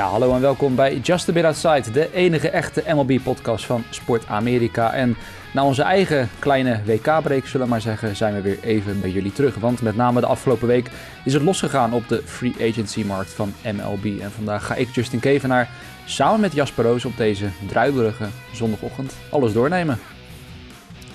Ja, 0.00 0.08
hallo 0.08 0.34
en 0.34 0.40
welkom 0.40 0.74
bij 0.74 0.96
Just 0.96 1.28
a 1.28 1.32
Bit 1.32 1.44
Outside, 1.44 1.90
de 1.90 2.12
enige 2.12 2.50
echte 2.50 2.82
MLB-podcast 2.86 3.66
van 3.66 3.84
Sport 3.90 4.26
Amerika. 4.26 4.92
En 4.92 5.16
na 5.54 5.64
onze 5.64 5.82
eigen 5.82 6.28
kleine 6.38 6.80
WK-break, 6.84 7.46
zullen 7.46 7.66
we 7.66 7.72
maar 7.72 7.80
zeggen, 7.80 8.16
zijn 8.16 8.34
we 8.34 8.40
weer 8.40 8.58
even 8.62 9.00
bij 9.00 9.10
jullie 9.10 9.32
terug. 9.32 9.54
Want 9.54 9.82
met 9.82 9.96
name 9.96 10.20
de 10.20 10.26
afgelopen 10.26 10.68
week 10.68 10.90
is 11.24 11.32
het 11.32 11.42
losgegaan 11.42 11.92
op 11.92 12.08
de 12.08 12.22
free 12.24 12.54
agency-markt 12.70 13.30
van 13.30 13.52
MLB. 13.64 14.20
En 14.20 14.30
vandaag 14.30 14.66
ga 14.66 14.74
ik, 14.74 14.88
Justin 14.88 15.20
Kevenaar, 15.20 15.68
samen 16.04 16.40
met 16.40 16.52
Jasper 16.52 16.84
Roos 16.84 17.04
op 17.04 17.16
deze 17.16 17.48
druilerige 17.68 18.26
zondagochtend 18.52 19.14
alles 19.30 19.52
doornemen. 19.52 19.98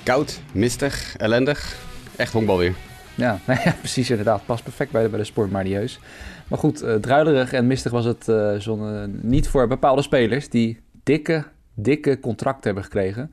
Koud, 0.04 0.40
mistig, 0.52 1.16
ellendig. 1.18 1.76
Echt 2.16 2.34
honkbal 2.34 2.58
weer. 2.58 2.76
Ja, 3.16 3.40
nou 3.46 3.60
ja, 3.66 3.76
precies 3.80 4.10
inderdaad. 4.10 4.46
Past 4.46 4.64
perfect 4.64 4.92
bij 4.92 5.04
de, 5.04 5.10
bij 5.10 5.20
de 5.20 5.26
sport 5.26 5.52
Marieus. 5.52 6.00
Maar 6.48 6.60
goed, 6.60 6.84
uh, 6.84 6.94
druilerig 6.96 7.54
en 7.54 7.68
mistig 7.68 7.92
was 7.92 8.06
het 8.06 8.28
uh, 8.28 8.56
zonne, 8.58 9.10
niet 9.22 9.48
voor 9.48 9.68
bepaalde 9.68 10.02
spelers 10.02 10.50
die 10.50 10.80
dikke, 11.04 11.44
dikke 11.74 12.20
contracten 12.20 12.64
hebben 12.64 12.84
gekregen. 12.84 13.32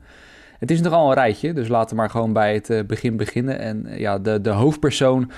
Het 0.59 0.71
is 0.71 0.81
nogal 0.81 1.07
een 1.07 1.13
rijtje, 1.13 1.53
dus 1.53 1.67
laten 1.67 1.89
we 1.89 1.95
maar 1.95 2.09
gewoon 2.09 2.33
bij 2.33 2.53
het 2.53 2.87
begin 2.87 3.17
beginnen. 3.17 3.59
En 3.59 3.87
ja, 3.97 4.19
de, 4.19 4.41
de 4.41 4.49
hoofdpersoon 4.49 5.31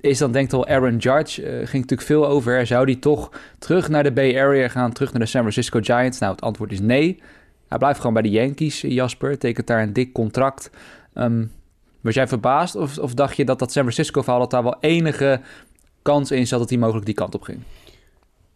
is 0.00 0.18
dan 0.18 0.32
denk 0.32 0.44
ik 0.44 0.50
wel 0.50 0.66
Aaron 0.66 0.96
Judge. 0.96 1.42
Ging 1.42 1.82
natuurlijk 1.82 2.02
veel 2.02 2.26
over. 2.26 2.66
Zou 2.66 2.86
die 2.86 2.98
toch 2.98 3.30
terug 3.58 3.88
naar 3.88 4.02
de 4.02 4.12
Bay 4.12 4.38
Area 4.38 4.68
gaan, 4.68 4.92
terug 4.92 5.12
naar 5.12 5.20
de 5.20 5.26
San 5.26 5.40
Francisco 5.40 5.78
Giants? 5.82 6.18
Nou, 6.18 6.32
het 6.32 6.40
antwoord 6.40 6.72
is 6.72 6.80
nee. 6.80 7.22
Hij 7.68 7.78
blijft 7.78 7.98
gewoon 7.98 8.12
bij 8.12 8.22
de 8.22 8.30
Yankees, 8.30 8.80
Jasper. 8.80 9.38
Tekent 9.38 9.66
daar 9.66 9.82
een 9.82 9.92
dik 9.92 10.12
contract. 10.12 10.70
Um, 11.14 11.50
was 12.00 12.14
jij 12.14 12.28
verbaasd 12.28 12.76
of, 12.76 12.98
of 12.98 13.14
dacht 13.14 13.36
je 13.36 13.44
dat 13.44 13.58
dat 13.58 13.72
San 13.72 13.82
Francisco 13.82 14.22
verhaal... 14.22 14.40
dat 14.40 14.50
daar 14.50 14.62
wel 14.62 14.76
enige 14.80 15.40
kans 16.06 16.30
in 16.30 16.46
zat 16.46 16.58
dat 16.58 16.68
hij 16.68 16.78
mogelijk 16.78 17.06
die 17.06 17.14
kant 17.14 17.34
op 17.34 17.42
ging? 17.42 17.58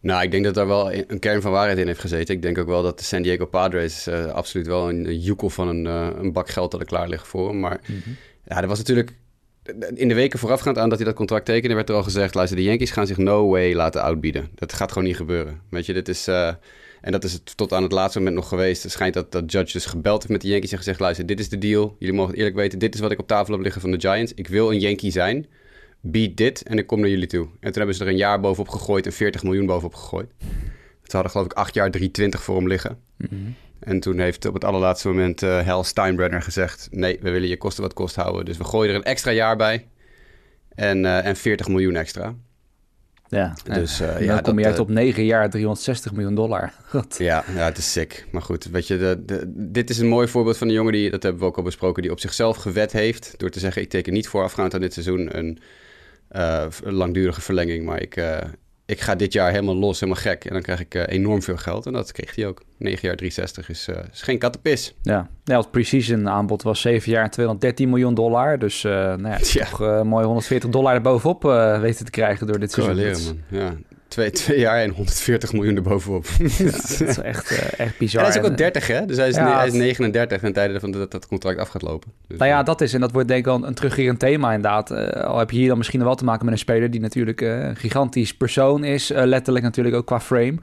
Nou, 0.01 0.23
ik 0.23 0.31
denk 0.31 0.45
dat 0.45 0.55
daar 0.55 0.67
wel 0.67 0.93
een 0.93 1.19
kern 1.19 1.43
van 1.43 1.51
waarheid 1.51 1.79
in 1.79 1.87
heeft 1.87 2.01
gezeten. 2.01 2.34
Ik 2.34 2.42
denk 2.42 2.59
ook 2.59 2.67
wel 2.67 2.83
dat 2.83 2.98
de 2.98 3.05
San 3.05 3.23
Diego 3.23 3.47
Padres 3.47 4.09
uh, 4.09 4.27
absoluut 4.27 4.67
wel 4.67 4.89
een, 4.89 5.07
een 5.07 5.19
joekel 5.19 5.51
van 5.51 5.69
een, 5.69 5.84
uh, 5.84 6.09
een 6.17 6.33
bak 6.33 6.48
geld 6.48 6.70
hadden 6.70 6.89
klaar 6.89 7.09
liggen 7.09 7.29
voor 7.29 7.48
hem. 7.48 7.61
Maar 7.61 7.81
mm-hmm. 7.87 8.17
ja, 8.45 8.62
er 8.62 8.69
was 8.69 8.79
natuurlijk 8.79 9.12
in 9.95 10.09
de 10.09 10.15
weken 10.15 10.39
voorafgaand 10.39 10.79
aan 10.79 10.89
dat 10.89 10.98
hij 10.98 11.07
dat 11.07 11.17
contract 11.17 11.45
tekende, 11.45 11.75
werd 11.75 11.89
er 11.89 11.95
al 11.95 12.03
gezegd: 12.03 12.34
luister, 12.34 12.57
de 12.57 12.65
Yankees 12.65 12.91
gaan 12.91 13.07
zich 13.07 13.17
no 13.17 13.48
way 13.48 13.75
laten 13.75 14.03
outbieden. 14.03 14.48
Dat 14.55 14.73
gaat 14.73 14.92
gewoon 14.92 15.07
niet 15.07 15.17
gebeuren. 15.17 15.61
Weet 15.70 15.87
je, 15.87 15.92
dit 15.92 16.09
is. 16.09 16.29
Uh, 16.29 16.53
en 17.01 17.12
dat 17.12 17.25
is 17.25 17.33
het 17.33 17.57
tot 17.57 17.73
aan 17.73 17.83
het 17.83 17.92
laatste 17.92 18.19
moment 18.19 18.37
nog 18.37 18.48
geweest. 18.48 18.83
Het 18.83 18.92
schijnt 18.92 19.14
dat, 19.14 19.33
dat 19.33 19.53
Judge 19.53 19.73
dus 19.73 19.87
gebeld 19.87 20.19
heeft 20.19 20.33
met 20.33 20.41
de 20.41 20.48
Yankees 20.48 20.70
en 20.73 20.79
gezegd: 20.79 21.01
luister, 21.01 21.27
dit 21.27 21.41
is 21.41 21.48
de 21.48 21.59
deal. 21.59 21.97
Jullie 21.98 22.14
mogen 22.14 22.35
eerlijk 22.35 22.57
weten, 22.57 22.79
dit 22.79 22.95
is 22.95 23.01
wat 23.01 23.11
ik 23.11 23.19
op 23.19 23.27
tafel 23.27 23.53
heb 23.53 23.62
liggen 23.62 23.81
van 23.81 23.91
de 23.91 24.01
Giants. 24.01 24.35
Ik 24.35 24.48
wil 24.48 24.73
een 24.73 24.81
Yankee 24.81 25.11
zijn. 25.11 25.47
Bied 26.01 26.37
dit 26.37 26.62
en 26.62 26.79
ik 26.79 26.87
kom 26.87 27.01
naar 27.01 27.09
jullie 27.09 27.27
toe. 27.27 27.45
En 27.45 27.59
toen 27.61 27.73
hebben 27.73 27.95
ze 27.95 28.05
er 28.05 28.11
een 28.11 28.17
jaar 28.17 28.41
bovenop 28.41 28.69
gegooid 28.69 29.06
en 29.06 29.12
40 29.12 29.43
miljoen 29.43 29.67
bovenop 29.67 29.95
gegooid. 29.95 30.31
Ze 31.03 31.17
hadden 31.17 31.31
geloof 31.31 31.47
ik 31.47 31.53
acht 31.53 31.75
jaar 31.75 31.91
320 31.91 32.42
voor 32.42 32.57
hem 32.57 32.69
liggen. 32.69 32.98
Mm-hmm. 33.17 33.55
En 33.81 34.01
toen 34.01 34.19
heeft 34.19 34.47
op 34.47 34.55
het 34.55 34.65
allerlaatste 34.65 35.09
moment 35.09 35.42
uh, 35.42 35.67
Hal 35.67 35.84
Steinbrenner 35.84 36.42
gezegd... 36.42 36.89
nee, 36.91 37.19
we 37.20 37.31
willen 37.31 37.48
je 37.48 37.57
kosten 37.57 37.83
wat 37.83 37.92
kost 37.92 38.17
houden. 38.17 38.45
Dus 38.45 38.57
we 38.57 38.65
gooien 38.65 38.91
er 38.91 38.97
een 38.97 39.05
extra 39.05 39.31
jaar 39.31 39.57
bij. 39.57 39.87
En, 40.75 41.05
uh, 41.05 41.27
en 41.27 41.37
40 41.37 41.69
miljoen 41.69 41.97
extra. 41.97 42.35
Ja, 43.29 43.55
dus, 43.62 44.01
uh, 44.01 44.20
ja, 44.20 44.35
dan 44.35 44.42
kom 44.42 44.59
je 44.59 44.67
uit 44.67 44.79
op 44.79 44.89
9 44.89 45.25
jaar 45.25 45.51
360 45.51 46.12
miljoen 46.12 46.35
dollar. 46.35 46.73
ja, 47.19 47.45
ja, 47.55 47.64
het 47.64 47.79
is 47.79 47.92
sick. 47.92 48.27
Maar 48.31 48.42
goed, 48.42 48.64
weet 48.64 48.87
je, 48.87 48.98
de, 48.98 49.23
de, 49.27 49.42
dit 49.47 49.91
is 49.91 49.98
een 49.98 50.09
mooi 50.09 50.29
voorbeeld 50.29 50.57
van 50.57 50.69
een 50.69 50.75
jongen 50.75 50.92
die, 50.92 51.11
dat 51.11 51.23
hebben 51.23 51.41
we 51.41 51.47
ook 51.47 51.57
al 51.57 51.62
besproken, 51.62 52.03
die 52.03 52.11
op 52.11 52.20
zichzelf 52.20 52.57
gewet 52.57 52.92
heeft. 52.92 53.35
Door 53.37 53.51
te 53.51 53.59
zeggen, 53.59 53.83
ik 53.83 53.89
teken 53.89 54.12
niet 54.12 54.29
voorafgaand 54.29 54.75
aan 54.75 54.81
dit 54.81 54.92
seizoen 54.92 55.39
een, 55.39 55.59
uh, 56.36 56.64
een 56.83 56.92
langdurige 56.92 57.41
verlenging, 57.41 57.84
maar 57.84 58.03
ik, 58.03 58.17
uh, 58.17 58.39
ik 58.86 59.00
ga 59.00 59.14
dit 59.14 59.33
jaar 59.33 59.50
helemaal 59.50 59.77
los, 59.77 60.00
helemaal 60.00 60.23
gek. 60.23 60.45
En 60.45 60.53
dan 60.53 60.62
krijg 60.62 60.81
ik 60.81 60.95
uh, 60.95 61.03
enorm 61.06 61.42
veel 61.42 61.56
geld. 61.56 61.86
En 61.86 61.92
dat 61.92 62.12
kreeg 62.12 62.35
hij 62.35 62.46
ook. 62.46 62.63
9 62.79 62.98
jaar 63.08 63.17
360 63.17 63.68
is, 63.68 63.89
is 64.13 64.23
geen 64.23 64.39
kattenpis. 64.39 64.95
Ja, 65.02 65.29
ja 65.45 65.58
het 65.58 65.70
precision 65.70 66.29
aanbod 66.29 66.63
was 66.63 66.80
7 66.80 67.13
jaar 67.13 67.30
213 67.30 67.89
miljoen 67.89 68.14
dollar. 68.14 68.58
Dus 68.58 68.83
nou 68.83 69.29
ja, 69.29 69.39
ja. 69.42 69.64
toch 69.64 70.05
mooi 70.05 70.24
140 70.24 70.70
dollar 70.70 70.95
erbovenop 70.95 71.42
weten 71.80 72.05
te 72.05 72.11
krijgen 72.11 72.47
door 72.47 72.58
dit 72.58 72.73
seizoen. 72.73 73.42
Ja, 73.48 73.74
twee, 74.11 74.31
twee 74.31 74.59
jaar 74.59 74.79
en 74.79 74.91
140 74.91 75.53
miljoen 75.53 75.77
erbovenop. 75.77 76.27
Ja, 76.59 76.71
dat 76.71 77.01
is 77.01 77.19
echt, 77.19 77.51
uh, 77.51 77.59
echt 77.77 77.98
bizar. 77.98 78.21
En 78.21 78.27
hij 78.27 78.39
is 78.39 78.45
ook 78.45 78.51
al 78.51 78.57
30, 78.57 78.87
hè? 78.87 79.07
Dus 79.07 79.17
hij 79.17 79.29
is, 79.29 79.35
ja, 79.35 79.57
hij 79.57 79.67
is 79.67 79.73
39 79.73 80.43
en 80.43 80.53
tijden 80.53 80.81
van 80.81 80.91
dat 80.91 81.11
dat 81.11 81.27
contract 81.27 81.59
af 81.59 81.69
gaat 81.69 81.83
lopen. 81.83 82.13
Dus, 82.27 82.39
nou 82.39 82.51
ja, 82.51 82.63
dat 82.63 82.81
is. 82.81 82.95
En 82.95 83.01
dat 83.01 83.13
wordt 83.13 83.29
denk 83.29 83.41
ik 83.41 83.47
wel 83.47 83.55
een, 83.55 83.67
een 83.67 83.75
terugkerend 83.75 84.19
thema 84.19 84.53
inderdaad. 84.53 84.91
Uh, 84.91 85.09
al 85.09 85.39
heb 85.39 85.51
je 85.51 85.57
hier 85.57 85.69
dan 85.69 85.79
misschien 85.79 86.05
wel 86.05 86.15
te 86.15 86.25
maken 86.25 86.45
met 86.45 86.55
een 86.55 86.61
speler... 86.61 86.91
die 86.91 87.01
natuurlijk 87.01 87.41
uh, 87.41 87.65
een 87.65 87.77
gigantisch 87.77 88.37
persoon 88.37 88.85
is. 88.85 89.09
letterlijk 89.09 89.65
natuurlijk 89.65 89.97
ook 89.97 90.07
qua 90.07 90.21
frame. 90.21 90.59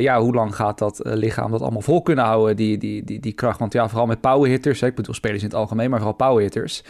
ja, 0.00 0.20
hoe 0.20 0.34
lang 0.34 0.56
gaat 0.56 0.78
dat 0.78 1.00
lichaam 1.02 1.50
dat 1.50 1.60
allemaal 1.60 1.80
vol 1.80 2.02
kunnen 2.02 2.24
houden, 2.24 2.56
die, 2.56 2.78
die, 2.78 3.04
die, 3.04 3.20
die 3.20 3.32
kracht? 3.32 3.58
Want 3.58 3.72
ja, 3.72 3.88
vooral 3.88 4.06
met 4.06 4.20
power 4.20 4.48
hitters, 4.48 4.80
hè, 4.80 4.86
ik 4.86 4.94
bedoel 4.94 5.14
spelers 5.14 5.42
in 5.42 5.48
het 5.48 5.56
algemeen, 5.56 5.90
maar 5.90 5.98
vooral 5.98 6.16
power 6.16 6.42
hitters... 6.42 6.82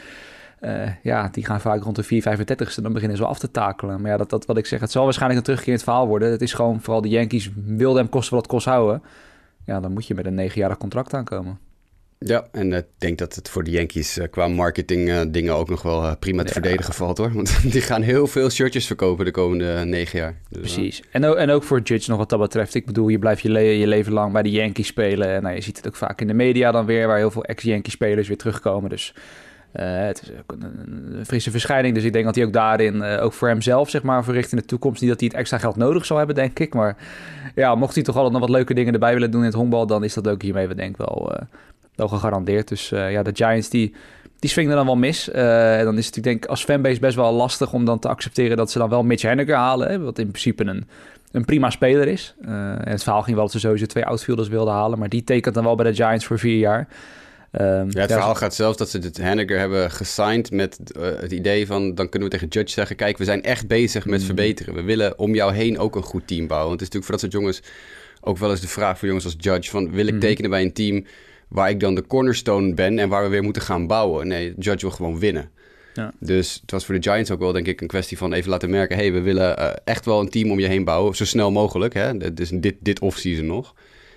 Uh, 0.61 0.89
ja, 1.03 1.28
die 1.33 1.44
gaan 1.44 1.61
vaak 1.61 1.83
rond 1.83 1.97
de 1.97 2.05
4,35ste. 2.05 2.83
Dan 2.83 2.93
beginnen 2.93 3.17
ze 3.17 3.22
wel 3.22 3.33
af 3.33 3.39
te 3.39 3.50
takelen. 3.50 4.00
Maar 4.00 4.11
ja, 4.11 4.17
dat, 4.17 4.31
dat 4.31 4.47
wat 4.47 4.56
ik 4.56 4.67
zeg, 4.67 4.81
het 4.81 4.91
zal 4.91 5.05
waarschijnlijk 5.05 5.41
een 5.41 5.47
terugkerend 5.47 5.83
verhaal 5.83 6.06
worden. 6.06 6.31
Het 6.31 6.43
is 6.43 6.53
gewoon, 6.53 6.81
vooral 6.81 7.03
de 7.03 7.09
Yankees 7.09 7.50
wilden 7.65 8.03
hem 8.03 8.11
kosten 8.11 8.34
wat 8.34 8.43
het 8.43 8.53
kost 8.53 8.67
houden. 8.67 9.03
Ja, 9.65 9.81
dan 9.81 9.93
moet 9.93 10.06
je 10.06 10.15
met 10.15 10.27
een 10.27 10.34
negenjarig 10.34 10.77
contract 10.77 11.15
aankomen. 11.15 11.59
Ja, 12.19 12.49
en 12.53 12.72
ik 12.72 12.72
uh, 12.72 12.91
denk 12.99 13.19
dat 13.19 13.34
het 13.34 13.49
voor 13.49 13.65
de 13.65 13.71
Yankees 13.71 14.19
uh, 14.19 14.25
qua 14.31 14.49
marketing 14.49 15.31
dingen 15.31 15.55
ook 15.55 15.69
nog 15.69 15.83
wel 15.83 16.17
prima 16.17 16.43
te 16.43 16.47
ja. 16.47 16.53
verdedigen 16.53 16.94
valt 16.94 17.19
hoor. 17.19 17.33
Want 17.33 17.62
die 17.73 17.81
gaan 17.81 18.03
heel 18.03 18.27
veel 18.27 18.50
shirtjes 18.50 18.87
verkopen 18.87 19.25
de 19.25 19.31
komende 19.31 19.84
negen 19.84 20.19
jaar. 20.19 20.41
Dus, 20.49 20.61
Precies. 20.61 21.03
En, 21.11 21.25
ook, 21.25 21.37
en 21.37 21.50
ook 21.50 21.62
voor 21.62 21.81
Judge 21.81 22.11
nog 22.11 22.19
wat 22.19 22.31
dat 22.31 22.41
betreft. 22.41 22.75
Ik 22.75 22.87
bedoel, 22.87 23.09
je 23.09 23.19
blijft 23.19 23.43
je, 23.43 23.50
le 23.50 23.61
je 23.61 23.87
leven 23.87 24.12
lang 24.12 24.33
bij 24.33 24.43
de 24.43 24.50
Yankees 24.50 24.87
spelen. 24.87 25.28
En 25.28 25.43
nou, 25.43 25.55
je 25.55 25.61
ziet 25.61 25.77
het 25.77 25.87
ook 25.87 25.97
vaak 25.97 26.21
in 26.21 26.27
de 26.27 26.34
media 26.34 26.71
dan 26.71 26.87
weer, 26.87 27.06
waar 27.06 27.19
heel 27.19 27.31
veel 27.31 27.44
ex-Yankee 27.44 27.91
spelers 27.91 28.28
weer 28.28 28.37
terugkomen. 28.37 28.91
Dus 28.91 29.15
het 29.82 30.22
is 30.22 30.31
ook 30.31 30.56
een, 30.59 31.25
frisse 31.26 31.50
verschijning. 31.50 31.94
Dus 31.94 32.04
ik 32.04 32.12
denk 32.12 32.25
dat 32.25 32.34
hij 32.34 32.44
ook 32.44 32.53
daarin, 32.53 32.94
uh, 32.94 33.22
ook 33.22 33.32
voor 33.32 33.48
hemzelf, 33.48 33.91
zeg 33.91 34.03
maar, 34.03 34.25
voor 34.25 34.34
richting 34.34 34.60
de 34.60 34.66
toekomst, 34.66 35.00
niet 35.00 35.10
dat 35.10 35.20
hij 35.20 35.28
het 35.28 35.38
extra 35.38 35.59
geld 35.59 35.76
nodig 35.76 36.06
zal 36.06 36.16
hebben, 36.16 36.34
denk 36.34 36.59
ik. 36.59 36.75
Maar 36.75 36.97
ja, 37.54 37.75
mocht 37.75 37.94
hij 37.94 38.04
toch 38.04 38.14
altijd 38.14 38.32
nog 38.32 38.42
wat 38.42 38.50
leuke 38.50 38.75
dingen 38.75 38.92
erbij 38.92 39.12
willen 39.12 39.31
doen 39.31 39.41
in 39.41 39.47
het 39.47 39.56
honkbal, 39.56 39.87
dan 39.87 40.04
is 40.04 40.14
dat 40.14 40.28
ook 40.28 40.42
hiermee, 40.42 40.75
denk 40.75 40.91
ik, 40.91 40.97
wel, 40.97 41.32
uh, 41.32 41.38
wel 41.94 42.09
gegarandeerd. 42.09 42.69
Dus 42.69 42.88
ja, 42.88 43.22
de 43.22 43.31
Giants, 43.34 43.69
die, 43.69 43.94
die 44.38 44.50
swingen 44.50 44.76
dan 44.76 44.87
wel 44.87 44.97
mis. 44.97 45.31
en 45.31 45.84
dan 45.84 45.98
is 45.98 46.06
het, 46.06 46.16
ik 46.16 46.22
denk, 46.22 46.47
als 46.47 46.64
fanbase 46.64 47.00
best 47.00 47.16
wel 47.16 47.32
lastig 47.32 47.72
om 47.72 47.84
dan 47.84 47.98
te 47.98 48.08
accepteren 48.08 48.56
dat 48.56 48.70
ze 48.70 48.78
dan 48.78 48.88
wel 48.88 49.03
Mitch 49.03 49.22
Henniger 49.22 49.56
halen. 49.56 49.88
Hè, 49.88 49.98
wat 49.98 50.19
in 50.19 50.28
principe 50.28 50.64
een, 50.64 50.88
een 51.32 51.44
prima 51.44 51.70
speler 51.70 52.08
is. 52.08 52.34
en 52.41 52.88
het 52.91 53.03
verhaal 53.03 53.22
ging 53.22 53.37
wel 53.37 53.44
dat 53.44 53.53
ze 53.53 53.60
sowieso 53.60 53.87
twee 53.87 54.06
outfielders 54.06 54.48
wilden 54.48 54.75
halen. 54.75 54.98
Maar 54.98 55.08
die 55.08 55.25
tekent 55.25 55.54
dan 55.54 55.64
wel 55.64 55.75
bij 55.75 55.91
de 55.91 55.94
Giants 55.94 56.26
voor 56.26 56.38
vier 56.38 56.58
jaar. 56.58 56.88
Um, 57.61 57.91
ja, 57.91 58.00
het 58.00 58.12
verhaal 58.12 58.34
gaat 58.34 58.55
zelfs 58.55 58.77
dat 58.77 58.91
ze 58.91 58.99
dit 58.99 59.17
Henniger 59.17 59.59
hebben 59.59 59.91
gesigned 59.91 60.50
met 60.50 60.78
uh, 60.97 61.03
het 61.21 61.33
idee 61.33 61.67
van... 61.67 61.94
dan 61.94 62.09
kunnen 62.09 62.28
we 62.28 62.34
tegen 62.34 62.49
Judge 62.49 62.72
zeggen... 62.72 62.97
kijk, 62.97 63.19
we 63.19 63.25
zijn 63.25 63.43
echt 63.43 63.67
bezig 63.67 64.06
met 64.06 64.21
mm. 64.21 64.27
verbeteren. 64.27 64.75
We 64.75 64.83
willen 64.83 65.19
om 65.19 65.34
jou 65.34 65.55
heen 65.55 65.78
ook 65.78 65.97
een 65.97 66.03
goed 66.03 66.27
team 66.27 66.47
bouwen. 66.47 66.69
Want 66.69 66.81
het 66.81 66.89
is 66.89 66.94
natuurlijk 66.94 67.05
voor 67.05 67.15
dat 67.15 67.21
soort 67.21 67.62
jongens 67.62 67.62
ook 68.21 68.39
wel 68.39 68.50
eens 68.50 68.61
de 68.61 68.69
vraag 68.69 68.99
voor 68.99 69.09
jongens 69.09 69.25
als 69.25 69.34
Judge... 69.39 69.71
van 69.71 69.91
wil 69.91 70.06
ik 70.06 70.15
mm. 70.15 70.21
tekenen 70.21 70.50
bij 70.50 70.62
een 70.62 70.72
team 70.72 71.05
waar 71.49 71.71
ik 71.71 71.81
dan 71.81 71.94
de 71.94 72.06
cornerstone 72.06 72.75
ben... 72.75 72.99
en 72.99 73.09
waar 73.09 73.22
we 73.22 73.28
weer 73.28 73.43
moeten 73.43 73.62
gaan 73.62 73.87
bouwen? 73.87 74.27
Nee, 74.27 74.55
Judge 74.59 74.87
wil 74.87 74.97
gewoon 74.97 75.19
winnen. 75.19 75.50
Ja. 75.94 76.12
Dus 76.21 76.59
het 76.61 76.71
was 76.71 76.84
voor 76.84 76.94
de 76.94 77.11
Giants 77.11 77.31
ook 77.31 77.38
wel, 77.38 77.53
denk 77.53 77.67
ik, 77.67 77.81
een 77.81 77.87
kwestie 77.87 78.19
van 78.19 78.33
even 78.33 78.50
laten 78.50 78.71
merken... 78.71 78.97
hé, 78.97 79.03
hey, 79.03 79.12
we 79.12 79.21
willen 79.21 79.59
uh, 79.59 79.71
echt 79.84 80.05
wel 80.05 80.21
een 80.21 80.31
team 80.31 80.50
om 80.50 80.61
je 80.61 80.67
heen 80.67 80.84
bouwen, 80.84 81.17
zo 81.17 81.25
snel 81.25 81.50
mogelijk. 81.50 81.94
Hè? 81.94 82.34
Dus 82.34 82.50
dit, 82.55 82.75
dit 82.81 83.00
off-season 83.00 83.47
nog. 83.47 83.75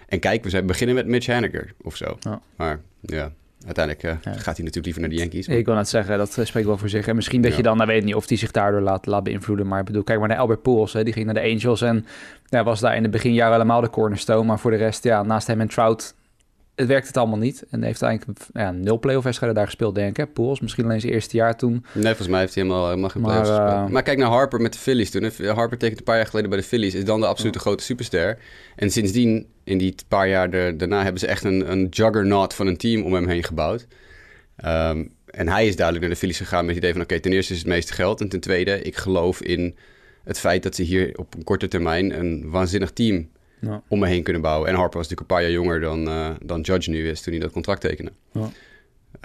En 0.09 0.19
kijk, 0.19 0.43
we 0.43 0.49
zijn 0.49 0.65
beginnen 0.65 0.95
met 0.95 1.07
Mitch 1.07 1.25
Henniger 1.25 1.73
of 1.81 1.95
zo. 1.95 2.17
Maar 2.55 2.79
ja, 3.01 3.31
uiteindelijk 3.65 4.05
uh, 4.05 4.11
ja. 4.11 4.31
gaat 4.31 4.55
hij 4.55 4.65
natuurlijk 4.65 4.85
liever 4.85 5.01
naar 5.01 5.09
de 5.09 5.15
Yankees. 5.15 5.47
Maar... 5.47 5.57
Ik 5.57 5.65
wil 5.65 5.75
net 5.75 5.89
zeggen, 5.89 6.17
dat 6.17 6.37
uh, 6.39 6.45
spreekt 6.45 6.67
wel 6.67 6.77
voor 6.77 6.89
zich. 6.89 7.07
En 7.07 7.15
misschien 7.15 7.41
dat 7.41 7.51
ja. 7.51 7.57
je 7.57 7.63
dan, 7.63 7.77
nou 7.77 7.89
weet 7.89 8.03
niet 8.03 8.15
of 8.15 8.27
hij 8.27 8.37
zich 8.37 8.51
daardoor 8.51 8.81
laat, 8.81 9.05
laat 9.05 9.23
beïnvloeden. 9.23 9.67
Maar 9.67 9.79
ik 9.79 9.85
bedoel, 9.85 10.03
kijk 10.03 10.19
maar 10.19 10.27
naar 10.27 10.37
Albert 10.37 10.61
Pujols. 10.61 10.93
Hè. 10.93 11.03
Die 11.03 11.13
ging 11.13 11.25
naar 11.25 11.33
de 11.33 11.41
Angels 11.41 11.81
en 11.81 12.05
ja, 12.45 12.63
was 12.63 12.79
daar 12.79 12.95
in 12.95 13.01
het 13.01 13.11
beginjaren 13.11 13.53
helemaal 13.53 13.81
de 13.81 13.89
cornerstone. 13.89 14.43
Maar 14.43 14.59
voor 14.59 14.71
de 14.71 14.77
rest, 14.77 15.03
ja, 15.03 15.23
naast 15.23 15.47
hem 15.47 15.61
en 15.61 15.67
Trout 15.67 16.15
het 16.79 16.87
werkt 16.87 17.07
het 17.07 17.17
allemaal 17.17 17.37
niet. 17.37 17.65
En 17.69 17.83
heeft 17.83 18.01
eigenlijk 18.01 18.39
ja, 18.53 18.71
nul 18.71 18.99
playoff 18.99 19.23
wedstrijden 19.23 19.57
daar 19.57 19.67
gespeeld, 19.67 19.95
denk 19.95 20.17
ik. 20.17 20.33
Pools, 20.33 20.59
misschien 20.59 20.85
alleen 20.85 21.01
zijn 21.01 21.13
eerste 21.13 21.37
jaar 21.37 21.57
toen. 21.57 21.85
Nee, 21.93 22.03
volgens 22.03 22.27
mij 22.27 22.39
heeft 22.39 22.53
hij 22.55 22.63
helemaal, 22.63 22.87
helemaal 22.87 23.09
geen 23.09 23.21
playoffs 23.21 23.49
maar, 23.49 23.59
gespeeld. 23.59 23.87
Uh, 23.87 23.93
maar 23.93 24.03
kijk 24.03 24.17
naar 24.17 24.29
Harper 24.29 24.61
met 24.61 24.73
de 24.73 24.79
Phillies 24.79 25.11
toen. 25.11 25.31
Harper 25.47 25.77
tekent 25.77 25.99
een 25.99 26.05
paar 26.05 26.15
jaar 26.15 26.25
geleden 26.25 26.49
bij 26.49 26.59
de 26.59 26.65
Phillies. 26.65 26.93
Is 26.93 27.05
dan 27.05 27.19
de 27.19 27.27
absolute 27.27 27.59
grote 27.59 27.83
superster. 27.83 28.37
En 28.75 28.91
sindsdien, 28.91 29.47
in 29.63 29.77
die 29.77 29.95
paar 30.07 30.27
jaar 30.27 30.49
daarna, 30.49 31.03
hebben 31.03 31.19
ze 31.19 31.27
echt 31.27 31.43
een, 31.43 31.71
een 31.71 31.87
juggernaut 31.89 32.53
van 32.53 32.67
een 32.67 32.77
team 32.77 33.03
om 33.03 33.13
hem 33.13 33.27
heen 33.27 33.43
gebouwd. 33.43 33.87
Um, 34.65 35.11
en 35.25 35.47
hij 35.47 35.67
is 35.67 35.75
duidelijk 35.75 36.05
naar 36.05 36.13
de 36.13 36.19
Phillies 36.19 36.37
gegaan 36.37 36.65
met 36.65 36.75
het 36.75 36.77
idee 36.77 36.91
van... 36.91 37.01
oké, 37.01 37.11
okay, 37.13 37.23
ten 37.23 37.33
eerste 37.33 37.53
is 37.53 37.59
het 37.59 37.67
meeste 37.67 37.93
geld. 37.93 38.21
En 38.21 38.29
ten 38.29 38.39
tweede, 38.39 38.81
ik 38.81 38.95
geloof 38.95 39.41
in 39.41 39.75
het 40.23 40.39
feit 40.39 40.63
dat 40.63 40.75
ze 40.75 40.83
hier 40.83 41.17
op 41.17 41.35
een 41.35 41.43
korte 41.43 41.67
termijn... 41.67 42.19
een 42.19 42.49
waanzinnig 42.49 42.91
team 42.91 43.29
ja. 43.59 43.81
om 43.87 43.99
me 43.99 44.07
heen 44.07 44.23
kunnen 44.23 44.41
bouwen. 44.41 44.69
En 44.69 44.75
Harper 44.75 44.97
was 44.97 45.09
natuurlijk 45.09 45.29
een 45.29 45.35
paar 45.35 45.41
jaar 45.41 45.61
jonger 45.61 45.79
dan, 45.79 46.07
uh, 46.07 46.29
dan 46.43 46.61
Judge 46.61 46.89
nu 46.89 47.09
is 47.09 47.21
toen 47.21 47.33
hij 47.33 47.41
dat 47.41 47.51
contract 47.51 47.81
tekende. 47.81 48.11
Ja. 48.31 48.49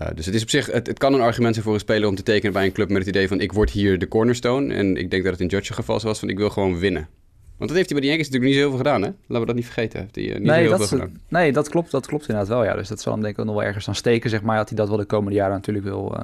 Uh, 0.02 0.08
dus 0.14 0.26
het 0.26 0.34
is 0.34 0.42
op 0.42 0.50
zich, 0.50 0.66
het, 0.66 0.86
het, 0.86 0.98
kan 0.98 1.14
een 1.14 1.20
argument 1.20 1.52
zijn 1.54 1.66
voor 1.66 1.74
een 1.74 1.80
speler 1.80 2.08
om 2.08 2.14
te 2.14 2.22
tekenen 2.22 2.52
bij 2.52 2.64
een 2.64 2.72
club 2.72 2.88
met 2.88 2.98
het 2.98 3.08
idee 3.08 3.28
van 3.28 3.40
ik 3.40 3.52
word 3.52 3.70
hier 3.70 3.98
de 3.98 4.08
cornerstone. 4.08 4.74
En 4.74 4.96
ik 4.96 5.10
denk 5.10 5.22
dat 5.22 5.32
het 5.32 5.40
in 5.40 5.46
Judge's 5.46 5.76
geval 5.76 6.00
was 6.00 6.18
van 6.18 6.28
ik 6.28 6.38
wil 6.38 6.50
gewoon 6.50 6.78
winnen. 6.78 7.08
Want 7.56 7.70
dat 7.70 7.78
heeft 7.78 7.90
hij 7.90 8.00
bij 8.00 8.08
de 8.08 8.14
Yankees 8.14 8.30
natuurlijk 8.30 8.44
niet 8.44 8.54
zo 8.54 8.60
heel 8.60 8.68
veel 8.68 8.84
gedaan, 8.84 9.02
hè? 9.02 9.08
Laten 9.08 9.40
we 9.40 9.46
dat 9.46 9.54
niet 9.54 9.64
vergeten. 9.64 10.00
Heeft 10.00 10.14
hij, 10.14 10.24
uh, 10.24 10.34
niet 10.34 10.42
nee, 10.42 10.60
heel 10.60 10.70
dat, 10.70 10.88
veel 10.88 10.98
gedaan. 10.98 11.20
nee, 11.28 11.52
dat 11.52 11.68
klopt. 11.68 11.90
Dat 11.90 12.06
klopt 12.06 12.28
inderdaad 12.28 12.48
wel, 12.48 12.64
ja. 12.64 12.74
Dus 12.74 12.88
dat 12.88 13.00
zal 13.00 13.12
hem 13.12 13.22
denk 13.22 13.38
ik 13.38 13.44
nog 13.44 13.54
wel 13.54 13.64
ergens 13.64 13.88
aan 13.88 13.94
steken, 13.94 14.30
zeg 14.30 14.42
maar. 14.42 14.56
Dat 14.56 14.68
hij 14.68 14.78
dat 14.78 14.88
wel 14.88 14.96
de 14.96 15.04
komende 15.04 15.36
jaren 15.36 15.54
natuurlijk 15.54 15.84
wil... 15.84 16.16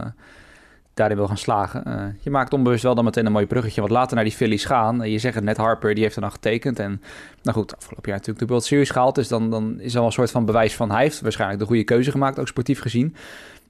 Daarin 1.00 1.18
wil 1.18 1.26
gaan 1.28 1.38
slagen. 1.38 1.82
Uh, 1.86 2.02
je 2.20 2.30
maakt 2.30 2.52
onbewust 2.52 2.82
wel 2.82 2.94
dan 2.94 3.04
meteen 3.04 3.26
een 3.26 3.32
mooi 3.32 3.46
bruggetje. 3.46 3.80
Want 3.80 3.92
later 3.92 4.14
naar 4.14 4.24
die 4.24 4.32
Phillies 4.32 4.64
gaan. 4.64 5.10
Je 5.10 5.18
zegt 5.18 5.34
het 5.34 5.44
net, 5.44 5.56
Harper, 5.56 5.94
die 5.94 6.02
heeft 6.02 6.14
er 6.14 6.20
dan 6.20 6.30
getekend. 6.30 6.78
En 6.78 7.02
nou 7.42 7.56
goed, 7.56 7.76
afgelopen 7.76 8.08
jaar 8.08 8.18
natuurlijk 8.18 8.38
de 8.38 8.46
World 8.46 8.64
Series 8.64 8.90
gehaald. 8.90 9.14
Dus 9.14 9.28
dan, 9.28 9.50
dan 9.50 9.80
is 9.80 9.92
er 9.92 9.98
wel 9.98 10.06
een 10.06 10.12
soort 10.12 10.30
van 10.30 10.44
bewijs 10.44 10.74
van... 10.74 10.90
hij 10.90 11.02
heeft 11.02 11.20
waarschijnlijk 11.20 11.60
de 11.60 11.66
goede 11.66 11.84
keuze 11.84 12.10
gemaakt, 12.10 12.38
ook 12.38 12.48
sportief 12.48 12.80
gezien. 12.80 13.14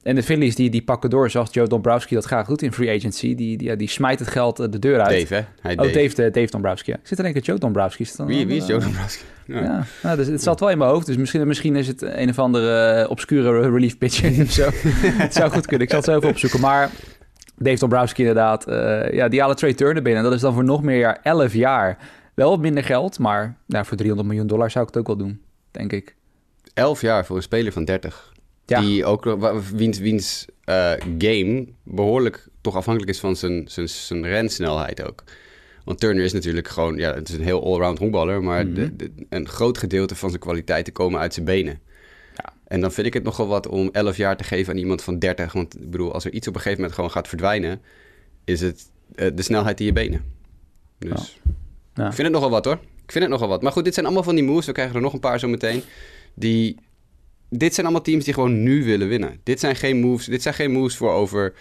En 0.03 0.15
de 0.15 0.23
Phillies 0.23 0.55
die, 0.55 0.69
die 0.69 0.83
pakken 0.83 1.09
door, 1.09 1.29
zoals 1.29 1.53
Joe 1.53 1.67
Dombrowski 1.67 2.15
dat 2.15 2.25
graag 2.25 2.47
doet 2.47 2.61
in 2.61 2.73
free 2.73 2.97
agency. 2.97 3.35
Die, 3.35 3.57
die, 3.57 3.67
ja, 3.67 3.75
die 3.75 3.89
smijt 3.89 4.19
het 4.19 4.27
geld 4.27 4.57
de 4.57 4.79
deur 4.79 5.01
uit. 5.01 5.19
Dave, 5.19 5.33
hè? 5.33 5.41
Hij 5.61 5.71
oh, 5.71 5.93
Dave, 5.93 6.15
Dave, 6.15 6.31
Dave 6.31 6.51
Dombrowski. 6.51 6.91
Ja. 6.91 6.97
Ik 6.97 7.07
zit 7.07 7.17
er 7.17 7.23
denk 7.23 7.35
ik 7.35 7.45
Joe 7.45 7.57
Dombrowski. 7.57 8.07
Dan, 8.15 8.25
wie, 8.25 8.47
wie 8.47 8.57
is 8.57 8.67
Joe 8.67 8.79
Dombrowski? 8.79 9.23
Ja, 9.45 9.61
ja 9.61 9.85
nou, 10.03 10.17
dus 10.17 10.27
het 10.27 10.43
zat 10.43 10.59
wel 10.59 10.69
in 10.69 10.77
mijn 10.77 10.89
hoofd. 10.89 11.05
Dus 11.05 11.17
misschien, 11.17 11.47
misschien 11.47 11.75
is 11.75 11.87
het 11.87 12.01
een 12.01 12.29
of 12.29 12.39
andere 12.39 13.09
obscure 13.09 13.71
relief 13.71 13.97
pitcher 13.97 14.41
of 14.41 14.51
zo. 14.51 14.69
het 15.25 15.33
zou 15.33 15.51
goed 15.51 15.65
kunnen. 15.65 15.87
Ik 15.87 15.89
zal 15.93 15.99
het 15.99 16.09
zo 16.09 16.17
even 16.17 16.29
opzoeken. 16.29 16.59
Maar 16.59 16.89
Dave 17.63 17.79
Dombrowski 17.79 18.21
inderdaad. 18.21 18.67
Uh, 18.67 19.13
ja, 19.13 19.27
die 19.27 19.39
halen 19.39 19.55
Trey 19.55 19.73
Turner 19.73 20.03
binnen. 20.03 20.23
Dat 20.23 20.33
is 20.33 20.41
dan 20.41 20.53
voor 20.53 20.63
nog 20.63 20.83
meer 20.83 20.97
jaar, 20.97 21.19
11 21.23 21.53
jaar. 21.53 21.97
Wel 22.33 22.49
wat 22.49 22.59
minder 22.59 22.83
geld, 22.83 23.19
maar 23.19 23.57
nou, 23.65 23.85
voor 23.85 23.97
300 23.97 24.29
miljoen 24.29 24.47
dollar 24.47 24.71
zou 24.71 24.87
ik 24.87 24.93
het 24.93 24.99
ook 24.99 25.07
wel 25.07 25.25
doen, 25.27 25.41
denk 25.71 25.93
ik. 25.93 26.15
11 26.73 27.01
jaar 27.01 27.25
voor 27.25 27.35
een 27.35 27.41
speler 27.41 27.71
van 27.71 27.85
30. 27.85 28.33
Ja. 28.65 28.81
Die 28.81 29.05
ook, 29.05 29.37
wiens, 29.75 29.99
wiens 29.99 30.45
uh, 30.65 30.91
game 31.17 31.67
behoorlijk 31.83 32.47
toch 32.61 32.75
afhankelijk 32.75 33.11
is 33.11 33.19
van 33.19 33.35
zijn, 33.35 33.63
zijn, 33.67 33.89
zijn 33.89 34.25
rensnelheid 34.25 35.07
ook. 35.07 35.23
Want 35.83 35.99
Turner 35.99 36.23
is 36.23 36.33
natuurlijk 36.33 36.67
gewoon, 36.67 36.95
ja, 36.95 37.13
het 37.13 37.29
is 37.29 37.35
een 37.35 37.43
heel 37.43 37.63
allround 37.63 37.99
honkballer, 37.99 38.43
maar 38.43 38.65
mm 38.65 38.75
-hmm. 38.75 38.97
de, 38.97 39.13
de, 39.15 39.25
een 39.29 39.47
groot 39.47 39.77
gedeelte 39.77 40.15
van 40.15 40.29
zijn 40.29 40.41
kwaliteiten 40.41 40.93
komen 40.93 41.19
uit 41.19 41.33
zijn 41.33 41.45
benen. 41.45 41.79
En 42.71 42.81
dan 42.81 42.91
vind 42.91 43.07
ik 43.07 43.13
het 43.13 43.23
nogal 43.23 43.47
wat 43.47 43.67
om 43.67 43.89
11 43.91 44.17
jaar 44.17 44.37
te 44.37 44.43
geven 44.43 44.73
aan 44.73 44.79
iemand 44.79 45.01
van 45.01 45.19
30. 45.19 45.53
Want 45.53 45.75
ik 45.75 45.89
bedoel, 45.89 46.13
als 46.13 46.25
er 46.25 46.31
iets 46.31 46.47
op 46.47 46.53
een 46.55 46.59
gegeven 46.59 46.81
moment 46.81 46.95
gewoon 46.95 47.11
gaat 47.11 47.27
verdwijnen, 47.27 47.81
is 48.43 48.61
het 48.61 48.89
uh, 49.15 49.27
de 49.33 49.41
snelheid 49.41 49.79
in 49.79 49.85
je 49.85 49.93
benen. 49.93 50.23
Dus. 50.97 51.39
Ja. 51.93 52.07
ik 52.07 52.13
vind 52.13 52.27
het 52.27 52.31
nogal 52.31 52.49
wat 52.49 52.65
hoor. 52.65 52.79
Ik 53.03 53.11
vind 53.11 53.23
het 53.23 53.33
nogal 53.33 53.47
wat. 53.47 53.61
Maar 53.61 53.71
goed, 53.71 53.83
dit 53.83 53.93
zijn 53.93 54.05
allemaal 54.05 54.23
van 54.23 54.35
die 54.35 54.43
moves. 54.43 54.65
We 54.65 54.71
krijgen 54.71 54.95
er 54.95 55.01
nog 55.01 55.13
een 55.13 55.19
paar 55.19 55.39
zo 55.39 55.47
meteen. 55.47 55.83
Die 56.33 56.77
dit 57.49 57.73
zijn 57.73 57.85
allemaal 57.85 58.05
teams 58.05 58.25
die 58.25 58.33
gewoon 58.33 58.63
nu 58.63 58.83
willen 58.83 59.07
winnen. 59.07 59.39
Dit 59.43 59.59
zijn 59.59 59.75
geen 59.75 59.99
moves, 59.99 60.25
dit 60.25 60.41
zijn 60.41 60.53
geen 60.53 60.71
moves 60.71 60.97
voor 60.97 61.11
over 61.11 61.53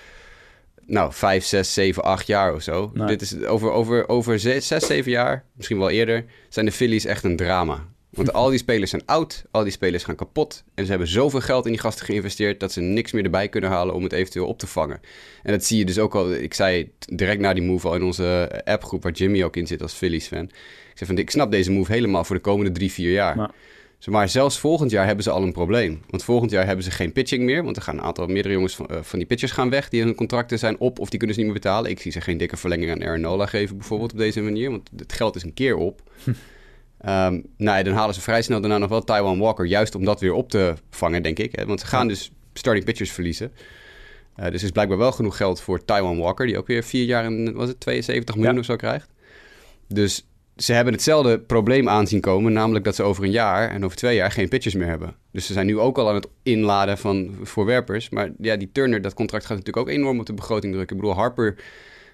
nou, 0.87 1.13
5, 1.13 1.45
6, 1.45 1.75
7, 1.75 2.03
8 2.03 2.27
jaar 2.27 2.55
of 2.55 2.63
zo. 2.63 2.91
Nee. 2.95 3.06
Dit 3.06 3.21
is 3.21 3.45
over, 3.45 3.71
over, 3.71 4.09
over 4.09 4.39
6, 4.39 4.67
7 4.67 5.11
jaar, 5.11 5.45
misschien 5.53 5.79
wel 5.79 5.91
eerder, 5.91 6.25
zijn 6.49 6.67
de 6.67 6.73
Phillies 6.73 7.05
echt 7.05 7.25
een 7.25 7.37
drama. 7.37 7.89
Want 8.11 8.33
al 8.33 8.49
die 8.49 8.59
spelers 8.59 8.91
zijn 8.91 9.03
oud, 9.07 9.45
al 9.51 9.62
die 9.62 9.73
spelers 9.73 10.05
gaan 10.05 10.15
kapot. 10.15 10.65
En 10.75 10.85
ze 10.85 10.91
hebben 10.91 11.09
zoveel 11.09 11.41
geld 11.41 11.65
in 11.65 11.71
die 11.71 11.81
gasten 11.81 12.05
geïnvesteerd 12.05 12.61
dat 12.61 12.73
ze 12.73 12.81
niks 12.81 13.12
meer 13.12 13.25
erbij 13.25 13.49
kunnen 13.49 13.71
halen 13.71 13.95
om 13.95 14.03
het 14.03 14.12
eventueel 14.12 14.47
op 14.47 14.59
te 14.59 14.67
vangen. 14.67 15.01
En 15.43 15.53
dat 15.53 15.65
zie 15.65 15.79
je 15.79 15.85
dus 15.85 15.99
ook 15.99 16.15
al. 16.15 16.33
Ik 16.33 16.55
zei 16.55 16.91
direct 16.99 17.41
na 17.41 17.53
die 17.55 17.62
move 17.62 17.89
al 17.89 17.95
in 17.95 18.03
onze 18.03 18.61
appgroep, 18.65 19.03
waar 19.03 19.12
Jimmy 19.12 19.45
ook 19.45 19.57
in 19.57 19.67
zit 19.67 19.83
als 19.83 19.93
Phillies 19.93 20.27
fan. 20.27 20.45
Ik 20.45 20.93
zei 20.95 21.11
van 21.11 21.19
ik 21.19 21.31
snap 21.31 21.51
deze 21.51 21.71
move 21.71 21.93
helemaal 21.93 22.25
voor 22.25 22.37
de 22.37 22.43
komende 22.43 22.73
drie, 22.73 22.93
vier 22.93 23.12
jaar. 23.12 23.37
Ja. 23.37 23.51
Maar 24.05 24.29
zelfs 24.29 24.59
volgend 24.59 24.91
jaar 24.91 25.06
hebben 25.06 25.25
ze 25.25 25.31
al 25.31 25.43
een 25.43 25.53
probleem. 25.53 26.03
Want 26.09 26.25
volgend 26.25 26.51
jaar 26.51 26.67
hebben 26.67 26.85
ze 26.85 26.91
geen 26.91 27.13
pitching 27.13 27.43
meer. 27.43 27.65
Want 27.65 27.77
er 27.77 27.83
gaan 27.83 27.99
een 27.99 28.05
aantal 28.05 28.27
meerdere 28.27 28.55
jongens 28.55 28.75
van, 28.75 28.87
uh, 28.91 28.99
van 29.03 29.19
die 29.19 29.29
pitchers 29.29 29.53
gaan 29.53 29.71
weg. 29.71 29.89
Die 29.89 30.03
hun 30.03 30.15
contracten 30.15 30.59
zijn 30.59 30.79
op 30.79 30.99
of 30.99 31.09
die 31.09 31.19
kunnen 31.19 31.37
ze 31.37 31.43
niet 31.43 31.53
meer 31.53 31.61
betalen. 31.61 31.91
Ik 31.91 32.01
zie 32.01 32.13
ze 32.13 32.21
geen 32.21 32.39
dikke 32.39 32.56
verlenging 32.56 32.91
aan 32.91 33.03
Aaron 33.03 33.21
Nola 33.21 33.47
geven 33.47 33.77
bijvoorbeeld 33.77 34.13
op 34.13 34.19
deze 34.19 34.41
manier. 34.41 34.71
Want 34.71 34.91
het 34.97 35.13
geld 35.13 35.37
is 35.37 35.43
een 35.43 35.55
keer 35.55 35.77
op. 35.77 36.03
um, 37.06 37.47
nou, 37.56 37.82
dan 37.82 37.94
halen 37.94 38.14
ze 38.14 38.20
vrij 38.20 38.43
snel 38.43 38.61
daarna 38.61 38.79
nog 38.79 38.88
wel 38.88 39.05
Taiwan 39.05 39.38
Walker. 39.38 39.67
Juist 39.67 39.94
om 39.94 40.05
dat 40.05 40.20
weer 40.20 40.32
op 40.32 40.50
te 40.50 40.75
vangen, 40.91 41.23
denk 41.23 41.38
ik. 41.38 41.56
Hè? 41.56 41.67
Want 41.67 41.81
ze 41.81 41.87
gaan 41.87 42.08
dus 42.08 42.31
starting 42.52 42.85
pitchers 42.85 43.12
verliezen. 43.12 43.52
Uh, 44.37 44.44
dus 44.44 44.58
er 44.58 44.64
is 44.64 44.70
blijkbaar 44.70 44.99
wel 44.99 45.12
genoeg 45.12 45.37
geld 45.37 45.61
voor 45.61 45.85
Taiwan 45.85 46.19
Walker. 46.19 46.47
Die 46.47 46.58
ook 46.58 46.67
weer 46.67 46.82
vier 46.82 47.05
jaar 47.05 47.25
en 47.25 47.55
was 47.55 47.69
het 47.69 47.81
72 47.81 48.35
miljoen 48.35 48.55
ja. 48.55 48.61
of 48.61 48.67
zo 48.67 48.76
krijgt. 48.76 49.08
Dus 49.88 50.26
ze 50.56 50.73
hebben 50.73 50.93
hetzelfde 50.93 51.41
probleem 51.41 51.88
aanzien 51.88 52.20
komen, 52.20 52.52
namelijk 52.52 52.85
dat 52.85 52.94
ze 52.94 53.03
over 53.03 53.25
een 53.25 53.31
jaar 53.31 53.70
en 53.70 53.85
over 53.85 53.96
twee 53.96 54.14
jaar 54.14 54.31
geen 54.31 54.49
pitchers 54.49 54.75
meer 54.75 54.87
hebben. 54.87 55.14
Dus 55.32 55.46
ze 55.46 55.53
zijn 55.53 55.67
nu 55.67 55.79
ook 55.79 55.99
al 55.99 56.08
aan 56.08 56.14
het 56.14 56.29
inladen 56.43 56.99
van 56.99 57.38
voorwerpers. 57.43 58.08
Maar 58.08 58.31
ja, 58.38 58.56
die 58.56 58.73
Turner, 58.73 59.03
dat 59.03 59.14
contract 59.14 59.46
gaat 59.46 59.56
natuurlijk 59.56 59.88
ook 59.88 59.94
enorm 59.94 60.20
op 60.20 60.26
de 60.26 60.35
begroting 60.35 60.73
drukken. 60.73 60.96
Ik 60.96 61.03
bedoel, 61.03 61.17
Harper 61.17 61.56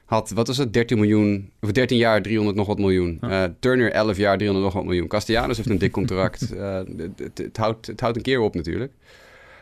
had, 0.07 0.31
wat 0.31 0.47
was 0.47 0.57
het, 0.57 0.73
13 0.73 0.99
miljoen, 0.99 1.51
of 1.61 1.73
13 1.73 1.99
jaar 1.99 2.23
300 2.23 2.57
nog 2.57 2.67
wat 2.67 2.79
miljoen. 2.79 3.19
Uh, 3.25 3.45
Turner 3.61 3.93
11 3.93 4.17
jaar 4.17 4.37
300 4.37 4.67
nog 4.67 4.75
wat 4.75 4.85
miljoen. 4.85 5.09
Castellanos 5.09 5.57
heeft 5.57 5.69
een 5.69 5.79
dik 5.79 5.93
contract. 5.93 6.51
uh, 6.55 6.81
het, 7.35 7.57
houdt, 7.57 7.87
het 7.87 8.01
houdt 8.01 8.17
een 8.17 8.23
keer 8.23 8.41
op 8.41 8.55
natuurlijk. 8.55 8.93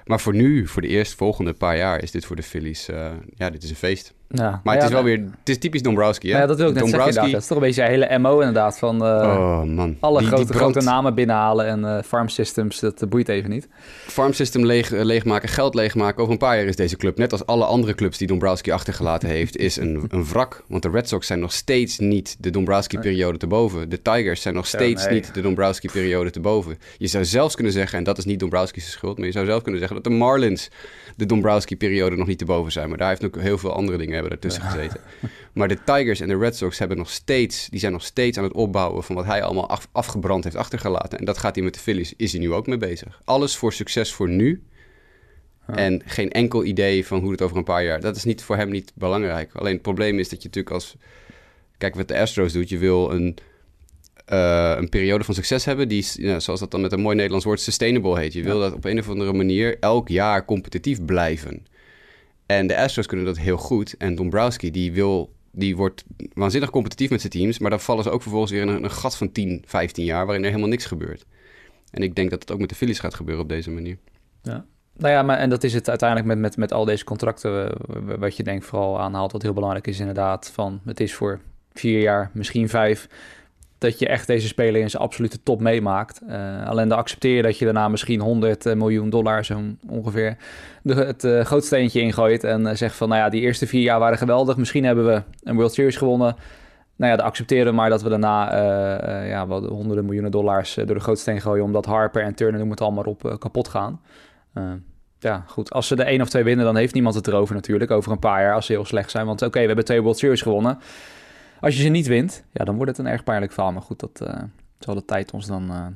Maar 0.04 0.20
voor 0.20 0.34
nu, 0.34 0.66
voor 0.66 0.82
de 0.82 0.88
eerstvolgende 0.88 1.52
paar 1.52 1.76
jaar, 1.76 2.02
is 2.02 2.10
dit 2.10 2.24
voor 2.24 2.36
de 2.36 2.42
Phillies, 2.42 2.88
uh, 2.88 3.10
ja, 3.34 3.50
dit 3.50 3.62
is 3.62 3.70
een 3.70 3.76
feest. 3.76 4.13
Ja, 4.28 4.60
maar 4.64 4.74
het 4.74 4.84
is 4.84 4.90
wel 4.90 5.02
weer, 5.02 5.18
het 5.38 5.48
is 5.48 5.58
typisch 5.58 5.82
Dombrowski, 5.82 6.30
hè? 6.30 6.38
Ja, 6.38 6.46
dat 6.46 6.56
wil 6.56 6.68
ik 6.68 6.74
net 6.74 6.82
Dombrowski... 6.82 7.12
zeggen 7.12 7.32
Dat 7.32 7.40
is 7.40 7.46
toch 7.46 7.56
een 7.56 7.62
beetje 7.62 7.82
een 7.82 7.88
hele 7.88 8.18
MO 8.18 8.38
inderdaad, 8.38 8.78
van 8.78 8.94
uh, 8.94 9.10
oh, 9.10 9.62
man. 9.62 9.96
alle 10.00 10.18
die, 10.18 10.28
grote, 10.28 10.44
die 10.44 10.52
brand... 10.54 10.72
grote 10.72 10.86
namen 10.86 11.14
binnenhalen 11.14 11.66
en 11.66 11.80
uh, 11.80 12.02
farm 12.02 12.28
systems, 12.28 12.80
dat 12.80 13.08
boeit 13.08 13.28
even 13.28 13.50
niet. 13.50 13.68
Farm 14.06 14.32
system 14.32 14.66
leeg, 14.66 14.90
leegmaken, 14.90 15.48
geld 15.48 15.74
leegmaken. 15.74 16.20
Over 16.20 16.32
een 16.32 16.38
paar 16.38 16.56
jaar 16.56 16.66
is 16.66 16.76
deze 16.76 16.96
club, 16.96 17.18
net 17.18 17.32
als 17.32 17.46
alle 17.46 17.64
andere 17.64 17.94
clubs 17.94 18.18
die 18.18 18.26
Dombrowski 18.26 18.70
achtergelaten 18.70 19.28
heeft, 19.28 19.56
is 19.56 19.76
een, 19.76 20.04
een 20.08 20.24
wrak. 20.24 20.64
Want 20.68 20.82
de 20.82 20.90
Red 20.90 21.08
Sox 21.08 21.26
zijn 21.26 21.40
nog 21.40 21.52
steeds 21.52 21.98
niet 21.98 22.36
de 22.40 22.50
Dombrowski-periode 22.50 23.38
te 23.38 23.46
boven. 23.46 23.88
De 23.88 24.02
Tigers 24.02 24.42
zijn 24.42 24.54
nog 24.54 24.66
steeds 24.66 25.02
ja, 25.02 25.08
nee. 25.08 25.20
niet 25.20 25.34
de 25.34 25.40
Dombrowski-periode 25.40 26.30
te 26.30 26.40
boven. 26.40 26.78
Je 26.98 27.06
zou 27.06 27.24
zelfs 27.24 27.54
kunnen 27.54 27.72
zeggen, 27.72 27.98
en 27.98 28.04
dat 28.04 28.18
is 28.18 28.24
niet 28.24 28.40
Dombrowski's 28.40 28.90
schuld, 28.90 29.16
maar 29.18 29.26
je 29.26 29.32
zou 29.32 29.46
zelf 29.46 29.62
kunnen 29.62 29.80
zeggen 29.80 30.02
dat 30.02 30.12
de 30.12 30.18
Marlins 30.18 30.70
de 31.16 31.26
Dombrowski-periode 31.26 32.16
nog 32.16 32.26
niet 32.26 32.38
te 32.38 32.44
boven 32.44 32.72
zijn. 32.72 32.88
Maar 32.88 32.98
daar 32.98 33.08
heeft 33.08 33.20
nog 33.20 33.42
heel 33.42 33.58
veel 33.58 33.72
andere 33.72 33.98
dingen 33.98 34.14
hebben 34.14 34.32
ertussen 34.32 34.62
ja. 34.62 34.68
gezeten. 34.68 35.00
Maar 35.52 35.68
de 35.68 35.78
Tigers 35.84 36.20
en 36.20 36.28
de 36.28 36.38
Red 36.38 36.56
Sox 36.56 36.78
hebben 36.78 36.96
nog 36.96 37.10
steeds, 37.10 37.68
die 37.68 37.80
zijn 37.80 37.92
nog 37.92 38.04
steeds 38.04 38.38
aan 38.38 38.44
het 38.44 38.52
opbouwen 38.52 39.04
van 39.04 39.14
wat 39.14 39.24
hij 39.24 39.42
allemaal 39.42 39.68
af, 39.68 39.88
afgebrand 39.92 40.44
heeft 40.44 40.56
achtergelaten. 40.56 41.18
En 41.18 41.24
dat 41.24 41.38
gaat 41.38 41.54
hij 41.54 41.64
met 41.64 41.74
de 41.74 41.80
Phillies, 41.80 42.14
is 42.16 42.32
hij 42.32 42.40
nu 42.40 42.52
ook 42.52 42.66
mee 42.66 42.78
bezig. 42.78 43.20
Alles 43.24 43.56
voor 43.56 43.72
succes 43.72 44.12
voor 44.12 44.28
nu. 44.28 44.62
Ja. 45.68 45.74
En 45.74 46.02
geen 46.04 46.30
enkel 46.30 46.64
idee 46.64 47.06
van 47.06 47.20
hoe 47.20 47.30
het 47.30 47.42
over 47.42 47.56
een 47.56 47.64
paar 47.64 47.84
jaar. 47.84 48.00
Dat 48.00 48.16
is 48.16 48.24
niet 48.24 48.42
voor 48.42 48.56
hem 48.56 48.70
niet 48.70 48.92
belangrijk. 48.94 49.54
Alleen 49.54 49.72
het 49.72 49.82
probleem 49.82 50.18
is 50.18 50.28
dat 50.28 50.42
je 50.42 50.48
natuurlijk 50.48 50.74
als. 50.74 50.96
Kijk 51.78 51.94
wat 51.94 52.08
de 52.08 52.18
Astros 52.18 52.52
doet. 52.52 52.68
Je 52.68 52.78
wil 52.78 53.12
een, 53.12 53.36
uh, 54.32 54.74
een 54.76 54.88
periode 54.88 55.24
van 55.24 55.34
succes 55.34 55.64
hebben. 55.64 55.88
die, 55.88 56.02
zoals 56.40 56.60
dat 56.60 56.70
dan 56.70 56.80
met 56.80 56.92
een 56.92 57.00
mooi 57.00 57.14
Nederlands 57.14 57.44
woord, 57.44 57.60
sustainable 57.60 58.18
heet. 58.18 58.32
Je 58.32 58.42
wil 58.42 58.60
dat 58.60 58.72
op 58.72 58.84
een 58.84 58.98
of 58.98 59.08
andere 59.08 59.32
manier 59.32 59.78
elk 59.78 60.08
jaar 60.08 60.44
competitief 60.44 61.04
blijven. 61.04 61.66
En 62.46 62.66
de 62.66 62.76
Astros 62.76 63.06
kunnen 63.06 63.26
dat 63.26 63.38
heel 63.38 63.56
goed. 63.56 63.96
En 63.96 64.14
Dombrowski, 64.14 64.70
die, 64.70 64.92
wil, 64.92 65.32
die 65.52 65.76
wordt 65.76 66.04
waanzinnig 66.32 66.70
competitief 66.70 67.10
met 67.10 67.20
zijn 67.20 67.32
teams. 67.32 67.58
Maar 67.58 67.70
dan 67.70 67.80
vallen 67.80 68.04
ze 68.04 68.10
ook 68.10 68.22
vervolgens 68.22 68.52
weer 68.52 68.62
in 68.62 68.68
een, 68.68 68.84
een 68.84 68.90
gat 68.90 69.16
van 69.16 69.32
10, 69.32 69.62
15 69.66 70.04
jaar... 70.04 70.24
waarin 70.24 70.42
er 70.44 70.50
helemaal 70.50 70.70
niks 70.70 70.84
gebeurt. 70.84 71.24
En 71.90 72.02
ik 72.02 72.14
denk 72.14 72.30
dat 72.30 72.40
het 72.40 72.52
ook 72.52 72.58
met 72.58 72.68
de 72.68 72.74
Phillies 72.74 72.98
gaat 72.98 73.14
gebeuren 73.14 73.42
op 73.42 73.48
deze 73.48 73.70
manier. 73.70 73.98
Ja. 74.42 74.64
Nou 74.96 75.12
ja, 75.12 75.22
maar 75.22 75.38
en 75.38 75.50
dat 75.50 75.64
is 75.64 75.74
het 75.74 75.88
uiteindelijk 75.88 76.28
met, 76.28 76.38
met, 76.38 76.56
met 76.56 76.72
al 76.72 76.84
deze 76.84 77.04
contracten... 77.04 77.76
wat 78.18 78.36
je 78.36 78.42
denk 78.42 78.62
vooral 78.62 79.00
aanhaalt, 79.00 79.32
wat 79.32 79.42
heel 79.42 79.52
belangrijk 79.52 79.86
is 79.86 79.98
inderdaad... 79.98 80.50
van 80.50 80.80
het 80.84 81.00
is 81.00 81.14
voor 81.14 81.40
vier 81.72 82.00
jaar, 82.00 82.30
misschien 82.32 82.68
vijf 82.68 83.08
dat 83.84 83.98
je 83.98 84.08
echt 84.08 84.26
deze 84.26 84.46
speler 84.46 84.80
in 84.80 84.90
zijn 84.90 85.02
absolute 85.02 85.42
top 85.42 85.60
meemaakt. 85.60 86.20
Uh, 86.28 86.66
alleen 86.66 86.88
dan 86.88 86.98
accepteer 86.98 87.36
je 87.36 87.42
dat 87.42 87.58
je 87.58 87.64
daarna 87.64 87.88
misschien 87.88 88.20
100 88.20 88.74
miljoen 88.74 89.10
dollar 89.10 89.44
zo 89.44 89.60
ongeveer 89.88 90.36
de, 90.82 90.94
het 90.94 91.24
uh, 91.24 91.44
grootsteentje 91.44 92.00
ingooit 92.00 92.44
en 92.44 92.76
zegt 92.76 92.96
van 92.96 93.08
nou 93.08 93.20
ja, 93.20 93.28
die 93.28 93.40
eerste 93.40 93.66
vier 93.66 93.82
jaar 93.82 93.98
waren 93.98 94.18
geweldig. 94.18 94.56
Misschien 94.56 94.84
hebben 94.84 95.06
we 95.06 95.22
een 95.42 95.56
World 95.56 95.72
Series 95.72 95.96
gewonnen. 95.96 96.36
Nou 96.96 97.10
ja, 97.10 97.16
dan 97.16 97.26
accepteren 97.26 97.74
maar 97.74 97.90
dat 97.90 98.02
we 98.02 98.08
daarna 98.08 98.56
ja, 99.24 99.48
wel 99.48 99.66
honderden 99.66 100.04
miljoenen 100.04 100.30
dollars 100.30 100.74
door 100.74 100.94
de 100.94 101.00
grootsteen 101.00 101.40
gooien 101.40 101.64
omdat 101.64 101.84
Harper 101.84 102.22
en 102.22 102.34
Turner 102.34 102.60
noem 102.60 102.70
het 102.70 102.80
allemaal 102.80 103.04
op 103.04 103.36
kapot 103.38 103.68
gaan. 103.68 104.00
ja, 105.18 105.44
goed. 105.46 105.70
Als 105.70 105.86
ze 105.86 105.96
de 105.96 106.04
één 106.04 106.20
of 106.20 106.28
twee 106.28 106.44
winnen, 106.44 106.64
dan 106.64 106.76
heeft 106.76 106.94
niemand 106.94 107.14
het 107.14 107.26
erover 107.26 107.54
natuurlijk. 107.54 107.90
Over 107.90 108.12
een 108.12 108.18
paar 108.18 108.42
jaar 108.42 108.54
als 108.54 108.66
ze 108.66 108.72
heel 108.72 108.84
slecht 108.84 109.10
zijn. 109.10 109.26
Want 109.26 109.42
oké, 109.42 109.60
we 109.60 109.66
hebben 109.66 109.84
twee 109.84 110.02
World 110.02 110.18
Series 110.18 110.42
gewonnen. 110.42 110.78
Als 111.60 111.76
je 111.76 111.82
ze 111.82 111.88
niet 111.88 112.06
wint, 112.06 112.44
ja, 112.52 112.64
dan 112.64 112.76
wordt 112.76 112.90
het 112.90 113.06
een 113.06 113.12
erg 113.12 113.24
pijnlijk 113.24 113.52
verhaal. 113.52 113.72
Maar 113.72 113.82
goed, 113.82 114.00
dat 114.00 114.22
zal 114.84 114.94
de 114.94 115.04
tijd 115.04 115.32
ons 115.32 115.46
dan, 115.46 115.70
uh, 115.70 115.86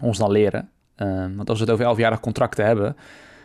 ons 0.00 0.18
dan 0.18 0.30
leren. 0.30 0.70
Uh, 0.96 1.26
want 1.36 1.48
als 1.48 1.58
we 1.58 1.64
het 1.64 1.72
over 1.72 1.84
elfjarig 1.84 2.20
contracten 2.20 2.64
hebben... 2.64 2.96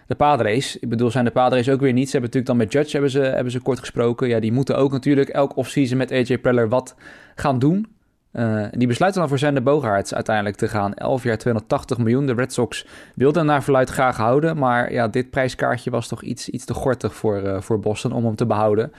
De 0.08 0.18
Padres, 0.18 0.80
ik 0.80 0.90
bedoel, 0.90 1.12
zijn 1.12 1.26
de 1.26 1.32
Padres 1.32 1.70
ook 1.70 1.80
weer 1.80 1.94
niet. 1.94 2.10
Ze 2.10 2.18
hebben 2.18 2.30
natuurlijk 2.32 2.48
dan 2.48 2.58
met 2.58 2.72
Judge 2.72 2.92
hebben 2.92 3.12
ze, 3.12 3.20
hebben 3.20 3.52
ze 3.52 3.60
kort 3.60 3.80
gesproken. 3.80 4.28
Ja, 4.28 4.40
die 4.40 4.52
moeten 4.52 4.78
ook 4.78 4.92
natuurlijk 4.92 5.30
elk 5.30 5.58
offseason 5.58 5.98
met 5.98 6.12
AJ 6.12 6.38
Preller 6.38 6.70
wat 6.70 6.96
gaan 7.36 7.60
doen. 7.60 7.88
die 8.72 8.88
besluiten 8.88 9.22
dan 9.22 9.30
voor 9.30 9.40
Zander 9.40 9.64
Bogaerts 9.64 10.14
uiteindelijk 10.14 10.56
te 10.56 10.68
gaan. 10.68 10.94
11 10.94 11.24
jaar 11.24 11.38
280 11.38 11.98
miljoen. 11.98 12.26
De 12.26 12.34
Red 12.34 12.54
Sox 12.54 12.86
wilden 13.16 13.46
naar 13.46 13.64
verluid 13.64 13.90
graag 13.90 14.18
houden. 14.18 14.58
Maar 14.58 14.92
ja, 14.92 15.08
dit 15.08 15.30
prijskaartje 15.30 15.90
was 15.90 16.08
toch 16.08 16.22
iets, 16.22 16.50
iets 16.50 16.66
te 16.66 16.74
gortig 16.74 17.16
voor, 17.16 17.64
voor 17.64 17.80
Boston 17.80 18.12
om 18.12 18.26
hem 18.26 18.36
te 18.36 18.46
behouden. 18.46 18.92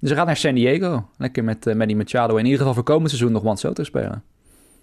Dus 0.00 0.08
hij 0.08 0.18
gaat 0.18 0.26
naar 0.26 0.36
San 0.36 0.54
Diego. 0.54 1.08
Lekker 1.18 1.44
met 1.44 1.66
uh, 1.66 1.74
Manny 1.74 1.94
Machado. 1.94 2.36
In 2.36 2.44
ieder 2.44 2.58
geval 2.58 2.74
voor 2.74 2.82
komend 2.82 3.08
seizoen 3.08 3.32
nog 3.32 3.42
Juan 3.42 3.56
Soto 3.56 3.84
spelen. 3.84 4.24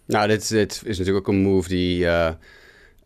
Nou, 0.06 0.28
dit, 0.28 0.50
dit 0.50 0.82
is 0.86 0.98
natuurlijk 0.98 1.28
ook 1.28 1.34
een 1.34 1.42
move 1.42 1.70
die 1.70 2.00
uh, 2.00 2.30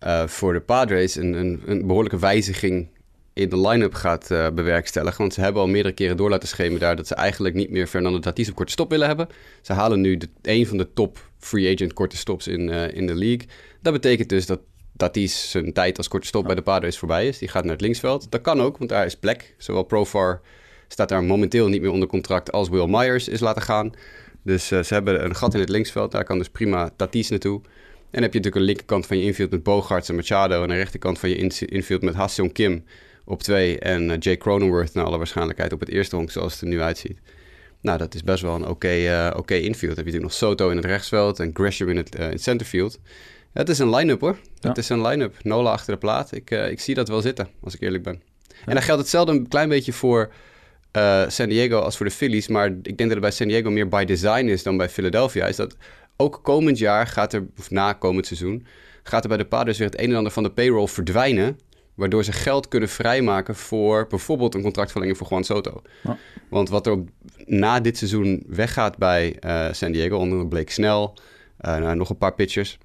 uh, 0.04 0.28
voor 0.28 0.54
de 0.54 0.62
Padres 0.62 1.16
een, 1.16 1.34
een, 1.34 1.62
een, 1.66 1.88
behoorlijke 1.88 2.20
wijziging 2.20 2.88
in 3.34 3.50
de 3.50 3.60
line-up 3.68 3.94
gaat 3.94 4.32
uh, 4.32 4.50
bewerkstelligen. 4.50 5.18
Want 5.18 5.34
ze 5.34 5.42
hebben 5.42 5.62
al 5.62 5.68
meerdere 5.68 5.94
keren 5.94 6.18
door 6.18 6.30
laten 6.30 6.48
schemen 6.48 6.80
daar 6.80 6.96
dat 6.96 7.08
ze 7.08 7.16
eigenlijk 7.16 7.56
niet 7.56 7.70
meer 7.70 7.88
Fernando 7.88 8.20
Tatis 8.20 8.50
op 8.50 8.56
korte 8.56 8.72
stop 8.72 8.90
willen 8.90 9.08
hebben. 9.08 9.28
Ze 9.62 9.74
halen 9.74 10.02
nu 10.02 10.18
de, 10.18 10.30
een 10.42 10.68
van 10.68 10.78
de 10.78 10.94
top 10.94 11.30
free 11.40 11.74
agent 11.74 11.94
korte 11.94 12.18
stops 12.18 12.48
in, 12.48 12.70
in 12.70 13.08
de 13.08 13.16
league. 13.16 13.48
Dat 13.82 13.94
betekent 13.94 14.30
dus 14.30 14.46
dat 14.46 14.60
Tatis 14.98 15.52
zijn 15.52 15.74
tijd 15.74 15.98
als 15.98 16.08
korte 16.08 16.28
stop 16.28 16.46
bij 16.46 16.56
de 16.56 16.62
Padres 16.62 16.98
voorbij 16.98 17.28
is. 17.28 17.38
Die 17.38 17.48
gaat 17.48 17.64
naar 17.64 17.74
het 17.74 17.82
linksveld. 17.82 18.32
Dat 18.32 18.42
kan 18.42 18.62
ook, 18.62 18.78
want 18.78 18.90
daar 18.90 19.06
is 19.06 19.16
plek. 19.16 19.56
Zowel 19.58 19.84
Profar 19.84 20.42
staat 20.92 21.10
daar 21.10 21.24
momenteel 21.24 21.68
niet 21.68 21.82
meer 21.82 21.92
onder 21.92 22.08
contract 22.08 22.52
als 22.52 22.70
Will 22.70 22.88
Myers 22.88 23.28
is 23.28 23.40
laten 23.40 23.62
gaan. 23.62 23.92
Dus 24.44 24.72
uh, 24.72 24.84
ze 24.84 24.94
hebben 24.94 25.26
een 25.26 25.36
gat 25.36 25.54
in 25.54 25.60
het 25.60 25.70
linksveld. 25.70 26.12
Daar 26.12 26.24
kan 26.24 26.38
dus 26.38 26.50
prima 26.50 26.90
Tatis 26.96 27.30
naartoe. 27.30 27.62
En 27.62 27.68
dan 28.12 28.22
heb 28.22 28.34
je 28.34 28.38
natuurlijk 28.38 28.56
een 28.56 28.62
linkerkant 28.62 29.06
van 29.06 29.18
je 29.18 29.24
infield 29.24 29.52
met 29.52 29.64
Bogarts 29.64 30.10
en 30.10 30.16
Machado. 30.16 30.64
En 30.64 30.70
een 30.70 30.78
rechterkant 30.78 31.20
van 31.20 31.30
je 31.30 31.66
infield 31.66 32.02
met 32.02 32.14
Hassan 32.14 32.52
Kim 32.52 32.84
op 33.26 33.44
twee. 33.44 33.80
En 33.80 34.10
uh, 34.10 34.16
Jay 34.20 34.38
Cronenworth 34.38 34.94
naar 34.94 35.06
alle 35.06 35.18
waarschijnlijkheid 35.18 35.74
op 35.74 35.80
het 35.80 35.90
eerste 35.90 36.16
honk 36.16 36.32
zoals 36.32 36.54
het 36.54 36.62
er 36.62 36.68
nu 36.68 36.82
uitziet. 36.82 37.20
Nou, 37.82 37.98
dat 37.98 38.14
is 38.14 38.24
best 38.24 38.42
wel 38.42 38.56
een 38.56 38.62
oké 38.62 38.72
okay, 38.72 39.28
uh, 39.28 39.38
okay 39.38 39.58
infield. 39.58 39.96
Dan 39.96 40.06
heb 40.06 40.14
je 40.14 40.20
natuurlijk 40.20 40.24
nog 40.24 40.34
Soto 40.34 40.70
in 40.70 40.76
het 40.76 40.86
rechtsveld 40.86 41.40
en 41.40 41.52
Gresham 41.54 41.90
in 41.90 41.98
het, 41.98 42.16
in 42.16 42.22
het 42.22 42.42
centerfield. 42.42 43.00
Het 43.54 43.70
is 43.70 43.80
een 43.80 43.90
line-up 43.90 44.22
hoor. 44.22 44.38
Ja. 44.60 44.70
Het 44.70 44.78
is 44.78 44.90
een 44.90 45.02
line-up. 45.02 45.36
Nola 45.44 45.72
achter 45.72 45.94
de 45.94 46.00
plaat. 46.00 46.36
Ik, 46.36 46.52
ik 46.52 46.80
zie 46.80 46.96
dat 46.96 47.08
wel 47.08 47.22
zitten, 47.22 47.48
als 47.64 47.74
ik 47.74 47.82
eerlijk 47.82 48.04
ben. 48.04 48.22
Ja. 48.48 48.56
En 48.66 48.74
dan 48.74 48.84
geldt 48.84 49.02
hetzelfde 49.02 49.32
een 49.32 49.48
klein 49.48 49.70
beetje 49.70 49.94
voor 49.94 50.32
uh, 50.98 51.24
San 51.28 51.50
Diego 51.50 51.80
als 51.80 51.98
voor 51.98 52.06
de 52.06 52.12
Phillies. 52.12 52.48
Maar 52.48 52.68
ik 52.68 52.84
denk 52.84 52.98
dat 52.98 53.10
het 53.10 53.20
bij 53.20 53.32
San 53.32 53.48
Diego 53.48 53.70
meer 53.70 53.88
by 53.88 54.06
design 54.06 54.46
is 54.46 54.64
dan 54.64 54.78
bij 54.78 54.90
Philadelphia. 54.90 55.46
Is 55.46 55.56
dat 55.56 55.76
ook 56.18 56.40
komend 56.44 56.78
jaar 56.78 57.08
gaat 57.08 57.34
er, 57.34 57.46
of 57.58 57.70
na 57.70 57.94
komend 57.94 58.26
seizoen, 58.26 58.66
gaat 59.04 59.24
er 59.24 59.30
bij 59.30 59.38
de 59.38 59.46
Padres 59.46 59.78
weer 59.78 59.88
het 59.88 60.00
een 60.00 60.10
en 60.10 60.16
ander 60.16 60.32
van 60.32 60.44
de 60.44 60.52
payroll 60.52 60.88
verdwijnen. 60.88 61.60
Waardoor 61.94 62.24
ze 62.24 62.32
geld 62.32 62.68
kunnen 62.68 62.90
vrijmaken 62.90 63.56
voor 63.56 64.08
bijvoorbeeld 64.08 64.56
een 64.56 64.62
contractverlenging 64.62 65.18
voor 65.18 65.28
Juan 65.30 65.44
Soto. 65.44 65.82
Ja. 66.04 66.18
Want 66.50 66.70
wat 66.70 66.88
er 66.88 67.04
na 67.46 67.80
dit 67.80 67.98
seizoen 67.98 68.44
weggaat 68.48 68.98
bij 68.98 69.38
uh, 69.46 69.68
San 69.72 69.92
Diego, 69.92 70.18
onder 70.18 70.48
Blake 70.48 70.72
Snell, 70.72 71.10
uh, 71.62 71.78
nou, 71.78 71.96
nog 71.96 72.10
een 72.10 72.18
paar 72.18 72.34
pitchers. 72.34 72.78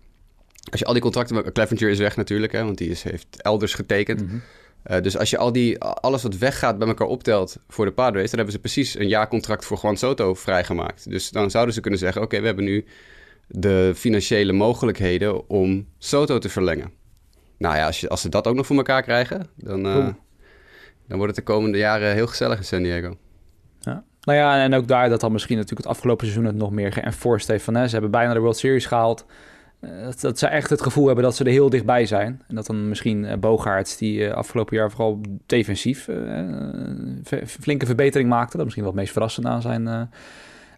Als 0.70 0.80
je 0.80 0.86
al 0.86 0.92
die 0.92 1.02
contracten, 1.02 1.52
Clevenger 1.52 1.88
is 1.88 1.98
weg 1.98 2.16
natuurlijk, 2.16 2.52
hè, 2.52 2.64
want 2.64 2.78
die 2.78 2.88
is, 2.88 3.02
heeft 3.02 3.42
elders 3.42 3.74
getekend. 3.74 4.20
Mm 4.20 4.28
-hmm. 4.28 4.42
Uh, 4.90 5.00
dus 5.00 5.18
als 5.18 5.30
je 5.30 5.38
al 5.38 5.52
die, 5.52 5.80
alles 5.80 6.22
wat 6.22 6.38
weggaat 6.38 6.78
bij 6.78 6.88
elkaar 6.88 7.06
optelt 7.06 7.56
voor 7.68 7.84
de 7.84 7.92
Padres... 7.92 8.30
dan 8.30 8.36
hebben 8.38 8.52
ze 8.52 8.58
precies 8.60 8.98
een 8.98 9.08
jaarcontract 9.08 9.64
voor 9.64 9.78
Juan 9.82 9.96
Soto 9.96 10.34
vrijgemaakt. 10.34 11.10
Dus 11.10 11.30
dan 11.30 11.50
zouden 11.50 11.74
ze 11.74 11.80
kunnen 11.80 12.00
zeggen... 12.00 12.22
oké, 12.22 12.40
we 12.40 12.46
hebben 12.46 12.64
nu 12.64 12.84
de 13.48 13.92
financiële 13.96 14.52
mogelijkheden 14.52 15.48
om 15.48 15.86
Soto 15.98 16.38
te 16.38 16.48
verlengen. 16.48 16.92
Nou 17.58 17.76
ja, 17.76 17.86
als, 17.86 18.00
je, 18.00 18.08
als 18.08 18.20
ze 18.20 18.28
dat 18.28 18.46
ook 18.46 18.54
nog 18.54 18.66
voor 18.66 18.76
elkaar 18.76 19.02
krijgen... 19.02 19.46
dan, 19.56 19.86
uh, 19.86 20.08
dan 21.08 21.18
wordt 21.18 21.36
het 21.36 21.46
de 21.46 21.52
komende 21.52 21.78
jaren 21.78 22.12
heel 22.12 22.26
gezellig 22.26 22.58
in 22.58 22.64
San 22.64 22.82
Diego. 22.82 23.16
Ja. 23.80 24.04
Nou 24.20 24.38
ja, 24.38 24.62
en 24.62 24.74
ook 24.74 24.88
daar 24.88 25.08
dat 25.08 25.20
dan 25.20 25.32
misschien 25.32 25.56
natuurlijk 25.56 25.86
het 25.86 25.96
afgelopen 25.96 26.26
seizoen... 26.26 26.46
het 26.46 26.56
nog 26.56 26.70
meer 26.70 26.92
geënforced 26.92 27.48
heeft 27.48 27.64
van... 27.64 27.74
Hè, 27.74 27.86
ze 27.86 27.92
hebben 27.92 28.10
bijna 28.10 28.32
de 28.32 28.40
World 28.40 28.56
Series 28.56 28.86
gehaald... 28.86 29.24
Dat, 29.80 30.20
dat, 30.20 30.38
ze 30.38 30.46
echt 30.46 30.70
het 30.70 30.82
gevoel 30.82 31.06
hebben 31.06 31.24
dat 31.24 31.36
ze 31.36 31.44
er 31.44 31.50
heel 31.50 31.70
dichtbij 31.70 32.06
zijn. 32.06 32.42
En 32.48 32.54
dat 32.54 32.66
dan 32.66 32.88
misschien 32.88 33.24
uh, 33.24 33.34
Bogaerts, 33.34 33.96
die 33.96 34.18
uh, 34.18 34.32
afgelopen 34.32 34.76
jaar 34.76 34.90
vooral 34.90 35.20
defensief 35.46 36.08
flinke 37.46 37.86
verbetering 37.86 38.28
maakte. 38.28 38.56
Dat 38.56 38.64
misschien 38.64 38.84
wel 38.84 38.92
het 38.92 39.00
meest 39.00 39.12
verrassende 39.12 39.48
aan 39.48 39.62
zijn, 39.62 39.88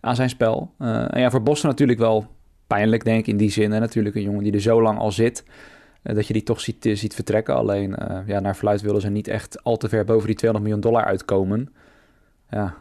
aan 0.00 0.16
zijn 0.16 0.28
spel. 0.28 0.72
en 0.78 1.20
ja, 1.20 1.30
voor 1.30 1.42
Boston 1.42 1.70
natuurlijk 1.70 1.98
wel 1.98 2.26
pijnlijk, 2.66 3.04
denk 3.04 3.20
ik, 3.20 3.26
in 3.26 3.36
die 3.36 3.50
zin. 3.50 3.72
En 3.72 3.80
natuurlijk 3.80 4.14
een 4.14 4.22
jongen 4.22 4.42
die 4.42 4.52
er 4.52 4.60
zo 4.60 4.82
lang 4.82 4.98
al 4.98 5.12
zit, 5.12 5.44
dat 6.02 6.26
je 6.26 6.32
die 6.32 6.42
toch 6.42 6.60
ziet, 6.60 6.88
ziet 6.92 7.14
vertrekken. 7.14 7.54
Alleen, 7.54 7.96
ja, 8.26 8.40
naar 8.40 8.56
verluid 8.56 8.80
willen 8.80 9.00
ze 9.00 9.08
niet 9.08 9.28
echt 9.28 9.64
al 9.64 9.76
te 9.76 9.88
ver 9.88 10.04
boven 10.04 10.26
die 10.26 10.36
200 10.36 10.70
miljoen 10.70 10.92
dollar 10.92 11.08
uitkomen. 11.08 11.72
Ja, 12.50 12.74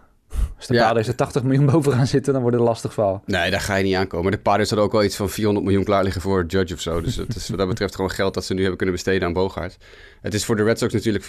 als 0.57 0.67
de 0.67 0.73
ja. 0.73 0.87
Padres 0.87 1.07
er 1.07 1.15
80 1.15 1.43
miljoen 1.43 1.65
boven 1.71 1.93
gaan 1.93 2.07
zitten, 2.07 2.33
dan 2.33 2.41
wordt 2.41 2.57
het 2.57 2.65
lastig 2.65 2.93
verhaal. 2.93 3.23
Nee, 3.25 3.51
daar 3.51 3.59
ga 3.59 3.75
je 3.75 3.83
niet 3.83 3.95
aankomen. 3.95 4.31
De 4.31 4.37
Padres 4.37 4.69
hadden 4.69 4.87
ook 4.87 4.93
al 4.93 5.03
iets 5.03 5.15
van 5.15 5.29
400 5.29 5.65
miljoen 5.65 5.83
klaar 5.83 6.03
liggen 6.03 6.21
voor 6.21 6.45
Judge 6.45 6.73
of 6.73 6.81
zo. 6.81 7.01
Dus 7.01 7.15
het 7.15 7.35
is 7.35 7.49
wat 7.49 7.57
dat 7.57 7.67
betreft 7.67 7.95
gewoon 7.95 8.11
geld 8.11 8.33
dat 8.33 8.45
ze 8.45 8.53
nu 8.53 8.59
hebben 8.59 8.77
kunnen 8.77 8.95
besteden 8.95 9.27
aan 9.27 9.33
Bogaert. 9.33 9.77
Het 10.21 10.33
is 10.33 10.45
voor 10.45 10.55
de 10.55 10.63
Red 10.63 10.79
Sox 10.79 10.93
natuurlijk, 10.93 11.25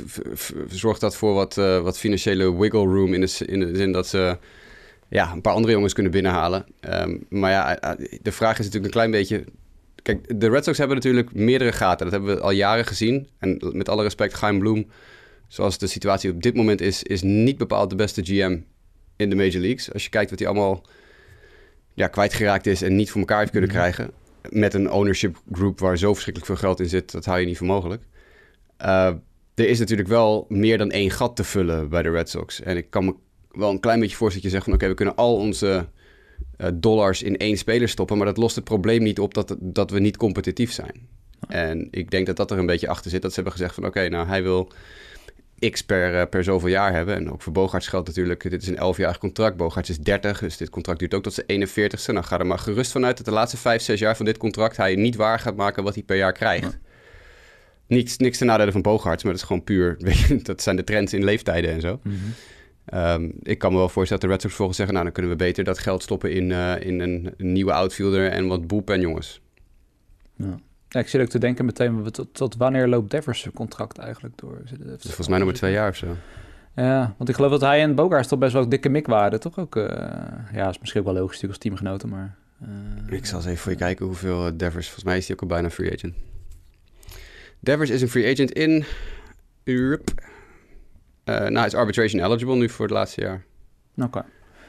zorgt 0.68 1.00
dat 1.00 1.16
voor 1.16 1.34
wat, 1.34 1.56
uh, 1.56 1.80
wat 1.80 1.98
financiële 1.98 2.58
wiggle 2.58 2.84
room 2.84 3.14
in 3.14 3.20
de, 3.20 3.44
in 3.46 3.60
de 3.60 3.76
zin 3.76 3.92
dat 3.92 4.06
ze 4.06 4.38
ja, 5.08 5.32
een 5.32 5.40
paar 5.40 5.54
andere 5.54 5.72
jongens 5.72 5.92
kunnen 5.92 6.12
binnenhalen. 6.12 6.66
Um, 6.80 7.26
maar 7.28 7.50
ja, 7.50 7.96
de 8.22 8.32
vraag 8.32 8.58
is 8.58 8.64
natuurlijk 8.64 8.84
een 8.84 8.90
klein 8.90 9.10
beetje... 9.10 9.44
Kijk, 10.02 10.40
de 10.40 10.48
Red 10.48 10.64
Sox 10.64 10.78
hebben 10.78 10.96
natuurlijk 10.96 11.34
meerdere 11.34 11.72
gaten. 11.72 12.06
Dat 12.06 12.14
hebben 12.14 12.36
we 12.36 12.42
al 12.42 12.50
jaren 12.50 12.86
gezien. 12.86 13.28
En 13.38 13.58
met 13.72 13.88
alle 13.88 14.02
respect, 14.02 14.32
Chaim 14.32 14.58
Bloem, 14.58 14.86
zoals 15.48 15.78
de 15.78 15.86
situatie 15.86 16.30
op 16.30 16.42
dit 16.42 16.54
moment 16.54 16.80
is, 16.80 17.02
is 17.02 17.22
niet 17.22 17.58
bepaald 17.58 17.90
de 17.90 17.96
beste 17.96 18.24
GM 18.24 18.58
in 19.18 19.30
de 19.30 19.36
Major 19.36 19.60
Leagues. 19.60 19.92
Als 19.92 20.04
je 20.04 20.10
kijkt 20.10 20.30
wat 20.30 20.38
hij 20.38 20.48
allemaal 20.48 20.86
ja, 21.94 22.06
kwijtgeraakt 22.06 22.66
is 22.66 22.82
en 22.82 22.96
niet 22.96 23.10
voor 23.10 23.20
elkaar 23.20 23.38
heeft 23.38 23.50
kunnen 23.50 23.70
mm 23.70 23.76
-hmm. 23.76 23.84
krijgen. 23.84 24.12
Met 24.50 24.74
een 24.74 24.90
ownership 24.90 25.36
group 25.52 25.78
waar 25.78 25.98
zo 25.98 26.12
verschrikkelijk 26.12 26.52
veel 26.52 26.68
geld 26.68 26.80
in 26.80 26.88
zit, 26.88 27.12
dat 27.12 27.24
hou 27.24 27.40
je 27.40 27.46
niet 27.46 27.58
voor 27.58 27.66
mogelijk. 27.66 28.02
Uh, 28.82 29.12
er 29.54 29.68
is 29.68 29.78
natuurlijk 29.78 30.08
wel 30.08 30.46
meer 30.48 30.78
dan 30.78 30.90
één 30.90 31.10
gat 31.10 31.36
te 31.36 31.44
vullen 31.44 31.88
bij 31.88 32.02
de 32.02 32.10
Red 32.10 32.30
Sox. 32.30 32.60
En 32.60 32.76
ik 32.76 32.90
kan 32.90 33.04
me 33.04 33.14
wel 33.50 33.70
een 33.70 33.80
klein 33.80 34.00
beetje 34.00 34.16
voorstellen 34.16 34.50
dat 34.50 34.60
je 34.60 34.64
zegt 34.64 34.64
van... 34.64 34.74
oké, 34.74 34.88
we 34.88 34.94
kunnen 34.94 35.16
al 35.16 35.36
onze 35.36 35.86
uh, 36.58 36.68
dollars 36.74 37.22
in 37.22 37.36
één 37.36 37.56
speler 37.56 37.88
stoppen... 37.88 38.16
maar 38.16 38.26
dat 38.26 38.36
lost 38.36 38.54
het 38.54 38.64
probleem 38.64 39.02
niet 39.02 39.18
op 39.18 39.34
dat, 39.34 39.56
dat 39.60 39.90
we 39.90 39.98
niet 39.98 40.16
competitief 40.16 40.72
zijn. 40.72 41.08
En 41.48 41.88
ik 41.90 42.10
denk 42.10 42.26
dat 42.26 42.36
dat 42.36 42.50
er 42.50 42.58
een 42.58 42.66
beetje 42.66 42.88
achter 42.88 43.10
zit. 43.10 43.22
Dat 43.22 43.30
ze 43.30 43.40
hebben 43.40 43.58
gezegd 43.58 43.74
van 43.74 43.86
oké, 43.86 44.08
nou 44.08 44.26
hij 44.26 44.42
wil 44.42 44.72
x 45.70 45.82
per, 45.82 46.28
per 46.28 46.44
zoveel 46.44 46.68
jaar 46.68 46.92
hebben. 46.92 47.14
En 47.14 47.32
ook 47.32 47.42
voor 47.42 47.52
Bogarts 47.52 47.88
geldt 47.88 48.06
natuurlijk, 48.06 48.50
dit 48.50 48.62
is 48.62 48.68
een 48.68 48.94
11-jarig 48.94 49.18
contract. 49.18 49.56
Bogarts 49.56 49.90
is 49.90 49.98
30, 49.98 50.38
dus 50.38 50.56
dit 50.56 50.70
contract 50.70 50.98
duurt 50.98 51.14
ook 51.14 51.22
tot 51.22 51.34
zijn 51.34 51.68
41ste. 51.68 52.12
Dan 52.12 52.24
ga 52.24 52.38
er 52.38 52.46
maar 52.46 52.58
gerust 52.58 52.92
vanuit 52.92 53.16
dat 53.16 53.26
de 53.26 53.32
laatste 53.32 53.56
5, 53.56 53.82
6 53.82 54.00
jaar 54.00 54.16
van 54.16 54.24
dit 54.24 54.36
contract 54.36 54.76
hij 54.76 54.94
niet 54.94 55.16
waar 55.16 55.38
gaat 55.38 55.56
maken 55.56 55.82
wat 55.82 55.94
hij 55.94 56.02
per 56.02 56.16
jaar 56.16 56.32
krijgt. 56.32 56.62
Ja. 56.72 56.78
Niks, 57.86 58.16
niks 58.16 58.38
ten 58.38 58.46
nadele 58.46 58.72
van 58.72 58.82
Bogarts, 58.82 59.22
maar 59.22 59.32
dat 59.32 59.40
is 59.40 59.46
gewoon 59.46 59.64
puur, 59.64 59.96
weet 59.98 60.18
je, 60.18 60.42
dat 60.42 60.62
zijn 60.62 60.76
de 60.76 60.84
trends 60.84 61.12
in 61.12 61.24
leeftijden 61.24 61.70
en 61.70 61.80
zo. 61.80 62.00
Mm 62.02 62.12
-hmm. 62.12 62.98
um, 63.00 63.32
ik 63.42 63.58
kan 63.58 63.72
me 63.72 63.78
wel 63.78 63.88
voorstellen 63.88 64.22
dat 64.22 64.30
de 64.30 64.36
Red 64.36 64.42
Sox 64.42 64.54
volgens 64.54 64.76
zeggen, 64.76 64.94
nou 64.94 65.06
dan 65.06 65.14
kunnen 65.14 65.32
we 65.32 65.44
beter 65.44 65.64
dat 65.64 65.78
geld 65.78 66.02
stoppen 66.02 66.32
in, 66.32 66.50
uh, 66.50 66.80
in 66.80 67.00
een, 67.00 67.34
een, 67.36 67.52
nieuwe 67.52 67.72
outfielder 67.72 68.30
en 68.30 68.46
wat 68.46 68.66
bullpen 68.66 69.00
jongens. 69.00 69.40
Ja. 70.36 70.58
Ja, 70.88 71.00
ik 71.00 71.08
zit 71.08 71.20
ook 71.20 71.28
te 71.28 71.38
denken 71.38 71.64
meteen, 71.64 72.10
tot, 72.10 72.34
tot 72.34 72.56
wanneer 72.56 72.88
loopt 72.88 73.10
Devers 73.10 73.48
contract 73.54 73.98
eigenlijk 73.98 74.38
door? 74.38 74.62
Dus 74.64 75.02
volgens 75.02 75.28
mij 75.28 75.38
nog 75.38 75.46
maar 75.46 75.56
twee 75.56 75.72
jaar 75.72 75.88
of 75.88 75.96
zo. 75.96 76.06
Ja, 76.76 77.14
want 77.16 77.28
ik 77.28 77.34
geloof 77.34 77.50
dat 77.50 77.60
hij 77.60 77.82
en 77.82 77.94
Bogaerts 77.94 78.28
toch 78.28 78.38
best 78.38 78.52
wel 78.52 78.68
dikke 78.68 78.88
mik 78.88 79.06
waren, 79.06 79.40
toch 79.40 79.58
ook? 79.58 79.76
Uh, 79.76 79.84
ja, 80.52 80.68
is 80.68 80.78
misschien 80.78 81.00
ook 81.00 81.06
wel 81.06 81.16
logisch 81.16 81.40
natuurlijk 81.40 81.52
als 81.52 81.58
teamgenoten, 81.58 82.08
maar... 82.08 82.36
Uh, 82.62 83.16
ik 83.16 83.26
zal 83.26 83.38
eens 83.38 83.46
even 83.46 83.58
voor 83.58 83.72
je 83.72 83.78
kijken 83.78 84.06
hoeveel 84.06 84.46
uh, 84.46 84.52
Devers... 84.54 84.84
Volgens 84.84 85.04
mij 85.04 85.16
is 85.16 85.26
hij 85.26 85.36
ook 85.36 85.42
al 85.42 85.48
bijna 85.48 85.70
free 85.70 85.92
agent. 85.92 86.14
Devers 87.60 87.90
is 87.90 88.02
een 88.02 88.08
free 88.08 88.32
agent 88.32 88.50
in... 88.50 88.84
Europe. 89.64 90.12
nou, 91.24 91.54
hij 91.54 91.66
is 91.66 91.74
arbitration 91.74 92.24
eligible 92.24 92.56
nu 92.56 92.68
voor 92.68 92.84
het 92.84 92.94
laatste 92.94 93.20
jaar. 93.20 93.44
Oké. 93.96 94.06
Okay. 94.06 94.22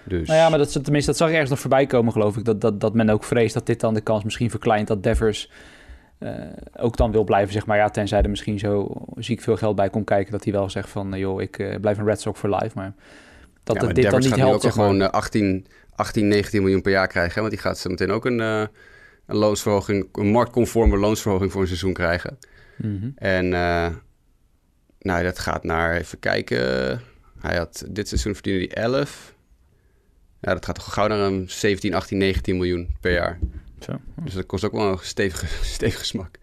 Dus... 0.03 0.27
Nou 0.27 0.39
ja, 0.39 0.49
maar 0.49 0.57
dat, 0.57 0.83
tenminste, 0.83 1.09
dat 1.09 1.17
zag 1.17 1.27
ik 1.27 1.33
ergens 1.33 1.51
nog 1.51 1.59
voorbij 1.59 1.85
komen, 1.85 2.11
geloof 2.11 2.38
ik. 2.38 2.45
Dat, 2.45 2.61
dat, 2.61 2.81
dat 2.81 2.93
men 2.93 3.09
ook 3.09 3.23
vreest 3.23 3.53
dat 3.53 3.65
dit 3.65 3.79
dan 3.79 3.93
de 3.93 4.01
kans 4.01 4.23
misschien 4.23 4.49
verkleint 4.49 4.88
dat 4.88 5.03
Devers 5.03 5.51
uh, 6.19 6.31
ook 6.77 6.97
dan 6.97 7.11
wil 7.11 7.23
blijven, 7.23 7.53
zeg 7.53 7.65
maar, 7.65 7.77
ja, 7.77 7.89
tenzij 7.89 8.21
er 8.21 8.29
misschien 8.29 8.59
zo 8.59 8.91
ziek 9.15 9.41
veel 9.41 9.57
geld 9.57 9.75
bij 9.75 9.89
komt 9.89 10.05
kijken, 10.05 10.31
dat 10.31 10.43
hij 10.43 10.53
wel 10.53 10.69
zegt 10.69 10.89
van, 10.89 11.13
uh, 11.13 11.19
joh, 11.19 11.41
ik 11.41 11.57
uh, 11.57 11.75
blijf 11.75 11.97
een 11.97 12.05
Red 12.05 12.21
Sox 12.21 12.39
voor 12.39 12.49
life, 12.49 12.71
maar 12.75 12.93
dat 13.63 13.75
ja, 13.75 13.83
maar 13.83 13.93
dit 13.93 14.09
dan 14.09 14.19
niet 14.19 14.35
helpt. 14.35 14.61
Zeg 14.61 14.75
maar. 14.75 14.85
gewoon 14.85 15.11
18, 15.11 15.65
18, 15.95 16.27
19 16.27 16.61
miljoen 16.61 16.81
per 16.81 16.91
jaar 16.91 17.07
krijgen, 17.07 17.33
hè? 17.33 17.41
want 17.41 17.53
die 17.53 17.61
gaat 17.61 17.77
zo 17.77 17.89
meteen 17.89 18.11
ook 18.11 18.25
een, 18.25 18.39
een 18.39 18.69
loonsverhoging, 19.25 20.09
een 20.11 20.31
marktconforme 20.31 20.97
loonsverhoging 20.97 21.51
voor 21.51 21.61
een 21.61 21.67
seizoen 21.67 21.93
krijgen. 21.93 22.38
Mm 22.77 22.99
-hmm. 22.99 23.11
En 23.15 23.49
nou, 24.99 25.23
dat 25.23 25.39
gaat 25.39 25.63
naar, 25.63 25.95
even 25.95 26.19
kijken, 26.19 26.57
hij 27.39 27.57
had 27.57 27.85
dit 27.89 28.07
seizoen 28.07 28.33
verdiende 28.33 28.67
hij 28.73 28.83
11. 28.83 29.35
Ja, 30.41 30.53
dat 30.53 30.65
gaat 30.65 30.75
toch 30.75 30.93
gauw 30.93 31.07
naar 31.07 31.19
een 31.19 31.49
17, 31.49 31.93
18, 31.93 32.17
19 32.17 32.55
miljoen 32.57 32.95
per 33.01 33.11
jaar. 33.11 33.39
Zo. 33.83 33.93
Dus 34.24 34.33
dat 34.33 34.45
kost 34.45 34.63
ook 34.63 34.71
wel 34.71 34.91
een 34.91 34.98
stevige, 35.01 35.45
stevige 35.75 36.05
smak. 36.05 36.38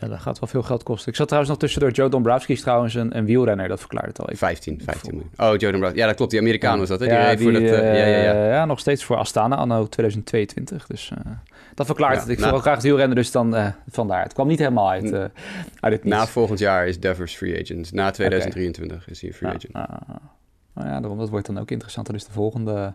Ja, 0.00 0.08
dat 0.08 0.20
gaat 0.20 0.38
wel 0.38 0.48
veel 0.48 0.62
geld 0.62 0.82
kosten. 0.82 1.08
Ik 1.08 1.16
zat 1.16 1.26
trouwens 1.26 1.52
nog 1.52 1.62
tussendoor. 1.62 1.90
Joe 1.90 2.08
Dombrowski 2.08 2.52
is 2.52 2.60
trouwens 2.60 2.94
een, 2.94 3.16
een 3.16 3.24
wielrenner, 3.24 3.68
dat 3.68 3.80
verklaart 3.80 4.06
het 4.06 4.18
al 4.18 4.24
even. 4.24 4.38
15, 4.38 4.80
15 4.84 5.10
miljoen. 5.14 5.30
Oh, 5.36 5.56
Joe 5.56 5.70
Dombrowski. 5.70 5.98
Ja, 5.98 6.06
dat 6.06 6.16
klopt. 6.16 6.30
Die 6.30 6.40
Amerikaan 6.40 6.78
was 6.78 6.88
dat, 6.88 7.00
hè? 7.00 7.06
Die 7.06 7.14
ja, 7.16 7.34
die, 7.34 7.42
voor 7.42 7.52
dat, 7.52 7.62
uh, 7.62 7.68
uh, 7.68 7.98
ja, 7.98 8.06
ja, 8.06 8.22
ja. 8.22 8.48
ja, 8.48 8.64
nog 8.64 8.78
steeds 8.78 9.04
voor 9.04 9.16
Astana 9.16 9.56
anno 9.56 9.86
2022. 9.86 10.86
Dus 10.86 11.10
uh, 11.10 11.32
dat 11.74 11.86
verklaart 11.86 12.14
ja, 12.14 12.20
het. 12.20 12.28
Ik 12.28 12.38
nou, 12.38 12.50
wil 12.50 12.60
graag 12.60 12.74
het 12.74 12.82
wielrennen, 12.82 13.16
dus 13.16 13.30
dan 13.30 13.74
vandaar. 13.88 14.22
Het 14.22 14.32
kwam 14.32 14.46
niet 14.46 14.58
helemaal 14.58 14.90
uit, 14.90 15.12
uit 15.14 15.32
het 15.80 16.04
niets. 16.04 16.16
Na 16.16 16.26
volgend 16.26 16.58
jaar 16.58 16.86
is 16.86 17.00
Devers 17.00 17.34
free 17.36 17.60
agent. 17.60 17.92
Na 17.92 18.10
2023 18.10 18.96
okay. 18.96 19.08
is 19.10 19.20
hij 19.20 19.32
free 19.32 19.50
agent. 19.50 19.72
nou 19.72 20.88
ja, 20.88 21.00
daarom, 21.00 21.18
dat 21.18 21.28
wordt 21.28 21.46
dan 21.46 21.58
ook 21.58 21.70
interessanter. 21.70 22.12
Dus 22.12 22.24
de 22.24 22.32
volgende 22.32 22.94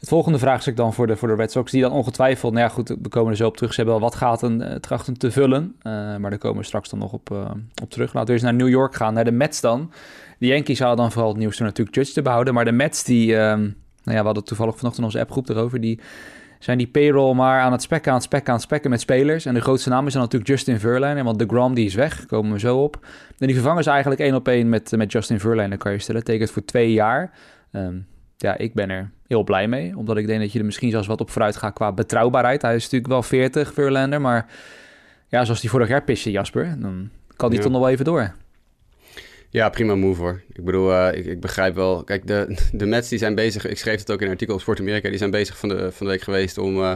Het 0.00 0.08
volgende 0.08 0.38
vraagstuk 0.38 0.76
dan 0.76 0.94
voor 0.94 1.06
de, 1.06 1.16
voor 1.16 1.28
de 1.28 1.34
Red 1.34 1.52
Sox, 1.52 1.72
die 1.72 1.82
dan 1.82 1.92
ongetwijfeld, 1.92 2.52
nou 2.52 2.64
ja 2.64 2.72
goed, 2.72 2.88
we 2.88 3.08
komen 3.08 3.30
er 3.30 3.36
zo 3.36 3.46
op 3.46 3.56
terug. 3.56 3.74
Ze 3.74 3.80
hebben 3.80 4.00
wel 4.00 4.08
wat 4.08 4.18
gaten 4.18 4.60
uh, 4.60 4.74
trachten 4.74 5.18
te 5.18 5.30
vullen, 5.30 5.76
uh, 5.82 5.92
maar 6.16 6.30
daar 6.30 6.38
komen 6.38 6.58
we 6.58 6.66
straks 6.66 6.88
dan 6.88 6.98
nog 6.98 7.12
op, 7.12 7.30
uh, 7.32 7.50
op 7.82 7.90
terug. 7.90 8.12
Laten 8.12 8.28
we 8.28 8.32
eens 8.32 8.42
naar 8.42 8.54
New 8.54 8.68
York 8.68 8.94
gaan, 8.94 9.14
naar 9.14 9.24
de 9.24 9.32
Mets 9.32 9.60
dan. 9.60 9.92
De 10.38 10.46
Yankees 10.46 10.78
hadden 10.78 10.96
dan 10.96 11.12
vooral 11.12 11.28
het 11.28 11.38
nieuws 11.38 11.56
door 11.56 11.66
natuurlijk 11.66 11.96
Judge 11.96 12.12
te 12.12 12.22
behouden, 12.22 12.54
maar 12.54 12.64
de 12.64 12.72
Mets 12.72 13.04
die, 13.04 13.34
nou 13.34 13.72
ja, 14.04 14.18
we 14.18 14.24
hadden 14.24 14.44
toevallig 14.44 14.76
vanochtend 14.76 15.04
onze 15.04 15.20
appgroep 15.20 15.48
erover, 15.48 15.80
die 15.80 16.00
zijn 16.58 16.78
die 16.78 16.88
payroll 16.88 17.34
maar 17.34 17.60
aan 17.60 17.72
het 17.72 17.82
spekken, 17.82 18.10
aan 18.10 18.16
het 18.16 18.26
spekken, 18.26 18.48
aan 18.48 18.54
het 18.54 18.64
spekken 18.64 18.90
met 18.90 19.00
spelers. 19.00 19.44
En 19.44 19.54
de 19.54 19.60
grootste 19.60 19.88
naam 19.88 20.06
is 20.06 20.12
dan 20.12 20.22
natuurlijk 20.22 20.50
Justin 20.50 20.78
Verlander, 20.78 21.24
want 21.24 21.38
de 21.38 21.46
Grom 21.46 21.74
die 21.74 21.86
is 21.86 21.94
weg, 21.94 22.26
komen 22.26 22.52
we 22.52 22.58
zo 22.58 22.82
op. 22.82 23.06
En 23.38 23.46
die 23.46 23.54
vervangen 23.54 23.82
ze 23.82 23.90
eigenlijk 23.90 24.20
één 24.20 24.34
op 24.34 24.48
één 24.48 24.68
met, 24.68 24.92
met 24.96 25.12
Justin 25.12 25.40
Verlander, 25.40 25.78
kan 25.78 25.92
je 25.92 25.98
stellen. 25.98 26.24
Tekent 26.24 26.50
voor 26.50 26.64
twee 26.64 26.92
jaar. 26.92 27.32
Um, 27.72 28.06
ja, 28.36 28.56
ik 28.56 28.74
ben 28.74 28.90
er 28.90 29.10
heel 29.30 29.44
blij 29.44 29.68
mee. 29.68 29.96
Omdat 29.96 30.16
ik 30.16 30.26
denk 30.26 30.40
dat 30.40 30.52
je 30.52 30.58
er 30.58 30.64
misschien 30.64 30.90
zelfs 30.90 31.06
wat 31.06 31.20
op 31.20 31.30
vooruit 31.30 31.56
gaat 31.56 31.74
qua 31.74 31.92
betrouwbaarheid. 31.92 32.62
Hij 32.62 32.74
is 32.74 32.82
natuurlijk 32.82 33.12
wel 33.12 33.22
40, 33.22 33.72
Verlander. 33.72 34.20
Maar 34.20 34.46
ja, 35.28 35.44
zoals 35.44 35.60
die 35.60 35.70
vorig 35.70 35.88
jaar 35.88 36.02
piste, 36.02 36.30
Jasper, 36.30 36.76
dan 36.78 37.10
kan 37.36 37.48
die 37.48 37.58
ja. 37.58 37.64
toch 37.64 37.72
nog 37.72 37.80
wel 37.80 37.90
even 37.90 38.04
door. 38.04 38.34
Ja, 39.50 39.68
prima 39.68 39.94
move 39.94 40.20
hoor. 40.20 40.42
Ik 40.52 40.64
bedoel, 40.64 40.90
uh, 40.90 41.08
ik, 41.12 41.26
ik, 41.26 41.40
begrijp 41.40 41.74
wel. 41.74 42.04
Kijk, 42.04 42.26
de, 42.26 42.56
de 42.72 42.86
Mets 42.86 43.08
die 43.08 43.18
zijn 43.18 43.34
bezig. 43.34 43.66
Ik 43.66 43.78
schreef 43.78 43.98
het 43.98 44.10
ook 44.10 44.20
in 44.20 44.26
een 44.26 44.32
artikel 44.32 44.54
op 44.54 44.60
Sport 44.60 44.80
Amerika. 44.80 45.08
Die 45.08 45.18
zijn 45.18 45.30
bezig 45.30 45.58
van 45.58 45.68
de, 45.68 45.92
van 45.92 46.06
de 46.06 46.12
week 46.12 46.22
geweest 46.22 46.58
om 46.58 46.76
uh, 46.76 46.92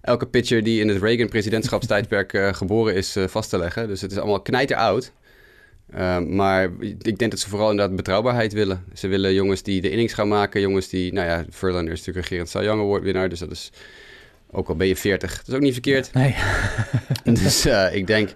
elke 0.00 0.26
pitcher 0.26 0.62
die 0.62 0.80
in 0.80 0.88
het 0.88 1.02
Reagan-presidentschapstijdperk 1.02 2.32
uh, 2.32 2.52
geboren 2.52 2.94
is 2.94 3.16
vast 3.26 3.50
te 3.50 3.58
leggen. 3.58 3.88
Dus 3.88 4.00
het 4.00 4.10
is 4.10 4.18
allemaal 4.18 4.40
knijter 4.40 4.76
oud. 4.76 5.12
Uh, 5.94 6.18
maar 6.18 6.70
ik 7.02 7.18
denk 7.18 7.30
dat 7.30 7.40
ze 7.40 7.48
vooral 7.48 7.70
inderdaad 7.70 7.96
betrouwbaarheid 7.96 8.52
willen. 8.52 8.84
Ze 8.94 9.08
willen 9.08 9.34
jongens 9.34 9.62
die 9.62 9.80
de 9.80 9.90
innings 9.90 10.12
gaan 10.12 10.28
maken. 10.28 10.60
Jongens 10.60 10.88
die, 10.88 11.12
nou 11.12 11.26
ja, 11.26 11.44
Verlander 11.50 11.92
is 11.92 11.98
natuurlijk 11.98 12.26
regerend 12.26 12.48
Cy 12.48 12.58
Young 12.58 12.80
Award 12.80 13.02
winnaar. 13.02 13.28
Dus 13.28 13.38
dat 13.38 13.50
is, 13.50 13.72
ook 14.50 14.68
al 14.68 14.76
ben 14.76 14.86
je 14.86 14.96
40, 14.96 15.36
dat 15.36 15.48
is 15.48 15.54
ook 15.54 15.60
niet 15.60 15.72
verkeerd. 15.72 16.12
Nee. 16.12 16.34
dus 17.42 17.66
uh, 17.66 17.94
ik 17.94 18.06
denk, 18.06 18.28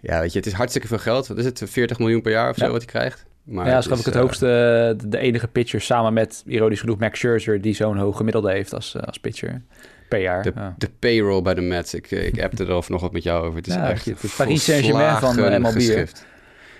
ja 0.00 0.20
weet 0.20 0.32
je, 0.32 0.38
het 0.38 0.46
is 0.46 0.52
hartstikke 0.52 0.88
veel 0.88 0.98
geld. 0.98 1.26
Wat 1.26 1.38
is 1.38 1.44
het, 1.44 1.62
40 1.64 1.98
miljoen 1.98 2.22
per 2.22 2.32
jaar 2.32 2.50
of 2.50 2.56
zo 2.56 2.70
wat 2.70 2.76
hij 2.76 2.86
krijgt? 2.86 3.24
Maar 3.42 3.66
ja, 3.66 3.74
dat 3.74 3.90
is 3.90 3.98
ik 3.98 4.04
het 4.04 4.14
uh, 4.14 4.20
hoogste, 4.20 4.96
de 5.06 5.18
enige 5.18 5.48
pitcher 5.48 5.80
samen 5.80 6.12
met, 6.12 6.42
ironisch 6.46 6.80
genoeg, 6.80 6.98
Max 6.98 7.18
Scherzer... 7.18 7.60
die 7.60 7.74
zo'n 7.74 7.96
hoog 7.96 8.16
gemiddelde 8.16 8.50
heeft 8.50 8.74
als, 8.74 8.96
als 9.00 9.18
pitcher 9.18 9.62
per 10.08 10.20
jaar. 10.20 10.42
De, 10.42 10.52
ja. 10.54 10.74
de 10.78 10.90
payroll 10.98 11.42
bij 11.42 11.54
de 11.54 11.60
Mets. 11.60 11.94
Ik, 11.94 12.10
ik 12.10 12.42
appte 12.42 12.64
er 12.64 12.84
nog 12.88 13.00
wat 13.00 13.12
met 13.12 13.22
jou 13.22 13.44
over. 13.44 13.56
Het 13.56 13.66
is 13.66 13.74
ja, 13.74 13.90
echt 13.90 14.04
het 14.04 14.34
Paris 14.36 14.64
Saint-Germain 14.64 15.16
van 15.16 15.36
MLB. 15.36 15.72
Geschrift. 15.72 16.24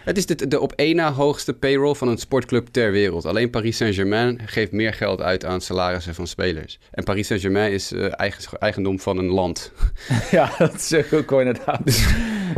Het 0.04 0.16
is 0.16 0.26
de, 0.26 0.48
de 0.48 0.60
op 0.60 0.72
één 0.72 0.96
na 0.96 1.12
hoogste 1.12 1.52
payroll 1.52 1.94
van 1.94 2.08
een 2.08 2.18
sportclub 2.18 2.66
ter 2.66 2.92
wereld. 2.92 3.24
Alleen 3.24 3.50
Paris 3.50 3.76
Saint-Germain 3.76 4.40
geeft 4.46 4.72
meer 4.72 4.94
geld 4.94 5.20
uit 5.20 5.44
aan 5.44 5.60
salarissen 5.60 6.14
van 6.14 6.26
spelers. 6.26 6.78
En 6.90 7.04
Paris 7.04 7.26
Saint-Germain 7.26 7.72
is 7.72 7.92
uh, 7.92 8.20
eigen, 8.20 8.58
eigendom 8.58 9.00
van 9.00 9.18
een 9.18 9.30
land. 9.30 9.72
ja, 10.30 10.50
dat 10.58 10.74
is 10.74 11.12
ook 11.12 11.32
inderdaad. 11.32 11.80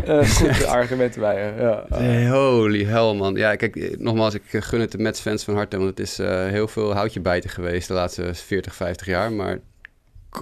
uh, 0.09 0.29
goed 0.29 0.65
argument 0.65 1.17
bij 1.19 1.45
je. 1.45 1.63
Ja. 1.63 1.85
Hey, 1.89 2.29
holy 2.29 2.85
hell, 2.85 3.15
man. 3.15 3.35
Ja, 3.35 3.57
kijk, 3.57 3.99
nogmaals, 3.99 4.35
ik 4.35 4.43
gun 4.51 4.81
het 4.81 4.93
de 4.93 4.99
Mets-fans 4.99 5.45
van 5.45 5.55
harte. 5.55 5.77
Want 5.77 5.89
het 5.89 6.01
is 6.01 6.21
uh, 6.21 6.47
heel 6.47 6.69
veel 6.69 6.95
houtje 6.95 7.21
bijten 7.21 7.51
geweest 7.51 7.89
de 7.89 7.95
laatste 7.95 8.35
40, 8.35 8.75
50 8.75 9.07
jaar. 9.07 9.33
Maar 9.33 9.59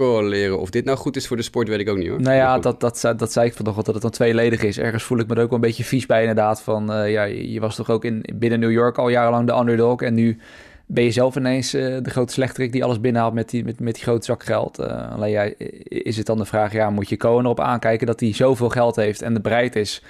leren. 0.03 0.59
Of 0.59 0.69
dit 0.69 0.85
nou 0.85 0.97
goed 0.97 1.15
is 1.15 1.27
voor 1.27 1.37
de 1.37 1.43
sport, 1.43 1.67
weet 1.67 1.79
ik 1.79 1.89
ook 1.89 1.97
niet 1.97 2.07
hoor. 2.07 2.21
Nou 2.21 2.35
ja, 2.35 2.59
dat, 2.59 2.79
dat, 2.79 2.99
dat, 3.01 3.19
dat 3.19 3.31
zei 3.31 3.47
ik 3.47 3.53
vanochtend, 3.53 3.85
dat 3.85 3.93
het 3.93 4.03
dan 4.03 4.11
tweeledig 4.11 4.63
is. 4.63 4.79
Ergens 4.79 5.03
voel 5.03 5.19
ik 5.19 5.27
me 5.27 5.35
er 5.35 5.41
ook 5.41 5.49
wel 5.49 5.59
een 5.59 5.65
beetje 5.65 5.83
vies 5.83 6.05
bij 6.05 6.19
inderdaad. 6.19 6.61
Van, 6.61 6.91
uh, 6.91 7.11
ja, 7.11 7.23
je 7.23 7.59
was 7.59 7.75
toch 7.75 7.89
ook 7.89 8.05
in, 8.05 8.25
binnen 8.33 8.59
New 8.59 8.71
York 8.71 8.97
al 8.97 9.09
jarenlang 9.09 9.47
de 9.47 9.55
underdog. 9.55 10.01
En 10.01 10.13
nu 10.13 10.37
ben 10.85 11.03
je 11.03 11.11
zelf 11.11 11.35
ineens 11.35 11.75
uh, 11.75 11.97
de 12.01 12.09
grote 12.09 12.33
slechterik 12.33 12.71
die 12.71 12.83
alles 12.83 12.99
binnenhaalt 12.99 13.33
met 13.33 13.49
die, 13.49 13.63
met, 13.63 13.79
met 13.79 13.93
die 13.93 14.03
grote 14.03 14.25
zak 14.25 14.43
geld. 14.43 14.79
Uh, 14.79 15.11
alleen 15.11 15.31
ja, 15.31 15.49
is 15.87 16.17
het 16.17 16.25
dan 16.25 16.37
de 16.37 16.45
vraag, 16.45 16.73
ja, 16.73 16.89
moet 16.89 17.09
je 17.09 17.17
Cohen 17.17 17.43
erop 17.43 17.59
aankijken 17.59 18.07
dat 18.07 18.19
hij 18.19 18.33
zoveel 18.33 18.69
geld 18.69 18.95
heeft 18.95 19.21
en 19.21 19.41
bereid 19.41 19.75
is 19.75 20.03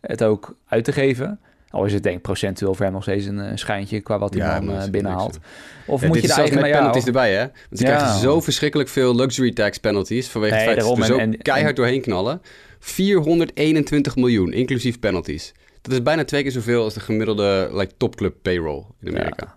het 0.00 0.22
ook 0.22 0.56
uit 0.68 0.84
te 0.84 0.92
geven? 0.92 1.40
Al 1.76 1.84
is 1.84 1.92
het 1.92 2.02
denk 2.02 2.16
ik 2.16 2.22
procentueel 2.22 2.74
voor 2.74 2.84
hem 2.84 2.94
nog 2.94 3.02
steeds 3.02 3.26
een 3.26 3.38
uh, 3.38 3.50
schijntje 3.54 4.00
qua 4.00 4.18
wat 4.18 4.34
hij 4.34 4.42
ja, 4.42 4.60
dan 4.60 4.70
uh, 4.70 4.84
binnenhaalt. 4.84 5.38
Of 5.86 6.00
ja, 6.00 6.06
moet 6.06 6.20
je 6.20 6.26
de 6.26 6.32
eigen 6.32 6.60
met 6.60 6.70
penalties 6.70 7.04
erbij, 7.04 7.32
hè? 7.32 7.38
Want 7.38 7.80
ze 7.80 7.86
ja. 7.86 7.96
krijgen 7.96 8.20
zo 8.20 8.40
verschrikkelijk 8.40 8.88
veel 8.88 9.14
luxury 9.14 9.52
tax 9.52 9.78
penalties 9.78 10.28
vanwege 10.28 10.54
nee, 10.54 10.64
het 10.64 10.72
feit 10.72 10.88
dat 10.88 10.96
ze 10.96 11.12
zo 11.12 11.18
en, 11.18 11.42
keihard 11.42 11.70
en, 11.70 11.74
doorheen 11.74 12.00
knallen. 12.00 12.42
421 12.78 14.16
miljoen, 14.16 14.52
inclusief 14.52 14.98
penalties. 14.98 15.52
Dat 15.82 15.92
is 15.92 16.02
bijna 16.02 16.24
twee 16.24 16.42
keer 16.42 16.52
zoveel 16.52 16.82
als 16.82 16.94
de 16.94 17.00
gemiddelde 17.00 17.70
like, 17.72 17.92
topclub 17.96 18.34
payroll 18.42 18.84
in 19.00 19.08
Amerika. 19.08 19.56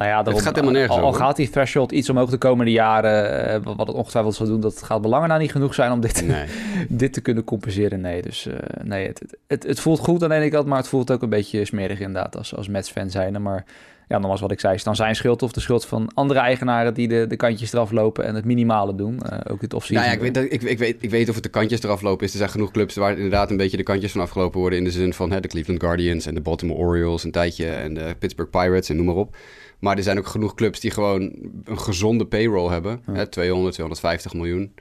Nou 0.00 0.12
ja, 0.12 0.16
daarom, 0.16 0.34
het 0.34 0.44
gaat 0.44 0.54
helemaal 0.54 0.80
nergens 0.80 0.98
al, 0.98 1.04
al 1.04 1.12
gaat 1.12 1.36
die 1.36 1.50
threshold 1.50 1.92
iets 1.92 2.10
omhoog 2.10 2.30
de 2.30 2.38
komende 2.38 2.70
jaren, 2.70 3.54
uh, 3.66 3.74
wat 3.76 3.86
het 3.86 3.96
ongetwijfeld 3.96 4.34
zal 4.34 4.46
doen, 4.46 4.60
dat 4.60 4.82
gaat 4.82 5.02
belangen 5.02 5.28
nou 5.28 5.40
niet 5.40 5.50
genoeg 5.52 5.74
zijn 5.74 5.92
om 5.92 6.00
dit, 6.00 6.26
nee. 6.26 6.44
dit 6.88 7.12
te 7.12 7.20
kunnen 7.20 7.44
compenseren. 7.44 8.00
Nee, 8.00 8.22
dus 8.22 8.46
uh, 8.46 8.54
nee, 8.82 9.06
het, 9.06 9.36
het, 9.46 9.62
het, 9.62 9.80
voelt 9.80 9.98
goed 9.98 10.22
aan 10.22 10.28
de 10.28 10.34
ene 10.34 10.48
kant, 10.48 10.66
maar 10.66 10.78
het 10.78 10.88
voelt 10.88 11.10
ook 11.10 11.22
een 11.22 11.28
beetje 11.28 11.64
smerig 11.64 12.00
inderdaad 12.00 12.36
als, 12.36 12.56
als 12.56 12.68
Mets-fan 12.68 13.10
zijn. 13.10 13.42
Maar 13.42 13.64
ja, 14.08 14.18
nogmaals 14.18 14.40
wat 14.40 14.50
ik 14.50 14.60
zei, 14.60 14.74
is 14.74 14.84
dan 14.84 14.96
zijn 14.96 15.16
schuld 15.16 15.42
of 15.42 15.52
de 15.52 15.60
schuld 15.60 15.86
van 15.86 16.10
andere 16.14 16.40
eigenaren 16.40 16.94
die 16.94 17.08
de, 17.08 17.26
de 17.26 17.36
kantjes 17.36 17.72
eraf 17.72 17.90
lopen 17.90 18.24
en 18.24 18.34
het 18.34 18.44
minimale 18.44 18.94
doen. 18.94 19.20
Uh, 19.32 19.38
ook 19.50 19.60
dit 19.60 19.74
offseason. 19.74 20.06
Nou 20.06 20.18
ja, 20.18 20.26
ik 20.26 20.34
weet, 20.34 20.52
ik, 20.52 20.62
ik, 20.62 20.78
weet, 20.78 20.96
ik 21.00 21.10
weet 21.10 21.28
of 21.28 21.34
het 21.34 21.44
de 21.44 21.50
kantjes 21.50 21.82
eraf 21.82 22.00
lopen 22.00 22.26
is. 22.26 22.32
Er 22.32 22.38
zijn 22.38 22.50
genoeg 22.50 22.70
clubs 22.70 22.94
waar 22.94 23.12
inderdaad 23.12 23.50
een 23.50 23.56
beetje 23.56 23.76
de 23.76 23.82
kantjes 23.82 24.12
van 24.12 24.20
afgelopen 24.20 24.60
worden 24.60 24.78
in 24.78 24.84
de 24.84 24.90
zin 24.90 25.12
van 25.12 25.30
hè, 25.30 25.40
de 25.40 25.48
Cleveland 25.48 25.82
Guardians 25.82 26.26
en 26.26 26.34
de 26.34 26.40
Baltimore 26.40 26.80
Orioles 26.80 27.24
een 27.24 27.30
tijdje 27.30 27.66
en 27.66 27.94
de 27.94 28.14
Pittsburgh 28.18 28.50
Pirates 28.50 28.88
en 28.88 28.96
noem 28.96 29.06
maar 29.06 29.14
op. 29.14 29.36
Maar 29.80 29.96
er 29.96 30.02
zijn 30.02 30.18
ook 30.18 30.26
genoeg 30.26 30.54
clubs 30.54 30.80
die 30.80 30.90
gewoon 30.90 31.32
een 31.64 31.78
gezonde 31.80 32.26
payroll 32.26 32.70
hebben. 32.72 33.02
Ja. 33.06 33.12
Hè, 33.12 33.26
200, 33.26 33.74
250 33.74 34.34
miljoen. 34.34 34.74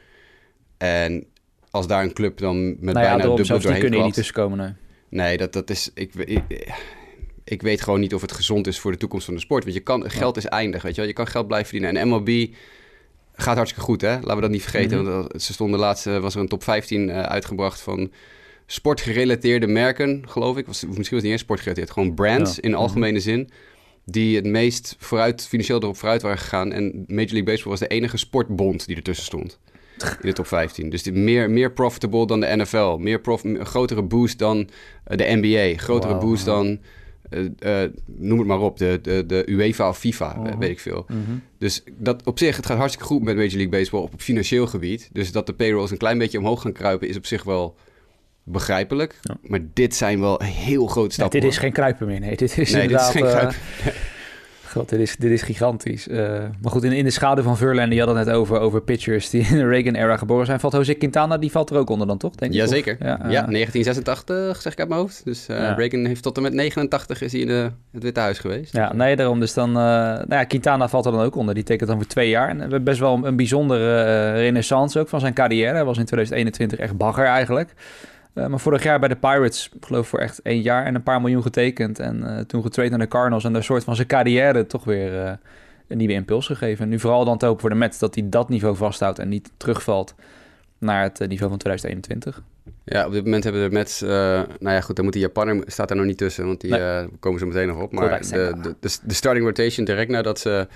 En 0.78 1.26
als 1.72 1.88
daar 1.88 2.04
een 2.04 2.14
club 2.14 2.38
dan 2.38 2.68
met 2.68 2.80
nou 2.82 2.94
bijna 2.94 3.18
dubbel 3.18 3.36
zelfs 3.46 3.50
die 3.50 3.60
doorheen 3.62 3.82
kunnen 3.82 4.04
niet 4.04 4.14
tussenkomen. 4.14 4.58
Nee. 4.58 4.72
Nee, 5.10 5.38
dat, 5.38 5.54
dat 5.54 5.70
is... 5.70 5.92
Ik, 5.94 6.14
ik, 6.16 6.42
ik 7.44 7.62
weet 7.62 7.82
gewoon 7.82 8.00
niet 8.00 8.14
of 8.14 8.22
het 8.22 8.32
gezond 8.32 8.68
is 8.68 8.80
voor 8.80 8.92
de 8.92 8.98
toekomst 8.98 9.26
van 9.26 9.34
de 9.34 9.40
sport. 9.40 9.64
Want 9.64 9.76
je 9.76 9.82
kan, 9.82 10.10
geld 10.10 10.38
is 10.38 10.46
eindig, 10.46 10.82
weet 10.82 10.92
je 10.96 10.98
wel. 11.02 11.10
Je 11.10 11.16
kan 11.16 11.28
geld 11.28 11.48
blijven 11.48 11.70
verdienen. 11.70 12.02
En 12.02 12.08
MLB 12.08 12.48
gaat 13.34 13.56
hartstikke 13.56 13.86
goed, 13.86 14.02
hè. 14.02 14.14
Laten 14.14 14.36
we 14.36 14.42
dat 14.42 14.50
niet 14.50 14.62
vergeten. 14.62 15.02
Mhm. 15.04 15.12
Want 15.12 15.32
dat- 15.32 15.42
ze 15.42 15.54
stonden 15.54 15.80
laatst... 15.80 16.08
eh, 16.08 16.18
was 16.20 16.36
er 16.36 16.42
een 16.42 16.48
top 16.48 16.64
15 16.64 17.10
eh, 17.10 17.22
uitgebracht 17.22 17.82
van 17.82 18.12
sportgerelateerde 18.66 19.68
merken, 19.68 20.24
geloof 20.28 20.58
ik. 20.58 20.66
Was, 20.66 20.82
misschien 20.82 20.96
was 20.98 21.10
het 21.10 21.22
niet 21.22 21.32
eens 21.32 21.42
sportgerelateerd. 21.42 21.92
Gewoon 21.92 22.14
brands 22.14 22.60
in 22.60 22.70
Mhm. 22.72 22.80
algemene 22.80 23.20
zin. 23.20 23.50
Die 24.12 24.36
het 24.36 24.46
meest 24.46 24.96
vooruit, 25.00 25.48
financieel 25.48 25.82
erop 25.82 25.98
vooruit 25.98 26.22
waren 26.22 26.38
gegaan. 26.38 26.72
En 26.72 26.84
Major 26.86 27.32
League 27.32 27.44
Baseball 27.44 27.72
was 27.72 27.80
de 27.80 27.88
enige 27.88 28.18
sportbond 28.18 28.86
die 28.88 28.96
ertussen 28.96 29.26
stond. 29.26 29.60
In 30.00 30.16
de 30.22 30.34
top 30.34 30.48
15. 30.48 30.90
Dus 30.90 31.04
meer, 31.12 31.50
meer 31.50 31.72
profitable 31.72 32.28
dan 32.28 32.40
de 32.40 32.56
NFL. 32.56 32.98
Meer 33.00 33.20
prof, 33.20 33.42
grotere 33.60 34.02
boost 34.02 34.40
dan 34.40 34.70
eh, 35.04 35.18
de 35.18 35.26
NBA. 35.42 35.78
Grotere 35.78 36.18
boost 36.18 36.46
dan, 36.46 36.80
eh, 37.30 37.84
eh, 37.84 37.90
noem 38.06 38.38
het 38.38 38.48
maar 38.48 38.60
op, 38.60 38.78
de, 38.78 39.00
de, 39.02 39.24
de 39.28 39.44
UEFA 39.48 39.90
of 39.90 39.98
FIFA, 39.98 40.36
Mhm. 40.38 40.58
weet 40.58 40.70
ik 40.70 40.80
veel. 40.80 41.06
Mhm. 41.08 41.20
Dus 41.58 41.84
dat 41.98 42.26
op 42.26 42.38
zich, 42.40 42.56
het 42.56 42.66
gaat 42.66 42.78
hartstikke 42.78 43.08
goed 43.08 43.24
met 43.24 43.36
Major 43.36 43.52
League 43.52 43.70
Baseball 43.70 44.02
op, 44.02 44.14
op 44.14 44.22
financieel 44.22 44.68
gebied. 44.68 45.10
Dus 45.14 45.32
dat 45.32 45.46
de 45.46 45.54
payrolls 45.54 45.92
een 45.92 45.98
klein 45.98 46.18
beetje 46.18 46.38
omhoog 46.38 46.62
gaan 46.62 46.72
kruipen 46.74 47.08
is 47.08 47.18
op 47.18 47.26
zich 47.26 47.44
wel 47.44 47.76
begrijpelijk. 48.52 49.20
Ja. 49.22 49.36
Maar 49.42 49.60
dit 49.74 49.96
zijn 49.96 50.20
wel 50.20 50.42
heel 50.44 50.86
grote 50.88 51.02
Nee, 51.08 51.12
stappen. 51.12 51.40
dit 51.40 51.50
is 51.50 51.56
hoor. 51.56 51.64
geen 51.64 51.74
kruipen 51.74 52.08
meer. 52.08 52.20
Nee, 52.20 52.36
dit 52.46 52.58
is 52.58 52.72
Nee, 52.72 52.88
dit 52.88 53.00
is 53.00 53.12
inderdaad... 53.12 53.12
geen 53.12 53.26
eh, 53.26 53.32
kruipen. 53.32 53.58
God, 54.72 54.90
dit 54.90 55.00
is, 55.00 55.16
dit 55.16 55.32
is 55.32 55.42
gigantisch. 55.42 56.08
Eh, 56.08 56.18
maar 56.62 56.72
goed, 56.72 56.84
in, 56.84 56.92
in 56.92 57.04
de 57.04 57.10
schaduw 57.10 57.44
van 57.44 57.58
Verlander, 57.58 57.94
je 57.94 58.00
had 58.06 58.16
het 58.16 58.26
net 58.26 58.36
over, 58.36 58.60
over 58.60 58.82
pitchers 58.82 59.30
die 59.30 59.42
in 59.42 59.58
de 59.58 59.68
Reagan-era 59.68 60.18
geboren 60.18 60.46
zijn. 60.46 60.60
Valt 60.60 60.74
Jose 60.74 60.94
Quintana, 60.94 61.38
die 61.38 61.52
valt 61.52 61.70
er 61.70 61.78
ook 61.78 61.90
onder 61.90 62.08
dan, 62.08 62.18
toch? 62.18 62.36
Denk 62.36 62.52
ik? 62.52 62.58
Jazeker. 62.58 62.96
Ja, 63.00 63.14
eh, 63.20 63.30
1986 63.30 64.62
zeg 64.62 64.74
ik 64.74 64.80
uit 64.80 64.88
mijn 64.90 65.02
hoofd. 65.02 65.22
Dus 65.26 65.46
Ja. 65.46 65.74
Reagan 65.74 66.06
heeft 66.06 66.24
tot 66.24 66.38
en 66.38 66.44
met 66.44 66.54
89 66.54 67.22
is 67.22 67.32
hij 67.32 67.42
in 67.42 67.48
de, 67.48 67.72
het 67.92 68.04
Witte 68.04 68.20
Huis 68.20 68.40
geweest. 68.40 68.74
Ja, 68.74 68.94
nee, 68.94 69.16
daarom. 69.16 69.40
Dus 69.40 69.54
dan... 69.54 69.72
nou 69.72 70.26
ja, 70.30 70.44
Quintana 70.44 70.88
valt 70.90 71.06
er 71.06 71.12
dan 71.12 71.22
ook 71.22 71.36
onder. 71.36 71.54
Die 71.56 71.64
tekent 71.64 71.90
dan 71.90 71.98
voor 71.98 72.08
twee 72.08 72.30
jaar. 72.30 72.50
En 72.50 72.56
we 72.56 72.62
hebben 72.62 72.84
best 72.84 73.00
wel 73.00 73.14
een, 73.16 73.24
een 73.26 73.36
bijzondere 73.36 74.32
renaissance 74.32 75.00
ook 75.00 75.10
van 75.10 75.20
zijn 75.20 75.34
carrière. 75.34 75.74
Hij 75.74 75.86
was 75.86 75.98
in 75.98 76.06
2021 76.06 76.80
echt 76.80 76.98
bagger 76.98 77.26
eigenlijk. 77.26 77.74
Eh, 78.34 78.48
maar 78.48 78.60
vorig 78.60 78.84
jaar 78.84 79.00
bij 79.00 79.10
de 79.10 79.16
Pirates, 79.16 79.70
ik 79.76 79.86
geloof 79.86 80.08
voor 80.08 80.20
echt 80.20 80.42
één 80.42 80.62
jaar 80.62 80.86
en 80.86 80.96
een 80.96 81.04
paar 81.04 81.22
miljoen 81.22 81.42
getekend. 81.42 82.00
En 82.00 82.38
eh, 82.38 82.44
toen 82.46 82.62
getraind 82.62 82.92
naar 82.92 83.00
de 83.00 83.08
Cardinals 83.08 83.44
en 83.44 83.54
daar 83.54 83.64
soort 83.64 83.84
van 83.84 83.96
zijn 83.96 84.08
carrière 84.08 84.66
toch 84.66 84.84
weer 84.84 85.22
eh, 85.26 85.32
een 85.88 85.98
nieuwe 85.98 86.14
impuls 86.14 86.46
gegeven. 86.46 86.84
En 86.84 86.90
nu 86.90 87.00
vooral 87.00 87.26
dan 87.26 87.38
te 87.38 87.46
hopen 87.46 87.62
voor 87.62 87.70
de 87.70 87.76
Mets 87.76 88.00
dat 88.00 88.16
hij 88.16 88.30
dat 88.30 88.50
niveau 88.50 88.76
vasthoudt 88.76 89.20
en 89.20 89.30
niet 89.30 89.52
terugvalt 89.58 90.16
naar 90.78 91.04
het 91.04 91.20
niveau 91.20 91.50
van 91.50 91.58
2021. 91.60 92.42
Ja, 92.84 93.06
op 93.06 93.12
dit 93.12 93.24
moment 93.24 93.44
hebben 93.44 93.62
de 93.70 93.76
Mets... 93.76 94.02
nou 94.02 94.48
ja, 94.60 94.82
goed, 94.82 94.96
dan 94.96 95.06
moet 95.06 95.14
die 95.14 95.24
Japaner... 95.24 95.64
staat 95.66 95.90
er 95.90 95.96
nog 95.96 96.06
niet 96.06 96.18
tussen, 96.18 96.46
want 96.46 96.62
die 96.62 96.72
Nee. 96.72 97.08
komen 97.20 97.40
zo 97.40 97.46
meteen 97.46 97.68
nog 97.68 97.82
op. 97.82 97.92
Maar 97.92 98.22
de, 98.22 98.28
de, 98.62 98.76
de, 98.80 98.98
de 99.04 99.14
starting 99.14 99.46
rotation 99.46 99.86
direct 99.86 100.12
nadat 100.12 100.40
ze 100.40 100.68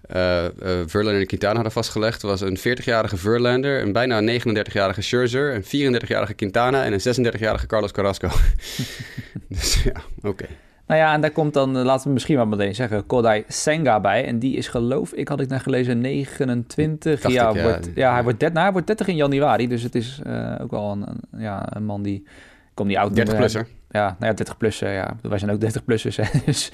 eh 0.00 0.44
eh, 0.46 0.52
Verlander 0.86 1.20
en 1.20 1.26
Quintana 1.26 1.54
hadden 1.54 1.72
vastgelegd... 1.72 2.22
was 2.22 2.40
een 2.40 2.58
40-jarige 2.58 3.16
Verlander, 3.16 3.82
een 3.82 3.92
bijna 3.92 4.20
39-jarige 4.40 5.02
Scherzer... 5.02 5.54
een 5.54 5.64
34-jarige 6.02 6.34
Quintana 6.34 6.84
en 6.84 6.92
een 6.92 7.26
36-jarige 7.34 7.66
Carlos 7.66 7.92
Carrasco. 7.92 8.28
dus 9.48 9.82
ja, 9.82 10.00
oké. 10.22 10.46
Nou 10.86 11.00
ja, 11.00 11.14
en 11.14 11.20
daar 11.20 11.30
komt 11.30 11.54
dan, 11.54 11.76
laten 11.78 12.06
we 12.06 12.12
misschien 12.12 12.36
wel 12.36 12.46
meteen 12.46 12.74
zeggen, 12.74 13.06
Kodai 13.06 13.44
Senga 13.48 14.00
bij. 14.00 14.24
En 14.24 14.38
die 14.38 14.56
is 14.56 14.68
geloof 14.68 15.12
ik, 15.12 15.28
had 15.28 15.40
ik 15.40 15.48
net 15.48 15.62
gelezen, 15.62 16.00
29. 16.00 17.20
Dacht 17.20 17.34
ja, 17.34 17.48
ik, 17.48 17.54
ja. 17.56 17.62
wordt, 17.62 17.90
ja, 17.94 18.12
hij 18.12 18.22
wordt, 18.22 18.40
30, 18.40 18.48
nou, 18.52 18.62
hij 18.64 18.72
wordt 18.72 18.86
30 18.86 19.06
in 19.06 19.16
januari. 19.16 19.68
Dus 19.68 19.82
het 19.82 19.94
is 19.94 20.20
eh, 20.24 20.54
ook 20.60 20.70
wel 20.70 20.90
een, 20.90 21.02
een- 21.08 21.40
ja, 21.40 21.76
een 21.76 21.84
man 21.84 22.02
die... 22.02 22.14
Ik 22.14 22.74
kom 22.74 22.86
niet 22.86 22.96
oud 22.96 23.14
30 23.14 23.34
noemen. 23.34 23.50
plusser. 23.50 23.76
Ja, 23.90 24.04
nou 24.18 24.30
ja, 24.30 24.32
30 24.32 24.56
plus. 24.56 24.78
ja. 24.78 25.16
Wij 25.22 25.38
zijn 25.38 25.50
ook 25.50 25.60
30 25.60 25.84
plussers. 25.84 26.16
Dus 26.44 26.72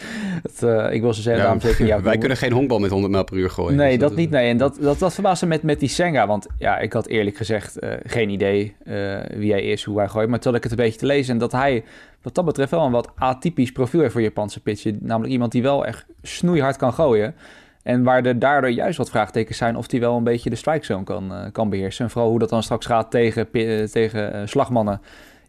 eh, 0.61 0.92
ik 0.92 1.00
wil 1.00 1.14
ze 1.14 1.22
zeggen, 1.22 1.42
Ja, 1.42 1.48
daarom 1.48 1.61
zeker 1.61 1.87
jou. 1.87 2.03
wij 2.12 2.18
kunnen 2.18 2.37
geen 2.38 2.53
honkbal 2.53 2.79
met 2.79 2.90
100 2.90 3.12
mijl 3.12 3.24
per 3.24 3.37
uur 3.37 3.50
gooien. 3.50 3.77
Nee, 3.77 3.98
Dus 3.98 4.09
dat 4.09 4.16
niet. 4.16 4.31
Nee. 4.31 4.48
En 4.48 4.57
dat, 4.57 4.79
dat, 4.81 4.98
dat 4.98 5.14
verbaasde 5.14 5.46
met, 5.46 5.62
met 5.62 5.81
die 5.81 5.88
Senga. 5.88 6.27
Want 6.27 6.46
ja, 6.59 6.79
ik 6.79 6.92
had 6.92 7.07
eerlijk 7.07 7.37
gezegd 7.37 7.79
eh, 7.79 7.90
geen 8.05 8.29
idee 8.29 8.77
eh, 8.85 8.94
wie 9.37 9.53
hij 9.53 9.62
is, 9.62 9.85
hoe 9.85 9.98
hij 9.98 10.09
gooit. 10.09 10.29
Maar 10.29 10.40
toen 10.40 10.55
ik 10.55 10.62
het 10.62 10.72
een 10.72 10.79
beetje 10.79 10.98
te 10.98 11.07
lezen 11.07 11.33
en 11.33 11.38
dat 11.38 11.53
hij 11.53 11.85
wat 12.22 12.35
dat 12.35 12.44
betreft 12.44 12.70
wel 12.70 12.85
een 12.85 12.92
wat 12.92 13.11
atypisch 13.16 13.72
profiel 13.72 14.00
heeft 14.00 14.12
voor 14.12 14.22
Japanse 14.22 14.61
pitchen. 14.61 14.98
Namelijk 15.00 15.33
iemand 15.33 15.53
die 15.53 15.62
wel 15.62 15.87
echt 15.87 16.07
snoeihard 16.22 16.77
kan 16.77 16.92
gooien. 16.92 17.35
En 17.83 18.03
waar 18.03 18.24
er 18.24 18.38
daardoor 18.38 18.70
juist 18.70 18.98
wat 18.98 19.11
vraagtekens 19.11 19.59
zijn 19.59 19.77
of 19.77 19.90
hij 19.90 20.00
wel 20.00 20.16
een 20.16 20.24
beetje 20.24 20.50
de 20.50 20.57
strike 20.57 20.85
zone 20.85 21.05
kan, 21.05 21.33
kan 21.53 21.70
beheersen. 21.70 22.05
En 22.05 22.11
vooral 22.11 22.31
hoe 22.31 22.38
dat 22.38 22.48
dan 22.48 22.62
straks 22.62 22.87
gaat 22.87 23.11
tegen, 23.11 23.50
tegen 23.90 24.48
slagmannen 24.48 25.00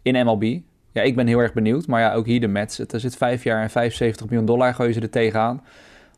in 0.01 0.25
MLB. 0.25 0.60
Ja, 0.95 1.01
ik 1.01 1.15
ben 1.15 1.27
heel 1.27 1.39
erg 1.39 1.53
benieuwd. 1.53 1.88
Maar 1.88 2.01
ja, 2.01 2.13
ook 2.13 2.25
hier 2.25 2.39
de. 2.41 2.60
Het- 2.60 2.93
Er 2.93 2.99
zit 2.99 3.15
vijf 3.17 3.43
jaar 3.43 3.62
en 3.62 3.69
75 3.69 4.25
miljoen 4.25 4.45
dollar 4.45 4.73
gooien 4.73 4.93
ze 4.93 4.99
er 5.01 5.10
tegenaan 5.10 5.63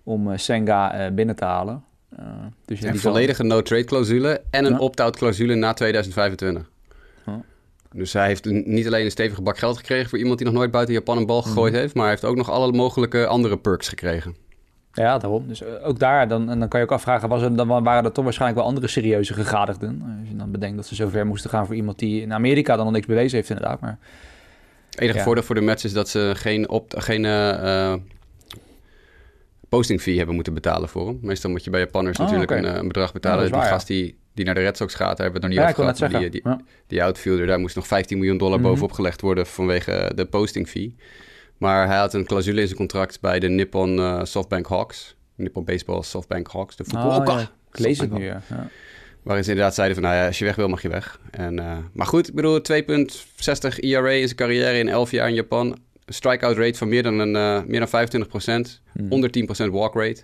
om 0.03 0.31
eh, 0.31 0.37
Senga 0.37 0.93
eh, 0.93 1.11
binnen 1.13 1.35
te 1.35 1.45
halen. 1.45 1.83
Eh, 2.17 2.25
dus 2.65 2.79
ja, 2.79 2.87
Een 2.89 2.97
zal- 2.97 3.11
volledige 3.11 3.43
no-trade 3.43 3.83
clausule 3.83 4.41
en 4.49 4.65
een 4.65 4.71
Ja. 4.71 4.77
opt-out 4.77 5.17
clausule 5.17 5.55
na 5.55 5.73
2025. 5.73 6.69
Ja. 7.25 7.41
Dus 7.93 8.13
hij 8.13 8.27
heeft 8.27 8.45
een- 8.45 8.63
niet 8.65 8.87
alleen 8.87 9.05
een 9.05 9.11
stevige 9.11 9.41
bak 9.41 9.57
geld 9.57 9.77
gekregen 9.77 10.09
voor 10.09 10.17
iemand 10.19 10.37
die 10.37 10.47
nog 10.47 10.55
nooit 10.55 10.71
buiten 10.71 10.93
Japan 10.93 11.17
een 11.17 11.25
bal 11.25 11.41
gegooid 11.41 11.71
Mhm. 11.71 11.81
heeft, 11.81 11.93
maar 11.93 12.03
hij 12.03 12.11
heeft 12.11 12.25
ook 12.25 12.35
nog 12.35 12.49
alle 12.49 12.71
mogelijke 12.71 13.25
andere 13.27 13.57
perks 13.57 13.87
gekregen. 13.89 14.35
Ja, 14.93 15.17
daarom. 15.17 15.47
Dus 15.47 15.63
ook 15.63 15.99
daar, 15.99 16.27
dan, 16.27 16.49
en 16.49 16.59
dan 16.59 16.67
kan 16.67 16.79
je 16.79 16.85
ook 16.85 16.91
afvragen, 16.91 17.29
was 17.29 17.41
er, 17.41 17.55
dan 17.55 17.67
waren 17.83 18.03
er 18.05 18.11
toch 18.11 18.23
waarschijnlijk 18.23 18.59
wel 18.59 18.69
andere 18.69 18.87
serieuze 18.87 19.33
gegadigden. 19.33 20.01
Als 20.19 20.29
je 20.29 20.35
dan 20.35 20.51
bedenkt 20.51 20.75
dat 20.75 20.85
ze 20.85 20.95
zover 20.95 21.25
moesten 21.25 21.49
gaan 21.49 21.65
voor 21.65 21.75
iemand 21.75 21.99
die 21.99 22.21
in 22.21 22.33
Amerika 22.33 22.75
dan 22.75 22.85
nog 22.85 22.93
niks 22.93 23.05
bewezen 23.05 23.37
heeft 23.37 23.49
inderdaad. 23.49 23.79
Maar 23.79 23.97
Het 24.97 25.05
enige 25.05 25.17
Ja. 25.17 25.23
voordeel 25.23 25.43
voor 25.43 25.55
de 25.55 25.61
Mets 25.61 25.83
is 25.85 25.93
dat 25.93 26.09
ze 26.09 26.31
geen, 26.35 26.69
op, 26.69 26.93
geen 26.97 27.25
eh, 27.25 27.91
eh, 27.91 27.99
posting 29.69 30.01
fee 30.01 30.17
hebben 30.17 30.35
moeten 30.35 30.53
betalen 30.53 30.89
voor 30.89 31.07
hem. 31.07 31.19
Meestal 31.21 31.49
moet 31.49 31.63
je 31.63 31.69
bij 31.69 31.79
Japanners 31.79 32.17
Oh, 32.17 32.23
natuurlijk 32.23 32.51
een, 32.51 32.65
eh, 32.65 32.75
een 32.75 32.87
bedrag 32.87 33.07
Ja, 33.07 33.13
betalen. 33.13 33.43
die 33.43 33.53
waar, 33.53 33.63
ja. 33.63 33.69
gast 33.69 33.87
die, 33.87 34.17
die 34.33 34.45
naar 34.45 34.53
de 34.55 34.61
Red 34.61 34.77
Sox 34.77 34.93
gaat, 34.95 35.17
daar 35.17 35.25
hebben 35.25 35.41
we 35.41 35.47
het 35.47 35.55
nog 35.55 35.63
ja, 35.65 35.69
niet 35.69 35.89
over 35.89 36.07
gehad. 36.07 36.21
Die, 36.21 36.29
die, 36.29 36.41
Ja. 36.43 36.59
die 36.87 37.03
outfielder, 37.03 37.45
daar 37.47 37.59
moest 37.59 37.75
nog 37.75 37.87
15 37.87 38.17
miljoen 38.17 38.37
dollar 38.37 38.59
Mhm. 38.59 38.67
bovenop 38.67 38.91
gelegd 38.91 39.21
worden 39.21 39.45
vanwege 39.47 40.11
de 40.15 40.25
posting 40.25 40.67
fee. 40.69 40.95
Maar 41.57 41.87
hij 41.87 41.97
had 41.97 42.13
een 42.13 42.25
clausule 42.25 42.59
in 42.61 42.65
zijn 42.67 42.77
contract 42.79 43.21
bij 43.21 43.39
de 43.39 43.47
Nippon 43.49 44.25
Softbank 44.27 44.67
Hawks. 44.67 45.15
Nippon 45.35 45.63
Baseball 45.65 46.01
Softbank 46.03 46.47
Hawks, 46.51 46.75
de 46.75 46.83
Fukuoka. 46.85 47.33
Oh, 47.33 47.39
ja. 47.39 47.51
Ik 47.71 47.79
lees 47.79 47.99
het 47.99 48.11
nu, 48.11 48.23
ja. 48.25 48.41
ja. 48.49 48.69
Waarin 49.27 49.43
ze 49.43 49.49
inderdaad 49.49 49.75
zeiden 49.75 49.97
van, 49.97 50.05
nou 50.05 50.17
ja, 50.17 50.27
als 50.27 50.39
je 50.39 50.45
weg 50.45 50.55
wil, 50.55 50.67
mag 50.67 50.81
je 50.81 50.89
weg. 50.89 51.19
En, 51.31 51.59
eh, 51.59 51.77
maar 51.93 52.05
goed, 52.05 52.27
ik 52.27 52.33
bedoel, 52.33 52.61
2,60 52.61 53.79
ERA 53.79 54.09
in 54.09 54.25
zijn 54.25 54.35
carrière 54.35 54.79
in 54.79 54.89
11 54.89 55.11
jaar 55.11 55.27
in 55.27 55.33
Japan. 55.33 55.77
Een 56.05 56.13
strikeout 56.13 56.57
rate 56.57 56.77
van 56.77 56.87
meer 56.87 57.03
dan, 57.03 57.19
een, 57.19 57.35
eh, 57.35 57.63
meer 57.63 57.79
dan 57.79 57.87
25% 57.87 58.81
Hmm. 58.97 59.11
Onder 59.11 59.31
10% 59.31 59.71
walk 59.71 59.93
rate. 59.93 60.23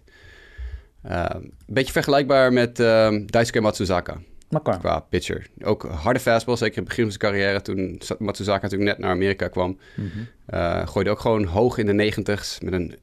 Eh, 1.01 1.25
beetje 1.67 1.91
vergelijkbaar 1.91 2.53
met 2.53 2.79
eh, 2.79 3.15
Daisuke 3.25 3.61
Matsuzaka 3.61 4.17
qua 4.63 4.99
pitcher. 4.99 5.47
Ook 5.63 5.83
harde 5.83 6.19
fastball, 6.19 6.55
zeker 6.55 6.77
in 6.77 6.83
het 6.83 6.89
begin 6.89 7.03
van 7.03 7.13
zijn 7.19 7.33
carrière... 7.33 7.61
toen 7.61 8.01
Matsuzaka 8.19 8.61
natuurlijk 8.61 8.89
net 8.89 8.99
naar 8.99 9.09
Amerika 9.09 9.47
kwam. 9.47 9.77
Eh, 10.45 10.87
gooide 10.87 11.09
ook 11.09 11.19
gewoon 11.19 11.43
hoog 11.43 11.77
in 11.77 11.85
de 11.85 11.93
90s 11.93 12.59
met 12.63 12.73
een 12.73 12.95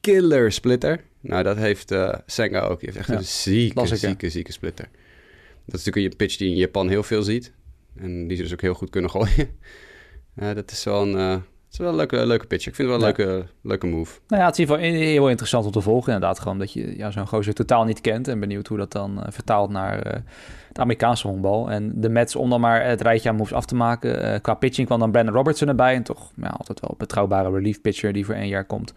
killer 0.00 0.52
splitter. 0.52 1.00
Nou, 1.20 1.42
dat 1.42 1.56
heeft 1.56 1.94
Senga 2.26 2.60
ook. 2.60 2.80
Die 2.80 2.88
heeft 2.88 2.96
echt 2.96 3.08
Ja, 3.08 3.16
een 3.16 3.24
zieke, 3.24 3.96
zieke, 3.96 4.30
zieke 4.30 4.52
splitter. 4.52 4.88
Dat 5.70 5.80
is 5.80 5.84
natuurlijk 5.84 6.12
een 6.12 6.16
pitch 6.26 6.36
die 6.36 6.48
je 6.48 6.54
in 6.54 6.60
Japan 6.60 6.88
heel 6.88 7.02
veel 7.02 7.22
ziet. 7.22 7.52
En 7.96 8.26
die 8.28 8.36
ze 8.36 8.42
dus 8.42 8.52
ook 8.52 8.60
heel 8.60 8.74
goed 8.74 8.90
kunnen 8.90 9.10
gooien. 9.10 9.48
Eh, 10.34 10.54
dat 10.54 10.70
is 10.70 10.84
wel 10.84 11.02
een, 11.02 11.16
eh, 11.16 11.30
het 11.30 11.72
is 11.72 11.78
wel 11.78 11.88
een 11.88 11.94
leuke, 11.96 12.26
leuke 12.26 12.46
pitch. 12.46 12.66
Ik 12.66 12.74
vind 12.74 12.88
het 12.90 13.00
wel 13.00 13.08
een 13.08 13.14
Ja. 13.16 13.24
leuke, 13.26 13.46
leuke 13.62 13.86
move. 13.86 14.18
Nou 14.28 14.42
ja, 14.42 14.48
het 14.48 14.58
is 14.58 14.64
in 14.64 14.70
ieder 14.74 14.86
geval 14.86 15.02
heel 15.08 15.28
interessant 15.28 15.66
om 15.66 15.72
te 15.72 15.80
volgen. 15.80 16.12
Inderdaad, 16.12 16.38
gewoon 16.38 16.58
dat 16.58 16.72
je 16.72 16.96
ja, 16.96 17.10
zo'n 17.10 17.26
gozer 17.26 17.54
totaal 17.54 17.84
niet 17.84 18.00
kent. 18.00 18.28
En 18.28 18.40
benieuwd 18.40 18.66
hoe 18.66 18.78
dat 18.78 18.92
dan 18.92 19.22
eh, 19.22 19.32
vertaalt 19.32 19.70
naar 19.70 19.98
eh 20.02 20.20
het 20.68 20.78
Amerikaanse 20.78 21.26
honkbal. 21.28 21.70
En 21.70 21.92
de 22.00 22.08
Mets, 22.08 22.36
om 22.36 22.50
dan 22.50 22.60
maar 22.60 22.84
het 22.84 23.00
rijtje 23.00 23.28
aan 23.28 23.36
moves 23.36 23.52
af 23.52 23.64
te 23.64 23.74
maken. 23.74 24.40
qua 24.40 24.54
pitching 24.54 24.86
kwam 24.86 24.98
dan 24.98 25.10
Brandon 25.10 25.34
Robertson 25.34 25.68
erbij. 25.68 25.94
En 25.94 26.02
toch 26.02 26.30
ja, 26.36 26.48
altijd 26.48 26.80
wel 26.80 26.90
een 26.90 26.96
betrouwbare 26.98 27.50
relief 27.50 27.80
pitcher 27.80 28.12
die 28.12 28.24
voor 28.24 28.34
één 28.34 28.48
jaar 28.48 28.64
komt. 28.64 28.92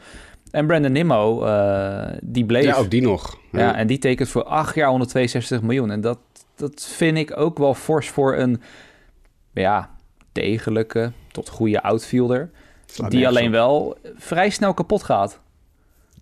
En 0.52 0.68
Brandon 0.68 0.92
Nimmo, 0.92 1.46
die 2.24 2.46
bleef. 2.46 2.64
Ja, 2.64 2.76
ook 2.76 2.90
die 2.92 3.02
nog. 3.02 3.38
Ja, 3.52 3.76
en 3.76 3.88
die 3.88 3.98
tekent 3.98 4.30
voor 4.30 4.44
8 4.44 4.76
jaar 4.76 4.90
162 4.90 5.62
miljoen. 5.62 5.92
En 5.92 6.02
dat, 6.02 6.20
dat 6.62 6.88
vind 6.96 7.18
ik 7.18 7.38
ook 7.38 7.58
wel 7.58 7.74
fors 7.74 8.10
voor 8.10 8.38
een 8.38 8.62
ja, 9.54 9.96
degelijke 10.32 11.12
tot 11.32 11.50
goede 11.50 11.84
outfielder. 11.84 12.52
Die 13.08 13.28
alleen 13.28 13.48
op. 13.48 13.52
wel 13.52 13.98
vrij 14.16 14.50
snel 14.50 14.74
kapot 14.74 15.04
gaat. 15.04 15.40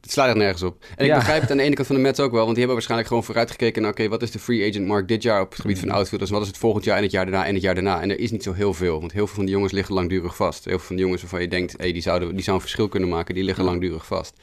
Het 0.02 0.12
slaat 0.12 0.28
echt 0.28 0.38
nergens 0.38 0.64
op. 0.64 0.86
En 0.96 1.06
ik 1.06 1.14
begrijp 1.14 1.42
het 1.42 1.52
aan 1.52 1.58
de 1.58 1.64
ene 1.64 1.76
kant 1.76 1.88
van 1.88 1.96
de 1.96 2.02
Mets 2.02 2.20
ook 2.20 2.32
wel. 2.32 2.40
Want 2.40 2.56
die 2.56 2.58
hebben 2.58 2.74
waarschijnlijk 2.74 3.10
gewoon 3.10 3.24
vooruitgekeken 3.24 3.82
naar... 3.82 3.92
oké, 3.92 4.08
wat 4.08 4.22
is 4.22 4.32
de 4.32 4.40
free 4.40 4.70
agent 4.70 4.88
markt 4.88 5.08
dit 5.08 5.24
jaar 5.24 5.42
op 5.42 5.52
het 5.52 5.62
gebied 5.62 5.80
van 5.80 5.90
outfielders? 5.90 6.32
Wat 6.32 6.42
is 6.42 6.48
het 6.48 6.58
volgend 6.58 6.84
jaar 6.84 6.98
en 6.98 7.04
het 7.04 7.12
jaar 7.12 7.26
daarna 7.26 7.46
en 7.46 7.54
het 7.54 7.64
jaar 7.64 7.74
daarna? 7.74 8.02
En 8.02 8.10
er 8.10 8.20
is 8.20 8.32
niet 8.32 8.44
zo 8.44 8.54
heel 8.54 8.74
veel. 8.74 9.00
Want 9.00 9.12
heel 9.12 9.26
veel 9.26 9.36
van 9.36 9.46
die 9.46 9.54
jongens 9.54 9.74
liggen 9.74 9.94
langdurig 9.94 10.36
vast. 10.36 10.66
Heel 10.66 10.78
veel 10.78 10.88
van 10.88 10.96
die 10.96 11.06
jongens 11.06 11.22
waarvan 11.22 11.42
je 11.42 11.48
denkt... 11.48 11.74
Hey, 11.78 11.92
die, 11.92 12.02
zouden, 12.02 12.36
die 12.36 12.44
zou 12.44 12.56
een 12.56 12.62
verschil 12.62 12.88
kunnen 12.88 13.10
maken, 13.10 13.36
die 13.36 13.44
liggen 13.44 13.64
langdurig 13.64 14.06
vast. 14.06 14.34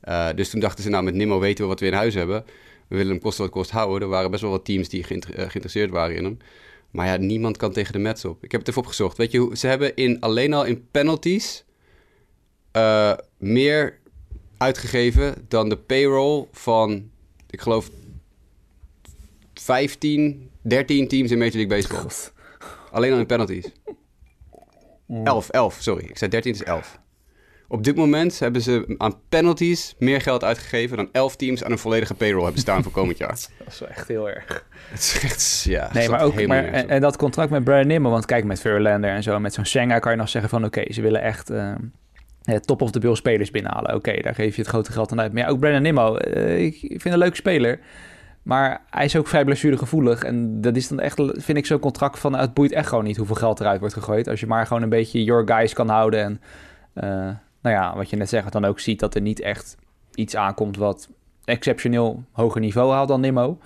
Eh, 0.00 0.28
dus 0.34 0.50
toen 0.50 0.60
dachten 0.60 0.82
ze, 0.82 0.90
nou 0.90 1.04
met 1.04 1.14
Nimmo 1.14 1.38
weten 1.38 1.64
we 1.64 1.70
wat 1.70 1.80
we 1.80 1.86
in 1.86 1.92
huis 1.92 2.14
hebben. 2.14 2.44
We 2.88 2.96
willen 2.96 3.12
hem 3.12 3.20
kosten 3.20 3.44
wat 3.44 3.52
kost 3.52 3.70
houden. 3.70 4.02
Er 4.02 4.08
waren 4.08 4.30
best 4.30 4.42
wel 4.42 4.50
wat 4.50 4.64
teams 4.64 4.88
die 4.88 5.02
geïnter- 5.02 5.30
eh, 5.34 5.36
geïnteresseerd 5.40 5.90
waren 5.90 6.16
in 6.16 6.24
hem. 6.24 6.38
Maar 6.90 7.06
ja, 7.06 7.16
niemand 7.16 7.56
kan 7.56 7.72
tegen 7.72 7.92
de 7.92 7.98
Mets 7.98 8.24
op. 8.24 8.44
Ik 8.44 8.50
heb 8.50 8.60
het 8.60 8.68
even 8.70 8.82
opgezocht. 8.82 9.16
Weet 9.16 9.32
je, 9.32 9.50
ze 9.54 9.66
hebben 9.66 9.94
in, 9.96 10.20
alleen 10.20 10.52
al 10.52 10.64
in 10.64 10.88
penalties... 10.90 11.64
eh, 12.72 13.12
meer 13.38 13.98
uitgegeven 14.56 15.44
dan 15.48 15.68
de 15.68 15.76
payroll 15.76 16.46
van, 16.52 17.10
ik 17.50 17.60
geloof, 17.60 17.90
15, 19.54 20.50
13 20.62 21.08
teams 21.08 21.30
in 21.30 21.38
Major 21.38 21.52
League 21.56 21.76
Baseball. 21.76 22.00
God. 22.00 22.32
Alleen 22.90 23.12
al 23.12 23.18
in 23.18 23.26
penalties. 23.26 23.72
11, 25.24 25.48
11, 25.48 25.78
sorry. 25.80 26.04
Ik 26.04 26.18
zei 26.18 26.30
13, 26.30 26.52
het 26.52 26.60
is 26.60 26.66
11. 26.66 26.98
Op 27.68 27.84
dit 27.84 27.96
moment 27.96 28.38
hebben 28.38 28.62
ze 28.62 28.94
aan 28.98 29.14
penalties 29.28 29.94
meer 29.98 30.20
geld 30.20 30.44
uitgegeven 30.44 30.96
dan 30.96 31.08
11 31.12 31.36
teams 31.36 31.64
aan 31.64 31.70
een 31.70 31.78
volledige 31.78 32.14
payroll 32.14 32.42
hebben 32.42 32.60
staan 32.60 32.82
voor 32.82 32.92
komend 32.92 33.18
jaar. 33.18 33.28
Dat 33.58 33.66
is 33.68 33.78
wel 33.78 33.88
echt 33.88 34.08
heel 34.08 34.30
erg. 34.30 34.66
Het 34.88 34.98
is 34.98 35.20
echt, 35.22 35.62
ja. 35.68 35.90
Nee, 35.92 36.08
maar 36.08 36.22
ook 36.22 36.34
helemaal 36.34 36.62
maar, 36.62 36.72
en, 36.72 36.88
en 36.88 37.00
dat 37.00 37.16
contract 37.16 37.50
met 37.50 37.64
Brian 37.64 37.86
Nimmo, 37.86 38.10
want 38.10 38.24
kijk, 38.24 38.44
met 38.44 38.60
Verlander 38.60 39.10
en 39.10 39.22
zo, 39.22 39.40
met 39.40 39.54
zo'n 39.54 39.64
Senga 39.64 39.98
kan 39.98 40.12
je 40.12 40.18
nog 40.18 40.28
zeggen 40.28 40.50
van 40.50 40.64
oké, 40.64 40.92
ze 40.92 41.02
willen 41.02 41.22
echt 41.22 41.50
eh, 41.50 41.72
eh, 42.46 42.56
top 42.56 42.82
of 42.82 42.90
the 42.90 42.98
bill 42.98 43.14
spelers 43.14 43.50
binnenhalen. 43.50 43.94
Oké, 43.94 44.20
daar 44.22 44.34
geef 44.34 44.56
je 44.56 44.62
het 44.62 44.70
grote 44.70 44.92
geld 44.92 45.12
aan 45.12 45.20
uit. 45.20 45.32
Maar 45.32 45.42
ja, 45.42 45.48
ook 45.48 45.58
Brandon 45.58 45.82
Nimmo, 45.82 46.16
eh, 46.16 46.64
ik 46.64 46.78
vind 46.78 47.04
een 47.04 47.18
leuke 47.18 47.36
speler. 47.36 47.78
Maar 48.42 48.82
hij 48.90 49.04
is 49.04 49.16
ook 49.16 49.26
vrij 49.26 49.44
blessuregevoelig. 49.44 50.22
En 50.22 50.60
dat 50.60 50.76
is 50.76 50.88
dan 50.88 51.00
echt, 51.00 51.22
vind 51.32 51.58
ik, 51.58 51.66
zo'n 51.66 51.78
contract 51.78 52.18
van... 52.18 52.36
Het 52.36 52.54
boeit 52.54 52.72
echt 52.72 52.88
gewoon 52.88 53.04
niet 53.04 53.16
hoeveel 53.16 53.34
geld 53.34 53.60
eruit 53.60 53.80
wordt 53.80 53.94
gegooid. 53.94 54.28
Als 54.28 54.40
je 54.40 54.46
maar 54.46 54.66
gewoon 54.66 54.82
een 54.82 54.88
beetje 54.88 55.24
your 55.24 55.48
guys 55.48 55.72
kan 55.72 55.88
houden. 55.88 56.20
En 56.20 56.40
eh, 56.92 57.34
nou 57.66 57.78
ja, 57.78 57.96
wat 57.96 58.10
je 58.10 58.16
net 58.16 58.28
zegt, 58.28 58.52
dan 58.52 58.64
ook 58.64 58.80
ziet 58.80 59.00
dat 59.00 59.14
er 59.14 59.20
niet 59.20 59.40
echt 59.40 59.76
iets 60.14 60.36
aankomt... 60.36 60.76
wat 60.76 61.08
exceptioneel 61.44 62.24
hoger 62.32 62.60
niveau 62.60 62.92
haalt 62.92 63.08
dan 63.08 63.20
Nimmo. 63.20 63.58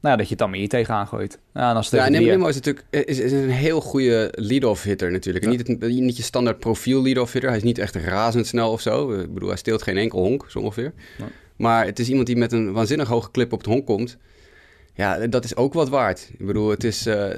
Nou 0.00 0.14
ja, 0.14 0.16
dat 0.16 0.24
je 0.24 0.30
het 0.30 0.38
dan 0.38 0.50
meer 0.50 0.68
tegenaan 0.68 1.06
gooit. 1.06 1.38
Ja, 1.54 1.70
en 1.70 1.76
als 1.76 1.90
Ja, 1.90 2.04
en 2.06 2.12
die- 2.12 2.26
Nimmo 2.26 2.46
is 2.48 2.54
natuurlijk 2.54 2.86
is, 2.90 3.18
is 3.18 3.32
een 3.32 3.50
heel 3.50 3.80
goede 3.80 4.32
lead-off 4.34 4.82
hitter 4.82 5.10
natuurlijk. 5.10 5.44
Ja. 5.44 5.50
niet, 5.50 5.66
het, 5.66 5.80
niet 5.80 6.16
je 6.16 6.22
standaard 6.22 6.58
profiel 6.58 7.02
lead-off 7.02 7.32
hitter. 7.32 7.50
Hij 7.50 7.58
is 7.58 7.64
niet 7.64 7.78
echt 7.78 7.94
razendsnel 7.94 8.72
of 8.72 8.80
zo. 8.80 9.12
Ik 9.20 9.34
bedoel, 9.34 9.48
hij 9.48 9.58
steelt 9.58 9.82
geen 9.82 9.96
enkel 9.96 10.18
honk, 10.20 10.44
zo 10.48 10.58
ongeveer. 10.58 10.92
Maar 11.56 11.84
het 11.86 11.98
is 11.98 12.08
iemand 12.08 12.26
die 12.26 12.36
met 12.36 12.52
een 12.52 12.72
waanzinnig 12.72 13.08
hoge 13.08 13.30
clip 13.30 13.52
op 13.52 13.58
het 13.58 13.68
honk 13.68 13.86
komt. 13.86 14.16
Ja, 14.94 15.26
dat 15.26 15.44
is 15.44 15.56
ook 15.56 15.72
wat 15.74 15.88
waard. 15.88 16.30
Ik 16.38 16.46
bedoel, 16.46 16.68
het 16.70 16.84
is... 16.84 17.06
eh, 17.06 17.28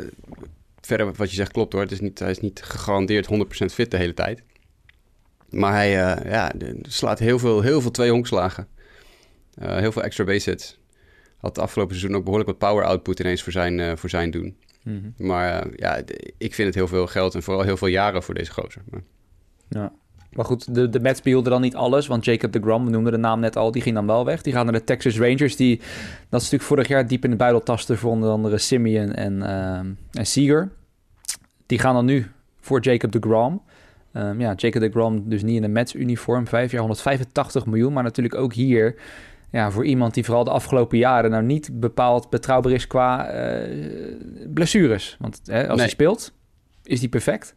verder 0.81 1.13
wat 1.13 1.31
je 1.31 1.37
zegt 1.37 1.53
klopt 1.53 1.73
hoor. 1.73 1.83
Het 1.83 1.93
is 1.93 2.01
niet, 2.01 2.19
hij 2.19 2.31
is 2.31 2.41
niet 2.41 2.63
gegarandeerd 2.63 3.27
100% 3.27 3.73
fit 3.73 3.91
de 3.91 3.97
hele 3.97 4.15
tijd. 4.15 4.43
Maar 5.51 5.73
hij 5.73 6.05
eh, 6.05 6.31
ja, 6.31 6.53
slaat 6.83 7.19
heel 7.19 7.39
veel, 7.39 7.61
heel 7.61 7.81
veel 7.81 7.91
twee 7.91 8.11
honkslagen. 8.11 8.69
Eh, 9.55 9.77
heel 9.77 9.93
veel 9.93 10.03
extra 10.03 10.25
base 10.25 10.51
hits. 10.51 10.79
Had 11.37 11.57
het 11.57 11.65
afgelopen 11.65 11.97
seizoen 11.97 12.17
ook 12.17 12.25
behoorlijk 12.25 12.51
wat 12.51 12.69
power 12.71 12.85
output 12.85 13.21
ineens 13.21 13.43
voor 13.43 13.53
zijn, 13.53 13.81
eh, 13.81 13.97
voor 13.97 14.11
zijn 14.11 14.31
doen. 14.31 14.57
Mhm. 14.83 15.11
Maar 15.17 15.67
ja, 15.77 15.97
ik 16.39 16.55
vind 16.55 16.69
het 16.69 16.75
heel 16.75 16.89
veel 16.89 17.07
geld 17.07 17.35
en 17.35 17.43
vooral 17.43 17.63
heel 17.63 17.77
veel 17.77 17.89
jaren 17.89 18.23
voor 18.23 18.35
deze 18.35 18.53
gozer. 18.53 18.83
Maar, 18.91 19.03
Ja. 19.69 19.93
Maar 20.33 20.45
goed, 20.45 20.75
de, 20.75 20.89
de 20.89 21.01
Mets 21.01 21.23
behielden 21.23 21.53
dan 21.53 21.61
niet 21.61 21.75
alles. 21.75 22.07
Want 22.07 22.25
Jacob 22.25 22.53
de 22.53 22.61
Gram, 22.61 22.85
we 22.85 22.91
noemden 22.91 23.13
de 23.13 23.19
naam 23.19 23.41
net 23.41 23.57
al, 23.57 23.71
die 23.71 23.83
ging 23.83 23.95
dan 23.95 24.07
wel 24.07 24.25
weg. 24.25 24.43
Die 24.43 24.53
gaan 24.53 24.65
naar 24.65 24.75
de 24.75 24.85
Texas 24.85 25.19
Rangers. 25.19 25.57
Die, 25.57 25.77
dat 26.29 26.41
is 26.41 26.51
natuurlijk 26.51 26.63
vorig 26.63 26.89
jaar 26.89 27.07
diep 27.07 27.25
in 27.25 27.31
de 27.31 27.37
buidel 27.37 27.63
tasten 27.63 27.99
voor 27.99 28.11
onder 28.11 28.31
andere 28.31 28.59
Simeon 28.59 29.13
en, 29.13 29.43
ehm 29.43 29.87
en 30.13 30.27
Seager. 30.27 30.71
Die 31.67 31.79
gaan 31.79 31.95
dan 31.95 32.05
nu 32.05 32.27
voor 32.61 32.81
Jacob 32.81 33.13
de 33.13 33.19
Gram. 33.21 33.63
Um, 34.13 34.41
ja, 34.41 34.55
Jacob 34.57 34.81
de 34.81 34.91
Grom 34.91 35.29
dus 35.29 35.43
niet 35.43 35.57
in 35.57 35.65
een 35.65 35.73
Mets-uniform. 35.73 36.47
Vijf 36.47 36.71
jaar 36.71 36.81
185 36.81 37.67
miljoen. 37.67 37.93
Maar 37.93 38.03
natuurlijk 38.03 38.35
ook 38.35 38.53
hier 38.53 38.95
ja, 39.51 39.71
voor 39.71 39.85
iemand 39.85 40.15
die 40.15 40.25
vooral 40.25 40.45
de 40.45 40.51
afgelopen 40.51 40.99
jaren... 40.99 41.31
nou 41.31 41.43
niet 41.43 41.81
bepaald 41.81 42.31
betrouwbaar 42.31 42.73
is 42.73 42.87
qua 42.87 43.35
uh, 43.35 44.17
blessures. 44.55 45.17
Want 45.19 45.41
hè, 45.45 45.61
als 45.61 45.69
nee. 45.69 45.79
hij 45.79 45.89
speelt, 45.89 46.33
is 46.83 47.01
hij 47.01 47.09
perfect. 47.09 47.55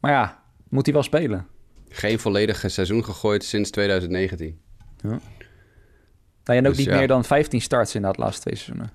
Maar 0.00 0.10
ja, 0.10 0.42
moet 0.68 0.84
hij 0.84 0.94
wel 0.94 1.02
spelen. 1.02 1.46
Geen 1.88 2.18
volledige 2.18 2.68
seizoen 2.68 3.04
gegooid 3.04 3.44
sinds 3.44 3.70
2019. 3.70 4.60
Ja. 5.02 5.08
Nou, 5.08 6.58
en 6.58 6.58
ook 6.58 6.64
dus, 6.64 6.76
niet 6.76 6.86
ja. 6.86 6.98
meer 6.98 7.08
dan 7.08 7.24
15 7.24 7.60
starts 7.60 7.94
in 7.94 8.02
dat 8.02 8.16
laatste 8.16 8.42
twee 8.42 8.56
seizoenen. 8.56 8.92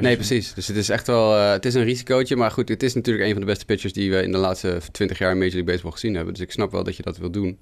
Nee, 0.00 0.16
precies. 0.16 0.54
Dus 0.54 0.66
het 0.66 0.76
is 0.76 0.88
echt 0.88 1.06
wel... 1.06 1.36
Uh, 1.36 1.50
het 1.50 1.64
is 1.64 1.74
een 1.74 1.84
risicootje, 1.84 2.36
maar 2.36 2.50
goed, 2.50 2.68
het 2.68 2.82
is 2.82 2.94
natuurlijk 2.94 3.24
een 3.24 3.32
van 3.32 3.40
de 3.40 3.46
beste 3.46 3.64
pitchers... 3.64 3.92
die 3.92 4.10
we 4.10 4.22
in 4.22 4.32
de 4.32 4.38
laatste 4.38 4.80
20 4.92 5.18
jaar 5.18 5.30
in 5.30 5.38
Major 5.38 5.52
League 5.52 5.70
Baseball 5.70 5.92
gezien 5.92 6.14
hebben. 6.14 6.34
Dus 6.34 6.42
ik 6.42 6.50
snap 6.50 6.72
wel 6.72 6.84
dat 6.84 6.96
je 6.96 7.02
dat 7.02 7.16
wil 7.16 7.30
doen. 7.30 7.58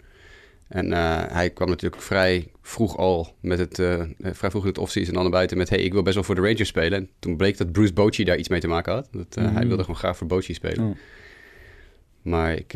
En 0.69 0.91
uh, 0.91 1.23
hij 1.29 1.51
kwam 1.51 1.69
natuurlijk 1.69 2.03
vrij 2.03 2.49
vroeg 2.63 2.97
al 2.97 3.35
met 3.41 3.59
het... 3.59 3.79
Uh, 3.79 4.03
vrij 4.19 4.51
vroeg 4.51 4.63
in 4.63 4.69
het 4.69 4.79
offseason 4.79 5.17
al 5.17 5.23
naar 5.23 5.31
buiten 5.31 5.57
met... 5.57 5.69
hey, 5.69 5.79
ik 5.79 5.93
wil 5.93 6.03
best 6.03 6.15
wel 6.15 6.25
voor 6.25 6.35
de 6.35 6.41
Rangers 6.41 6.69
spelen. 6.69 6.99
En 6.99 7.09
toen 7.19 7.37
bleek 7.37 7.57
dat 7.57 7.73
Bruce 7.73 7.93
Bochy 7.93 8.25
daar 8.25 8.37
iets 8.37 8.49
mee 8.49 8.61
te 8.61 8.69
maken 8.69 8.93
had. 8.93 9.09
Dat, 9.13 9.37
mm 9.37 9.45
-hmm. 9.45 9.55
Hij 9.55 9.67
wilde 9.67 9.83
gewoon 9.83 9.99
graag 9.99 10.17
voor 10.17 10.27
Bochy 10.27 10.53
spelen. 10.53 10.97
Maar 12.23 12.53
ik, 12.53 12.73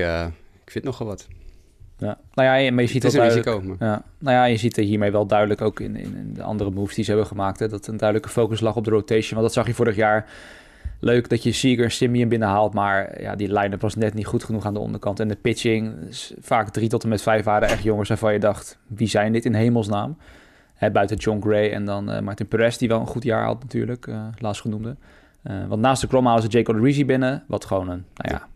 ik 0.64 0.71
vind 0.71 0.85
nogal 0.85 1.07
wat. 1.07 1.27
Ja, 1.99 2.19
nou 2.35 2.61
ja, 2.61 2.73
maar 2.73 2.83
je 2.83 2.89
ziet 2.89 3.03
het 3.03 3.13
is 3.13 3.19
een 3.19 3.25
risico. 3.25 3.61
Maar... 3.61 3.77
Ja, 3.89 4.03
nou 4.19 4.37
ja, 4.37 4.45
je 4.45 4.57
ziet 4.57 4.77
hiermee 4.77 5.11
wel 5.11 5.27
duidelijk 5.27 5.61
ook 5.61 5.81
in, 5.81 5.97
in, 5.97 6.17
in, 6.17 6.35
de 6.35 6.43
andere 6.43 6.71
moves 6.71 6.95
die 6.95 7.05
ze 7.05 7.11
hebben 7.11 7.29
gemaakt, 7.29 7.59
hè, 7.59 7.69
dat 7.69 7.87
een 7.87 7.97
duidelijke 7.97 8.33
focus 8.33 8.61
lag 8.61 8.77
op 8.77 8.85
de 8.85 8.91
rotation. 8.91 9.31
Want 9.31 9.43
dat 9.43 9.53
zag 9.53 9.67
je 9.67 9.75
vorig 9.75 9.97
jaar. 9.97 10.31
Leuk 11.01 11.29
dat 11.29 11.43
je 11.43 11.53
Seager 11.53 11.85
en 11.85 11.91
Simeon 11.91 12.29
binnenhaalt, 12.29 12.75
maar 12.75 13.21
ja, 13.21 13.35
die 13.35 13.53
line-up 13.53 13.81
was 13.81 13.95
net 13.95 14.15
niet 14.15 14.27
goed 14.27 14.45
genoeg 14.45 14.67
aan 14.67 14.75
de 14.75 14.81
onderkant. 14.81 15.21
En 15.21 15.29
de 15.29 15.37
pitching, 15.37 15.95
vaak 16.41 16.71
drie 16.71 16.89
tot 16.89 17.03
en 17.03 17.09
met 17.09 17.23
vijf 17.23 17.45
waren 17.45 17.69
echt 17.69 17.83
jongens 17.83 18.09
waarvan 18.09 18.33
je 18.33 18.39
dacht, 18.39 18.79
wie 18.87 19.09
zijn 19.09 19.33
dit 19.33 19.45
in 19.45 19.55
hemelsnaam? 19.55 20.17
Hè, 20.75 20.91
buiten 20.91 21.17
John 21.17 21.41
Gray 21.41 21.71
en 21.71 21.85
dan 21.85 22.13
uh, 22.13 22.21
Martin 22.21 22.47
Perez, 22.47 22.77
die 22.77 22.89
wel 22.89 23.01
een 23.01 23.07
goed 23.07 23.23
jaar 23.23 23.45
had 23.45 23.61
natuurlijk, 23.61 24.07
uh, 24.07 24.27
laatst 24.39 24.61
genoemde. 24.61 24.97
Uh, 25.45 25.67
want 25.69 25.81
naast 25.81 26.01
de 26.01 26.07
Krom 26.07 26.27
halen 26.27 26.43
ze 26.43 26.49
Jacob 26.49 27.07
binnen, 27.07 27.45
wat 27.47 27.65
gewoon 27.65 27.89
een, 27.89 28.05
nou 28.15 28.35
ja, 28.35 28.49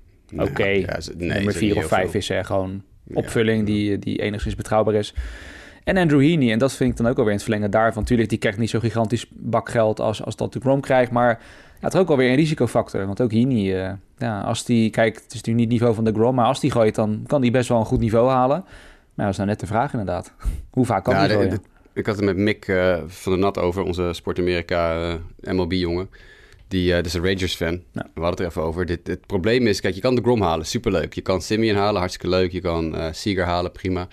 oké, 0.42 0.50
okay, 0.50 0.80
ja, 0.80 0.98
nee, 1.16 1.28
nummer 1.28 1.52
vier 1.52 1.76
of 1.76 1.86
vijf 1.86 2.14
is 2.14 2.30
er 2.30 2.44
gewoon 2.44 2.82
opvulling 3.14 3.66
die, 3.66 3.98
die 3.98 4.22
enigszins 4.22 4.54
betrouwbaar 4.54 4.94
is. 4.94 5.14
En 5.84 5.96
Andrew 5.96 6.20
Heaney, 6.20 6.52
en 6.52 6.58
dat 6.58 6.72
vind 6.72 6.90
ik 6.90 6.96
dan 6.96 7.06
ook 7.06 7.16
alweer 7.16 7.32
in 7.32 7.36
het 7.36 7.42
verlengen 7.42 7.70
daarvan. 7.70 8.02
Natuurlijk, 8.02 8.28
die 8.28 8.38
krijgt 8.38 8.58
niet 8.58 8.70
zo 8.70 8.78
gigantisch 8.78 9.26
bakgeld 9.30 10.00
als, 10.00 10.24
als 10.24 10.36
dat 10.36 10.52
de 10.52 10.60
Grom 10.60 10.80
krijgt, 10.80 11.10
maar 11.10 11.28
ja, 11.80 11.86
het 11.86 11.94
is 11.94 12.00
ook 12.00 12.08
alweer 12.08 12.30
een 12.30 12.36
risicofactor. 12.36 13.06
Want 13.06 13.20
ook 13.20 13.32
Heaney, 13.32 13.88
uh, 13.88 13.92
ja, 14.18 14.40
als 14.40 14.64
die, 14.64 14.90
kijk, 14.90 15.14
het 15.14 15.24
is 15.26 15.34
natuurlijk 15.34 15.56
niet 15.56 15.64
het 15.64 15.72
niveau 15.72 15.94
van 15.94 16.04
de 16.04 16.12
Grom, 16.12 16.34
maar 16.34 16.46
als 16.46 16.60
die 16.60 16.70
gooit, 16.70 16.94
dan 16.94 17.24
kan 17.26 17.40
die 17.40 17.50
best 17.50 17.68
wel 17.68 17.78
een 17.78 17.84
goed 17.84 18.00
niveau 18.00 18.30
halen. 18.30 18.64
Maar 19.14 19.24
dat 19.24 19.28
is 19.28 19.36
nou 19.36 19.48
net 19.48 19.60
de 19.60 19.66
vraag 19.66 19.92
inderdaad. 19.92 20.32
Hoe 20.70 20.86
vaak 20.86 21.04
kan 21.04 21.14
ja, 21.14 21.26
die 21.26 21.36
gooien? 21.36 21.62
ik 21.92 22.06
had 22.06 22.16
het 22.16 22.24
met 22.24 22.36
Mick 22.36 22.68
uh, 22.68 22.98
van 23.06 23.32
der 23.32 23.40
Nat 23.40 23.58
over, 23.58 23.82
onze 23.82 24.12
Sport 24.12 24.38
Amerika 24.38 24.96
uh, 24.96 25.12
eh, 25.12 25.54
MLB-jongen. 25.54 26.08
Die, 26.70 26.88
uh, 26.88 26.94
dat 26.94 27.06
is 27.06 27.14
een 27.14 27.24
Rangers-fan. 27.24 27.82
Ja. 27.92 28.10
We 28.14 28.20
hadden 28.20 28.30
het 28.30 28.38
er 28.40 28.46
even 28.46 28.62
over. 28.62 28.86
Dit, 28.86 29.06
het 29.06 29.26
probleem 29.26 29.66
is, 29.66 29.80
kijk, 29.80 29.94
je 29.94 30.00
kan 30.00 30.14
de 30.14 30.22
Grom 30.22 30.42
halen, 30.42 30.66
superleuk. 30.66 31.14
Je 31.14 31.20
kan 31.20 31.42
Simeon 31.42 31.76
halen, 31.76 32.00
hartstikke 32.00 32.28
leuk. 32.28 32.52
Je 32.52 32.60
kan 32.60 32.94
uh, 32.94 33.06
Seager 33.12 33.44
halen, 33.44 33.72
prima. 33.72 34.08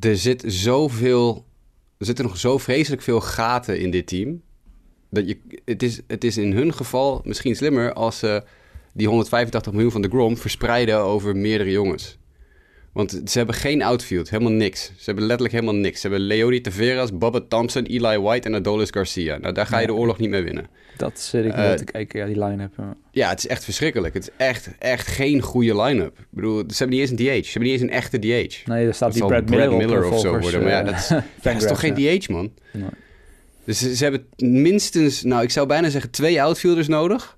Er 0.00 0.16
zit 0.16 0.42
zoveel... 0.46 1.44
Er 1.98 2.06
zitten 2.06 2.24
nog 2.24 2.36
zo 2.36 2.58
vreselijk 2.58 3.02
veel 3.02 3.20
gaten 3.20 3.80
in 3.80 3.90
dit 3.90 4.06
team. 4.06 4.42
Dat 5.10 5.28
je, 5.28 5.38
het, 5.64 5.82
is, 5.82 6.00
het 6.06 6.24
is 6.24 6.36
in 6.36 6.52
hun 6.52 6.74
geval 6.74 7.20
misschien 7.24 7.56
slimmer 7.56 7.92
als 7.92 8.18
ze 8.18 8.42
die 8.92 9.06
185 9.06 9.72
miljoen 9.72 9.90
van 9.90 10.02
de 10.02 10.08
Grom 10.08 10.36
verspreiden 10.36 10.98
over 10.98 11.36
meerdere 11.36 11.70
jongens. 11.70 12.18
Want 12.96 13.20
ze 13.24 13.38
hebben 13.38 13.54
geen 13.54 13.82
outfield, 13.82 14.30
helemaal 14.30 14.52
niks. 14.52 14.84
Ze 14.84 15.02
hebben 15.04 15.24
letterlijk 15.24 15.54
helemaal 15.54 15.74
niks. 15.74 16.00
Ze 16.00 16.08
hebben 16.08 16.26
Leody 16.26 16.60
Taveras, 16.60 17.18
Bubba 17.18 17.40
Thompson, 17.48 17.84
Eli 17.84 18.18
White 18.18 18.48
en 18.48 18.54
Adolis 18.54 18.90
Garcia. 18.90 19.36
Nou, 19.36 19.54
daar 19.54 19.66
ga 19.66 19.78
je 19.78 19.86
de 19.86 19.94
oorlog 19.94 20.18
niet 20.18 20.30
mee 20.30 20.42
winnen. 20.42 20.66
Dat 20.96 21.20
zit 21.20 21.44
ik 21.44 21.56
uh, 21.56 21.72
te 21.72 21.84
kijken, 21.84 22.20
ja, 22.20 22.26
die 22.26 22.44
line-up. 22.44 22.72
Ja, 23.10 23.28
het 23.28 23.38
is 23.38 23.46
echt 23.46 23.64
verschrikkelijk. 23.64 24.14
Het 24.14 24.22
is 24.22 24.34
echt, 24.36 24.68
echt 24.78 25.06
geen 25.06 25.40
goede 25.40 25.82
line-up. 25.82 26.18
Ik 26.18 26.26
bedoel, 26.30 26.58
ze 26.58 26.76
hebben 26.76 26.98
niet 26.98 27.00
eens 27.00 27.10
een 27.10 27.16
DH. 27.16 27.44
Ze 27.44 27.50
hebben 27.52 27.70
niet 27.70 27.80
eens 27.80 27.90
een 27.90 27.96
echte 27.96 28.18
DH. 28.18 28.66
Nee, 28.66 28.86
er 28.86 28.94
staat 28.94 29.12
die 29.12 29.26
Brad 29.26 29.48
Miller, 29.48 29.68
Brad 29.68 29.78
Miller 29.78 30.10
of 30.10 30.20
zo 30.20 30.38
worden. 30.38 30.62
Maar 30.62 30.70
ja, 30.70 30.82
dat 30.82 30.94
is, 30.94 31.08
ja, 31.08 31.24
dat 31.42 31.56
is 31.56 31.66
toch 31.66 31.80
geen 31.80 31.94
DH, 31.94 32.28
man? 32.28 32.52
Nee. 32.72 32.88
Dus 33.64 33.78
ze, 33.78 33.96
ze 33.96 34.02
hebben 34.02 34.26
minstens, 34.36 35.22
nou, 35.22 35.42
ik 35.42 35.50
zou 35.50 35.66
bijna 35.66 35.88
zeggen 35.88 36.10
twee 36.10 36.42
outfielders 36.42 36.88
nodig 36.88 37.36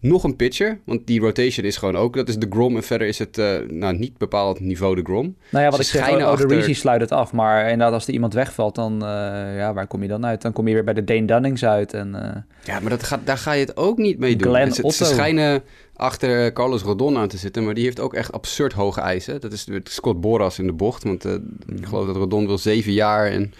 nog 0.00 0.24
een 0.24 0.36
pitcher. 0.36 0.78
Want 0.84 1.06
die 1.06 1.20
rotation 1.20 1.66
is 1.66 1.76
gewoon 1.76 1.96
ook, 1.96 2.14
dat 2.14 2.28
is 2.28 2.36
de 2.36 2.46
Grom. 2.50 2.76
En 2.76 2.82
verder 2.82 3.06
is 3.06 3.18
het 3.18 3.38
uh, 3.38 3.58
nou, 3.68 3.96
niet 3.96 4.18
bepaald 4.18 4.60
niveau 4.60 4.94
de 4.94 5.02
Grom. 5.02 5.36
Nou 5.50 5.64
ja, 5.64 5.70
wat 5.70 5.86
Ze 5.86 5.98
ik 5.98 6.04
zeg, 6.04 6.16
oh, 6.16 6.36
de 6.36 6.46
Reezy 6.46 6.74
sluit 6.74 7.00
het 7.00 7.12
af. 7.12 7.32
Maar 7.32 7.62
inderdaad, 7.62 7.92
als 7.92 8.06
er 8.06 8.12
iemand 8.12 8.34
wegvalt, 8.34 8.74
dan, 8.74 8.92
uh, 8.92 9.08
ja, 9.56 9.72
waar 9.74 9.86
kom 9.86 10.02
je 10.02 10.08
dan 10.08 10.26
uit? 10.26 10.42
Dan 10.42 10.52
kom 10.52 10.68
je 10.68 10.74
weer 10.74 10.84
bij 10.84 10.94
de 10.94 11.04
Dane 11.04 11.24
Dunnings 11.24 11.64
uit. 11.64 11.92
En, 11.92 12.08
uh... 12.14 12.42
Ja, 12.64 12.80
maar 12.80 12.90
dat 12.90 13.02
gaat, 13.02 13.20
daar 13.24 13.38
ga 13.38 13.52
je 13.52 13.64
het 13.64 13.76
ook 13.76 13.98
niet 13.98 14.18
mee 14.18 14.36
doen. 14.36 14.48
Glenn 14.48 14.70
Otto. 14.70 14.90
Ze 14.90 15.04
schijnen 15.04 15.62
achter 15.94 16.52
Carlos 16.52 16.82
Rodon 16.82 17.16
aan 17.16 17.28
te 17.28 17.36
zitten, 17.36 17.64
maar 17.64 17.74
die 17.74 17.84
heeft 17.84 18.00
ook 18.00 18.14
echt 18.14 18.32
absurd 18.32 18.72
hoge 18.72 19.00
eisen. 19.00 19.40
Dat 19.40 19.52
is 19.52 19.66
Scott 19.84 20.20
Boras 20.20 20.58
in 20.58 20.66
de 20.66 20.72
bocht, 20.72 21.04
want 21.04 21.24
ik 21.24 21.86
geloof 21.86 22.06
dat 22.06 22.16
Rodon 22.16 22.46
wil 22.46 22.58
zeven 22.58 22.92
jaar 22.92 23.26
en 23.26 23.52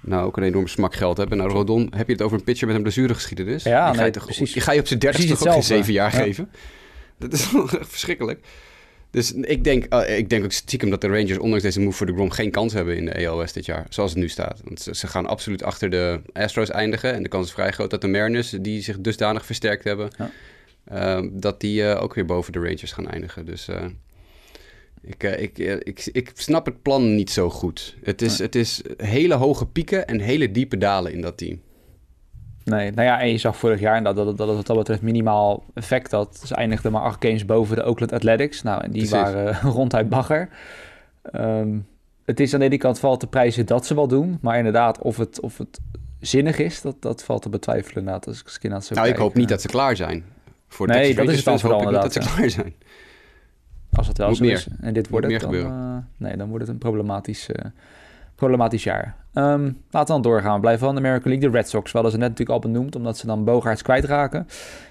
nou 0.00 0.26
ook 0.26 0.36
een 0.36 0.42
enorm 0.42 0.66
smak 0.66 0.94
geld 0.94 1.16
hebben. 1.16 1.38
Nou, 1.38 1.50
Rodon, 1.50 1.92
heb 1.96 2.06
je 2.06 2.12
het 2.12 2.22
over 2.22 2.38
een 2.38 2.44
pitcher 2.44 2.66
met 2.66 2.76
een 2.76 2.82
blessuregeschiedenis? 2.82 3.62
Ja, 3.62 3.78
die 3.78 3.88
nee, 3.88 3.98
ga 3.98 4.04
je 4.04 4.10
toch. 4.10 4.52
Die 4.52 4.60
ga 4.60 4.72
je 4.72 4.80
op 4.80 4.86
zijn 4.86 4.98
dertigste 4.98 5.36
toch 5.36 5.52
geen 5.52 5.62
zeven 5.62 5.92
jaar 5.92 6.14
ja. 6.14 6.22
geven? 6.22 6.50
Dat 7.18 7.32
is 7.32 7.52
verschrikkelijk. 7.94 8.40
Dus 9.10 9.32
ik 9.32 9.64
denk, 9.64 9.94
uh, 9.94 10.18
ik 10.18 10.28
denk 10.28 10.44
ook 10.44 10.52
stiekem 10.52 10.90
dat 10.90 11.00
de 11.00 11.06
Rangers, 11.06 11.38
ondanks 11.38 11.62
deze 11.62 11.80
move 11.80 11.96
voor 11.96 12.06
de 12.06 12.12
Grom, 12.12 12.30
geen 12.30 12.50
kans 12.50 12.72
hebben 12.72 12.96
in 12.96 13.04
de 13.04 13.28
ALS 13.28 13.52
dit 13.52 13.64
jaar. 13.66 13.86
Zoals 13.88 14.10
het 14.10 14.20
nu 14.20 14.28
staat. 14.28 14.60
Want 14.64 14.80
ze, 14.80 14.94
ze, 14.94 15.06
gaan 15.06 15.26
absoluut 15.26 15.62
achter 15.62 15.90
de 15.90 16.20
Astros 16.32 16.70
eindigen. 16.70 17.14
En 17.14 17.22
de 17.22 17.28
kans 17.28 17.46
is 17.46 17.52
vrij 17.52 17.70
groot 17.70 17.90
dat 17.90 18.00
de 18.00 18.08
Mariners, 18.08 18.50
die 18.50 18.82
zich 18.82 19.00
dusdanig 19.00 19.46
versterkt 19.46 19.84
hebben, 19.84 20.10
ja. 20.18 20.30
uh, 21.20 21.28
dat 21.32 21.60
die 21.60 21.82
uh, 21.82 22.02
ook 22.02 22.14
weer 22.14 22.24
boven 22.24 22.52
de 22.52 22.58
Rangers 22.58 22.92
gaan 22.92 23.08
eindigen. 23.08 23.46
Dus 23.46 23.68
ik, 25.02 25.24
uh, 25.24 25.40
ik, 25.40 25.58
uh, 25.58 25.72
ik, 25.72 26.08
ik 26.12 26.30
snap 26.34 26.66
het 26.66 26.82
plan 26.82 27.14
niet 27.14 27.30
zo 27.30 27.50
goed. 27.50 27.96
Het 28.02 28.22
is, 28.22 28.38
nee. 28.38 28.46
het 28.46 28.56
is 28.56 28.82
hele 28.96 29.34
hoge 29.34 29.66
pieken 29.66 30.06
en 30.06 30.20
hele 30.20 30.50
diepe 30.50 30.78
dalen 30.78 31.12
in 31.12 31.20
dat 31.20 31.36
team. 31.36 31.60
Nee, 32.64 32.90
nou 32.90 33.06
ja, 33.06 33.20
en 33.20 33.30
je 33.30 33.38
zag 33.38 33.56
vorig 33.56 33.80
jaar 33.80 34.02
dat, 34.02 34.16
dat, 34.16 34.26
dat, 34.26 34.36
dat 34.36 34.56
wat 34.56 34.66
dat 34.66 34.76
betreft 34.76 35.02
minimaal 35.02 35.64
effect 35.74 36.10
had. 36.10 36.42
Ze 36.44 36.54
eindigden 36.54 36.92
maar 36.92 37.02
acht 37.02 37.24
games 37.24 37.44
boven 37.44 37.76
de 37.76 37.84
Oakland 37.84 38.12
Athletics. 38.12 38.62
Nou, 38.62 38.82
en 38.82 38.90
die 38.90 39.08
Precies. 39.08 39.32
waren 39.32 39.60
ronduit 39.72 40.08
bagger. 40.08 40.48
Um, 41.32 41.86
het 42.24 42.40
is 42.40 42.52
aan 42.54 42.60
de 42.60 42.66
ene 42.66 42.78
kant 42.78 42.98
valt 42.98 43.20
te 43.20 43.26
prijzen 43.26 43.66
dat 43.66 43.86
ze 43.86 43.94
wel 43.94 44.08
doen. 44.08 44.38
Maar 44.40 44.56
inderdaad, 44.56 44.98
of 44.98 45.16
het, 45.16 45.40
of 45.40 45.58
het 45.58 45.80
zinnig 46.20 46.58
is, 46.58 46.80
dat, 46.80 47.02
dat 47.02 47.24
valt 47.24 47.42
te 47.42 47.48
betwijfelen. 47.48 47.98
Inderdaad, 47.98 48.26
als 48.26 48.40
ik, 48.40 48.68
nou, 48.68 48.82
ik 48.88 48.94
kijk, 48.94 49.16
hoop 49.16 49.34
niet 49.34 49.48
dat 49.48 49.60
ze 49.60 49.68
klaar 49.68 49.96
zijn. 49.96 50.24
Voor 50.68 50.86
nee, 50.86 51.14
dat 51.14 51.28
is 51.28 51.36
het 51.36 51.44
dan 51.44 51.60
vooral 51.60 51.90
dat 51.90 52.12
ze 52.12 52.18
klaar 52.18 52.50
zijn. 52.50 52.74
Als 54.00 54.08
het 54.08 54.18
wel 54.18 54.28
Moet 54.28 54.36
zo 54.36 54.44
meer. 54.44 54.52
is 54.52 54.66
en 54.80 54.92
dit 54.92 55.08
wordt 55.08 55.26
Moet 55.26 55.40
het, 55.40 55.50
meer 55.50 55.62
dan, 55.62 55.72
uh, 55.72 55.96
nee, 56.16 56.36
dan 56.36 56.48
wordt 56.48 56.64
het 56.64 56.72
een 56.72 56.78
problematisch, 56.78 57.48
uh, 57.48 57.70
problematisch 58.34 58.84
jaar. 58.84 59.14
Um, 59.34 59.62
laten 59.90 60.16
we 60.16 60.22
dan 60.22 60.22
doorgaan. 60.22 60.54
We 60.54 60.60
blijven 60.60 60.86
van 60.86 60.94
de 60.94 61.00
American 61.00 61.30
League. 61.30 61.50
De 61.50 61.56
Red 61.56 61.68
Sox, 61.68 61.92
wel 61.92 62.02
hadden 62.02 62.20
ze 62.20 62.26
net 62.26 62.38
natuurlijk 62.38 62.64
al 62.64 62.70
benoemd, 62.72 62.96
omdat 62.96 63.18
ze 63.18 63.26
dan 63.26 63.44
Bogaerts 63.44 63.82
kwijtraken. 63.82 64.46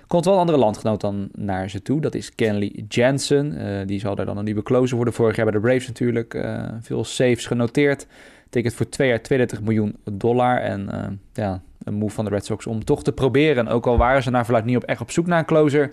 Komt 0.07 0.25
wel 0.25 0.33
een 0.33 0.39
andere 0.39 0.57
landgenoot 0.57 1.01
dan 1.01 1.29
naar 1.31 1.69
ze 1.69 1.81
toe. 1.81 2.01
Dat 2.01 2.15
is 2.15 2.35
Kenley 2.35 2.83
Jansen. 2.87 3.61
Uh, 3.61 3.87
die 3.87 3.99
zal 3.99 4.15
daar 4.15 4.25
dan 4.25 4.37
een 4.37 4.43
nieuwe 4.43 4.63
closer 4.63 4.95
worden. 4.95 5.13
Vorig 5.13 5.35
jaar 5.35 5.45
bij 5.45 5.53
de 5.53 5.61
Braves 5.61 5.87
natuurlijk. 5.87 6.47
Veel 6.81 7.03
saves 7.03 7.45
genoteerd. 7.45 8.07
Tekent 8.49 8.73
voor 8.73 8.89
twee 8.89 9.07
jaar 9.07 9.21
32 9.21 9.61
miljoen 9.61 9.95
dollar. 10.03 10.57
En 10.57 10.89
ja, 11.33 11.61
een 11.83 11.93
move 11.93 12.13
van 12.13 12.25
de 12.25 12.31
Red 12.31 12.45
Sox 12.45 12.67
om 12.67 12.85
toch 12.85 13.03
te 13.03 13.11
proberen. 13.11 13.67
En 13.67 13.73
ook 13.73 13.87
al 13.87 13.97
waren 13.97 14.23
ze 14.23 14.29
naar 14.29 14.43
verluid 14.45 14.65
niet 14.65 14.75
op, 14.75 14.83
echt 14.83 15.01
op 15.01 15.11
zoek 15.11 15.27
naar 15.27 15.39
een 15.39 15.45
closer 15.45 15.91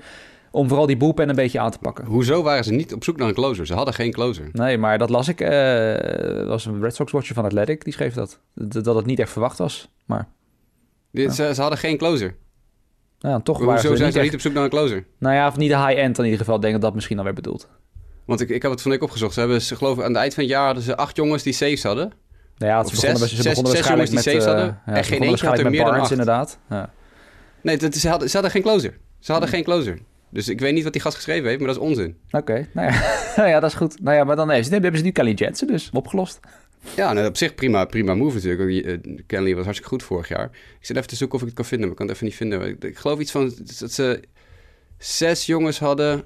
om 0.50 0.68
vooral 0.68 0.86
die 0.86 0.96
boelpen 0.96 1.28
een 1.28 1.34
beetje 1.34 1.60
aan 1.60 1.70
te 1.70 1.78
pakken. 1.78 2.04
Hoezo 2.04 2.42
waren 2.42 2.64
ze 2.64 2.72
niet 2.72 2.94
op 2.94 3.04
zoek 3.04 3.16
naar 3.16 3.28
een 3.28 3.34
closer? 3.34 3.66
Ze 3.66 3.74
hadden 3.74 3.94
geen 3.94 4.12
closer. 4.12 4.48
Nee, 4.52 4.78
maar 4.78 4.98
dat 4.98 5.10
las 5.10 5.28
ik. 5.28 5.40
Uh, 5.40 5.48
was 6.46 6.66
een 6.66 6.80
Red 6.80 6.94
Sox 6.94 7.12
watcher 7.12 7.34
van 7.34 7.44
Athletic, 7.44 7.84
die 7.84 7.92
schreef 7.92 8.14
dat. 8.14 8.40
Dat, 8.54 8.96
het 8.96 9.06
niet 9.06 9.18
echt 9.18 9.30
verwacht 9.30 9.58
was, 9.58 9.88
maar... 10.04 10.28
Dit, 11.10 11.34
ze, 11.34 11.54
ze, 11.54 11.60
hadden 11.60 11.78
geen 11.78 11.96
closer. 11.96 12.36
Nou, 13.20 13.34
ja, 13.34 13.40
toch 13.40 13.58
Hoezo 13.58 13.76
ze 13.76 13.96
zijn 13.96 14.12
ze 14.12 14.18
echt... 14.18 14.26
niet 14.26 14.34
op 14.34 14.40
zoek 14.40 14.52
naar 14.52 14.64
een 14.64 14.70
closer? 14.70 15.06
Nou 15.18 15.34
ja, 15.34 15.46
of 15.46 15.56
niet 15.56 15.70
de 15.70 15.76
high-end 15.76 16.18
in 16.18 16.24
ieder 16.24 16.38
geval. 16.38 16.54
Ik 16.54 16.60
denk 16.60 16.72
dat 16.72 16.82
dat 16.82 16.94
misschien 16.94 17.18
alweer 17.18 17.34
bedoeld. 17.34 17.68
Want 18.24 18.40
ik, 18.40 18.48
ik 18.48 18.62
heb 18.62 18.70
het 18.70 18.82
van 18.82 18.92
ik 18.92 19.02
opgezocht. 19.02 19.34
Ze 19.34 19.40
hebben, 19.40 19.62
ze 19.62 19.76
geloof 19.76 20.00
aan 20.00 20.08
het 20.08 20.16
eind 20.16 20.34
van 20.34 20.42
het 20.42 20.52
jaar 20.52 20.64
hadden 20.64 20.82
ze 20.82 20.96
acht 20.96 21.16
jongens 21.16 21.42
die 21.42 21.52
saves 21.52 21.82
hadden. 21.82 22.12
Nou 22.56 22.72
ja, 22.72 22.84
ze 22.84 22.90
begonnen, 22.90 23.18
zes, 23.18 23.30
ze 23.30 23.36
begonnen 23.36 23.72
zes, 23.72 23.74
waarschijnlijk 23.74 24.12
met... 24.12 24.22
die 24.24 24.32
saves 24.32 24.46
uh, 24.46 24.52
hadden. 24.52 24.80
ja, 24.86 24.92
en 24.92 25.04
geen 25.04 25.22
eentje 25.22 25.46
had 25.46 25.58
er 25.58 25.70
meer 25.70 25.84
dan 25.84 26.00
acht. 26.00 26.10
inderdaad. 26.10 26.58
Ja. 26.70 26.90
Nee, 27.60 27.76
dat, 27.76 27.94
ze, 27.94 28.08
hadden, 28.08 28.28
ze 28.28 28.34
hadden 28.34 28.52
geen 28.52 28.62
closer. 28.62 28.98
Ze 29.18 29.32
hadden 29.32 29.50
geen 29.50 29.64
closer. 29.64 29.98
Dus 30.30 30.48
ik 30.48 30.60
weet 30.60 30.74
niet 30.74 30.84
wat 30.84 30.92
die 30.92 31.02
gast 31.02 31.16
geschreven 31.16 31.46
heeft, 31.46 31.58
maar 31.58 31.68
dat 31.68 31.76
is 31.76 31.82
onzin. 31.82 32.16
Oké, 32.26 32.36
okay, 32.36 32.68
nou, 32.72 32.92
ja. 33.36 33.46
ja, 33.52 33.60
dat 33.60 33.70
is 33.70 33.76
goed. 33.76 34.02
Nou 34.02 34.16
ja, 34.16 34.24
maar 34.24 34.36
dan 34.36 34.50
heeft, 34.50 34.70
hebben 34.70 34.96
ze 34.96 35.04
nu 35.04 35.10
Kelly 35.10 35.32
Jensen 35.32 35.66
dus 35.66 35.90
opgelost. 35.92 36.40
Ja, 36.96 37.12
nou, 37.12 37.26
op 37.26 37.36
zich 37.36 37.54
prima, 37.54 37.84
prima 37.84 38.14
move 38.14 38.34
natuurlijk. 38.34 38.86
Uh, 38.86 39.16
Kelly 39.26 39.54
was 39.54 39.64
hartstikke 39.64 39.94
goed 39.94 40.02
vorig 40.02 40.28
jaar. 40.28 40.44
Ik 40.80 40.86
zit 40.86 40.96
even 40.96 41.08
te 41.08 41.16
zoeken 41.16 41.36
of 41.36 41.40
ik 41.40 41.46
het 41.46 41.56
kan 41.56 41.64
vinden, 41.64 41.88
maar 41.88 41.98
ik 41.98 42.06
kan 42.06 42.06
het 42.06 42.16
even 42.16 42.26
niet 42.26 42.36
vinden. 42.36 42.68
Ik, 42.68 42.84
ik 42.84 42.98
geloof 42.98 43.18
iets 43.18 43.30
van 43.30 43.52
dat 43.78 43.92
ze 43.92 44.20
zes 44.98 45.46
jongens 45.46 45.78
hadden 45.78 46.24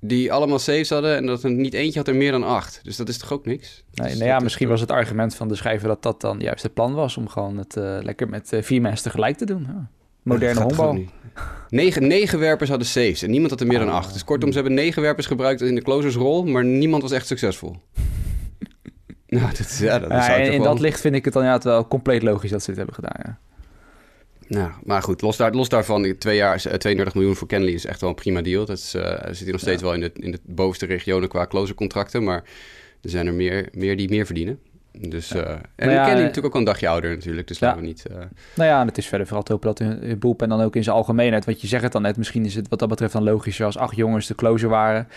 die 0.00 0.32
allemaal 0.32 0.58
saves 0.58 0.90
hadden 0.90 1.16
en 1.16 1.26
dat 1.26 1.42
er 1.42 1.50
niet 1.50 1.74
eentje 1.74 1.98
had 1.98 2.08
er 2.08 2.14
meer 2.14 2.32
dan 2.32 2.44
acht. 2.44 2.80
Dus 2.82 2.96
dat 2.96 3.08
is 3.08 3.18
toch 3.18 3.32
ook 3.32 3.46
niks? 3.46 3.84
Nee, 3.92 4.14
nou 4.14 4.24
ja, 4.24 4.38
misschien 4.38 4.68
was 4.68 4.80
het 4.80 4.90
argument 4.90 5.34
van 5.34 5.48
de 5.48 5.54
schrijver 5.54 5.88
dat 5.88 6.02
dat 6.02 6.20
dan 6.20 6.40
juist 6.40 6.62
het 6.62 6.74
plan 6.74 6.94
was 6.94 7.16
om 7.16 7.28
gewoon 7.28 7.56
het 7.56 7.76
eh, 7.76 7.98
lekker 8.00 8.28
met 8.28 8.52
eh, 8.52 8.62
vier 8.62 8.80
mensen 8.80 9.04
tegelijk 9.04 9.36
te 9.36 9.44
doen. 9.44 9.66
Ja. 9.68 9.90
Moderne 10.22 10.54
toch 10.54 10.62
honkbal. 10.76 11.04
Negen, 11.68 12.06
negen 12.06 12.38
werpers 12.38 12.68
hadden 12.70 12.88
saves 12.88 13.22
en 13.22 13.30
niemand 13.30 13.50
had 13.50 13.60
er 13.60 13.66
meer 13.66 13.78
dan 13.78 13.88
acht. 13.88 14.12
Dus 14.12 14.24
kortom, 14.24 14.48
ze 14.48 14.54
hebben 14.54 14.74
negen 14.74 15.02
werpers 15.02 15.26
gebruikt 15.26 15.60
in 15.60 15.74
de 15.74 15.82
closersrol, 15.82 16.44
maar 16.44 16.64
niemand 16.64 17.02
was 17.02 17.10
echt 17.12 17.26
succesvol. 17.26 17.76
nou, 19.26 19.46
dat, 19.46 19.58
is- 19.58 19.78
ja, 19.78 19.98
dat 19.98 20.10
Ja, 20.10 20.24
zou 20.24 20.40
en 20.40 20.52
in 20.52 20.60
wel- 20.62 20.72
dat 20.72 20.80
licht 20.80 21.00
vind 21.00 21.14
ik 21.14 21.24
het 21.24 21.34
dan 21.34 21.44
ja, 21.44 21.52
het 21.52 21.64
wel 21.64 21.88
compleet 21.88 22.22
logisch 22.22 22.50
dat 22.50 22.60
ze 22.62 22.66
dit 22.66 22.76
hebben 22.76 22.94
gedaan. 22.94 23.16
Ja. 23.24 23.38
Nou, 24.46 24.70
maar 24.84 25.02
goed, 25.02 25.20
los, 25.22 25.36
daar, 25.36 25.52
los 25.52 25.68
daarvan, 25.68 26.14
twee 26.18 26.36
jaar, 26.36 26.54
eh, 26.54 26.74
32 26.74 27.14
miljoen 27.14 27.36
voor 27.36 27.46
Kenley 27.48 27.72
is 27.72 27.84
echt 27.86 28.00
wel 28.00 28.10
een 28.10 28.16
prima 28.16 28.42
deal. 28.42 28.64
Dat 28.64 28.78
is, 28.78 28.94
eh, 28.94 29.26
zit 29.26 29.38
hij 29.42 29.50
nog 29.52 29.60
steeds 29.60 29.80
Ja. 29.80 29.86
wel 29.86 29.94
in 29.94 30.00
de, 30.00 30.10
in 30.14 30.30
de 30.30 30.38
bovenste 30.46 30.86
regionen 30.86 31.28
qua 31.28 31.46
closercontracten, 31.46 32.24
maar 32.24 32.44
er 33.02 33.10
zijn 33.10 33.26
er 33.26 33.34
meer, 33.34 33.68
meer 33.72 33.96
die 33.96 34.08
meer 34.08 34.26
verdienen. 34.26 34.58
Dus, 34.98 35.28
Ja. 35.28 35.42
eh, 35.42 35.50
en 35.50 35.60
Nou 35.76 35.90
ja, 35.90 35.96
Kenley 36.04 36.10
eh, 36.12 36.26
natuurlijk 36.26 36.46
ook 36.46 36.52
al 36.52 36.58
een 36.58 36.64
dagje 36.66 36.88
ouder 36.88 37.10
natuurlijk, 37.10 37.48
dus 37.48 37.58
Ja. 37.58 37.66
laten 37.66 37.80
we 37.82 37.86
niet... 37.88 38.06
eh, 38.06 38.16
Nou 38.54 38.68
ja, 38.68 38.80
en 38.80 38.86
het 38.86 38.98
is 38.98 39.06
verder 39.06 39.26
vooral 39.26 39.44
te 39.44 39.52
hopen 39.52 39.68
dat 39.68 39.78
hun, 39.78 39.98
hun 40.08 40.18
boelpen 40.18 40.48
dan 40.48 40.60
ook 40.60 40.76
in 40.76 40.84
zijn 40.84 40.96
algemeenheid, 40.96 41.44
wat 41.44 41.60
je 41.60 41.66
zegt 41.66 41.82
het 41.82 41.92
dan 41.92 42.02
net, 42.02 42.16
misschien 42.16 42.44
is 42.44 42.54
het 42.54 42.68
wat 42.68 42.78
dat 42.78 42.88
betreft 42.88 43.12
dan 43.12 43.22
logischer 43.22 43.66
als 43.66 43.76
acht 43.78 43.96
jongens 43.96 44.26
de 44.26 44.34
closer 44.34 44.68
waren 44.68 45.08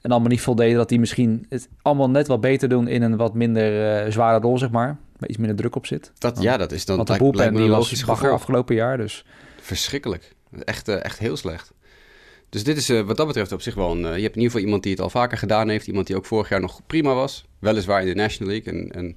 en 0.00 0.10
allemaal 0.10 0.28
niet 0.28 0.40
voldeden, 0.40 0.76
dat 0.76 0.88
die 0.88 0.98
misschien 1.00 1.46
het 1.48 1.68
allemaal 1.82 2.10
net 2.10 2.26
wat 2.26 2.40
beter 2.40 2.68
doen 2.68 2.88
in 2.88 3.02
een 3.02 3.16
wat 3.16 3.34
minder 3.34 4.12
zware 4.12 4.40
rol, 4.40 4.58
zeg 4.58 4.70
maar, 4.70 4.96
waar 5.18 5.28
iets 5.28 5.38
minder 5.38 5.56
druk 5.56 5.76
op 5.76 5.86
zit. 5.86 6.12
dat, 6.18 6.42
ja, 6.42 6.56
dat 6.56 6.72
is 6.72 6.84
dan 6.84 6.96
Want 6.96 7.08
de 7.08 7.16
boelpen 7.16 7.52
me 7.52 7.58
die 7.58 7.68
was 7.68 7.78
logisch 7.78 8.04
bagger 8.04 8.32
afgelopen 8.32 8.74
jaar, 8.74 8.96
dus 8.96 9.24
Verschrikkelijk. 9.60 10.32
Echt, 10.64 10.88
echt 10.88 11.18
heel 11.18 11.36
slecht. 11.36 11.72
Dus 12.50 12.64
dit 12.64 12.76
is 12.76 12.88
eh, 12.88 13.00
wat 13.00 13.16
dat 13.16 13.26
betreft 13.26 13.52
op 13.52 13.62
zich 13.62 13.74
wel 13.74 13.90
een... 13.90 14.04
eh, 14.04 14.16
je 14.16 14.22
hebt 14.22 14.36
in 14.36 14.42
ieder 14.42 14.42
geval 14.42 14.60
iemand 14.60 14.82
die 14.82 14.92
het 14.92 15.00
al 15.00 15.10
vaker 15.10 15.38
gedaan 15.38 15.68
heeft. 15.68 15.86
Iemand 15.86 16.06
die 16.06 16.16
ook 16.16 16.26
vorig 16.26 16.48
jaar 16.48 16.60
nog 16.60 16.86
prima 16.86 17.14
was. 17.14 17.44
Weliswaar 17.58 18.00
in 18.00 18.06
de 18.06 18.14
National 18.14 18.52
League. 18.52 18.72
En, 18.72 18.92
en 18.92 19.16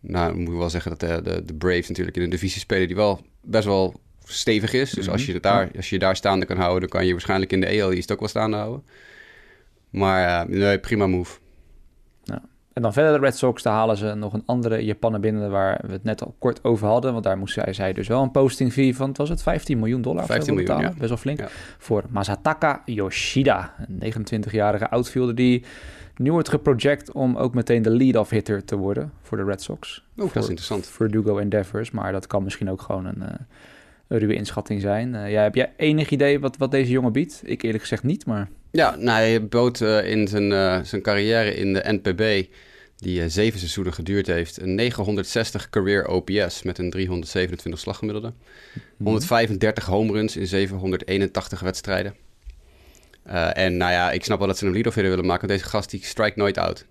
nou, 0.00 0.36
moet 0.36 0.52
ik 0.52 0.58
wel 0.58 0.70
zeggen 0.70 0.90
dat 0.90 1.00
de, 1.00 1.30
de, 1.30 1.44
de 1.44 1.54
Braves 1.54 1.88
natuurlijk 1.88 2.16
in 2.16 2.22
een 2.22 2.30
divisie 2.30 2.60
spelen 2.60 2.86
die 2.86 2.96
wel 2.96 3.20
best 3.42 3.64
wel 3.64 4.00
stevig 4.24 4.72
is. 4.72 4.90
Dus 4.90 5.08
als, 5.08 5.26
je 5.26 5.32
het 5.32 5.42
daar, 5.42 5.70
als 5.76 5.88
je 5.88 5.94
je 5.94 6.00
daar 6.00 6.16
staande 6.16 6.46
kan 6.46 6.56
houden, 6.56 6.80
dan 6.80 6.88
kan 6.88 7.06
je 7.06 7.12
waarschijnlijk 7.12 7.52
in 7.52 7.60
de 7.60 7.82
AL 7.82 7.92
East 7.92 8.12
ook 8.12 8.20
wel 8.20 8.28
staande 8.28 8.56
houden. 8.56 8.84
Maar 9.90 10.40
eh, 10.40 10.48
nee, 10.48 10.78
prima 10.78 11.06
move. 11.06 11.38
En 12.78 12.84
dan 12.84 12.92
verder 12.92 13.12
de 13.12 13.18
Red 13.26 13.36
Sox, 13.36 13.62
daar 13.62 13.74
halen 13.74 13.96
ze 13.96 14.14
nog 14.14 14.32
een 14.32 14.42
andere 14.46 14.84
Japaner 14.84 15.20
binnen 15.20 15.50
waar 15.50 15.80
we 15.86 15.92
het 15.92 16.04
net 16.04 16.22
al 16.22 16.34
kort 16.38 16.64
over 16.64 16.86
hadden. 16.86 17.12
Want 17.12 17.24
daar 17.24 17.38
moest 17.38 17.54
zij, 17.54 17.72
zij 17.72 17.92
dus 17.92 18.08
wel 18.08 18.22
een 18.22 18.30
posting 18.30 18.72
fee 18.72 18.96
van, 18.96 19.12
was 19.16 19.28
het 19.28 19.42
15 19.42 19.78
miljoen 19.78 20.02
dollar? 20.02 20.22
of 20.22 20.26
zo 20.26 20.32
15 20.32 20.54
voor 20.54 20.62
miljoen, 20.62 20.76
betalen? 20.76 20.94
ja. 20.94 21.00
Best 21.00 21.08
wel 21.08 21.34
flink. 21.34 21.38
Ja. 21.38 21.48
Voor 21.78 22.04
Masataka 22.10 22.82
Yoshida, 22.84 23.74
een 23.88 24.12
29-jarige 24.12 24.90
outfielder 24.90 25.34
die 25.34 25.64
nu 26.16 26.32
wordt 26.32 26.48
geproject 26.48 27.12
om 27.12 27.36
ook 27.36 27.54
meteen 27.54 27.82
de 27.82 27.90
lead-off 27.90 28.30
hitter 28.30 28.64
te 28.64 28.76
worden 28.76 29.12
voor 29.22 29.36
de 29.36 29.44
Red 29.44 29.62
Sox. 29.62 30.04
Oh, 30.10 30.16
dat 30.16 30.30
Voor- 30.32 30.42
is 30.42 30.48
interessant. 30.48 30.86
Verdugo 30.86 31.38
Endeavors, 31.38 31.90
maar 31.90 32.12
dat 32.12 32.26
kan 32.26 32.42
misschien 32.42 32.70
ook 32.70 32.82
gewoon 32.82 33.06
een, 33.06 33.22
eh, 33.22 33.34
een 34.08 34.18
ruwe 34.18 34.34
inschatting 34.34 34.80
zijn. 34.80 35.30
Ja, 35.30 35.42
heb 35.42 35.54
jij 35.54 35.72
enig 35.76 36.10
idee 36.10 36.40
wat, 36.40 36.56
wat 36.56 36.70
deze 36.70 36.90
jongen 36.90 37.12
biedt? 37.12 37.42
Ik 37.44 37.62
eerlijk 37.62 37.82
gezegd 37.82 38.02
niet, 38.02 38.26
maar... 38.26 38.48
Ja, 38.70 38.96
nou, 38.96 39.18
hij 39.18 39.46
bood 39.48 39.80
eh, 39.80 40.10
in 40.10 40.28
zijn, 40.28 40.86
zijn 40.86 41.02
carrière 41.02 41.54
in 41.54 41.72
de 41.72 42.00
NPB, 42.02 42.48
die 42.98 43.22
eh, 43.22 43.28
zeven 43.28 43.58
seizoenen 43.58 43.92
geduurd 43.92 44.26
heeft, 44.26 44.60
een 44.60 44.74
960 44.74 45.68
career 45.70 46.06
OPS 46.08 46.62
met 46.62 46.78
een 46.78 46.90
327 46.90 47.78
slaggemiddelde. 47.80 48.32
135 49.02 49.84
home 49.86 50.12
runs 50.12 50.36
in 50.36 50.46
781 50.46 51.60
wedstrijden. 51.60 52.14
Eh, 53.22 53.56
en 53.56 53.76
nou 53.76 53.92
ja, 53.92 54.10
ik 54.12 54.24
snap 54.24 54.38
wel 54.38 54.46
dat 54.48 54.58
ze 54.58 54.66
een 54.66 54.72
lead-off 54.72 54.94
hitter 54.94 55.14
willen 55.14 55.28
maken. 55.30 55.46
want 55.48 55.60
Deze 55.60 55.70
gast 55.70 55.90
die 55.90 56.04
strike 56.04 56.38
nooit 56.38 56.58
out. 56.58 56.86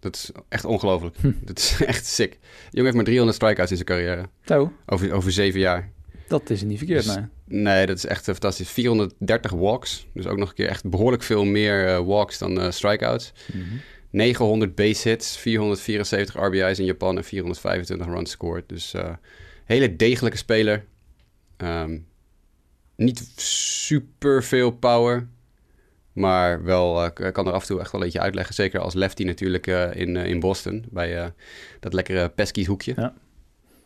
Dat 0.00 0.14
is 0.14 0.30
echt 0.48 0.64
ongelooflijk. 0.64 1.16
Dat 1.44 1.58
is 1.58 1.76
echt 1.84 2.06
sick. 2.06 2.30
De 2.30 2.38
jongen 2.70 2.84
heeft 2.84 2.94
maar 2.94 3.04
300 3.04 3.36
strikeouts 3.36 3.70
in 3.70 3.76
zijn 3.76 3.88
carrière. 3.88 4.28
Zo, 4.44 4.72
Over, 4.86 5.12
over 5.12 5.32
zeven 5.32 5.60
jaar. 5.60 5.90
dat 6.28 6.50
is 6.50 6.62
niet 6.62 6.78
verkeerd, 6.78 7.04
Dus- 7.04 7.14
nee. 7.14 7.24
Nee, 7.62 7.86
dat 7.86 7.96
is 7.96 8.06
echt 8.06 8.20
eh, 8.20 8.24
fantastisch. 8.34 8.68
430 8.68 9.50
walks. 9.50 10.06
Dus 10.14 10.26
ook 10.26 10.38
nog 10.38 10.48
een 10.48 10.54
keer 10.54 10.68
echt 10.68 10.84
behoorlijk 10.90 11.22
veel 11.22 11.44
meer 11.44 12.04
walks 12.04 12.38
dan 12.38 12.72
strikeouts. 12.72 13.32
Mhm. 13.52 13.64
900 14.10 14.74
base 14.74 15.08
hits, 15.08 15.36
474 15.36 16.46
RBI's 16.46 16.78
in 16.78 16.84
Japan 16.84 17.16
en 17.16 17.24
425 17.24 18.06
runs 18.06 18.30
scored. 18.30 18.68
Dus 18.68 18.94
eh 18.94 19.14
hele 19.64 19.96
degelijke 19.96 20.38
speler. 20.38 20.84
Ehm, 21.56 21.98
niet 22.96 23.32
super 23.36 24.42
veel 24.42 24.70
power, 24.70 25.28
maar 26.12 26.64
wel 26.64 27.04
eh, 27.04 27.32
kan 27.32 27.46
er 27.46 27.52
af 27.52 27.60
en 27.60 27.66
toe 27.66 27.80
echt 27.80 27.92
wel 27.92 28.00
een 28.00 28.06
beetje 28.06 28.22
uitleggen. 28.22 28.54
Zeker 28.54 28.80
als 28.80 28.94
lefty 28.94 29.24
natuurlijk 29.24 29.66
eh, 29.66 29.94
in, 29.94 30.16
in 30.16 30.40
Boston, 30.40 30.84
bij 30.90 31.32
dat 31.80 31.92
lekkere 31.92 32.28
pesky 32.28 32.66
hoekje. 32.66 32.92
Ja. 32.96 33.14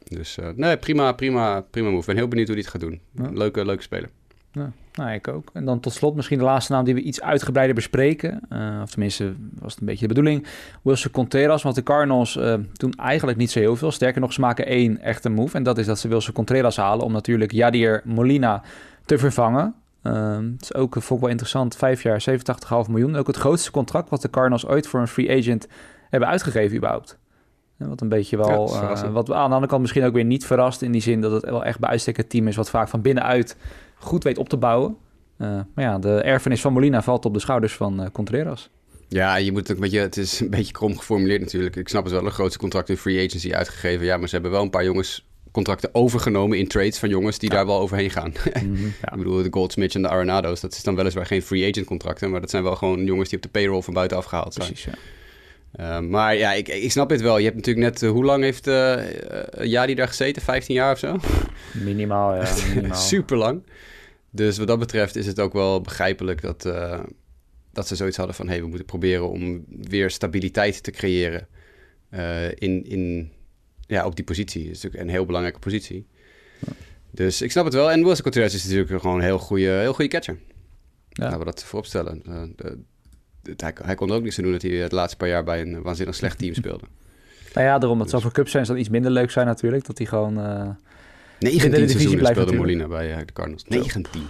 Dus 0.08 0.38
nee, 0.54 0.76
prima, 0.76 1.12
prima, 1.12 1.60
prima 1.60 1.88
move. 1.88 2.00
Ik 2.00 2.06
ben 2.06 2.16
heel 2.16 2.28
benieuwd 2.28 2.46
hoe 2.46 2.56
hij 2.56 2.64
het 2.64 2.74
gaat 2.74 2.90
doen. 2.90 3.00
Ja. 3.24 3.30
Leuke, 3.32 3.64
leuke 3.64 3.82
speler. 3.82 4.10
Ja, 4.52 4.72
nou, 4.94 5.10
ik 5.12 5.28
ook. 5.28 5.50
En 5.52 5.64
dan 5.64 5.80
tot 5.80 5.92
slot 5.92 6.14
misschien 6.14 6.38
de 6.38 6.44
laatste 6.44 6.72
naam 6.72 6.84
die 6.84 6.94
we 6.94 7.00
iets 7.00 7.20
uitgebreider 7.20 7.74
bespreken. 7.74 8.40
Eh, 8.48 8.80
of 8.82 8.90
tenminste, 8.90 9.34
was 9.60 9.72
het 9.72 9.80
een 9.80 9.86
beetje 9.86 10.06
de 10.06 10.14
bedoeling. 10.14 10.46
Wilson 10.82 11.10
Contreras, 11.10 11.62
want 11.62 11.74
de 11.74 11.82
Cardinals 11.82 12.36
eh, 12.36 12.54
doen 12.72 12.92
eigenlijk 12.92 13.38
niet 13.38 13.50
zo 13.50 13.58
heel 13.58 13.76
veel. 13.76 13.90
Sterker 13.90 14.20
nog, 14.20 14.32
ze 14.32 14.40
maken 14.40 14.66
één 14.66 15.00
echte 15.00 15.28
move. 15.28 15.56
En 15.56 15.62
dat 15.62 15.78
is 15.78 15.86
dat 15.86 15.98
ze 15.98 16.08
Wilson 16.08 16.34
Contreras 16.34 16.76
halen 16.76 17.04
om 17.04 17.12
natuurlijk 17.12 17.52
Yadier 17.52 18.02
Molina 18.04 18.62
te 19.04 19.18
vervangen. 19.18 19.74
Ehm, 20.02 20.50
het 20.52 20.62
is 20.62 20.74
ook, 20.74 20.92
vond 20.92 21.10
ik 21.10 21.20
wel 21.20 21.28
interessant, 21.28 21.76
vijf 21.76 22.02
jaar, 22.02 22.20
87,5 22.20 22.88
miljoen. 22.88 23.16
Ook 23.16 23.26
het 23.26 23.36
grootste 23.36 23.70
contract 23.70 24.10
wat 24.10 24.22
de 24.22 24.30
Cardinals 24.30 24.66
ooit 24.66 24.86
voor 24.86 25.00
een 25.00 25.08
free 25.08 25.38
agent 25.38 25.68
hebben 26.10 26.28
uitgegeven 26.28 26.76
überhaupt. 26.76 27.18
Wat 27.76 28.00
een 28.00 28.08
beetje 28.08 28.36
Ja, 28.36 28.46
wel, 28.46 28.66
eh, 28.66 28.78
verrassend. 28.78 29.12
wat 29.12 29.30
aan 29.30 29.48
de 29.48 29.54
andere 29.54 29.66
kant 29.66 29.80
misschien 29.80 30.04
ook 30.04 30.12
weer 30.12 30.24
niet 30.24 30.46
verrast. 30.46 30.82
In 30.82 30.92
die 30.92 31.00
zin 31.00 31.20
dat 31.20 31.32
het 31.32 31.44
wel 31.44 31.64
echt 31.64 31.78
bij 31.78 31.90
uitstek 31.90 32.16
het 32.16 32.30
team 32.30 32.48
is 32.48 32.56
wat 32.56 32.70
vaak 32.70 32.88
van 32.88 33.02
binnenuit 33.02 33.56
goed 33.94 34.24
weet 34.24 34.38
op 34.38 34.48
te 34.48 34.56
bouwen. 34.56 34.96
Eh, 35.36 35.48
maar 35.74 35.84
ja, 35.84 35.98
de 35.98 36.20
erfenis 36.20 36.60
van 36.60 36.72
Molina 36.72 37.02
valt 37.02 37.24
op 37.24 37.34
de 37.34 37.40
schouders 37.40 37.72
van 37.74 38.02
eh, 38.02 38.10
Contreras. 38.12 38.70
Ja, 39.08 39.36
je 39.36 39.52
moet 39.52 39.60
het 39.60 39.70
ook 39.70 39.76
een 39.76 39.82
beetje, 39.90 39.98
het 40.00 40.16
is 40.16 40.40
een 40.40 40.50
beetje 40.50 40.72
krom 40.72 40.98
geformuleerd 40.98 41.40
natuurlijk. 41.40 41.76
Ik 41.76 41.88
snap 41.88 42.04
het 42.04 42.12
wel, 42.12 42.22
de 42.22 42.30
grootste 42.30 42.58
contract 42.58 42.88
in 42.88 42.96
free 42.96 43.26
agency 43.26 43.52
uitgegeven. 43.54 44.04
Ja, 44.06 44.16
maar 44.16 44.28
ze 44.28 44.34
hebben 44.34 44.52
wel 44.52 44.62
een 44.62 44.70
paar 44.70 44.84
jongens 44.84 45.26
contracten 45.52 45.90
overgenomen 45.94 46.58
in 46.58 46.68
trades 46.68 46.98
van 46.98 47.08
jongens 47.08 47.38
die 47.38 47.50
Ja. 47.50 47.56
daar 47.56 47.66
wel 47.66 47.78
overheen 47.78 48.10
gaan. 48.10 48.32
Mhm, 48.64 48.82
ja. 48.84 49.12
Ik 49.12 49.16
bedoel, 49.18 49.42
de 49.42 49.48
Goldsmiths 49.50 49.94
en 49.94 50.02
de 50.02 50.08
Arenado's, 50.08 50.60
dat 50.60 50.72
is 50.72 50.82
dan 50.82 50.94
weliswaar 50.94 51.26
geen 51.26 51.42
free 51.42 51.70
agent 51.70 51.86
contracten, 51.86 52.30
maar 52.30 52.40
dat 52.40 52.50
zijn 52.50 52.62
wel 52.62 52.76
gewoon 52.76 53.04
jongens 53.04 53.28
die 53.28 53.38
op 53.38 53.44
de 53.44 53.50
payroll 53.50 53.82
van 53.82 53.94
buitenaf 53.94 54.24
gehaald 54.24 54.54
zijn. 54.54 54.66
Precies, 54.66 54.84
ja. 54.84 54.92
Uh, 55.80 56.00
maar 56.00 56.36
ja, 56.36 56.52
ik, 56.52 56.68
ik 56.68 56.90
snap 56.90 57.08
dit 57.08 57.20
wel. 57.20 57.38
Je 57.38 57.44
hebt 57.44 57.56
natuurlijk 57.56 57.86
net, 57.86 58.02
uh, 58.02 58.10
hoe 58.10 58.24
lang 58.24 58.42
heeft 58.42 58.66
uh, 58.66 59.02
Jadi 59.62 59.94
daar 59.94 60.08
gezeten? 60.08 60.42
15 60.42 60.74
jaar 60.74 60.92
of 60.92 60.98
zo? 60.98 61.18
Minimaal, 61.72 62.34
ja. 62.34 62.54
Minimaal. 62.74 62.98
Super 62.98 63.36
lang. 63.36 63.62
Dus 64.30 64.58
wat 64.58 64.66
dat 64.66 64.78
betreft 64.78 65.16
is 65.16 65.26
het 65.26 65.40
ook 65.40 65.52
wel 65.52 65.80
begrijpelijk 65.80 66.40
dat, 66.40 66.64
uh, 66.66 67.00
dat 67.72 67.88
ze 67.88 67.96
zoiets 67.96 68.16
hadden 68.16 68.34
van... 68.34 68.46
hé, 68.46 68.52
hey, 68.52 68.60
we 68.60 68.68
moeten 68.68 68.86
proberen 68.86 69.30
om 69.30 69.64
weer 69.68 70.10
stabiliteit 70.10 70.82
te 70.82 70.90
creëren 70.90 71.48
in, 72.54 72.84
in, 72.84 73.32
ja, 73.86 74.06
op 74.06 74.16
die 74.16 74.24
positie. 74.24 74.62
Dat 74.64 74.74
is 74.74 74.82
natuurlijk 74.82 75.02
een 75.08 75.14
heel 75.14 75.26
belangrijke 75.26 75.58
positie. 75.58 76.06
Ja. 76.58 76.72
Dus 77.10 77.42
ik 77.42 77.50
snap 77.50 77.64
het 77.64 77.74
wel. 77.74 77.90
En 77.90 78.04
Wilson 78.04 78.22
Contreras 78.22 78.54
is 78.54 78.64
natuurlijk 78.64 79.00
gewoon 79.00 79.16
een 79.16 79.22
heel 79.24 79.38
goede, 79.38 79.70
heel 79.70 79.94
goede 79.94 80.10
catcher. 80.10 80.38
Ja. 81.08 81.24
Laten 81.24 81.38
we 81.38 81.44
dat 81.44 81.64
vooropstellen. 81.64 82.22
De, 83.44 83.56
de, 83.56 83.64
hij, 83.64 83.74
hij, 83.82 83.94
kon 83.94 84.08
er 84.08 84.14
ook 84.14 84.22
niets 84.22 84.38
aan 84.38 84.44
doen 84.44 84.52
dat 84.52 84.62
hij 84.62 84.70
het 84.70 84.92
laatste 84.92 85.16
paar 85.16 85.28
jaar 85.28 85.44
bij 85.44 85.60
een 85.60 85.82
waanzinnig 85.82 86.14
slecht 86.14 86.38
team 86.38 86.54
speelde. 86.54 86.84
Nou 87.54 87.66
ja, 87.66 87.78
daarom 87.78 87.98
dat 87.98 88.10
zoveel 88.10 88.30
cups 88.30 88.50
zijn, 88.50 88.66
zal 88.66 88.76
iets 88.76 88.88
minder 88.88 89.10
leuk 89.10 89.30
zijn 89.30 89.46
natuurlijk. 89.46 89.86
Dat 89.86 89.98
hij 89.98 90.06
gewoon... 90.06 90.38
Uh, 90.38 90.68
19 91.38 91.88
seizoenen 91.88 92.26
speelde 92.26 92.56
Molina 92.56 92.86
bij 92.86 93.10
uh, 93.10 93.18
de 93.18 93.32
Cardinals. 93.32 93.64
19. 93.64 94.22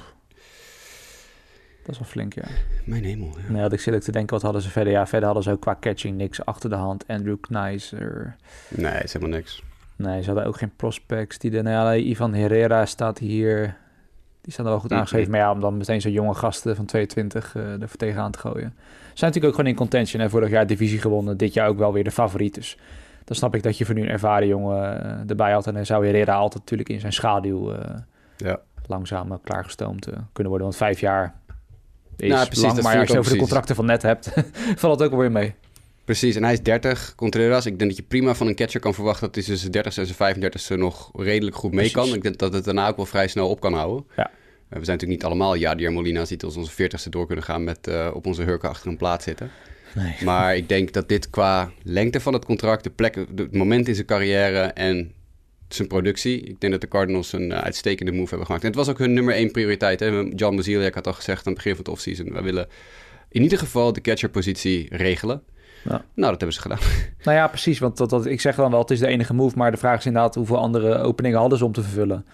Dat 1.85 1.93
is 1.93 1.99
wel 1.99 2.09
flink, 2.09 2.35
ja. 2.35 2.45
Mijn 2.85 3.05
hemel, 3.05 3.37
ja. 3.47 3.53
Nee, 3.53 3.63
had 3.63 3.73
ik 3.73 3.81
zit 3.81 3.95
ook 3.95 4.01
te 4.01 4.13
denken, 4.13 4.35
wat 4.35 4.43
hadden 4.43 4.63
ze 4.63 4.71
verder? 4.71 4.93
Ja, 4.93 5.07
verder 5.07 5.25
hadden 5.25 5.45
ze 5.45 5.51
ook 5.51 5.61
qua 5.61 5.77
catching 5.81 6.17
niks 6.17 6.45
achter 6.45 6.71
de 6.71 6.77
hand. 6.77 7.05
Andrew 7.07 7.37
Kneiser. 7.41 8.37
Nee, 8.69 9.03
is 9.03 9.13
helemaal 9.13 9.37
niks. 9.37 9.63
Nee, 9.97 10.21
ze 10.21 10.27
hadden 10.27 10.47
ook 10.47 10.57
geen 10.57 10.77
prospects. 10.77 11.39
Die 11.39 11.51
de, 11.51 11.63
nou 11.63 11.97
ja, 11.97 12.05
Ivan 12.05 12.35
Herrera 12.35 12.87
staat 12.87 13.19
hier. 13.19 13.77
Die 14.45 14.53
staan 14.53 14.65
er 14.65 14.71
wel 14.71 14.81
goed 14.81 14.93
aangeschreven. 14.93 15.31
Maar 15.31 15.41
ja, 15.41 15.51
om 15.51 15.61
dan 15.61 15.77
meteen 15.77 16.01
zo'n 16.01 16.13
jonge 16.13 16.35
gasten 16.35 16.77
van 16.77 16.85
22 16.85 17.55
uh, 17.55 17.83
er 17.83 17.89
voor 17.89 17.99
tegenaan 17.99 18.31
te 18.31 18.39
gooien. 18.39 18.73
Ze 18.77 18.85
zijn 19.15 19.31
natuurlijk 19.31 19.45
ook 19.45 19.55
gewoon 19.55 19.71
in 19.71 19.77
contention. 19.77 20.23
En 20.23 20.31
vorig 20.31 20.51
jaar 20.51 20.67
divisie 20.67 21.01
gewonnen. 21.01 21.37
Dit 21.37 21.55
jaar 21.55 21.69
ook 21.69 21.79
wel 21.79 21.93
weer 21.93 22.05
de 22.05 22.11
favoriet. 22.11 22.55
Dus 22.55 22.79
dan 23.25 23.37
snap 23.37 23.55
ik 23.55 23.63
dat 23.63 23.79
je 23.79 23.85
voor 23.85 23.95
nu 23.95 24.03
een 24.03 24.09
ervaren 24.09 24.47
jongen 24.47 25.07
uh, 25.07 25.31
erbij 25.31 25.53
had. 25.53 25.67
En 25.67 25.75
dan 25.75 25.87
zou 25.87 26.05
Herrera 26.05 26.35
altijd 26.35 26.61
natuurlijk 26.61 26.89
in 26.89 27.01
zijn 27.01 27.13
schaduw 27.13 27.73
uh, 27.73 27.79
ja. 28.37 28.61
langzaam 28.87 29.41
klaargestoomd 29.43 30.09
uh, 30.09 30.15
kunnen 30.33 30.53
worden. 30.53 30.69
Want 30.69 30.77
vijf 30.77 31.01
jaar 31.01 31.35
is 32.17 32.29
nou, 32.29 32.47
precies, 32.47 32.65
lang. 32.65 32.83
Maar 32.83 32.99
als 32.99 33.09
je 33.09 33.19
over 33.19 33.31
precies. 33.31 33.33
de 33.33 33.39
contracten 33.39 33.75
van 33.75 33.87
net 33.87 34.03
hebt, 34.03 34.33
valt 34.81 35.01
het 35.01 35.13
ook 35.13 35.19
weer 35.19 35.33
mee. 35.33 35.55
Precies, 36.05 36.37
en 36.37 36.45
hij 36.45 36.53
is 36.53 36.63
30, 36.63 37.15
Contreras. 37.15 37.67
Ik 37.67 37.79
denk 37.79 37.91
dat 37.91 37.99
je 37.99 38.07
prima 38.07 38.35
van 38.35 38.47
een 38.47 38.55
catcher 38.55 38.81
kan 38.81 38.95
verwachten 38.95 39.27
dat 39.27 39.35
hij 39.35 39.45
tussen 39.45 39.61
zijn 39.61 39.73
30 39.73 39.97
en 39.97 40.05
zijn 40.05 40.17
35 40.17 40.77
nog 40.77 41.11
redelijk 41.15 41.57
goed 41.57 41.73
mee 41.73 41.91
Precies. 41.91 42.09
kan. 42.09 42.17
Ik 42.17 42.23
denk 42.23 42.39
dat 42.39 42.53
het 42.53 42.65
daarna 42.65 42.89
ook 42.89 42.97
wel 42.97 43.07
vrij 43.07 43.29
snel 43.29 43.49
op 43.49 43.61
kan 43.61 43.75
houden. 43.75 44.07
Ja. 44.17 44.31
we 44.69 44.69
zijn 44.69 44.81
natuurlijk 44.81 45.11
niet 45.11 45.25
allemaal 45.25 45.57
Jadier 45.57 45.93
Molina's 45.93 46.29
die 46.29 46.39
tot 46.39 46.57
onze 46.57 46.71
veertigste 46.71 47.11
door 47.11 47.27
kunnen 47.27 47.45
gaan 47.45 47.65
met 47.65 47.91
op 48.13 48.27
onze 48.27 48.43
hurken 48.43 48.69
achter 48.69 48.89
een 48.89 48.97
plaat 48.97 49.23
zitten. 49.23 49.51
Nee. 49.95 50.15
Maar 50.25 50.57
ik 50.57 50.69
denk 50.69 50.93
dat 50.93 51.09
dit 51.09 51.31
qua 51.31 51.73
lengte 51.83 52.21
van 52.21 52.33
het 52.33 52.45
contract, 52.45 52.85
de 52.85 52.91
plek, 52.91 53.15
het 53.15 53.55
moment 53.55 53.89
in 53.89 53.95
zijn 53.95 54.07
carrière 54.07 54.61
en 54.61 55.13
zijn 55.69 55.89
productie. 55.89 56.41
Ik 56.41 56.61
denk 56.61 56.73
dat 56.73 56.81
de 56.81 56.89
Cardinals 56.89 57.33
een 57.33 57.51
uh, 57.51 57.59
uitstekende 57.59 58.13
move 58.13 58.29
hebben 58.29 58.47
gemaakt. 58.47 58.65
En 58.65 58.69
het 58.69 58.79
was 58.79 58.89
ook 58.89 58.99
hun 58.99 59.13
nummer 59.13 59.35
één 59.35 59.51
prioriteit. 59.51 60.01
Hè? 60.01 60.07
John 60.35 60.57
Baziliak 60.57 60.95
had 60.95 61.07
al 61.07 61.13
gezegd 61.13 61.47
aan 61.47 61.53
het 61.53 61.63
begin 61.63 61.75
van 61.75 61.85
het 61.85 61.93
offseason... 61.93 62.33
we 62.33 62.43
willen 62.43 62.69
in 63.29 63.43
ieder 63.43 63.59
geval 63.59 63.93
de 63.93 64.01
catcherpositie 64.01 64.87
regelen. 64.91 65.43
Ja. 65.85 65.91
Nou, 65.91 66.31
dat 66.31 66.41
hebben 66.41 66.53
ze 66.53 66.61
gedaan. 66.61 66.79
Nou 67.25 67.37
ja, 67.37 67.49
precies. 67.49 67.79
Want 67.79 67.97
dat, 67.97 68.11
dat, 68.11 68.27
ik 68.27 68.41
zeg 68.41 68.57
dan 68.57 68.71
wel, 68.71 68.81
het 68.81 68.91
is 68.91 68.99
de 68.99 69.07
enige 69.07 69.35
move. 69.35 69.57
Maar 69.59 69.71
de 69.71 69.77
vraag 69.77 69.99
is 69.99 70.07
inderdaad 70.07 70.35
hoeveel 70.35 70.59
andere 70.59 70.99
openingen 70.99 71.39
hadden 71.39 71.59
ze 71.59 71.65
om 71.65 71.73
te 71.73 71.83
vervullen. 71.83 72.27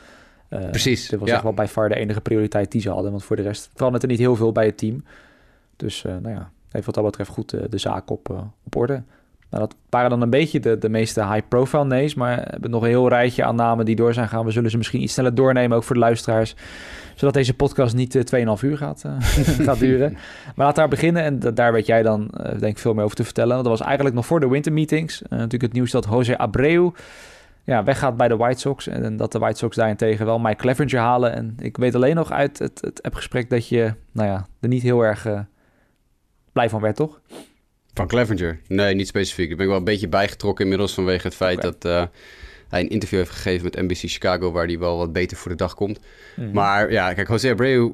Uh, 0.51 0.71
precies. 0.71 1.09
Dat 1.09 1.21
was 1.21 1.29
echt 1.29 1.43
wel 1.43 1.55
bij 1.55 1.69
far 1.69 1.89
de 1.89 1.95
enige 1.95 2.21
prioriteit 2.21 2.73
die 2.73 2.81
ze 2.81 2.91
hadden. 2.91 3.11
Want 3.11 3.25
voor 3.25 3.37
de 3.37 3.43
rest 3.43 3.71
verandert 3.75 4.03
er 4.03 4.09
niet 4.09 4.19
heel 4.19 4.37
veel 4.37 4.53
bij 4.53 4.67
het 4.67 4.79
team. 4.79 5.05
Dus 5.77 6.05
uh, 6.05 6.13
nou 6.23 6.35
ja, 6.35 6.51
heeft 6.71 6.87
wat 6.87 6.95
dat 6.95 7.05
betreft 7.05 7.31
goed 7.31 7.51
de 7.51 7.79
zaak 7.79 8.11
op, 8.11 8.51
op 8.65 8.77
orde. 8.77 9.03
Nou, 9.51 9.65
dat 9.65 9.75
waren 9.89 10.11
dan 10.11 10.23
een 10.23 10.31
beetje 10.31 10.61
de, 10.61 10.79
de 10.79 10.89
meeste 10.89 11.27
high-profile 11.27 11.85
names. 11.85 12.15
Maar 12.15 12.37
we 12.37 12.49
hebben 12.51 12.71
nog 12.71 12.83
een 12.83 12.89
heel 12.89 13.09
rijtje 13.09 13.45
aan 13.45 13.57
namen 13.57 13.85
die 13.85 13.97
door 13.97 14.15
zijn 14.15 14.29
gaan. 14.29 14.45
We 14.45 14.51
zullen 14.51 14.71
ze 14.71 14.77
misschien 14.77 15.03
iets 15.03 15.13
sneller 15.13 15.35
doornemen, 15.35 15.77
ook 15.77 15.85
voor 15.85 15.95
de 15.95 16.01
luisteraars. 16.01 16.55
Zodat 17.21 17.35
deze 17.35 17.55
podcast 17.55 17.95
niet 17.95 18.15
uh, 18.15 18.43
eh, 18.43 18.57
2,5 18.57 18.65
uur 18.65 18.77
gaat, 18.77 19.03
uh, 19.07 19.13
gaat 19.67 19.79
duren. 19.79 20.17
Maar 20.55 20.69
we 20.69 20.75
daar 20.75 20.89
beginnen. 20.89 21.23
En 21.23 21.55
daar 21.55 21.73
weet 21.73 21.87
jij 21.87 22.03
dan 22.03 22.31
uh, 22.37 22.45
denk 22.45 22.63
ik 22.63 22.79
veel 22.79 22.95
meer 22.95 23.05
over 23.05 23.17
te 23.17 23.25
vertellen. 23.25 23.57
Dat 23.57 23.67
was 23.67 23.81
eigenlijk 23.81 24.15
nog 24.15 24.27
voor 24.27 24.41
de 24.41 24.49
winter 24.49 24.73
meetings. 24.73 25.23
natuurlijk 25.29 25.63
het 25.63 25.73
nieuws 25.73 25.91
dat 25.91 26.07
Jose 26.11 26.39
Abreu 26.39 26.91
ja, 27.65 27.85
weggaat 27.85 28.17
bij 28.17 28.29
de 28.29 28.37
White 28.37 28.61
Sox. 28.61 28.87
En 28.87 29.17
dat 29.17 29.33
de 29.33 29.39
White 29.39 29.59
Sox 29.59 29.77
daarentegen 29.77 30.27
wel 30.27 30.39
Mike 30.39 30.57
Clevenger 30.57 30.99
halen. 31.01 31.33
En 31.33 31.57
ik 31.59 31.77
weet 31.77 31.95
alleen 31.95 32.15
nog 32.15 32.33
uit 32.33 32.59
het, 32.59 32.81
het 32.81 33.03
appgesprek 33.03 33.51
dat 33.51 33.69
je 33.69 33.95
nou 34.13 34.29
ja, 34.29 34.47
er 34.61 34.69
niet 34.69 34.83
heel 34.83 35.01
erg 35.01 35.27
blij 36.53 36.69
van 36.69 36.81
werd, 36.81 36.97
toch? 36.97 37.21
Van 37.95 38.07
Clevenger? 38.07 38.61
Nee, 38.69 38.95
niet 38.95 39.09
specifiek. 39.09 39.51
Ik 39.51 39.57
ben 39.57 39.67
wel 39.67 39.77
een 39.77 39.85
beetje 39.85 40.09
bijgetrokken 40.09 40.65
inmiddels 40.65 40.95
vanwege 40.95 41.27
het 41.27 41.37
feit 41.37 41.63
dat 41.63 41.85
uh, 41.85 42.03
hij 42.71 42.81
een 42.81 42.89
interview 42.89 43.19
heeft 43.19 43.31
gegeven 43.31 43.65
met 43.65 43.77
NBC 43.77 44.11
Chicago, 44.11 44.51
waar 44.51 44.67
hij 44.67 44.79
wel 44.79 44.97
wat 44.97 45.13
beter 45.13 45.37
voor 45.37 45.51
de 45.51 45.57
dag 45.57 45.75
komt. 45.75 46.01
Mhm. 46.37 46.51
Maar 46.53 46.93
ja, 46.93 47.13
kijk, 47.13 47.29
Jose 47.29 47.51
Abreu, 47.51 47.93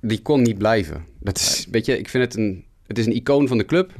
die 0.00 0.22
kon 0.22 0.42
niet 0.42 0.58
blijven. 0.58 1.04
Dat 1.20 1.36
is, 1.36 1.66
weet 1.70 1.86
je, 1.86 1.98
ik 1.98 2.08
vind 2.08 2.24
het 2.24 2.36
een, 2.36 2.64
het 2.86 2.98
is 2.98 3.06
een 3.06 3.14
icoon 3.14 3.48
van 3.48 3.58
de 3.58 3.64
club. 3.64 3.92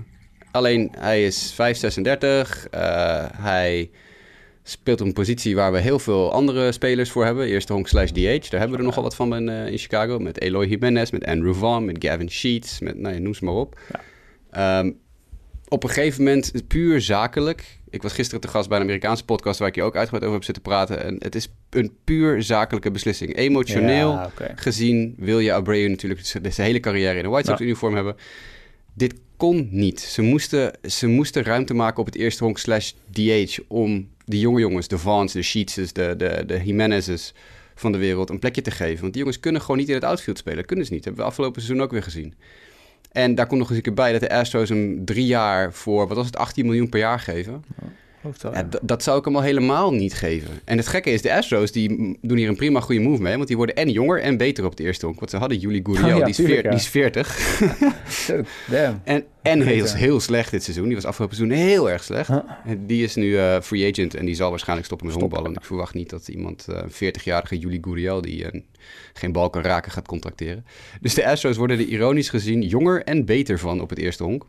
Alleen 0.50 0.92
hij 0.98 1.24
is 1.24 1.52
5,36. 1.52 1.56
Uh, 1.58 3.24
hij 3.32 3.90
speelt 4.62 5.00
een 5.00 5.12
positie 5.12 5.54
waar 5.54 5.72
we 5.72 5.78
heel 5.78 5.98
veel 5.98 6.32
andere 6.32 6.72
spelers 6.72 7.10
voor 7.10 7.24
hebben. 7.24 7.46
Eerste 7.46 7.72
honk 7.72 7.88
slash 7.88 8.10
DH, 8.10 8.50
daar 8.50 8.60
hebben 8.60 8.70
we 8.70 8.76
er 8.76 8.82
nogal 8.82 9.02
wat 9.02 9.14
van 9.14 9.34
in, 9.34 9.48
uh, 9.48 9.66
in 9.66 9.78
Chicago. 9.78 10.18
Met 10.18 10.40
Eloy 10.40 10.66
Jimenez, 10.66 11.10
met 11.10 11.24
Andrew 11.24 11.54
Vaughn, 11.54 11.84
met 11.84 12.04
Gavin 12.04 12.30
Sheets, 12.30 12.80
met, 12.80 12.98
nou 12.98 13.14
ja, 13.14 13.20
noem 13.20 13.34
ze 13.34 13.44
maar 13.44 13.54
op. 13.54 13.80
Ja. 14.52 14.78
Um, 14.78 14.98
op 15.68 15.82
een 15.82 15.88
gegeven 15.88 16.24
moment, 16.24 16.52
puur 16.66 17.00
zakelijk. 17.00 17.78
Ik 17.90 18.02
was 18.02 18.12
gisteren 18.12 18.40
te 18.40 18.48
gast 18.48 18.68
bij 18.68 18.76
een 18.76 18.82
Amerikaanse 18.82 19.24
podcast 19.24 19.58
waar 19.58 19.68
ik 19.68 19.74
je 19.74 19.82
ook 19.82 19.96
uitgebreid 19.96 20.22
over 20.22 20.34
heb 20.34 20.44
zitten 20.44 20.62
praten. 20.62 21.04
En 21.04 21.16
het 21.18 21.34
is 21.34 21.48
een 21.70 21.96
puur 22.04 22.42
zakelijke 22.42 22.90
beslissing. 22.90 23.36
Emotioneel 23.36 24.30
gezien 24.54 25.14
wil 25.16 25.38
je 25.38 25.52
Abreu 25.52 25.88
natuurlijk 25.88 26.20
zijn 26.24 26.66
hele 26.66 26.80
carrière 26.80 27.18
in 27.18 27.24
een 27.24 27.30
White 27.30 27.48
Sox 27.48 27.60
uniform 27.60 27.94
hebben. 27.94 28.16
Dit 28.94 29.14
kon 29.36 29.68
niet. 29.70 30.00
Ze 30.00 30.22
moesten, 30.22 30.78
ze 30.82 31.06
moesten 31.06 31.42
ruimte 31.42 31.74
maken 31.74 31.98
op 31.98 32.06
het 32.06 32.14
eerste 32.14 32.44
honk 32.44 32.58
slash 32.58 32.92
DH 33.10 33.58
om 33.68 34.08
de 34.24 34.38
jonge 34.38 34.60
jongens, 34.60 34.88
de 34.88 34.98
Vaughns, 34.98 35.32
de 35.32 35.42
Sheetses, 35.42 35.92
de, 35.92 36.14
de, 36.16 36.42
de 36.46 36.60
Jimenez's 36.64 37.34
van 37.74 37.92
de 37.92 37.98
wereld 37.98 38.30
een 38.30 38.38
plekje 38.38 38.62
te 38.62 38.70
geven. 38.70 39.00
Want 39.00 39.12
die 39.12 39.22
jongens 39.22 39.40
kunnen 39.40 39.60
gewoon 39.60 39.76
niet 39.76 39.88
in 39.88 39.94
het 39.94 40.04
outfield 40.04 40.38
spelen. 40.38 40.58
Dat 40.58 40.66
kunnen 40.66 40.86
ze 40.86 40.92
niet. 40.92 41.04
Dat 41.04 41.08
hebben 41.08 41.24
we 41.24 41.30
afgelopen 41.30 41.62
seizoen 41.62 41.84
ook 41.84 41.92
weer 41.92 42.02
gezien. 42.02 42.34
En 43.12 43.34
daar 43.34 43.46
komt 43.46 43.58
nog 43.58 43.68
eens 43.68 43.76
een 43.76 43.82
keer 43.82 43.94
bij 43.94 44.12
dat 44.12 44.20
de 44.20 44.30
Astros 44.30 44.68
hem 44.68 45.04
drie 45.04 45.26
jaar 45.26 45.72
voor, 45.72 46.08
wat 46.08 46.16
was 46.16 46.26
het, 46.26 46.36
18 46.36 46.66
miljoen 46.66 46.88
per 46.88 46.98
jaar 46.98 47.20
geven. 47.20 47.64
Dat 48.82 49.02
zou 49.02 49.18
ik 49.18 49.24
hem 49.24 49.36
al 49.36 49.42
helemaal 49.42 49.92
niet 49.92 50.14
geven. 50.14 50.60
En 50.64 50.76
het 50.76 50.86
gekke 50.86 51.10
is, 51.10 51.22
de 51.22 51.34
Astros 51.34 51.72
die 51.72 52.18
doen 52.20 52.36
hier 52.36 52.48
een 52.48 52.56
prima 52.56 52.80
goede 52.80 53.00
move 53.00 53.22
mee. 53.22 53.36
Want 53.36 53.48
die 53.48 53.56
worden 53.56 53.76
en 53.76 53.90
jonger 53.90 54.20
en 54.20 54.36
beter 54.36 54.64
op 54.64 54.70
het 54.70 54.80
eerste 54.80 55.06
honk. 55.06 55.18
Want 55.18 55.30
ze 55.30 55.36
hadden 55.36 55.58
Julie 55.58 55.80
Gurriel, 55.82 56.18
oh, 56.18 56.24
die, 56.24 56.28
is 56.28 56.36
die, 56.36 56.62
is 56.62 56.88
40. 56.88 57.60
en 59.04 59.24
en 59.42 59.62
heel, 59.62 59.86
heel 59.86 60.20
slecht 60.20 60.50
dit 60.50 60.62
seizoen. 60.62 60.86
Die 60.86 60.94
was 60.94 61.04
afgelopen 61.04 61.36
seizoen 61.36 61.58
heel 61.58 61.90
erg 61.90 62.04
slecht. 62.04 62.30
Die 62.78 63.02
is 63.02 63.14
nu 63.14 63.26
uh, 63.26 63.60
free 63.60 63.90
agent 63.90 64.14
en 64.14 64.26
die 64.26 64.34
zal 64.34 64.50
waarschijnlijk 64.50 64.86
stoppen 64.86 65.06
met 65.06 65.16
honkballen. 65.16 65.52
Ik 65.52 65.64
verwacht 65.64 65.94
niet 65.94 66.10
dat 66.10 66.28
iemand, 66.28 66.66
uh, 66.70 66.76
een 66.76 67.14
40-jarige 67.14 67.58
Julie 67.58 67.78
Gurriel, 67.82 68.20
die 68.20 68.52
uh, 68.52 68.60
geen 69.12 69.32
bal 69.32 69.50
kan 69.50 69.62
raken, 69.62 69.92
gaat 69.92 70.06
contracteren. 70.06 70.64
Dus 71.00 71.14
de 71.14 71.26
Astros 71.26 71.56
worden 71.56 71.78
er 71.78 71.84
ironisch 71.84 72.28
gezien 72.28 72.62
jonger 72.62 73.04
en 73.04 73.24
beter 73.24 73.58
van 73.58 73.80
op 73.80 73.90
het 73.90 73.98
eerste 73.98 74.24
honk. 74.24 74.46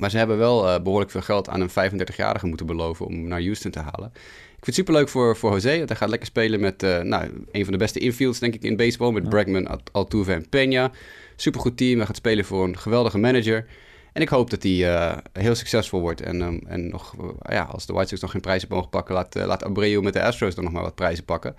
Maar 0.00 0.10
ze 0.10 0.16
hebben 0.16 0.38
wel 0.38 0.66
uh, 0.66 0.82
behoorlijk 0.82 1.10
veel 1.10 1.20
geld 1.20 1.48
aan 1.48 1.60
een 1.60 1.70
35-jarige 1.70 2.46
moeten 2.46 2.66
beloven 2.66 3.06
om 3.06 3.28
naar 3.28 3.40
Houston 3.40 3.70
te 3.70 3.78
halen. 3.78 4.10
Ik 4.14 4.66
vind 4.66 4.66
het 4.66 4.74
superleuk 4.74 5.08
voor, 5.08 5.36
voor 5.36 5.52
José. 5.52 5.76
Want 5.76 5.88
hij 5.88 5.98
gaat 5.98 6.08
lekker 6.08 6.28
spelen 6.28 6.60
met 6.60 6.82
uh, 6.82 6.98
nou, 7.00 7.44
een 7.52 7.62
van 7.64 7.72
de 7.72 7.78
beste 7.78 7.98
infields, 7.98 8.38
denk 8.38 8.54
ik, 8.54 8.62
in 8.62 8.76
baseball. 8.76 9.12
Met 9.12 9.28
Bregman, 9.28 9.82
Altuve 9.92 10.32
en 10.32 10.44
Peña. 10.44 10.96
Supergoed 11.36 11.76
team. 11.76 11.96
Hij 11.96 12.06
gaat 12.06 12.16
spelen 12.16 12.44
voor 12.44 12.64
een 12.64 12.78
geweldige 12.78 13.18
manager. 13.18 13.66
En 14.12 14.22
ik 14.22 14.28
hoop 14.28 14.50
dat 14.50 14.62
hij 14.62 14.72
uh, 14.72 15.16
heel 15.32 15.54
succesvol 15.54 16.00
wordt. 16.00 16.20
En, 16.20 16.40
um, 16.40 16.60
en 16.66 16.88
nog, 16.88 17.14
ja, 17.48 17.62
als 17.62 17.86
de 17.86 17.92
White 17.92 18.08
Sox 18.08 18.20
nog 18.20 18.30
geen 18.30 18.40
prijzen 18.40 18.68
mogen 18.70 18.88
pakken, 18.88 19.14
laat, 19.14 19.34
laat 19.34 19.64
Abreu 19.64 20.00
met 20.00 20.12
de 20.12 20.22
Astros 20.22 20.54
dan 20.54 20.64
nog 20.64 20.72
maar 20.72 20.82
wat 20.82 20.94
prijzen 20.94 21.24
pakken. 21.24 21.56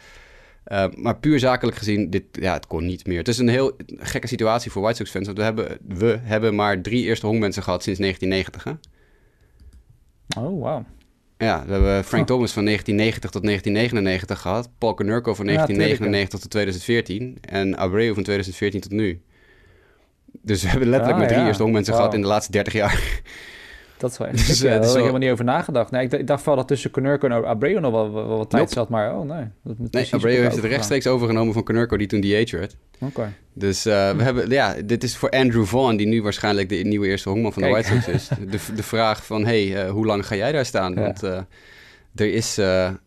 Uh, 0.71 0.85
maar 0.95 1.17
puur 1.17 1.39
zakelijk 1.39 1.77
gezien, 1.77 2.09
dit, 2.09 2.23
ja, 2.31 2.53
het 2.53 2.67
kon 2.67 2.85
niet 2.85 3.07
meer. 3.07 3.17
Het 3.17 3.27
is 3.27 3.37
een 3.37 3.47
heel 3.47 3.75
gekke 3.97 4.27
situatie 4.27 4.71
voor 4.71 4.81
White 4.81 4.97
Sox 4.97 5.09
fans. 5.09 5.25
Want 5.25 5.37
we 5.37 5.43
hebben, 5.43 5.77
we 5.87 6.19
hebben 6.21 6.55
maar 6.55 6.81
drie 6.81 7.03
eerste 7.03 7.25
honkmensen 7.25 7.63
gehad 7.63 7.83
sinds 7.83 7.99
1990. 7.99 8.63
Hè? 8.63 8.71
Oh, 10.41 10.61
wow. 10.61 10.83
Ja, 11.37 11.63
we 11.65 11.71
hebben 11.71 12.03
Frank 12.03 12.27
Thomas 12.27 12.51
van 12.51 12.65
1990 12.65 13.31
tot 13.31 13.43
1999 13.43 14.41
gehad. 14.41 14.69
Paul 14.77 14.93
Konerko 14.93 15.33
van 15.33 15.45
1999 15.45 16.39
tot 16.39 16.49
2014. 16.49 17.37
En 17.41 17.75
Abreu 17.75 18.13
van 18.13 18.23
2014 18.23 18.81
tot 18.81 18.91
nu. 18.91 19.21
Dus 20.41 20.61
we 20.61 20.67
hebben 20.67 20.89
letterlijk 20.89 21.19
ah, 21.19 21.25
maar 21.25 21.33
drie 21.35 21.47
eerste 21.47 21.63
honkmensen 21.63 21.93
wow. 21.93 22.01
gehad 22.01 22.15
in 22.17 22.21
de 22.21 22.27
laatste 22.27 22.51
30 22.51 22.73
jaar. 22.73 23.21
Dat 24.01 24.11
is 24.11 24.17
wel 24.17 24.27
echt. 24.27 24.47
Dus, 24.47 24.63
uh, 24.63 24.71
daar 24.71 24.79
heb 24.79 24.89
ik 24.89 24.95
helemaal 24.95 25.19
niet 25.19 25.29
over 25.29 25.45
nagedacht. 25.45 25.91
Nee, 25.91 26.07
ik, 26.07 26.27
dacht 26.27 26.45
wel 26.45 26.55
dat 26.55 26.67
tussen 26.67 26.91
Konurko 26.91 27.27
en 27.27 27.45
Abreu 27.45 27.79
nog 27.79 27.91
wel, 27.91 28.13
wel, 28.13 28.37
wat 28.37 28.49
tijd 28.49 28.71
zat, 28.71 28.89
maar 28.89 29.15
oh 29.15 29.27
nee. 29.27 29.45
Dat 29.63 29.91
nee, 29.91 30.07
Abreu 30.11 30.41
heeft 30.41 30.55
het 30.55 30.65
rechtstreeks 30.65 31.07
overgenomen 31.07 31.53
van 31.53 31.63
Konurko, 31.63 31.97
die 31.97 32.07
toen 32.07 32.21
DH 32.21 32.51
werd. 32.51 32.75
Oké. 32.99 33.33
Dus 33.53 33.87
uh, 33.87 34.11
we 34.11 34.23
hebben, 34.23 34.49
ja, 34.49 34.75
dit 34.85 35.03
is 35.03 35.17
voor 35.17 35.29
Andrew 35.29 35.65
Vaughn, 35.65 35.95
die 35.95 36.07
nu 36.07 36.21
waarschijnlijk 36.21 36.69
de 36.69 36.75
nieuwe 36.75 37.07
eerste 37.07 37.29
honkman 37.29 37.53
van 37.53 37.61
de 37.61 37.69
White 37.69 37.87
Sox 37.87 38.07
is. 38.07 38.27
De, 38.27 38.59
de 38.75 38.83
vraag 38.83 39.25
van, 39.25 39.45
hey, 39.45 39.85
uh, 39.85 39.91
hoe 39.91 40.05
lang 40.05 40.27
ga 40.27 40.35
jij 40.35 40.51
daar 40.51 40.65
staan? 40.65 40.93
Ja. 40.93 41.01
Want 41.01 41.21
er 42.15 42.33
is, 42.33 42.55
ja, 42.55 42.99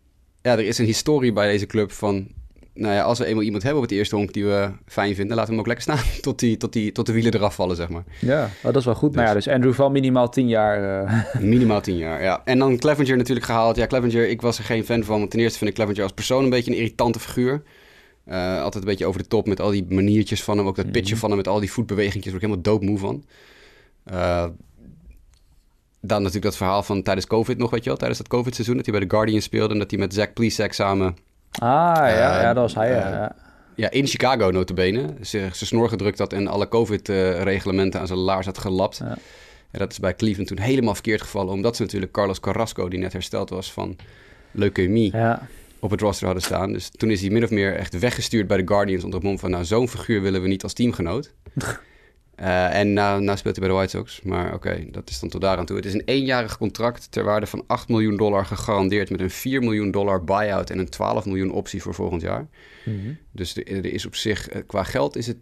er 0.43 0.67
is 0.67 0.79
een 0.79 0.85
historie 0.85 1.33
bij 1.33 1.51
deze 1.51 1.67
club 1.67 1.93
van 1.93 2.29
nou 2.75 2.95
ja, 2.95 3.03
als 3.03 3.19
we 3.19 3.25
eenmaal 3.25 3.43
iemand 3.43 3.63
hebben 3.63 3.83
op 3.83 3.89
het 3.89 3.97
eerste 3.99 4.17
honk 4.17 4.33
die 4.33 4.45
we 4.45 4.71
fijn 4.87 5.15
vinden, 5.15 5.37
laten 5.37 5.45
we 5.45 5.51
hem 5.51 5.61
ook 5.61 5.67
lekker 5.67 5.85
staan 5.85 6.13
tot, 6.21 6.39
die, 6.39 6.57
tot, 6.57 6.73
die, 6.73 6.93
tot 6.93 7.07
de 7.07 7.13
wielen 7.13 7.35
eraf 7.35 7.55
vallen, 7.55 7.77
zeg 7.77 7.89
maar. 7.89 8.05
Ja, 8.21 8.45
oh, 8.45 8.63
dat 8.63 8.77
is 8.77 8.85
wel 8.85 8.95
goed. 8.95 9.09
Dus. 9.09 9.17
Nou 9.17 9.29
ja, 9.29 9.35
dus 9.35 9.49
Andrew 9.49 9.73
van 9.73 9.93
minimaal 9.93 10.29
tien 10.29 10.49
jaar. 10.49 11.05
Uh... 11.05 11.23
Minimaal 11.41 11.81
tien 11.81 11.97
jaar, 11.97 12.23
ja. 12.23 12.43
En 12.45 12.59
dan 12.59 12.79
Clevenger 12.79 13.17
natuurlijk 13.17 13.47
gehaald. 13.47 13.77
Ja, 13.77 13.87
Clevenger, 13.87 14.29
ik 14.29 14.41
was 14.41 14.59
er 14.59 14.65
geen 14.65 14.85
fan 14.85 15.05
van, 15.05 15.19
want 15.19 15.31
ten 15.31 15.41
eerste 15.41 15.59
vind 15.59 15.71
ik 15.71 15.77
Clevenger 15.77 16.03
als 16.03 16.13
persoon 16.13 16.45
een 16.45 16.51
beetje 16.51 16.71
een 16.71 16.77
irritante 16.77 17.21
figuur. 17.21 17.63
Uh, 18.29 18.63
altijd 18.63 18.85
een 18.85 18.91
beetje 18.91 19.07
over 19.07 19.23
de 19.23 19.29
top 19.29 19.47
met 19.47 19.61
al 19.61 19.71
die 19.71 19.87
maniertjes 19.89 20.43
van 20.43 20.59
hem, 20.59 20.67
ook 20.67 20.77
dat 20.77 20.93
pitchen 20.93 21.15
mm 21.15 21.21
van 21.21 21.29
hem 21.29 21.39
met 21.39 21.49
al 21.49 21.61
die 21.61 21.73
voetbewegingjes, 21.73 22.33
word 22.33 22.43
ik 22.43 22.49
helemaal 22.49 22.73
doodmoe 22.73 22.99
van. 22.99 23.25
Uh, 24.13 24.45
dan 26.01 26.19
natuurlijk 26.19 26.45
dat 26.45 26.57
verhaal 26.57 26.83
van 26.83 27.03
tijdens 27.03 27.27
COVID 27.27 27.59
nog, 27.59 27.71
weet 27.71 27.83
je 27.83 27.89
wel, 27.89 27.99
tijdens 27.99 28.19
dat 28.19 28.29
COVID-seizoen, 28.29 28.77
dat 28.77 28.87
hij 28.87 28.95
bij 28.99 29.05
de 29.05 29.15
Guardians 29.15 29.45
speelde 29.45 29.73
en 29.73 29.79
dat 29.79 29.91
hij 29.91 30.01
met 30.01 30.15
Zach 30.15 30.33
Plesac 30.33 30.73
samen 30.73 31.17
Ah, 31.59 31.95
ja, 31.97 32.41
ja 32.41 32.53
dat 32.53 32.63
was 32.63 32.75
hij, 32.75 32.91
ja. 32.91 33.35
Ja, 33.75 33.91
in 33.91 34.07
Chicago 34.07 34.51
notabene. 34.51 35.15
Ze, 35.23 35.49
ze 35.53 35.67
snor 35.67 35.89
gedrukt 35.89 36.19
had 36.19 36.33
en 36.33 36.47
alle 36.47 36.69
COVID-reglementen 36.69 38.01
aan 38.01 38.07
zijn 38.07 38.19
laars 38.19 38.47
had 38.47 38.59
gelapt. 38.59 38.97
Ja. 38.97 39.17
En 39.71 39.79
dat 39.79 39.93
is 39.93 39.99
bij 39.99 40.15
Cleveland 40.15 40.49
toen 40.49 40.59
helemaal 40.59 40.95
verkeerd 40.95 41.23
gevallen. 41.23 41.53
Omdat 41.53 41.77
ze 41.77 41.83
natuurlijk 41.83 42.13
Carlos 42.13 42.41
Carrasco, 42.41 42.89
die 42.89 42.99
net 42.99 43.13
hersteld 43.13 43.51
was 43.51 43.73
van 43.73 43.97
leukemie, 44.51 45.17
ja. 45.17 45.47
op 45.79 45.91
het 45.91 46.01
roster 46.01 46.27
hadden 46.27 46.45
staan. 46.45 46.73
Dus 46.73 46.91
toen 46.97 47.11
is 47.11 47.21
hij 47.21 47.31
min 47.31 47.45
of 47.45 47.51
meer 47.51 47.77
echt 47.77 47.99
weggestuurd 47.99 48.47
bij 48.47 48.57
de 48.57 48.67
Guardians... 48.67 49.05
onder 49.05 49.19
het 49.19 49.29
mom 49.29 49.39
van, 49.39 49.51
nou, 49.51 49.65
zo'n 49.65 49.89
figuur 49.89 50.23
willen 50.23 50.43
we 50.43 50.49
niet 50.49 50.63
als 50.63 50.73
teamgenoot. 50.73 51.33
Uh, 52.41 52.75
en 52.75 52.93
nou, 52.93 53.23
nou 53.23 53.39
speelt 53.39 53.57
hij 53.57 53.67
bij 53.67 53.75
de 53.75 53.81
White 53.81 53.97
Sox. 53.97 54.23
Maar 54.23 54.55
oké, 54.55 54.85
dat 54.91 55.11
is 55.11 55.21
dan 55.21 55.29
tot 55.29 55.41
daar 55.41 55.59
aan 55.59 55.67
toe. 55.67 55.77
Het 55.77 55.85
is 55.85 55.95
een 55.95 56.03
eenjarig 56.05 56.59
contract 56.59 57.13
ter 57.13 57.25
waarde 57.25 57.47
van 57.47 57.65
8 57.67 57.89
miljoen 57.89 58.17
dollar 58.17 58.47
gegarandeerd... 58.47 59.11
met 59.11 59.21
een 59.21 59.31
4 59.31 59.61
miljoen 59.61 59.91
dollar 59.91 60.25
buyout 60.25 60.71
en 60.71 60.79
een 60.79 60.89
12 60.89 61.25
miljoen 61.25 61.51
optie 61.51 61.83
voor 61.83 61.95
volgend 61.95 62.23
jaar. 62.23 62.47
Mm 62.85 63.01
-hmm. 63.01 63.19
Dus 63.31 63.57
er, 63.57 63.85
is 63.87 64.07
op 64.07 64.15
zich, 64.15 64.49
eh, 64.49 64.63
qua 64.67 64.83
geld 64.83 65.17
is 65.17 65.27
het 65.27 65.37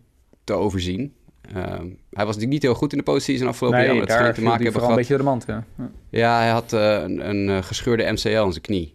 te 0.45 0.53
overzien. 0.53 1.15
Uh, 1.49 1.55
hij 1.55 1.81
was 2.11 2.27
natuurlijk 2.27 2.49
niet 2.53 2.63
heel 2.63 2.75
goed 2.75 2.93
in 2.93 2.99
de 2.99 3.05
postseason 3.05 3.49
afgelopen 3.49 3.79
nee, 3.79 3.87
jaar. 3.87 3.97
Maar 3.97 4.07
dat 4.07 4.17
schijnt 4.17 4.35
te 4.35 4.43
maken 4.43 4.63
hebben 4.63 4.81
gehad. 4.81 4.97
een 4.97 5.01
beetje 5.01 5.17
de 5.17 5.23
mand, 5.23 5.45
ja. 5.47 5.65
Ja, 6.11 6.39
hij 6.39 6.49
had 6.49 6.73
uh, 6.73 7.01
een, 7.03 7.29
een, 7.29 7.65
gescheurde 7.65 8.13
MCL 8.13 8.29
in 8.29 8.53
zijn 8.53 8.61
knie. 8.61 8.95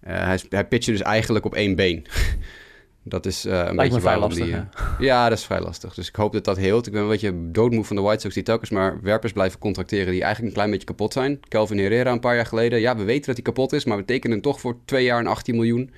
hij, 0.00 0.40
hij 0.48 0.66
pitchte 0.66 0.90
dus 0.90 1.02
eigenlijk 1.02 1.44
op 1.44 1.54
één 1.54 1.76
been. 1.76 2.06
Dat 3.06 3.26
is 3.26 3.46
uh, 3.46 3.52
een 3.52 3.58
Lijkt 3.58 3.76
beetje 3.76 3.90
vrij 3.90 4.02
waarom 4.02 4.22
lastig, 4.28 4.44
die... 4.44 4.54
ja. 4.54 4.68
eh, 4.74 4.94
ja, 5.06 5.28
dat 5.28 5.38
is 5.38 5.44
vrij 5.44 5.60
lastig. 5.60 5.94
Dus 5.94 6.08
ik 6.08 6.16
hoop 6.16 6.32
dat 6.32 6.44
dat 6.44 6.56
heelt. 6.56 6.86
Ik 6.86 6.92
ben 6.92 7.02
een 7.02 7.08
beetje 7.08 7.50
doodmoe 7.50 7.84
van 7.84 7.96
de 7.96 8.02
White 8.02 8.20
Sox 8.20 8.34
die 8.34 8.42
telkens 8.42 8.70
maar 8.70 8.98
werpers 9.02 9.32
blijven 9.32 9.58
contracteren 9.58 10.12
die 10.12 10.22
eigenlijk 10.22 10.48
een 10.48 10.54
klein 10.54 10.70
beetje 10.70 10.86
kapot 10.86 11.12
zijn. 11.12 11.40
Calvin 11.48 11.78
Herrera 11.78 12.12
een 12.12 12.20
paar 12.20 12.34
jaar 12.34 12.46
geleden. 12.46 12.80
Ja, 12.80 12.96
we 12.96 13.04
weten 13.04 13.26
dat 13.26 13.34
hij 13.34 13.44
kapot 13.44 13.72
is, 13.72 13.84
maar 13.84 13.96
we 13.96 14.04
tekenen 14.04 14.32
hem 14.32 14.42
toch 14.42 14.60
voor 14.60 14.76
twee 14.84 15.04
jaar 15.04 15.18
en 15.18 15.26
18 15.26 15.54
miljoen. 15.54 15.90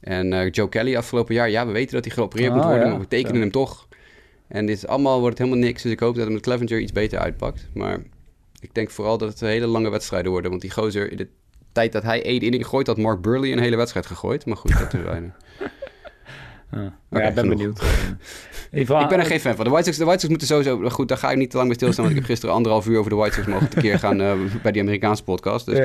En 0.00 0.32
eh, 0.32 0.50
Joe 0.50 0.68
Kelly 0.68 0.96
afgelopen 0.96 1.34
jaar. 1.34 1.50
Ja, 1.50 1.66
we 1.66 1.72
weten 1.72 1.94
dat 1.94 2.04
hij 2.04 2.14
geopereerd 2.14 2.50
Ah, 2.50 2.56
moet 2.56 2.64
worden, 2.64 2.84
ja. 2.84 2.90
maar 2.90 3.00
we 3.00 3.08
tekenen 3.08 3.40
hem 3.40 3.50
toch. 3.50 3.88
En 4.48 4.66
dit 4.66 4.86
allemaal 4.86 5.20
wordt 5.20 5.38
het 5.38 5.46
helemaal 5.46 5.66
niks. 5.66 5.82
Dus 5.82 5.92
ik 5.92 6.00
hoop 6.00 6.14
dat 6.14 6.24
het 6.24 6.32
met 6.32 6.42
Clevenger 6.42 6.80
iets 6.80 6.92
beter 6.92 7.18
uitpakt. 7.18 7.68
Maar 7.74 8.02
ik 8.60 8.74
denk 8.74 8.90
vooral 8.90 9.18
dat 9.18 9.28
het 9.28 9.40
hele 9.40 9.66
lange 9.66 9.90
wedstrijden 9.90 10.30
worden. 10.30 10.50
Want 10.50 10.62
die 10.62 10.70
gozer, 10.70 11.10
in 11.10 11.16
de 11.16 11.28
tijd 11.72 11.92
dat 11.92 12.02
hij 12.02 12.24
één 12.24 12.40
inning 12.40 12.66
gooit, 12.66 12.86
had 12.86 12.96
Mark 12.96 13.20
Burley 13.22 13.52
een 13.52 13.58
hele 13.58 13.76
wedstrijd 13.76 14.06
gegooid. 14.06 14.46
Maar 14.46 14.56
goed, 14.56 14.78
dat 14.78 14.90
terzijde. 15.00 15.30
Oké, 16.72 16.92
ja 17.10 17.28
ik 17.28 17.34
ben 17.34 17.44
genoeg. 17.44 17.56
benieuwd. 17.56 17.82
Ik 18.70 18.86
ben 18.86 19.18
er 19.18 19.24
geen 19.24 19.40
fan 19.40 19.54
van. 19.54 19.64
De 19.64 19.70
White 19.70 19.84
Sox, 19.84 19.96
de 19.96 20.04
White 20.04 20.20
Sox 20.20 20.30
moeten 20.30 20.46
sowieso... 20.46 20.90
Goed, 20.90 21.08
daar 21.08 21.18
ga 21.18 21.30
ik 21.30 21.36
niet 21.36 21.50
te 21.50 21.56
lang 21.56 21.68
bij 21.68 21.76
stilstaan. 21.76 22.04
Want 22.04 22.16
ik 22.16 22.22
heb 22.22 22.30
gisteren 22.34 22.54
anderhalf 22.54 22.86
uur 22.86 22.98
over 22.98 23.10
de 23.10 23.16
White 23.16 23.34
Sox 23.34 23.46
mogen 23.46 23.68
tekeer 23.68 23.98
gaan 23.98 24.20
eh, 24.20 24.32
bij 24.62 24.72
die 24.72 24.82
Amerikaanse 24.82 25.24
podcast. 25.24 25.66
Dus 25.66 25.78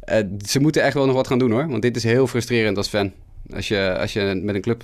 eh, 0.00 0.18
ze 0.46 0.60
moeten 0.60 0.82
echt 0.82 0.94
wel 0.94 1.06
nog 1.06 1.14
wat 1.14 1.26
gaan 1.26 1.38
doen 1.38 1.50
hoor. 1.50 1.68
Want 1.68 1.82
dit 1.82 1.96
is 1.96 2.02
heel 2.02 2.26
frustrerend 2.26 2.76
als 2.76 2.88
fan. 2.88 3.12
Als 3.54 3.68
je, 3.68 3.96
als 3.98 4.12
je 4.12 4.40
met 4.42 4.54
een 4.54 4.60
club 4.60 4.82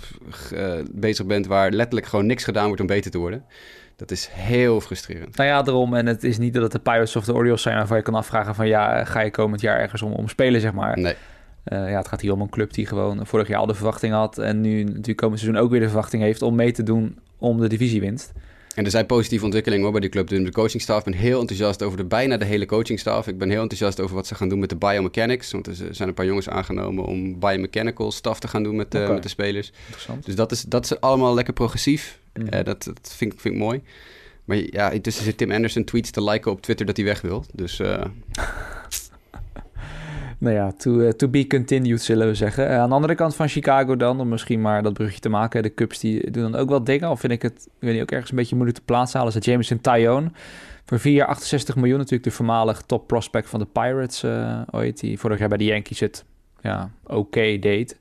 eh, 0.54 0.72
bezig 0.90 1.26
bent 1.26 1.46
waar 1.46 1.70
letterlijk 1.70 2.06
gewoon 2.06 2.26
niks 2.26 2.44
gedaan 2.44 2.66
wordt 2.66 2.80
om 2.80 2.86
beter 2.86 3.10
te 3.10 3.18
worden. 3.18 3.44
Dat 3.96 4.10
is 4.10 4.28
heel 4.32 4.80
frustrerend. 4.80 5.36
Nou 5.36 5.48
ja, 5.48 5.62
daarom. 5.62 5.94
En 5.94 6.06
het 6.06 6.24
is 6.24 6.38
niet 6.38 6.54
dat 6.54 6.62
het 6.62 6.72
de 6.72 6.78
Pirates 6.78 7.16
of 7.16 7.24
de 7.24 7.34
Orioles 7.34 7.62
zijn 7.62 7.76
waarvan 7.76 7.96
je 7.96 8.02
kan 8.02 8.14
afvragen 8.14 8.54
van 8.54 8.66
ja, 8.68 9.04
ga 9.04 9.20
je 9.20 9.30
komend 9.30 9.60
jaar 9.60 9.78
ergens 9.78 10.02
om, 10.02 10.12
om 10.12 10.28
spelen, 10.28 10.60
zeg 10.60 10.72
maar. 10.72 10.98
Nee. 10.98 11.14
Eh, 11.64 11.90
ja, 11.90 11.96
het 11.98 12.08
gaat 12.08 12.20
hier 12.20 12.32
om 12.32 12.40
een 12.40 12.48
club 12.48 12.72
die 12.72 12.86
gewoon 12.86 13.26
vorig 13.26 13.48
jaar 13.48 13.58
al 13.58 13.66
de 13.66 13.74
verwachting 13.74 14.12
had 14.12 14.38
en 14.38 14.60
nu 14.60 14.84
natuurlijk 14.84 15.16
komend 15.18 15.40
seizoen 15.40 15.62
ook 15.62 15.70
weer 15.70 15.80
de 15.80 15.86
verwachting 15.86 16.22
heeft 16.22 16.42
om 16.42 16.54
mee 16.54 16.72
te 16.72 16.82
doen 16.82 17.18
om 17.38 17.60
de 17.60 17.68
divisiewinst. 17.68 18.32
En 18.74 18.84
er 18.84 18.90
zijn 18.90 19.06
positieve 19.06 19.44
ontwikkelingen 19.44 19.82
hoor, 19.84 19.92
bij 19.92 20.00
die 20.00 20.10
club. 20.10 20.28
De 20.28 20.50
coachingstaf, 20.52 20.98
ik 20.98 21.04
ben 21.04 21.12
heel 21.18 21.40
enthousiast 21.40 21.82
over 21.82 21.96
de, 21.96 22.04
bijna 22.04 22.36
de 22.36 22.44
hele 22.44 22.66
coachingstaf. 22.66 23.26
Ik 23.26 23.38
ben 23.38 23.50
heel 23.50 23.60
enthousiast 23.62 24.00
over 24.00 24.14
wat 24.14 24.26
ze 24.26 24.34
gaan 24.34 24.48
doen 24.48 24.58
met 24.58 24.68
de 24.68 24.76
biomechanics. 24.76 25.52
Want 25.52 25.66
er 25.66 25.74
zijn 25.90 26.08
een 26.08 26.14
paar 26.14 26.26
jongens 26.26 26.48
aangenomen 26.48 27.04
om 27.04 27.38
biomechanical 27.38 28.12
staf 28.12 28.40
te 28.40 28.48
gaan 28.48 28.62
doen 28.62 28.76
met, 28.76 28.90
de 28.90 29.02
Oké. 29.02 29.12
met 29.12 29.22
de 29.22 29.28
spelers. 29.28 29.72
Interessant. 29.84 30.24
Dus 30.26 30.34
dat 30.34 30.52
is, 30.52 30.62
dat 30.62 30.84
is 30.84 31.00
allemaal 31.00 31.34
lekker 31.34 31.54
progressief. 31.54 32.18
Mhm. 32.34 32.46
Eh, 32.48 32.64
dat 32.64 32.84
dat 32.84 33.14
vind, 33.16 33.32
ik- 33.32 33.40
vind 33.40 33.54
ik 33.54 33.60
mooi. 33.60 33.82
Maar 34.44 34.56
ja, 34.56 34.90
intussen 34.90 35.24
zit 35.24 35.36
Tim 35.36 35.50
Anderson 35.52 35.84
tweets 35.84 36.10
te 36.10 36.22
liken 36.24 36.50
op 36.50 36.62
Twitter 36.62 36.86
dat 36.86 36.96
hij 36.96 37.04
weg 37.06 37.20
wil. 37.20 37.44
Dus 37.54 37.80
eh, 37.80 38.04
Nou 40.40 40.54
ja, 40.54 40.72
to, 40.72 41.00
eh, 41.00 41.08
to 41.08 41.28
be 41.28 41.46
continued 41.46 42.02
zullen 42.02 42.26
we 42.26 42.34
zeggen. 42.34 42.68
Eh, 42.68 42.78
aan 42.78 42.88
de 42.88 42.94
andere 42.94 43.14
kant 43.14 43.34
van 43.34 43.48
Chicago 43.48 43.96
dan, 43.96 44.20
om 44.20 44.28
misschien 44.28 44.60
maar 44.60 44.82
dat 44.82 44.92
brugje 44.92 45.20
te 45.20 45.28
maken. 45.28 45.62
De 45.62 45.74
Cubs 45.74 45.98
die 45.98 46.30
doen 46.30 46.50
dan 46.50 46.60
ook 46.60 46.68
wel 46.68 46.84
dingen. 46.84 47.10
Of 47.10 47.20
vind 47.20 47.32
ik 47.32 47.42
het, 47.42 47.66
ik 47.66 47.72
weet 47.78 47.92
niet, 47.92 48.02
ook 48.02 48.10
ergens 48.10 48.30
een 48.30 48.36
beetje 48.36 48.54
moeilijk 48.54 48.78
te 48.78 48.84
plaatsen. 48.84 49.18
Halen 49.18 49.32
ze 49.32 49.38
Jameson 49.38 49.80
Tyone. 49.80 50.30
Voor 50.84 50.98
4 50.98 51.12
jaar 51.12 51.26
68 51.26 51.76
miljoen 51.76 51.96
natuurlijk 51.96 52.24
de 52.24 52.30
voormalig 52.30 52.82
top 52.82 53.06
prospect 53.06 53.48
van 53.48 53.60
de 53.60 53.66
Pirates 53.66 54.22
eh, 54.22 54.60
ooit. 54.70 55.00
Die 55.00 55.18
vorig 55.18 55.38
jaar 55.38 55.48
bij 55.48 55.58
de 55.58 55.64
Yankees 55.64 56.00
het 56.00 56.24
ja, 56.60 56.90
oké 57.06 57.58
deed 57.58 57.98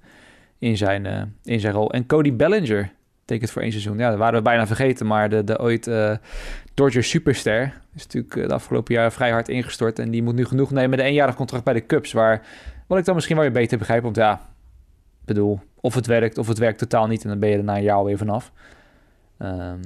in 0.60 0.78
zijn, 0.78 1.34
in 1.44 1.60
zijn 1.60 1.74
rol. 1.74 1.92
En 1.92 2.06
Cody 2.06 2.34
Bellinger 2.34 2.92
tekent 3.30 3.52
voor 3.52 3.62
één 3.62 3.72
seizoen. 3.72 3.98
Ja, 3.98 4.10
dat 4.10 4.18
waren 4.18 4.36
we 4.36 4.42
bijna 4.42 4.68
vergeten. 4.68 5.08
Maar 5.08 5.30
de, 5.30 5.44
de 5.44 5.60
ooit 5.60 5.88
eh 5.88 6.16
Dodger 6.80 7.04
superster 7.04 7.74
is 7.96 8.04
natuurlijk 8.04 8.36
eh, 8.36 8.48
de 8.48 8.54
afgelopen 8.54 8.94
jaren 8.94 9.12
vrij 9.12 9.32
hard 9.32 9.50
ingestort. 9.50 10.00
En 10.00 10.12
die 10.12 10.24
moet 10.24 10.36
nu 10.36 10.46
genoeg 10.46 10.72
nemen 10.72 10.90
met 10.90 11.00
een 11.00 11.06
eenjarig 11.06 11.36
contract 11.36 11.64
bij 11.64 11.74
de 11.74 11.86
Cubs. 11.86 12.12
Waar, 12.12 12.42
wat 12.88 12.98
ik 12.98 13.06
dan 13.06 13.16
misschien 13.16 13.36
wel 13.36 13.46
weer 13.46 13.54
beter 13.54 13.78
begrijp. 13.78 14.04
Want 14.04 14.16
ja, 14.16 14.42
bedoel, 15.26 15.60
of 15.82 15.94
het 15.96 16.06
werkt 16.06 16.38
of 16.38 16.48
het 16.48 16.58
werkt 16.58 16.80
totaal 16.80 17.08
niet. 17.08 17.24
En 17.24 17.30
dan 17.30 17.40
ben 17.40 17.50
je 17.50 17.58
er 17.58 17.64
na 17.64 17.76
een 17.76 17.84
jaar 17.84 17.96
alweer 17.96 18.18
vanaf. 18.18 18.52
Ehm, 19.38 19.80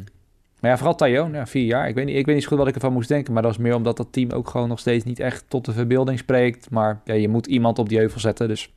maar 0.60 0.72
ja, 0.72 0.78
vooral 0.78 0.96
Tyone, 0.96 1.38
ja, 1.38 1.48
vier 1.48 1.66
jaar. 1.66 1.88
Ik 1.88 1.96
weet, 1.96 2.06
niet, 2.06 2.16
ik 2.16 2.26
weet 2.26 2.36
niet 2.36 2.46
goed 2.46 2.58
wat 2.58 2.68
ik 2.68 2.76
ervan 2.76 2.94
moest 2.94 3.10
denken. 3.10 3.34
Maar 3.34 3.44
dat 3.44 3.52
is 3.52 3.58
meer 3.58 3.76
omdat 3.76 3.98
dat 3.98 4.12
team 4.12 4.32
ook 4.32 4.50
gewoon 4.50 4.68
nog 4.68 4.80
steeds 4.80 5.06
niet 5.06 5.20
echt 5.20 5.46
tot 5.48 5.66
de 5.66 5.74
verbeelding 5.74 6.20
spreekt. 6.20 6.70
Maar 6.70 7.02
ja, 7.04 7.14
je 7.14 7.30
moet 7.30 7.48
iemand 7.48 7.80
op 7.80 7.90
die 7.90 7.98
heuvel 7.98 8.20
zetten. 8.20 8.48
Dus 8.48 8.74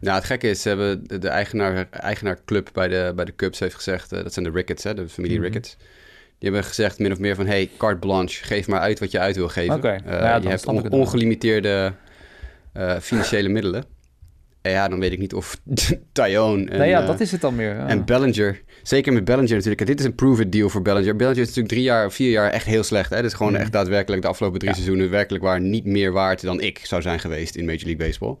nou, 0.00 0.16
het 0.16 0.24
gekke 0.24 0.48
is, 0.48 0.62
ze 0.62 0.68
hebben 0.68 1.06
de, 1.06 1.18
de 1.18 1.28
eigenaar, 1.28 1.86
eigenaarclub 1.90 2.68
bij 2.72 2.88
de, 2.88 3.12
bij 3.16 3.24
de 3.24 3.34
Cubs 3.36 3.58
heeft 3.58 3.74
gezegd... 3.74 4.12
eh, 4.12 4.22
dat 4.22 4.32
zijn 4.32 4.44
de 4.44 4.50
Ricketts, 4.50 4.84
hè, 4.84 4.94
de 4.94 5.08
familie 5.08 5.36
Mhm. 5.36 5.44
Ricketts. 5.46 5.76
Die 6.38 6.50
hebben 6.50 6.64
gezegd 6.68 6.98
min 6.98 7.12
of 7.12 7.18
meer 7.18 7.34
van... 7.34 7.46
hey, 7.46 7.70
carte 7.76 7.98
blanche, 7.98 8.44
geef 8.44 8.68
maar 8.68 8.80
uit 8.80 8.98
wat 8.98 9.10
je 9.10 9.18
uit 9.18 9.36
wil 9.36 9.48
geven. 9.48 9.74
Oké, 9.74 9.88
Eh, 9.88 10.04
nou 10.04 10.22
ja, 10.24 10.36
je 10.36 10.48
hebt 10.48 10.66
on- 10.66 10.90
ongelimiteerde 10.90 11.92
eh, 12.72 12.96
financiële 13.00 13.48
middelen. 13.48 13.84
En 14.62 14.70
ja, 14.72 14.88
dan 14.88 15.00
weet 15.00 15.12
ik 15.12 15.18
niet 15.18 15.34
of 15.34 15.56
Tyone 16.12 16.70
en, 16.70 16.78
nee, 16.78 16.88
ja, 16.88 17.06
dat 17.06 17.20
is 17.20 17.32
het 17.32 17.40
dan 17.40 17.54
meer. 17.56 17.74
ja. 17.74 17.86
en 17.86 18.04
Bellinger... 18.04 18.60
Zeker 18.82 19.12
met 19.12 19.24
Bellinger 19.24 19.54
natuurlijk. 19.54 19.86
Dit 19.86 19.98
is 20.00 20.04
een 20.06 20.14
prove-it 20.14 20.52
deal 20.52 20.68
voor 20.68 20.82
Bellinger. 20.82 21.16
Bellinger 21.16 21.40
is 21.42 21.46
natuurlijk 21.46 21.74
drie 21.74 21.84
jaar, 21.84 22.12
vier 22.12 22.30
jaar 22.30 22.50
echt 22.50 22.66
heel 22.66 22.82
slecht. 22.82 23.10
Hè? 23.10 23.16
Dat 23.16 23.24
is 23.24 23.32
gewoon 23.34 23.52
Mhm. 23.52 23.60
echt 23.60 23.72
daadwerkelijk 23.72 24.22
de 24.22 24.28
afgelopen 24.28 24.58
drie 24.58 24.70
Ja. 24.70 24.76
seizoenen... 24.76 25.10
werkelijk 25.10 25.44
waar 25.44 25.60
niet 25.60 25.84
meer 25.84 26.12
waard 26.12 26.40
dan 26.42 26.60
ik 26.60 26.80
zou 26.82 27.02
zijn 27.02 27.18
geweest 27.20 27.54
in 27.56 27.64
Major 27.64 27.84
League 27.84 28.06
Baseball. 28.06 28.36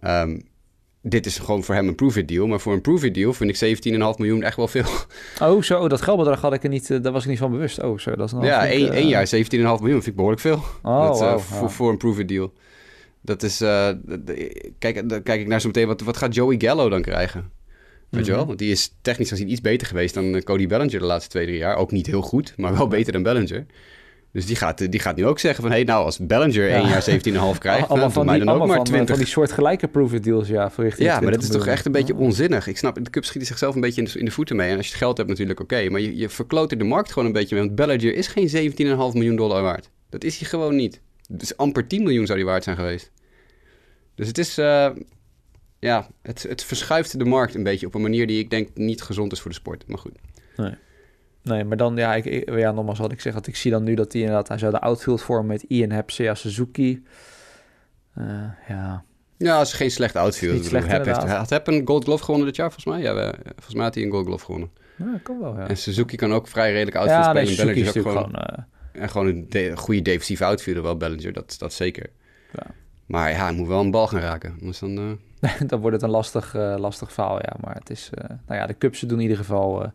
Ehm, 0.00 0.38
dit 1.08 1.26
is 1.26 1.38
gewoon 1.38 1.64
voor 1.64 1.74
hem 1.74 1.88
een 1.88 1.94
prove-it 1.94 2.28
deal. 2.28 2.46
Maar 2.46 2.60
voor 2.60 2.72
een 2.72 2.80
prove-it 2.80 3.14
deal 3.14 3.32
vind 3.32 3.62
ik 3.62 3.78
17,5 3.92 3.98
miljoen 4.16 4.42
echt 4.42 4.56
wel 4.56 4.68
veel. 4.68 4.84
Oh, 5.42 5.62
zo, 5.62 5.88
dat 5.88 6.02
geldbedrag 6.02 6.40
had 6.40 6.52
ik 6.52 6.62
er 6.62 6.68
niet, 6.68 6.90
eh, 6.90 7.02
daar 7.02 7.12
was 7.12 7.22
ik 7.22 7.28
niet 7.28 7.38
van 7.38 7.50
bewust. 7.50 7.82
Oh, 7.82 7.98
zo, 7.98 8.16
dat 8.16 8.32
is 8.32 8.38
ja, 8.40 8.66
één, 8.68 8.88
eh, 8.90 8.96
één 8.96 9.08
jaar 9.08 9.26
17,5 9.26 9.40
miljoen 9.50 9.80
vind 9.90 10.06
ik 10.06 10.14
behoorlijk 10.14 10.42
veel. 10.42 10.62
Oh, 10.82 11.06
dat, 11.06 11.20
eh, 11.20 11.38
voor, 11.38 11.66
ja. 11.66 11.72
voor 11.72 11.90
een 11.90 11.96
prove-it 11.96 12.28
deal. 12.28 12.52
Dat 13.20 13.42
is... 13.42 13.56
kijk, 14.78 15.08
dan 15.08 15.22
kijk 15.22 15.40
ik 15.40 15.46
naar 15.46 15.60
zo 15.60 15.66
meteen... 15.66 15.86
Wat, 15.86 16.00
wat 16.00 16.16
gaat 16.16 16.34
Joey 16.34 16.54
Gallo 16.58 16.88
dan 16.88 17.02
krijgen? 17.02 17.50
Weet 18.08 18.24
je 18.24 18.30
Mhm. 18.30 18.36
wel? 18.38 18.46
Want 18.46 18.58
die 18.58 18.70
is 18.70 18.94
technisch 19.02 19.28
gezien 19.28 19.50
iets 19.50 19.60
beter 19.60 19.86
geweest 19.86 20.14
dan 20.14 20.42
Cody 20.42 20.66
Bellinger 20.66 20.98
de 20.98 21.04
laatste 21.06 21.30
twee, 21.30 21.46
drie 21.46 21.58
jaar. 21.58 21.76
Ook 21.76 21.90
niet 21.90 22.06
heel 22.06 22.22
goed, 22.22 22.52
maar 22.56 22.76
wel 22.76 22.88
beter 22.88 23.12
dan 23.12 23.22
Bellinger. 23.22 23.66
Dus 24.36 24.46
die 24.46 24.56
gaat, 24.56 24.90
die 24.90 25.00
gaat 25.00 25.16
nu 25.16 25.26
ook 25.26 25.38
zeggen 25.38 25.62
van... 25.62 25.72
hé, 25.72 25.82
nou, 25.82 26.04
als 26.04 26.18
Bellinger 26.18 26.68
Ja. 26.68 26.74
één 26.74 26.88
jaar 26.88 27.54
17,5 27.54 27.58
krijgt... 27.58 27.88
allemaal 27.88 28.10
van 28.10 28.26
mij 28.26 28.36
die, 28.36 28.44
dan 28.44 28.54
ook 28.54 28.60
allemaal 28.60 28.76
maar 28.76 28.86
van, 28.86 28.94
eh, 28.94 29.04
20. 29.04 29.08
van 29.14 29.24
die 29.24 29.32
soortgelijke 29.32 29.88
prove-it 29.88 30.24
deals, 30.24 30.48
ja, 30.48 30.70
voor 30.70 30.84
richting 30.84 31.08
Ja, 31.08 31.20
maar 31.20 31.30
dat 31.30 31.40
20 31.40 31.58
is 31.60 31.64
toch 31.64 31.74
echt 31.74 31.86
een 31.86 31.92
beetje 31.92 32.14
onzinnig. 32.14 32.66
Ik 32.66 32.76
snap, 32.76 33.04
de 33.04 33.10
Cubs 33.10 33.26
schieten 33.26 33.48
zichzelf 33.48 33.74
een 33.74 33.80
beetje 33.80 34.02
in 34.02 34.08
de, 34.12 34.18
in 34.18 34.24
de 34.24 34.30
voeten 34.30 34.56
mee. 34.56 34.70
En 34.70 34.76
als 34.76 34.84
je 34.86 34.92
het 34.92 35.00
geld 35.00 35.16
hebt 35.16 35.28
natuurlijk 35.28 35.60
oké. 35.60 35.88
maar 35.90 36.00
je, 36.00 36.16
je 36.16 36.28
verkloot 36.28 36.72
er 36.72 36.78
de 36.78 36.84
markt 36.84 37.12
gewoon 37.12 37.26
een 37.26 37.32
beetje 37.34 37.54
mee. 37.54 37.64
Want 37.64 37.76
Bellinger 37.76 38.14
is 38.14 38.26
geen 38.26 38.48
17,5 38.48 38.76
miljoen 39.12 39.36
dollar 39.36 39.62
waard. 39.62 39.90
Dat 40.08 40.24
is 40.24 40.38
hij 40.38 40.48
gewoon 40.48 40.76
niet. 40.76 41.00
Dus 41.28 41.56
amper 41.56 41.86
10 41.86 42.02
miljoen 42.02 42.26
zou 42.26 42.38
die 42.38 42.46
waard 42.46 42.64
zijn 42.64 42.76
geweest. 42.76 43.10
Dus 44.14 44.26
het 44.26 44.38
is... 44.38 44.58
eh, 44.58 44.90
ja, 45.78 46.08
het, 46.22 46.42
het 46.48 46.64
verschuift 46.64 47.18
de 47.18 47.24
markt 47.24 47.54
een 47.54 47.62
beetje 47.62 47.86
op 47.86 47.94
een 47.94 48.02
manier 48.02 48.26
die 48.26 48.38
ik 48.38 48.50
denk 48.50 48.68
niet 48.74 49.02
gezond 49.02 49.32
is 49.32 49.40
voor 49.40 49.50
de 49.50 49.56
sport. 49.56 49.84
Maar 49.86 49.98
goed. 49.98 50.18
Nee, 50.56 50.74
maar 51.46 51.76
dan, 51.76 51.96
ja, 51.96 52.14
ik, 52.14 52.50
ja, 52.58 52.72
nogmaals 52.72 52.98
wat 52.98 53.12
ik 53.12 53.20
zeg, 53.20 53.34
dat 53.34 53.46
ik 53.46 53.56
zie 53.56 53.70
dan 53.70 53.82
nu 53.84 53.94
dat 53.94 54.12
hij 54.12 54.20
inderdaad, 54.20 54.48
hij 54.48 54.58
zou 54.58 54.72
de 54.72 54.80
outfield 54.80 55.22
vormen 55.22 55.46
met 55.46 55.62
Ian 55.62 55.90
Happ, 55.90 56.10
Seiya 56.10 56.34
Suzuki. 56.34 57.02
Eh, 58.14 58.24
ja, 58.68 59.04
Ja, 59.36 59.60
is 59.60 59.72
geen 59.72 59.90
slecht 59.90 60.16
outfield. 60.16 60.54
Niet 60.54 60.64
slecht, 60.66 60.86
heeft, 60.88 61.06
had 61.50 61.68
een 61.68 61.82
Gold 61.86 62.04
Glove 62.04 62.24
gewonnen 62.24 62.46
dit 62.46 62.56
jaar 62.56 62.72
volgens 62.72 62.94
mij? 62.94 63.02
Ja, 63.02 63.34
volgens 63.44 63.74
mij 63.74 63.84
had 63.84 63.94
hij 63.94 64.04
een 64.04 64.10
Gold 64.10 64.26
Glove 64.26 64.44
gewonnen. 64.44 64.70
ja 64.98 65.18
kan 65.22 65.40
wel, 65.40 65.56
ja. 65.58 65.68
En 65.68 65.76
Suzuki 65.76 66.16
kan 66.16 66.32
ook 66.32 66.48
vrij 66.48 66.72
redelijk 66.72 66.96
outfield 66.96 67.24
ja, 67.24 67.32
nee, 67.32 67.46
spelen. 67.46 67.66
Bellinger 67.66 67.96
is 67.96 67.96
ook 68.02 68.12
gewoon... 68.12 68.24
gewoon... 68.34 68.42
eh, 68.92 69.02
En 69.02 69.08
gewoon 69.08 69.26
een 69.26 69.46
de- 69.48 69.76
goede 69.76 70.02
defensieve 70.02 70.44
outfielder 70.44 70.82
wel, 70.82 70.96
Bellinger, 70.96 71.32
dat, 71.32 71.54
dat 71.58 71.72
zeker. 71.72 72.10
Ja. 72.52 72.66
Maar 73.06 73.30
ja, 73.30 73.36
hij 73.44 73.52
moet 73.52 73.68
wel 73.68 73.80
een 73.80 73.90
bal 73.90 74.06
gaan 74.06 74.20
raken. 74.20 74.54
Anders 74.60 74.78
dan, 74.78 75.18
eh, 75.40 75.50
dan 75.70 75.80
wordt 75.80 75.94
het 75.96 76.04
een 76.04 76.10
lastig, 76.10 76.54
lastig 76.54 77.12
verhaal, 77.12 77.36
ja. 77.36 77.52
Maar 77.60 77.74
het 77.74 77.90
is, 77.90 78.10
nou 78.46 78.60
ja, 78.60 78.66
de 78.66 78.78
Cubs 78.78 79.00
doen 79.00 79.16
in 79.18 79.20
ieder 79.22 79.36
geval 79.36 79.92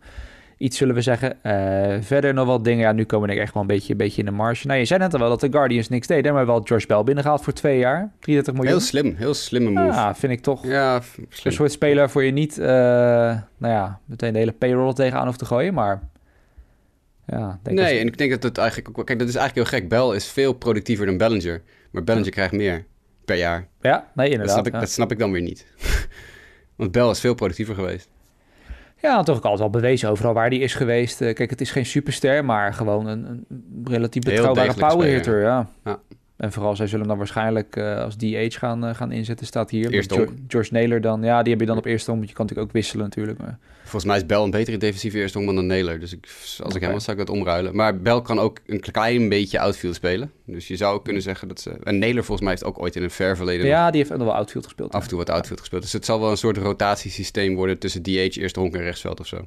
iets, 0.62 0.78
zullen 0.78 0.95
we 0.95 1.01
zeggen. 1.01 1.43
Eh, 1.43 1.97
verder 2.01 2.34
nog 2.34 2.45
wat 2.47 2.64
dingen, 2.64 2.80
ja, 2.84 2.91
nu 2.91 3.03
komen 3.03 3.30
ik 3.30 3.38
echt 3.38 3.53
wel 3.53 3.62
een 3.62 3.68
beetje, 3.68 3.91
een 3.91 3.97
beetje 3.97 4.20
in 4.20 4.26
de 4.26 4.32
marge. 4.32 4.68
Nou, 4.68 4.80
je 4.80 4.86
zei 4.86 4.99
net 4.99 5.14
al 5.14 5.20
wel 5.20 5.30
dat 5.30 5.39
de 5.39 5.51
Guardians 5.51 5.89
niks 5.89 6.07
deden, 6.07 6.34
maar 6.34 6.45
wel 6.45 6.62
George 6.64 6.88
Bell 6.88 7.03
binnengehaald 7.03 7.43
voor 7.43 7.53
twee 7.53 7.78
jaar. 7.80 8.12
33 8.20 8.53
miljoen. 8.53 8.72
heel 8.72 8.82
slim, 8.88 9.16
heel 9.16 9.34
slimme 9.34 9.70
move. 9.70 9.86
Ja, 9.93 10.16
vind 10.16 10.32
ik 10.32 10.41
toch 10.41 10.66
Ja, 10.68 11.01
f- 11.01 11.18
een 11.18 11.26
slim. 11.30 11.53
soort 11.53 11.72
speler 11.72 11.97
waarvoor 11.97 12.24
je 12.24 12.32
niet, 12.32 12.57
eh, 12.57 12.68
nou 12.68 13.74
ja, 13.74 13.99
meteen 14.05 14.34
de 14.34 14.39
hele 14.39 14.51
payroll 14.51 14.93
tegenaan 14.93 15.26
hoeft 15.26 15.39
te 15.39 15.45
gooien, 15.45 15.74
maar 15.74 16.01
ja, 17.28 17.59
denk 17.64 17.78
Nee, 17.78 17.91
dat- 17.93 18.01
en 18.01 18.07
ik 18.07 18.18
denk 18.18 18.32
dat 18.32 18.43
het 18.43 18.57
eigenlijk 18.57 18.99
ook... 18.99 19.05
Kijk, 19.05 19.20
dat 19.20 19.28
is 19.28 19.36
eigenlijk 19.36 19.70
heel 19.70 19.80
gek. 19.80 19.89
Bell 19.89 20.16
is 20.16 20.28
veel 20.28 20.53
productiever 20.53 21.05
dan 21.05 21.18
Bellinger. 21.18 21.62
Maar 21.91 22.03
Bellinger 22.03 22.32
krijgt 22.32 22.53
meer 22.53 22.86
per 23.26 23.38
jaar. 23.38 23.68
ja, 23.82 23.97
nee, 23.97 24.26
Dat 24.26 24.26
inderdaad. 24.26 24.49
snap, 24.51 24.68
ik, 24.68 24.74
ja. 24.74 24.80
dat 24.80 24.89
snap 24.89 25.12
ik 25.12 25.20
dan 25.20 25.32
weer 25.32 25.41
niet. 25.41 25.66
Want 26.76 26.91
Bell 26.91 27.09
is 27.09 27.20
veel 27.20 27.34
productiever 27.34 27.76
geweest. 27.76 28.09
Ja, 29.01 29.23
toch 29.23 29.37
ook 29.37 29.43
altijd 29.43 29.61
al 29.61 29.69
bewezen 29.69 30.09
overal 30.09 30.33
waar 30.33 30.47
hij 30.47 30.57
is 30.57 30.73
geweest. 30.73 31.21
Eh, 31.21 31.33
kijk, 31.33 31.49
het 31.49 31.61
is 31.61 31.71
geen 31.71 31.85
superster, 31.85 32.45
maar 32.45 32.73
gewoon 32.73 33.07
een, 33.07 33.25
een 33.25 33.45
relatief 33.83 34.23
betrouwbare 34.23 34.73
power 34.73 35.07
hitter. 35.07 35.41
Ja. 35.41 35.67
Ja. 35.83 35.99
En 36.37 36.51
vooral, 36.51 36.75
zij 36.75 36.85
zullen 36.85 36.99
hem 36.99 37.09
dan 37.09 37.17
waarschijnlijk 37.17 37.75
uh, 37.75 38.03
als 38.03 38.15
DH 38.15 38.57
gaan, 38.57 38.85
uh, 38.85 38.93
gaan 38.93 39.11
inzetten, 39.11 39.45
staat 39.45 39.69
hier. 39.69 39.91
Eerste 39.91 40.13
George, 40.13 40.33
George 40.47 40.73
Naylor 40.73 41.01
dan, 41.01 41.23
ja, 41.23 41.41
die 41.41 41.51
heb 41.51 41.61
je 41.61 41.67
dan 41.67 41.77
op 41.77 41.85
eerste 41.85 42.11
om. 42.11 42.19
Je 42.19 42.25
kan 42.25 42.45
natuurlijk 42.45 42.67
ook 42.67 42.73
wisselen 42.73 43.03
natuurlijk. 43.03 43.37
Maar... 43.39 43.57
Volgens 43.91 44.11
mij 44.11 44.21
is 44.21 44.25
Bell 44.25 44.43
een 44.43 44.51
betere 44.51 44.77
defensieve 44.77 45.17
eerste 45.17 45.39
om 45.39 45.45
dan 45.45 45.65
Naylor. 45.65 45.99
Dus 45.99 46.13
ik, 46.13 46.25
als 46.25 46.59
okay. 46.59 46.75
ik 46.75 46.81
hem 46.81 46.91
was, 46.91 47.03
zou 47.03 47.19
ik 47.19 47.25
dat 47.25 47.35
omruilen. 47.35 47.75
Maar 47.75 48.01
Bell 48.01 48.21
kan 48.21 48.39
ook 48.39 48.59
een 48.65 48.79
klein 48.79 49.29
beetje 49.29 49.59
outfield 49.59 49.95
spelen. 49.95 50.31
Dus 50.45 50.67
je 50.67 50.75
zou 50.75 51.01
kunnen 51.01 51.21
zeggen 51.21 51.47
dat 51.47 51.59
ze... 51.59 51.69
En 51.83 51.99
Naylor 51.99 52.23
volgens 52.23 52.41
mij 52.41 52.49
heeft 52.49 52.63
ook 52.63 52.79
ooit 52.79 52.95
in 52.95 53.03
een 53.03 53.11
ver 53.11 53.35
verleden... 53.35 53.65
Ja, 53.65 53.91
die 53.91 54.03
heeft 54.03 54.17
wel 54.17 54.33
outfield 54.33 54.63
gespeeld. 54.63 54.93
Af 54.93 55.03
en 55.03 55.09
toe 55.09 55.17
wat 55.17 55.29
outfield 55.29 55.59
gespeeld. 55.59 55.81
Dus 55.81 55.93
het 55.93 56.05
zal 56.05 56.19
wel 56.19 56.31
een 56.31 56.37
soort 56.37 56.57
rotatiesysteem 56.57 57.55
worden 57.55 57.77
tussen 57.77 58.03
DH, 58.03 58.09
eerste 58.09 58.59
honk 58.59 58.75
en 58.75 58.81
rechtsveld 58.81 59.19
of 59.19 59.27
zo. 59.27 59.35
Dus 59.35 59.45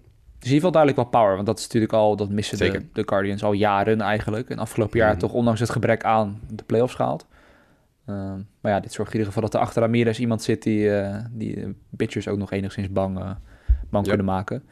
in 0.52 0.54
ieder 0.54 0.54
geval 0.54 0.70
duidelijk 0.70 1.02
wel 1.02 1.20
power. 1.20 1.34
Want 1.34 1.46
dat 1.46 1.58
is 1.58 1.64
natuurlijk 1.64 1.92
al, 1.92 2.16
dat 2.16 2.30
missen 2.30 2.58
de, 2.58 2.82
de, 2.92 3.02
Guardians 3.06 3.42
al 3.42 3.52
jaren 3.52 4.00
eigenlijk. 4.00 4.48
En 4.48 4.58
afgelopen 4.58 4.98
jaar 4.98 5.12
mm. 5.12 5.18
toch, 5.18 5.32
ondanks 5.32 5.60
het 5.60 5.70
gebrek 5.70 6.04
aan, 6.04 6.40
de 6.50 6.64
playoffs 6.64 6.94
gehaald. 6.94 7.26
Ehm, 8.06 8.40
maar 8.60 8.72
ja, 8.72 8.80
dit 8.80 8.92
zorgt 8.92 9.12
in 9.12 9.18
ieder 9.18 9.32
geval 9.32 9.50
dat 9.50 9.60
er 9.60 9.66
achter 9.66 9.82
Ramirez 9.82 10.18
iemand 10.18 10.42
zit 10.42 10.62
die, 10.62 10.80
uh, 10.80 11.16
die 11.30 11.76
pitchers 11.96 12.28
ook 12.28 12.38
nog 12.38 12.50
enigszins 12.52 12.90
bang, 12.90 13.18
uh, 13.18 13.30
kunnen 14.02 14.26
maken. 14.26 14.62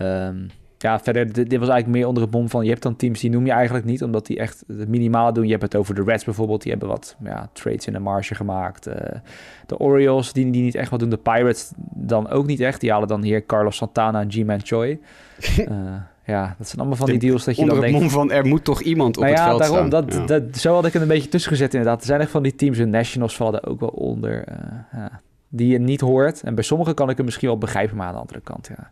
Um, 0.00 0.50
ja, 0.78 1.00
verder, 1.00 1.32
dit, 1.32 1.58
was 1.58 1.68
eigenlijk 1.68 1.86
meer 1.86 2.06
onder 2.06 2.22
het 2.22 2.32
bom 2.32 2.48
van... 2.48 2.64
je 2.64 2.70
hebt 2.70 2.82
dan 2.82 2.96
teams 2.96 3.20
die 3.20 3.30
noem 3.30 3.46
je 3.46 3.52
eigenlijk 3.52 3.84
niet... 3.84 4.02
omdat 4.02 4.26
die 4.26 4.38
echt 4.38 4.64
het 4.66 4.88
minimale 4.88 5.32
doen. 5.32 5.44
Je 5.44 5.50
hebt 5.50 5.62
het 5.62 5.76
over 5.76 5.94
de 5.94 6.02
Reds 6.02 6.24
bijvoorbeeld. 6.24 6.62
Die 6.62 6.70
hebben 6.70 6.88
wat 6.88 7.16
ja, 7.24 7.50
trades 7.52 7.86
in 7.86 7.92
de 7.92 7.98
marge 7.98 8.34
gemaakt. 8.34 8.88
Uh, 8.88 8.94
de 9.66 9.78
Orioles, 9.78 10.32
die, 10.32 10.50
die 10.50 10.62
niet 10.62 10.74
echt 10.74 10.90
wat 10.90 11.00
doen. 11.00 11.08
De 11.08 11.16
Pirates 11.16 11.72
dan 11.94 12.28
ook 12.28 12.46
niet 12.46 12.60
echt. 12.60 12.80
Die 12.80 12.90
halen 12.90 13.08
dan 13.08 13.22
hier 13.22 13.46
Carlos 13.46 13.76
Santana 13.76 14.20
en 14.20 14.30
G-Man 14.30 14.60
Choi. 14.64 15.00
uh, 15.58 15.66
ja, 16.24 16.54
dat 16.58 16.66
zijn 16.66 16.78
allemaal 16.78 16.96
van 16.96 17.06
die 17.06 17.18
deals 17.18 17.44
dat 17.44 17.56
je 17.56 17.62
onder 17.62 17.80
dan 17.80 17.90
denkt... 17.90 18.12
van 18.12 18.30
er 18.30 18.46
moet 18.46 18.64
toch 18.64 18.80
iemand 18.80 19.16
op 19.16 19.22
nou 19.22 19.34
het 19.34 19.44
veld 19.44 19.58
daarom, 19.58 19.86
staan. 19.86 19.90
Dat, 19.90 20.14
ja. 20.14 20.24
dat, 20.26 20.56
zo 20.56 20.74
had 20.74 20.86
ik 20.86 20.92
het 20.92 21.02
een 21.02 21.08
beetje 21.08 21.28
tussen 21.28 21.50
gezet 21.50 21.74
inderdaad. 21.74 22.00
Er 22.00 22.06
zijn 22.06 22.20
echt 22.20 22.30
van 22.30 22.42
die 22.42 22.54
teams, 22.54 22.76
de 22.76 22.86
Nationals 22.86 23.36
vallen 23.36 23.64
ook 23.64 23.80
wel 23.80 23.88
onder. 23.88 24.48
Uh, 24.48 24.54
ja, 24.92 25.20
die 25.48 25.68
je 25.68 25.78
niet 25.78 26.00
hoort. 26.00 26.42
En 26.42 26.54
bij 26.54 26.64
sommigen 26.64 26.94
kan 26.94 27.10
ik 27.10 27.16
het 27.16 27.24
misschien 27.24 27.48
wel 27.48 27.58
begrijpen, 27.58 27.96
maar 27.96 28.06
aan 28.06 28.14
de 28.14 28.20
andere 28.20 28.40
kant, 28.40 28.68
ja 28.76 28.90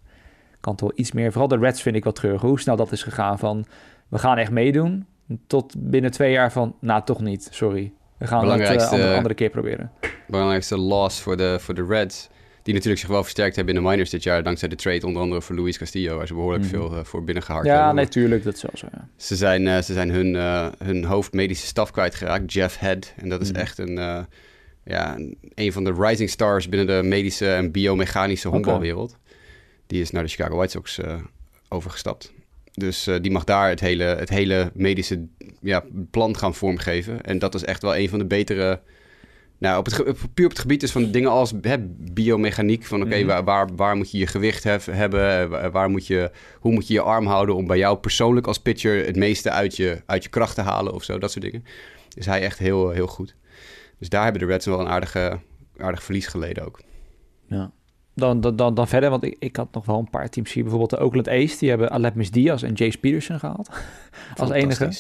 kan 0.67 0.77
toch 0.77 0.93
iets 0.95 1.13
meer. 1.13 1.31
Vooral 1.31 1.49
de 1.49 1.59
Reds 1.59 1.83
vind 1.83 1.97
ik 1.97 2.05
wat 2.05 2.15
treurig. 2.15 2.41
Hoe 2.41 2.61
snel 2.61 2.77
dat 2.77 2.93
is 2.93 3.03
gegaan 3.03 3.39
van 3.39 3.67
we 4.09 4.19
gaan 4.19 4.39
echt 4.39 4.51
meedoen. 4.51 5.07
Tot 5.47 5.75
binnen 5.79 6.11
twee 6.11 6.33
jaar 6.33 6.53
van 6.53 6.77
nou 6.81 7.05
toch 7.05 7.21
niet, 7.21 7.49
sorry. 7.51 7.93
We 8.19 8.27
gaan 8.27 8.51
het 8.51 8.61
uh, 8.61 8.91
andere, 8.91 9.17
andere 9.17 9.35
keer 9.35 9.51
proberen. 9.51 9.91
Belangrijkste 10.27 10.79
loss 10.79 11.21
voor 11.21 11.37
de, 11.37 11.57
voor 11.61 11.75
de 11.75 11.85
Reds. 11.89 12.29
Die 12.63 12.75
natuurlijk 12.75 13.01
zich 13.01 13.11
wel 13.11 13.23
versterkt 13.23 13.57
hebben 13.57 13.75
in 13.75 13.83
de 13.83 13.89
minors 13.89 14.11
dit 14.11 14.23
jaar. 14.23 14.43
Dankzij 14.43 14.69
de 14.69 14.77
trade 14.77 15.07
onder 15.07 15.23
andere 15.23 15.43
voor 15.43 15.57
Luis 15.57 15.79
Castillo. 15.79 16.17
Waar 16.17 16.27
ze 16.27 16.35
behoorlijk 16.35 16.65
mm 16.65 16.71
-hmm. 16.71 16.89
veel 16.89 16.99
uh, 16.99 17.05
voor 17.05 17.25
binnengehaald 17.25 17.65
ja, 17.65 17.71
hebben. 17.71 17.89
Ja, 17.89 18.03
natuurlijk. 18.03 18.45
dat 18.45 18.55
is 18.55 18.63
wel 18.63 18.71
zo. 18.75 18.87
Ja. 18.93 19.09
Ze 19.17 19.37
zijn, 19.37 19.63
uh, 19.63 19.79
ze 19.79 19.93
zijn 19.93 20.11
hun, 20.11 20.35
hun 20.85 21.05
hoofdmedische 21.05 21.67
staf 21.67 21.91
kwijtgeraakt. 21.91 22.53
Jeff 22.53 22.79
Head. 22.79 23.13
En 23.17 23.29
dat 23.29 23.41
is 23.41 23.51
mm 23.53 23.57
echt 23.57 23.79
een, 23.79 24.27
ja, 24.87 25.19
een 25.55 25.73
van 25.73 25.85
de 25.85 25.95
rising 25.99 26.31
stars 26.31 26.69
binnen 26.69 26.87
de 26.87 27.09
medische 27.09 27.53
en 27.53 27.71
biomechanische 27.71 28.49
honkbalwereld. 28.49 29.11
Okay. 29.11 29.23
Die 29.87 30.01
is 30.01 30.11
naar 30.11 30.23
de 30.23 30.29
Chicago 30.29 30.57
White 30.57 30.71
Sox 30.71 30.99
uh, 30.99 31.15
overgestapt. 31.69 32.33
Dus 32.73 33.09
uh, 33.09 33.17
die 33.21 33.31
mag 33.31 33.45
daar 33.45 33.69
het 33.69 33.81
hele, 33.81 34.05
het 34.05 34.29
hele 34.29 34.71
medische 34.75 35.27
ja, 35.61 35.85
plan 36.11 36.37
gaan 36.37 36.55
vormgeven. 36.55 37.23
En 37.23 37.39
dat 37.39 37.55
is 37.55 37.65
echt 37.65 37.83
wel 37.83 37.97
een 37.97 38.09
van 38.09 38.19
de 38.19 38.25
betere... 38.25 38.81
Nou, 39.59 39.79
op 39.79 39.85
het, 39.85 40.03
puur 40.35 40.45
op 40.45 40.51
het 40.51 40.61
gebied 40.61 40.83
is 40.83 40.93
van 40.93 41.11
dingen 41.11 41.31
als 41.31 41.53
hè, 41.61 41.77
biomechaniek. 42.13 42.85
Van 42.85 42.99
oké, 42.99 43.07
okay, 43.07 43.23
mm 43.23 43.29
-hmm. 43.29 43.45
waar, 43.45 43.67
waar, 43.67 43.77
waar, 43.77 43.97
moet 43.97 44.11
je 44.11 44.19
je 44.19 44.27
gewicht 44.27 44.65
hef, 44.65 44.85
hebben? 44.85 45.49
Waar, 45.51 45.71
waar, 45.71 45.91
moet 45.91 46.07
je, 46.07 46.31
hoe 46.61 46.73
moet 46.73 46.87
je 46.87 46.95
je 46.95 47.01
arm 47.01 47.27
houden 47.27 47.55
om 47.55 47.67
bij 47.67 47.79
jou 47.79 47.97
persoonlijk 47.99 48.47
als 48.47 48.59
pitcher... 48.59 49.07
het 49.07 49.17
meeste 49.17 49.51
uit 49.51 49.77
je, 49.77 50.03
uit 50.07 50.23
je 50.23 50.29
kracht 50.29 50.55
te 50.55 50.61
halen 50.61 50.93
of 50.93 51.05
zo, 51.05 51.19
dat 51.19 51.31
soort 51.31 51.45
dingen. 51.45 51.65
Dus 52.15 52.27
hij 52.27 52.43
echt 52.43 52.59
heel, 52.59 52.91
heel 52.91 53.07
goed. 53.07 53.35
Dus 53.99 54.09
daar 54.09 54.23
hebben 54.23 54.41
de 54.41 54.47
Reds 54.47 54.67
wel 54.67 54.81
een 54.81 54.89
aardige, 54.89 55.41
aardig 55.77 56.03
verlies 56.03 56.27
geleden 56.27 56.65
ook. 56.65 56.81
Ja 57.47 57.71
dan, 58.17 58.41
dan, 58.41 58.57
dan, 58.57 58.75
dan 58.75 58.89
verder, 58.89 59.11
want 59.11 59.25
ik, 59.25 59.37
ik 59.39 59.57
had 59.57 59.69
nog 59.73 59.87
wel 59.87 59.99
een 59.99 60.11
paar 60.11 60.29
teams 60.29 60.53
hier. 60.53 60.63
Bijvoorbeeld 60.63 60.91
de 60.91 61.05
Oakland 61.05 61.29
A's, 61.29 61.59
die 61.59 61.69
hebben 61.69 61.91
Alepmis 61.91 62.31
Diaz 62.31 62.63
en 62.63 62.73
Jace 62.73 62.99
Peterson 62.99 63.39
gehaald. 63.39 63.69
als 64.37 64.51
enige. 64.51 64.91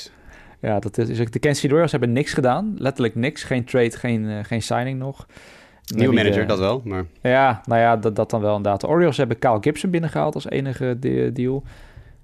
Ja, 0.60 0.78
dat 0.78 0.98
is, 0.98 1.18
de 1.18 1.38
Kansas 1.38 1.60
City 1.60 1.72
Royals 1.72 1.90
hebben 1.90 2.12
niks 2.12 2.32
gedaan. 2.32 2.74
Letterlijk 2.78 3.14
niks. 3.14 3.42
Geen 3.42 3.64
trade, 3.64 3.90
geen, 3.90 4.24
uh, 4.24 4.38
geen 4.42 4.62
signing 4.62 4.98
nog. 4.98 5.26
Nieuwe 5.94 6.14
manager, 6.14 6.40
de, 6.40 6.46
dat 6.46 6.58
wel. 6.58 6.80
Maar... 6.84 7.04
Ja, 7.22 7.60
nou 7.64 7.80
ja, 7.80 7.96
dat, 7.96 8.16
dat 8.16 8.30
dan 8.30 8.40
wel 8.40 8.56
inderdaad. 8.56 8.80
De 8.80 8.86
Orioles 8.86 9.16
hebben 9.16 9.38
Kyle 9.38 9.58
Gibson 9.60 9.90
binnengehaald 9.90 10.34
als 10.34 10.48
enige 10.48 10.96
de, 10.98 11.30
deal. 11.32 11.62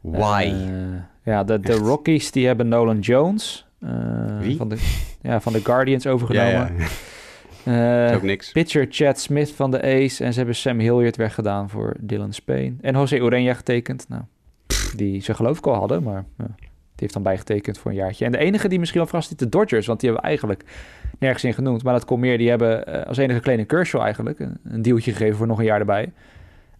Why? 0.00 0.52
Uh, 0.54 1.00
ja, 1.24 1.44
de, 1.44 1.60
de 1.60 1.72
Rockies 1.72 2.30
die 2.30 2.46
hebben 2.46 2.68
Nolan 2.68 2.98
Jones. 2.98 3.66
Uh, 3.84 4.38
Wie? 4.40 4.56
Van 4.56 4.68
de, 4.68 4.76
ja, 5.22 5.40
van 5.40 5.52
de 5.52 5.60
Guardians 5.60 6.06
overgenomen. 6.06 6.52
Ja, 6.52 6.70
ja. 6.78 6.86
Uh, 7.68 8.14
ook 8.14 8.22
niks. 8.22 8.52
Pitcher 8.52 8.86
Chad 8.90 9.20
Smith 9.20 9.52
van 9.52 9.70
de 9.70 9.82
Ace. 9.82 10.24
En 10.24 10.32
ze 10.32 10.38
hebben 10.38 10.54
Sam 10.54 10.78
Hilliard 10.78 11.16
weggedaan 11.16 11.70
voor 11.70 11.96
Dylan 12.00 12.32
Spain. 12.32 12.78
En 12.80 12.94
José 12.94 13.18
Ureña 13.18 13.56
getekend. 13.56 14.08
Nou, 14.08 14.22
die 14.96 15.20
ze 15.20 15.34
geloof 15.34 15.58
ik 15.58 15.66
al 15.66 15.74
hadden, 15.74 16.02
maar 16.02 16.24
uh, 16.40 16.46
die 16.56 16.66
heeft 16.96 17.12
dan 17.12 17.22
bijgetekend 17.22 17.78
voor 17.78 17.90
een 17.90 17.96
jaartje. 17.96 18.24
En 18.24 18.32
de 18.32 18.38
enige 18.38 18.68
die 18.68 18.78
misschien 18.78 19.00
wel 19.00 19.08
verrast 19.08 19.30
is 19.30 19.36
de 19.36 19.48
Dodgers. 19.48 19.86
Want 19.86 20.00
die 20.00 20.08
hebben 20.08 20.30
we 20.30 20.36
eigenlijk 20.36 20.70
nergens 21.18 21.44
in 21.44 21.54
genoemd. 21.54 21.82
Maar 21.82 21.92
dat 21.92 22.04
komt 22.04 22.20
meer. 22.20 22.38
Die 22.38 22.48
hebben 22.48 22.88
uh, 22.88 23.02
als 23.02 23.16
enige 23.16 23.40
kleine 23.40 23.64
Kershaw 23.64 24.00
eigenlijk 24.00 24.38
een, 24.38 24.58
een 24.64 24.82
dealtje 24.82 25.12
gegeven 25.12 25.36
voor 25.36 25.46
nog 25.46 25.58
een 25.58 25.64
jaar 25.64 25.80
erbij. 25.80 26.12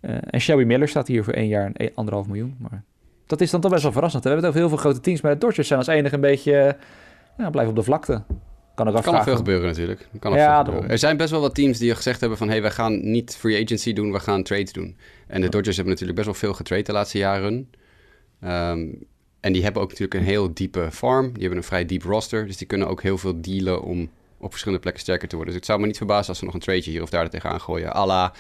en 0.01 0.41
Shelby 0.41 0.65
Miller 0.65 0.89
staat 0.89 1.07
hier 1.07 1.25
voor 1.25 1.33
één 1.33 1.49
jaar 1.49 1.67
en 1.67 1.73
een, 1.77 1.91
anderhalf 1.95 2.27
miljoen. 2.27 2.57
Maar 2.59 2.83
dat 3.27 3.41
is 3.41 3.51
dan 3.51 3.61
toch 3.61 3.71
best 3.71 3.83
wel 3.83 3.93
verrassend. 3.93 4.23
We 4.23 4.29
hebben 4.29 4.49
het 4.49 4.57
over 4.57 4.69
heel 4.69 4.79
veel 4.79 4.91
grote 4.91 5.05
teams. 5.05 5.21
Maar 5.21 5.33
de 5.33 5.39
Dodgers 5.39 5.67
zijn 5.67 5.79
als 5.79 5.89
enige 5.89 6.15
een 6.15 6.21
beetje... 6.21 6.77
Ja, 7.39 7.51
blijven 7.51 7.73
op 7.73 7.79
de 7.79 7.85
vlakte. 7.85 8.23
Kan 8.75 8.87
er, 8.87 9.03
kan 9.03 9.23
veel 9.23 9.37
gebeuren 9.37 9.69
natuurlijk. 9.69 10.09
Kan 10.19 10.33
er, 10.33 10.39
ja, 10.39 10.55
veel 10.55 10.65
gebeuren. 10.65 10.91
er 10.91 10.99
zijn 10.99 11.17
best 11.17 11.31
wel 11.31 11.41
wat 11.41 11.55
teams 11.55 11.79
die 11.79 11.95
gezegd 11.95 12.21
hebben 12.21 12.39
van... 12.39 12.47
hé, 12.47 12.53
hey, 12.53 12.63
wij 12.63 12.71
gaan 12.71 13.11
niet 13.11 13.37
free 13.37 13.65
agency 13.65 13.93
doen, 13.93 14.13
we 14.13 14.21
gaan 14.21 14.43
trades 14.43 14.73
doen. 14.73 14.97
En 15.27 15.41
de 15.41 15.49
Dodgers 15.49 15.77
hebben 15.77 15.93
natuurlijk 15.93 16.19
best 16.19 16.31
wel 16.31 16.41
veel 16.41 16.55
getrade 16.55 16.83
de 16.83 16.93
laatste 16.93 17.19
jaren. 17.19 17.71
Um, 18.45 19.07
en 19.43 19.53
die 19.53 19.63
hebben 19.63 19.83
ook 19.83 19.89
natuurlijk 19.89 20.15
een 20.21 20.27
heel 20.27 20.55
diepe 20.55 20.89
farm. 20.93 21.33
Die 21.33 21.41
hebben 21.41 21.59
een 21.59 21.65
vrij 21.65 21.85
diep 21.85 22.03
roster. 22.03 22.47
Dus 22.47 22.57
die 22.57 22.67
kunnen 22.67 22.89
ook 22.89 23.03
heel 23.03 23.19
veel 23.19 23.41
dealen 23.41 23.83
om 23.83 24.11
op 24.39 24.51
verschillende 24.51 24.83
plekken 24.83 25.03
sterker 25.03 25.29
te 25.29 25.37
worden. 25.37 25.55
Dus 25.55 25.63
het 25.63 25.71
zou 25.71 25.81
me 25.81 25.87
niet 25.87 25.97
verbazen 25.97 26.29
als 26.29 26.39
ze 26.39 26.45
nog 26.45 26.55
een 26.55 26.61
tradeje 26.61 26.91
hier 26.91 27.03
of 27.03 27.11
daar 27.11 27.31
tegenaan 27.31 27.61
gooien. 27.61 27.93
Alla 27.93 28.33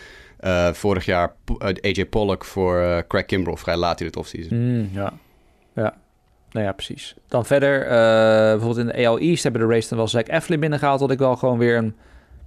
uh, 0.45 0.72
vorig 0.72 1.05
jaar 1.05 1.32
uh, 1.59 1.68
AJ 1.80 2.07
Pollock 2.07 2.45
voor 2.45 2.80
uh, 2.80 2.99
Craig 3.09 3.24
Kimbrell 3.24 3.57
vrij 3.57 3.76
laat 3.76 4.01
in 4.01 4.07
het 4.07 4.16
offseason. 4.16 4.59
Mm, 4.59 4.88
ja, 4.93 5.12
ja. 5.74 5.95
Nou 6.51 6.66
ja, 6.66 6.72
precies. 6.72 7.14
Dan 7.28 7.47
verder, 7.47 7.78
bijvoorbeeld 8.59 8.78
in 8.78 8.86
de 8.86 9.07
AL 9.07 9.18
East 9.18 9.43
hebben 9.43 9.61
de 9.61 9.74
race 9.74 9.88
dan 9.88 9.99
wel 9.99 10.09
Zack 10.09 10.28
Eflin 10.28 10.61
binnengehaald. 10.61 11.01
Dat 11.01 11.11
ik 11.11 11.18
wel 11.18 11.36
gewoon 11.36 11.59
weer 11.59 11.76
een 11.76 11.95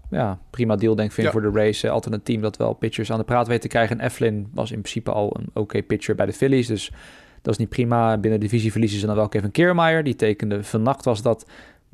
ja, 0.10 0.40
prima 0.50 0.76
deal 0.76 0.96
denk 0.96 1.12
vind 1.12 1.28
ja. 1.28 1.34
voor 1.34 1.42
de 1.42 1.52
race. 1.60 1.90
Altijd 1.90 2.14
een 2.14 2.24
team 2.24 2.42
dat 2.42 2.58
wel 2.58 2.74
pitchers 2.74 3.12
aan 3.12 3.18
de 3.18 3.24
praat 3.24 3.48
weet 3.48 3.62
te 3.62 3.68
krijgen. 3.68 4.00
En 4.00 4.06
Eflin 4.06 4.48
was 4.54 4.72
in 4.72 4.80
principe 4.80 5.12
al 5.12 5.38
een 5.40 5.48
oké 5.48 5.60
okay 5.60 5.84
pitcher 5.84 6.16
bij 6.16 6.26
de 6.26 6.34
Phillies. 6.34 6.68
Dus 6.68 6.92
dat 7.42 7.54
is 7.54 7.60
niet 7.60 7.70
prima. 7.70 8.18
Binnen 8.18 8.40
de 8.40 8.46
divisie 8.46 8.72
verliezen 8.72 9.00
ze 9.00 9.06
dan 9.06 9.16
wel 9.16 9.30
Kevin 9.30 9.52
Kiermaier. 9.52 10.04
Die 10.04 10.16
tekende 10.16 10.64
vannacht 10.64 11.06
was 11.06 11.22
dat 11.22 11.46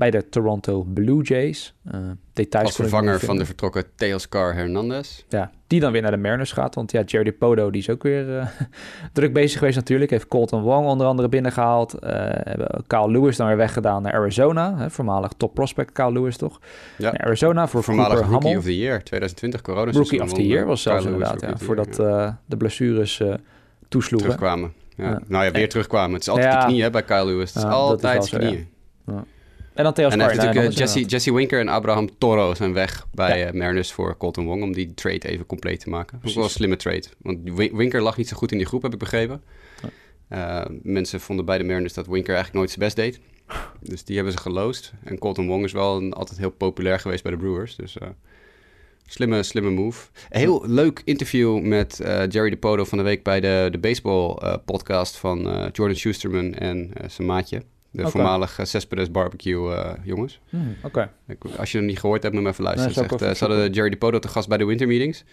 bij 0.02 0.12
de 0.12 0.30
Toronto 0.30 0.84
Blue 0.84 1.22
Jays. 1.22 1.74
Uh, 1.96 2.02
details 2.34 2.66
Als 2.66 2.76
vervanger 2.76 3.20
van 3.20 3.38
de 3.38 3.46
vertrokken 3.46 3.84
Teoscar 3.96 4.54
Hernandez. 4.54 5.24
Ja, 5.30 5.52
die 5.68 5.80
dan 5.80 5.92
weer 5.92 6.02
naar 6.02 6.12
de 6.12 6.18
Mariners 6.18 6.52
gaat. 6.52 6.76
Want 6.76 6.92
ja, 6.92 7.02
Jerry 7.02 7.32
Podo 7.32 7.72
die 7.72 7.82
is 7.82 7.90
ook 7.90 8.04
weer 8.04 8.30
uh, 8.30 8.46
druk 9.14 9.34
bezig 9.34 9.60
geweest 9.60 9.76
natuurlijk. 9.76 10.12
Heeft 10.12 10.28
Colton 10.28 10.62
Wong 10.62 10.88
onder 10.88 11.08
andere 11.08 11.30
binnengehaald. 11.30 11.96
Uh, 11.96 12.10
hebben 12.14 12.84
Kyle 12.88 13.12
Lewis 13.12 13.38
dan 13.38 13.48
weer 13.48 13.58
weggedaan 13.58 14.02
naar 14.02 14.14
Arizona. 14.14 14.78
Hè, 14.78 14.90
voormalig 14.90 15.32
top 15.38 15.54
prospect 15.54 15.92
Kyle 15.92 16.12
Lewis 16.12 16.38
toch? 16.38 16.60
Ja. 16.98 17.12
Naar 17.12 17.22
Arizona 17.26 17.68
voor 17.68 17.84
Voormalig 17.84 18.20
Cooper 18.20 18.32
Rookie 18.32 18.58
of 18.58 18.64
the 18.64 18.78
Year, 18.78 19.04
2020 19.04 19.62
corona 19.62 19.92
Rookie 19.92 20.22
of 20.22 20.34
the 20.34 20.48
Year 20.48 20.66
was 20.66 20.82
zelfs 20.82 21.06
inderdaad. 21.06 21.42
Ja, 21.42 21.58
voordat 21.58 21.96
de 22.46 22.58
blessures 22.58 23.22
toesloegen. 23.88 24.30
Terugkwamen. 24.30 24.74
Ja. 24.96 25.22
Nou 25.28 25.46
ja, 25.46 25.52
weer 25.52 25.70
terugkwamen. 25.70 26.14
Het 26.14 26.22
is 26.22 26.30
altijd 26.30 26.52
de 26.52 26.66
knieën 26.66 26.84
hè, 26.84 26.90
bij 26.90 27.04
Kyle 27.04 27.26
Lewis. 27.26 27.54
Het 27.54 27.64
is 27.64 27.70
altijd 27.70 28.32
de 28.32 28.38
knieën. 28.38 28.70
En 29.74 29.84
dan 29.84 29.94
Theos 29.94 30.12
En 30.12 30.18
natuurlijk 30.18 30.56
uh, 30.56 30.70
Jesse, 30.70 31.02
Jesse 31.06 31.34
Winker 31.34 31.60
en 31.60 31.68
Abraham 31.68 32.18
Toro 32.18 32.54
zijn 32.54 32.74
weg 32.74 33.08
bij 33.12 33.40
ja. 33.40 33.48
uh, 33.48 33.60
Mariners 33.60 33.92
voor 33.92 34.18
Colton 34.18 34.46
Wong... 34.46 34.64
om 34.64 34.74
die 34.74 34.94
trade 34.94 35.30
even 35.30 35.46
compleet 35.46 35.80
te 35.80 35.90
maken. 35.90 36.20
Dat 36.22 36.30
is 36.30 36.36
wel 36.36 36.44
een 36.44 36.50
slimme 36.50 36.76
trade. 36.76 37.04
Want 37.18 37.40
Winker 37.54 38.02
lag 38.02 38.18
niet 38.18 38.28
zo 38.28 38.38
goed 38.38 38.52
in 38.52 38.58
die 38.58 38.68
groep, 38.68 38.82
heb 38.82 38.94
ik 38.94 39.00
begrepen. 39.00 39.44
Uh, 40.30 40.66
mensen 40.82 41.20
vonden 41.20 41.46
bij 41.46 41.58
de 41.58 41.64
Mariners 41.64 41.94
dat 41.94 42.08
Winker 42.08 42.34
eigenlijk 42.36 42.58
nooit 42.58 42.70
zijn 42.70 42.86
best 42.86 42.96
deed. 42.96 43.20
Dus 43.92 44.04
die 44.04 44.16
hebben 44.16 44.34
ze 44.34 44.40
geloosd. 44.40 44.94
En 45.04 45.18
Colton 45.18 45.48
Wong 45.48 45.64
is 45.64 45.72
wel 45.72 45.98
een, 45.98 46.14
altijd 46.14 46.40
heel 46.40 46.50
populair 46.50 47.00
geweest 47.00 47.24
bij 47.24 47.32
de 47.32 47.38
Brewers. 47.38 47.76
Dus 47.76 47.98
slimme, 49.06 49.44
slimme 49.44 49.70
move. 49.70 50.08
Een 50.30 50.40
heel 50.40 50.64
leuk 50.68 51.02
interview 51.06 51.62
met 51.62 51.98
Jerry 52.30 52.50
DePodo 52.50 52.84
van 52.84 52.98
de 52.98 53.04
week... 53.04 53.24
bij 53.24 53.40
de, 53.40 53.68
de 53.72 53.78
baseball 53.78 54.58
podcast 54.66 55.18
van 55.18 55.70
Jordan 55.72 55.96
Schusterman 55.96 56.54
en 56.54 56.92
zijn 57.08 57.28
maatje... 57.28 57.62
De 57.92 58.00
okay. 58.00 58.12
voormalige 58.12 58.66
Cespedes 58.66 59.12
barbecue 59.12 59.70
uh, 59.70 59.92
jongens. 60.04 60.40
Hmm, 60.50 60.76
Oké. 60.84 61.10
Okay. 61.28 61.56
Als 61.58 61.72
je 61.72 61.78
hem 61.78 61.88
niet 61.88 62.00
gehoord 62.00 62.24
hebt, 62.24 62.36
moet 62.36 62.44
je 62.44 62.50
even 62.50 62.64
luisteren. 62.64 62.96
Nee, 62.96 63.08
zegt, 63.10 63.22
uh, 63.22 63.34
ze 63.34 63.46
hadden 63.46 63.72
Jerry 63.72 63.90
DePodo 63.90 64.20
te 64.20 64.28
gast 64.28 64.48
bij 64.48 64.58
de 64.58 64.66
winter 64.66 64.88
meetings. 64.88 65.24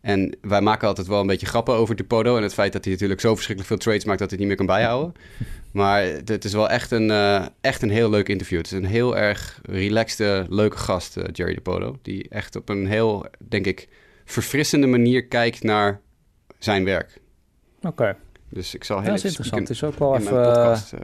En 0.00 0.36
wij 0.40 0.60
maken 0.60 0.88
altijd 0.88 1.06
wel 1.06 1.20
een 1.20 1.26
beetje 1.26 1.46
grappen 1.46 1.74
over 1.74 1.96
DePodo... 1.96 2.36
en 2.36 2.42
het 2.42 2.54
feit 2.54 2.72
dat 2.72 2.84
hij 2.84 2.92
natuurlijk 2.92 3.20
zo 3.20 3.34
verschrikkelijk 3.34 3.66
veel 3.74 3.84
trades 3.84 4.04
maakt... 4.04 4.18
dat 4.18 4.30
hij 4.30 4.38
het 4.38 4.48
niet 4.48 4.58
meer 4.58 4.66
kan 4.66 4.76
bijhouden. 4.76 5.14
Maar 5.70 6.02
het, 6.02 6.28
het 6.28 6.44
is 6.44 6.52
wel 6.52 6.70
echt 6.70 6.90
een, 6.90 7.10
eh, 7.10 7.46
echt 7.60 7.82
een 7.82 7.90
heel 7.90 8.10
leuk 8.10 8.28
interview. 8.28 8.58
Het 8.58 8.66
is 8.66 8.72
een 8.72 8.84
heel 8.84 9.16
erg 9.16 9.60
relaxte, 9.62 10.46
leuke 10.48 10.76
gast, 10.76 11.16
eh, 11.16 11.24
Jerry 11.32 11.54
DePoto. 11.54 11.98
Die 12.02 12.28
echt 12.28 12.56
op 12.56 12.68
een 12.68 12.86
heel, 12.86 13.26
denk 13.38 13.66
ik, 13.66 13.88
verfrissende 14.24 14.86
manier 14.86 15.26
kijkt 15.26 15.62
naar 15.62 16.00
zijn 16.58 16.84
werk. 16.84 17.20
Oké, 17.82 18.16
Dus 18.48 18.74
ik 18.74 18.84
zal 18.84 19.00
heel 19.00 19.08
dat 19.08 19.16
is 19.16 19.24
interessant. 19.24 19.68
Spieken 19.68 19.88
is 19.88 19.94
ook 19.94 19.98
wel 19.98 20.16
even, 20.16 20.42
podcast. 20.42 20.92
eh. 20.92 21.00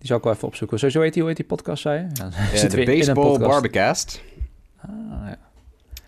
Die 0.00 0.08
zal 0.08 0.16
ik 0.16 0.22
wel 0.22 0.32
even 0.32 0.48
opzoeken. 0.48 0.78
Sowieso 0.78 1.00
heet 1.00 1.12
die, 1.12 1.22
hoe 1.22 1.30
heet 1.30 1.40
die 1.40 1.48
podcast, 1.48 1.82
zei 1.82 1.98
je? 1.98 2.06
Ja, 2.12 2.30
Ja, 2.52 2.68
de 2.68 2.78
een 2.78 2.84
Baseball 2.84 3.24
podcast. 3.24 3.50
Barbecast. 3.50 4.22
Ah, 4.80 4.90
ja. 5.26 5.38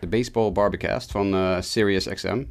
De 0.00 0.06
Baseball 0.06 0.52
Barbecast 0.52 1.10
van 1.10 1.34
eh 1.34 1.56
Sirius 1.60 2.08
XM. 2.08 2.44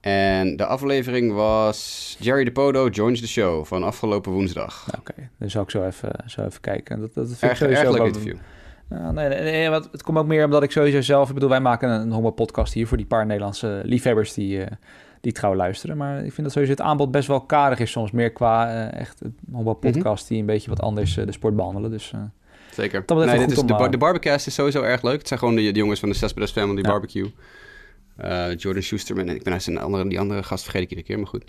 En 0.00 0.56
de 0.56 0.66
aflevering 0.66 1.32
was 1.32 2.16
Jerry 2.20 2.44
DePoto 2.44 2.88
Joins 2.88 3.20
the 3.20 3.28
Show 3.28 3.64
van 3.64 3.82
afgelopen 3.82 4.32
woensdag. 4.32 4.86
Ja, 4.92 4.98
Oké, 4.98 5.14
dan 5.38 5.50
zal 5.50 5.62
ik 5.62 5.70
zo 5.70 5.86
even, 5.86 6.10
zo 6.26 6.44
even 6.44 6.60
kijken. 6.60 7.00
Dat, 7.00 7.14
dat 7.14 7.26
vind 7.26 7.42
ik 7.42 7.48
Erg, 7.48 7.58
sowieso 7.58 7.82
erg 7.82 7.92
leuk 7.92 8.06
interview. 8.06 8.36
Nee, 8.88 9.28
nee, 9.28 9.42
nee, 9.42 9.70
want 9.70 9.88
het 9.92 10.02
komt 10.02 10.18
ook 10.18 10.26
meer 10.26 10.44
omdat 10.44 10.62
ik 10.62 10.70
sowieso 10.70 11.00
zelf... 11.00 11.28
Ik 11.28 11.34
bedoel, 11.34 11.48
wij 11.48 11.60
maken 11.60 11.88
een 11.88 12.10
homo-podcast 12.10 12.72
hier 12.72 12.86
voor 12.86 12.96
die 12.96 13.06
paar 13.06 13.26
Nederlandse 13.26 13.80
liefhebbers 13.84 14.32
die, 14.34 14.64
eh, 14.64 14.76
die 15.22 15.32
trouw 15.32 15.54
luisteren. 15.54 15.96
Maar 15.96 16.16
ik 16.24 16.32
vind 16.32 16.42
dat 16.42 16.52
sowieso 16.52 16.72
het 16.72 16.80
aanbod 16.80 17.10
best 17.10 17.28
wel 17.28 17.40
karig 17.40 17.78
is 17.78 17.90
soms. 17.90 18.10
Meer 18.10 18.32
qua 18.32 18.68
eh, 18.90 19.00
echt 19.00 19.20
een 19.20 19.36
homo-podcast 19.52 20.28
die 20.28 20.40
een 20.40 20.46
beetje 20.46 20.70
wat 20.70 20.80
anders 20.80 21.16
eh, 21.16 21.26
de 21.26 21.32
sport 21.32 21.56
behandelen. 21.56 21.90
Dus 21.90 22.12
eh, 22.14 22.20
Zeker. 22.72 23.02
Dat 23.06 23.24
Nee, 23.26 23.38
dit 23.38 23.50
is 23.50 23.58
om, 23.58 23.66
de, 23.66 23.74
bar- 23.74 23.90
de 23.90 23.98
Barbecast 23.98 24.46
is 24.46 24.54
sowieso 24.54 24.82
erg 24.82 25.02
leuk. 25.02 25.18
Het 25.18 25.28
zijn 25.28 25.38
gewoon 25.38 25.54
de, 25.54 25.72
de 25.72 25.78
jongens 25.78 26.00
van 26.00 26.08
de 26.08 26.14
Cespedes 26.14 26.50
Family 26.50 26.76
Ja. 26.82 26.88
Barbecue. 26.90 27.30
Eh, 28.16 28.56
Jordan 28.56 28.82
Schusterman. 28.82 29.28
En 29.28 29.34
ik 29.34 29.42
ben 29.42 29.60
zijn 29.60 29.78
andere, 29.78 30.08
die 30.08 30.20
andere 30.20 30.42
gast 30.42 30.62
vergeet 30.62 30.82
ik 30.82 30.88
iedere 30.88 31.06
keer, 31.08 31.18
maar 31.18 31.26
goed. 31.26 31.44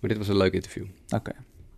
Maar 0.00 0.08
dit 0.10 0.18
was 0.18 0.28
een 0.28 0.36
leuk 0.36 0.52
interview. 0.52 0.84
Oké. 1.14 1.32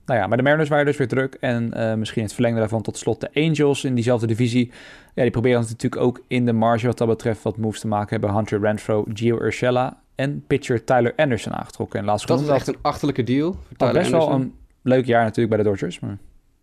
Nou 0.07 0.21
ja, 0.21 0.27
maar 0.27 0.37
de 0.37 0.43
Mariners 0.43 0.69
waren 0.69 0.87
dus 0.87 0.97
weer 0.97 1.09
druk. 1.09 1.37
En 1.41 1.73
eh, 1.75 1.95
misschien 1.95 2.23
het 2.23 2.33
verlengde 2.33 2.61
daarvan 2.61 2.83
tot 2.83 2.97
slot 2.99 3.21
de 3.21 3.31
Angels 3.35 3.85
in 3.85 3.95
diezelfde 3.95 4.27
divisie. 4.27 4.73
Ja, 5.15 5.23
die 5.23 5.31
proberen 5.31 5.61
natuurlijk 5.61 6.03
ook 6.03 6.23
in 6.29 6.47
de 6.47 6.53
marge 6.53 6.87
wat 6.87 6.99
dat 6.99 7.09
betreft 7.09 7.43
wat 7.43 7.57
moves 7.57 7.81
te 7.81 7.87
maken. 7.89 8.09
Hebben 8.11 8.35
Hunter 8.37 8.61
Renfro, 8.61 9.05
Gio 9.15 9.41
Urshela 9.43 10.01
en 10.19 10.45
pitcher 10.47 10.85
Tyler 10.85 11.13
Anderson 11.17 11.55
aangetrokken. 11.55 11.99
En 11.99 12.05
laatst 12.05 12.27
Dat 12.27 12.41
is 12.41 12.47
echt 12.49 12.67
een 12.67 12.77
achterlijke 12.83 13.23
deal. 13.23 13.53
voor 13.53 13.77
Tyler 13.77 13.93
best 13.93 14.11
wel 14.11 14.31
een 14.31 14.55
leuk 14.83 15.07
jaar 15.07 15.23
natuurlijk 15.23 15.49
bij 15.49 15.65
de 15.65 15.71
Dodgers. 15.71 16.01
Maar 16.01 16.19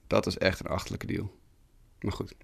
Dat 0.07 0.25
is 0.25 0.37
echt 0.37 0.59
een 0.59 0.65
achterlijke 0.65 1.05
deal. 1.05 1.31
Maar 1.99 2.11
goed. 2.11 2.35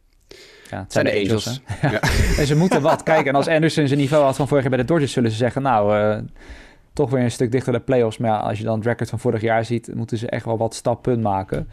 ja, 0.69 0.79
het 0.79 0.93
zijn 0.93 1.05
de 1.05 1.11
Angels. 1.11 1.61
Ja. 1.81 2.01
en 2.39 2.45
ze 2.45 2.55
moeten 2.55 2.81
wat. 2.81 3.03
Kijk, 3.03 3.25
en 3.25 3.35
als 3.35 3.47
Anderson 3.47 3.87
zijn 3.87 3.99
niveau 3.99 4.23
had 4.23 4.35
van 4.35 4.47
vorig 4.47 4.63
jaar 4.63 4.71
bij 4.71 4.81
de 4.81 4.87
Dodgers... 4.87 5.11
zullen 5.11 5.31
ze 5.31 5.37
zeggen, 5.37 5.61
nou, 5.61 5.97
eh, 5.97 6.21
toch 6.93 7.09
weer 7.09 7.23
een 7.23 7.31
stuk 7.31 7.51
dichter 7.51 7.73
de 7.73 7.79
playoffs. 7.79 8.17
Maar 8.17 8.29
ja, 8.29 8.37
als 8.37 8.57
je 8.57 8.63
dan 8.63 8.77
het 8.77 8.85
record 8.85 9.09
van 9.09 9.19
vorig 9.19 9.41
jaar 9.41 9.65
ziet... 9.65 9.95
moeten 9.95 10.17
ze 10.17 10.27
echt 10.27 10.45
wel 10.45 10.57
wat 10.57 10.75
stappen 10.75 11.21
maken. 11.21 11.69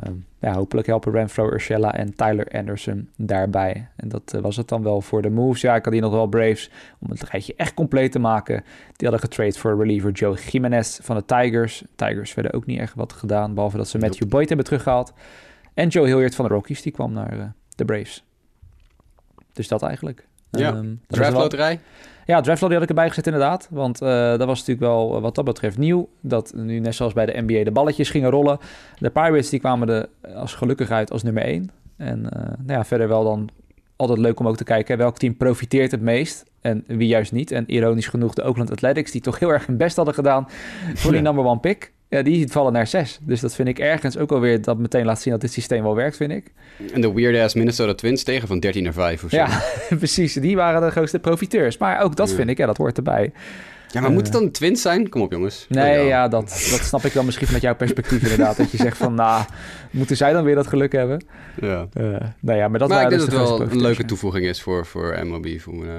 Ehm, 0.00 0.14
ja, 0.40 0.52
hopelijk 0.54 0.86
helpen 0.86 1.12
Renfro, 1.12 1.52
Urshela 1.52 1.94
en 1.94 2.14
Tyler 2.14 2.48
Anderson 2.52 3.08
daarbij. 3.16 3.88
En 3.96 4.08
dat 4.08 4.32
eh, 4.34 4.40
was 4.40 4.56
het 4.56 4.68
dan 4.68 4.82
wel 4.82 5.00
voor 5.00 5.22
de 5.22 5.30
moves. 5.30 5.60
Ja, 5.60 5.74
ik 5.74 5.84
had 5.84 5.92
hier 5.92 6.02
nog 6.02 6.12
wel 6.12 6.26
Braves 6.26 6.70
om 6.98 7.10
het 7.10 7.22
rijtje 7.22 7.54
echt 7.56 7.74
compleet 7.74 8.12
te 8.12 8.18
maken. 8.18 8.62
Die 8.96 9.08
hadden 9.08 9.20
getrade 9.20 9.52
voor 9.58 9.76
reliever 9.78 10.10
Joe 10.12 10.38
Jimenez 10.50 10.98
van 11.02 11.16
de 11.16 11.24
Tigers. 11.24 11.84
Tigers 11.96 12.32
verder 12.32 12.52
ook 12.54 12.66
niet 12.66 12.78
echt 12.78 12.94
wat 12.94 13.12
gedaan, 13.12 13.54
behalve 13.54 13.76
dat 13.76 13.88
ze 13.88 13.98
Matthew 13.98 14.28
Boyd 14.28 14.48
hebben 14.48 14.66
teruggehaald. 14.66 15.12
En 15.74 15.88
Joe 15.88 16.06
Hilliard 16.06 16.34
van 16.34 16.44
de 16.48 16.54
Rockies, 16.54 16.82
die 16.82 16.92
kwam 16.92 17.12
naar 17.12 17.38
eh, 17.38 17.44
de 17.76 17.84
Braves. 17.84 18.24
Dus 19.52 19.68
dat 19.68 19.82
eigenlijk. 19.82 20.26
Ja, 20.50 20.72
wel- 20.72 20.96
Draftloterij. 21.06 21.80
Ja, 22.30 22.40
Draftlot 22.40 22.72
had 22.72 22.82
ik 22.82 22.88
erbij 22.88 23.08
gezet 23.08 23.26
inderdaad. 23.26 23.68
Want 23.70 24.02
eh, 24.02 24.08
dat 24.08 24.44
was 24.44 24.58
natuurlijk 24.58 24.86
wel 24.86 25.16
eh, 25.16 25.22
wat 25.22 25.34
dat 25.34 25.44
betreft 25.44 25.78
nieuw. 25.78 26.08
Dat 26.20 26.52
nu 26.54 26.78
net 26.78 26.94
zoals 26.94 27.12
bij 27.12 27.26
de 27.26 27.40
NBA 27.40 27.64
de 27.64 27.70
balletjes 27.70 28.10
gingen 28.10 28.30
rollen. 28.30 28.58
De 28.98 29.10
Pirates 29.10 29.48
die 29.48 29.60
kwamen 29.60 29.88
er 29.88 30.08
als 30.34 30.54
gelukkig 30.54 30.90
uit 30.90 31.10
als 31.10 31.22
nummer 31.22 31.42
1. 31.42 31.70
En 31.96 32.30
eh, 32.30 32.42
nou 32.42 32.78
ja, 32.78 32.84
verder 32.84 33.08
wel 33.08 33.24
dan 33.24 33.48
altijd 33.96 34.18
leuk 34.18 34.40
om 34.40 34.48
ook 34.48 34.56
te 34.56 34.64
kijken... 34.64 34.98
welk 34.98 35.18
team 35.18 35.36
profiteert 35.36 35.90
het 35.90 36.00
meest 36.00 36.44
en 36.60 36.84
wie 36.86 37.08
juist 37.08 37.32
niet. 37.32 37.50
En 37.50 37.70
ironisch 37.70 38.06
genoeg 38.06 38.34
de 38.34 38.44
Oakland 38.44 38.70
Athletics... 38.70 39.10
die 39.10 39.20
toch 39.20 39.38
heel 39.38 39.52
erg 39.52 39.66
hun 39.66 39.76
best 39.76 39.96
hadden 39.96 40.14
gedaan 40.14 40.48
voor 40.94 41.12
die 41.12 41.20
number 41.20 41.44
one 41.44 41.60
pick... 41.60 41.92
Ja, 42.10 42.22
die 42.22 42.48
vallen 42.48 42.72
naar 42.72 42.86
6. 42.86 43.18
Dus 43.22 43.40
dat 43.40 43.54
vind 43.54 43.68
ik 43.68 43.78
ergens 43.78 44.16
ook 44.18 44.32
alweer 44.32 44.62
dat 44.62 44.78
meteen 44.78 45.04
laat 45.04 45.20
zien 45.20 45.32
dat 45.32 45.40
dit 45.40 45.52
systeem 45.52 45.82
wel 45.82 45.94
werkt, 45.94 46.16
vind 46.16 46.32
ik. 46.32 46.52
En 46.92 47.00
de 47.00 47.12
weird-ass 47.12 47.54
Minnesota 47.54 47.94
Twins 47.94 48.22
tegen 48.22 48.48
van 48.48 48.60
13 48.60 48.82
naar 48.82 48.92
5 48.92 49.24
of 49.24 49.30
zo. 49.30 49.36
Ja, 49.36 49.62
precies. 49.98 50.32
Die 50.34 50.56
waren 50.56 50.80
de 50.82 50.90
grootste 50.90 51.18
profiteurs. 51.18 51.78
Maar 51.78 52.02
ook 52.02 52.16
dat 52.16 52.30
Ja. 52.30 52.34
vind 52.36 52.50
ik, 52.50 52.58
ja, 52.58 52.66
dat 52.66 52.76
hoort 52.76 52.96
erbij. 52.96 53.32
Ja, 53.92 54.00
maar 54.00 54.10
moet 54.10 54.22
het 54.22 54.32
dan 54.32 54.44
de 54.44 54.50
Twins 54.50 54.82
zijn? 54.82 55.08
Kom 55.08 55.20
op, 55.22 55.32
jongens. 55.32 55.66
Nee, 55.68 56.00
Oh, 56.00 56.06
ja, 56.06 56.28
dat, 56.28 56.42
dat 56.70 56.80
snap 56.84 57.04
ik 57.04 57.12
dan 57.12 57.24
misschien 57.24 57.46
vanuit 57.46 57.64
jouw 57.64 57.74
perspectief 57.76 58.22
inderdaad. 58.22 58.56
Dat 58.56 58.70
je 58.70 58.76
zegt 58.76 58.96
van, 58.96 59.14
nou, 59.14 59.44
moeten 59.90 60.16
zij 60.16 60.32
dan 60.32 60.44
weer 60.44 60.54
dat 60.54 60.66
geluk 60.66 60.92
hebben? 60.92 61.24
Ja. 61.60 61.86
Eh 61.92 62.02
nou 62.40 62.58
ja, 62.58 62.68
maar 62.68 62.78
dat 62.78 62.88
maar 62.88 63.02
ik 63.02 63.08
denk 63.08 63.20
dus 63.20 63.30
dat 63.30 63.48
het 63.48 63.58
wel 63.58 63.70
een 63.70 63.80
leuke 63.80 64.04
toevoeging 64.04 64.46
is 64.46 64.62
voor, 64.62 64.86
voor 64.86 65.18
MLB. 65.26 65.60
Voor, 65.60 65.84
eh, 65.86 65.90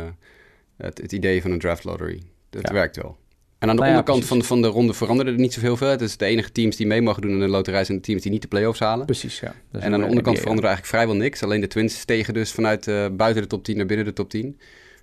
het, 0.77 0.97
het 1.01 1.11
idee 1.11 1.41
van 1.41 1.51
een 1.51 1.59
draft 1.59 1.83
lottery. 1.83 2.21
Dat 2.49 2.69
werkt 2.69 2.95
wel. 2.95 3.17
En 3.61 3.69
aan 3.69 3.75
de 3.75 3.81
Nou 3.81 3.93
ja, 3.93 3.99
onderkant 3.99 4.27
precies. 4.27 4.27
van, 4.27 4.39
de, 4.39 4.45
van 4.45 4.71
de 4.71 4.77
ronde 4.77 4.93
veranderde 4.93 5.31
er 5.31 5.37
niet 5.37 5.53
zoveel 5.53 5.77
veel. 5.77 5.87
Het 5.87 6.01
is 6.01 6.17
de 6.17 6.25
enige 6.25 6.51
teams 6.51 6.75
die 6.75 6.87
mee 6.87 7.01
mogen 7.01 7.21
doen 7.21 7.31
in 7.31 7.39
de 7.39 7.47
loterij 7.47 7.85
zijn 7.85 7.97
de 7.97 8.03
teams 8.03 8.21
die 8.21 8.31
niet 8.31 8.41
de 8.41 8.47
play-offs 8.47 8.79
halen. 8.79 9.05
Precies, 9.05 9.39
ja. 9.39 9.53
En 9.71 9.93
aan 9.93 9.99
de 9.99 10.05
onderkant 10.05 10.35
NBA, 10.35 10.41
veranderde 10.41 10.67
eigenlijk 10.67 10.85
vrijwel 10.85 11.15
niks. 11.15 11.43
Alleen 11.43 11.61
de 11.61 11.67
Twins 11.67 11.99
stegen 11.99 12.33
dus 12.33 12.51
vanuit 12.51 12.87
eh, 12.87 13.05
buiten 13.11 13.41
de 13.41 13.47
top 13.47 13.63
10 13.63 13.77
naar 13.77 13.85
binnen 13.85 14.05
de 14.05 14.13
top 14.13 14.29
10. 14.29 14.59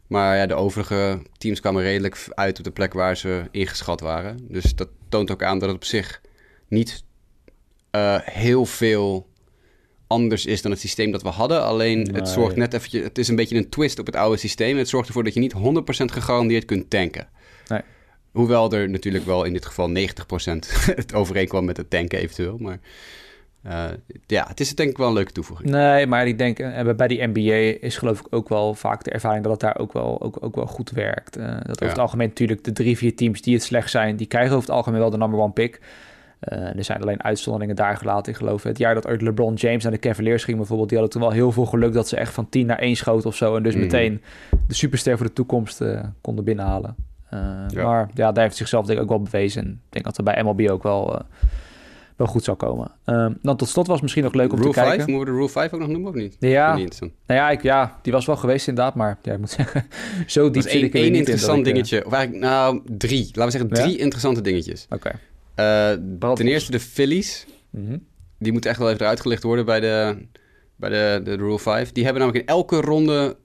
Maar 0.06 0.36
ja, 0.36 0.46
de 0.46 0.54
overige 0.54 1.22
teams 1.36 1.60
kwamen 1.60 1.82
redelijk 1.82 2.26
uit 2.34 2.58
op 2.58 2.64
de 2.64 2.70
plek 2.70 2.92
waar 2.92 3.16
ze 3.16 3.42
ingeschat 3.50 4.00
waren. 4.00 4.38
Dus 4.48 4.74
dat 4.74 4.88
toont 5.08 5.30
ook 5.30 5.42
aan 5.42 5.58
dat 5.58 5.68
het 5.68 5.76
op 5.76 5.84
zich 5.84 6.20
niet 6.68 7.04
eh, 7.90 8.18
heel 8.22 8.64
veel 8.64 9.26
anders 10.06 10.46
is 10.46 10.62
dan 10.62 10.70
het 10.70 10.80
systeem 10.80 11.10
dat 11.10 11.22
we 11.22 11.28
hadden. 11.28 11.62
Alleen 11.62 12.02
Nee. 12.02 12.14
het 12.14 12.28
zorgt 12.28 12.56
net 12.56 12.74
eventjes... 12.74 13.02
Het 13.02 13.18
is 13.18 13.28
een 13.28 13.36
beetje 13.36 13.56
een 13.56 13.68
twist 13.68 13.98
op 13.98 14.06
het 14.06 14.16
oude 14.16 14.36
systeem. 14.36 14.76
Het 14.76 14.88
zorgt 14.88 15.08
ervoor 15.08 15.24
dat 15.24 15.34
je 15.34 15.40
niet 15.40 15.54
100% 15.54 15.58
gegarandeerd 16.04 16.64
kunt 16.64 16.90
tanken. 16.90 17.28
Nee. 17.68 17.80
Hoewel 18.32 18.72
er 18.72 18.90
natuurlijk 18.90 19.24
wel 19.24 19.44
in 19.44 19.52
dit 19.52 19.66
geval 19.66 19.88
90% 19.88 19.92
het 20.94 21.14
overeenkwam 21.14 21.64
met 21.64 21.76
het 21.76 21.90
tanken 21.90 22.18
eventueel. 22.18 22.56
Maar 22.58 22.78
eh, 23.62 23.84
ja, 24.26 24.44
het 24.48 24.60
is 24.60 24.74
denk 24.74 24.90
ik 24.90 24.96
wel 24.96 25.08
een 25.08 25.14
leuke 25.14 25.32
toevoeging. 25.32 25.70
Nee, 25.70 26.06
maar 26.06 26.26
ik 26.26 26.38
denk, 26.38 26.58
eh, 26.58 26.94
bij 26.94 27.08
die 27.08 27.26
NBA 27.26 27.78
is 27.86 27.96
geloof 27.96 28.20
ik 28.20 28.26
ook 28.30 28.48
wel 28.48 28.74
vaak 28.74 29.04
de 29.04 29.10
ervaring 29.10 29.42
dat 29.42 29.52
het 29.52 29.60
daar 29.60 29.78
ook 29.78 29.92
wel, 29.92 30.22
ook, 30.22 30.36
ook 30.44 30.54
wel 30.54 30.66
goed 30.66 30.90
werkt. 30.90 31.36
Eh, 31.36 31.44
dat 31.46 31.68
over 31.70 31.82
Ja. 31.84 31.88
het 31.88 31.98
algemeen 31.98 32.28
natuurlijk 32.28 32.64
de 32.64 32.72
drie, 32.72 32.96
vier 32.96 33.16
teams 33.16 33.42
die 33.42 33.54
het 33.54 33.62
slecht 33.62 33.90
zijn, 33.90 34.16
die 34.16 34.26
krijgen 34.26 34.52
over 34.56 34.66
het 34.68 34.76
algemeen 34.76 35.00
wel 35.00 35.10
de 35.10 35.16
number 35.16 35.40
one 35.40 35.52
pick. 35.52 35.80
Er 36.40 36.84
zijn 36.84 37.02
alleen 37.02 37.22
uitzonderingen 37.22 37.76
daar 37.76 37.96
gelaten. 37.96 38.32
Ik 38.32 38.38
geloof 38.38 38.62
het 38.62 38.78
jaar 38.78 38.94
dat 38.94 39.06
ooit 39.06 39.22
LeBron 39.22 39.54
James 39.54 39.82
naar 39.82 39.92
de 39.92 39.98
Cavaliers 39.98 40.44
ging 40.44 40.56
bijvoorbeeld, 40.56 40.88
die 40.88 40.98
hadden 40.98 41.16
toen 41.18 41.28
wel 41.28 41.36
heel 41.36 41.52
veel 41.52 41.64
geluk 41.66 41.92
dat 41.92 42.08
ze 42.08 42.16
echt 42.16 42.32
van 42.32 42.48
10 42.48 42.66
naar 42.66 42.78
1 42.78 42.96
schoten 42.96 43.28
of 43.28 43.36
zo. 43.36 43.56
En 43.56 43.62
dus 43.62 43.74
Mhm. 43.74 43.82
meteen 43.82 44.22
de 44.66 44.74
superster 44.74 45.16
voor 45.16 45.26
de 45.26 45.32
toekomst 45.32 45.82
konden 46.20 46.44
binnenhalen. 46.44 46.94
Eh, 47.30 47.40
Ja. 47.68 47.84
Maar 47.84 48.10
ja, 48.14 48.32
daar 48.32 48.44
heeft 48.44 48.56
zichzelf 48.56 48.86
denk 48.86 48.98
ik 48.98 49.04
ook 49.04 49.10
wel 49.10 49.22
bewezen. 49.22 49.62
En 49.64 49.70
ik 49.70 49.92
denk 49.92 50.04
dat 50.04 50.18
er 50.18 50.24
bij 50.24 50.42
MLB 50.42 50.70
ook 50.70 50.82
wel, 50.82 51.14
eh, 51.18 51.20
wel 52.16 52.26
goed 52.26 52.44
zal 52.44 52.56
komen. 52.56 52.90
Ehm, 53.04 53.32
dan 53.42 53.56
tot 53.56 53.68
slot 53.68 53.86
was 53.86 54.00
misschien 54.00 54.22
nog 54.22 54.34
leuk 54.34 54.52
om 54.52 54.58
Rule 54.58 54.68
te 54.72 54.74
kijken. 54.74 54.94
5, 54.96 55.06
moeten 55.08 55.24
we 55.26 55.30
de 55.32 55.36
Rule 55.36 55.48
5 55.48 55.72
ook 55.72 55.80
nog 55.80 55.88
noemen 55.88 56.08
of 56.08 56.14
niet? 56.14 56.36
Ja, 56.40 56.74
Niet 56.74 56.98
nou 57.00 57.10
ja, 57.26 57.50
ik, 57.50 57.62
ja, 57.62 57.98
die 58.02 58.12
was 58.12 58.26
wel 58.26 58.36
geweest 58.36 58.68
inderdaad, 58.68 58.94
maar 58.94 59.18
ja, 59.22 59.32
ik 59.32 59.38
moet 59.38 59.50
zeggen, 59.60 59.86
zo 60.26 60.50
diep 60.50 60.64
is 60.64 60.70
zit 60.72 60.82
ik 60.82 60.94
één 60.94 61.06
in 61.06 61.14
interessant 61.14 61.58
eh, 61.58 61.64
dingetje. 61.64 62.06
Of 62.06 62.12
eigenlijk, 62.12 62.44
nou, 62.44 62.80
drie. 62.84 63.24
Laten 63.24 63.44
we 63.44 63.50
zeggen 63.50 63.68
Ja? 63.76 63.82
drie 63.82 63.96
interessante 63.98 64.40
dingetjes. 64.40 64.86
Oké. 64.90 65.10
Ten 65.54 66.46
eerste 66.46 66.70
de 66.70 66.80
Phillies. 66.80 67.46
Mhm. 67.70 67.98
Die 68.38 68.52
moeten 68.52 68.70
echt 68.70 68.78
wel 68.78 68.88
even 68.88 69.00
eruit 69.00 69.20
gelicht 69.20 69.42
worden 69.42 69.64
bij 69.64 69.80
de, 69.80 70.26
bij 70.76 70.90
de, 70.90 71.20
de 71.24 71.34
Rule 71.36 71.58
5. 71.58 71.92
Die 71.92 72.04
hebben 72.04 72.22
namelijk 72.22 72.48
in 72.48 72.54
elke 72.54 72.80
ronde 72.80 73.36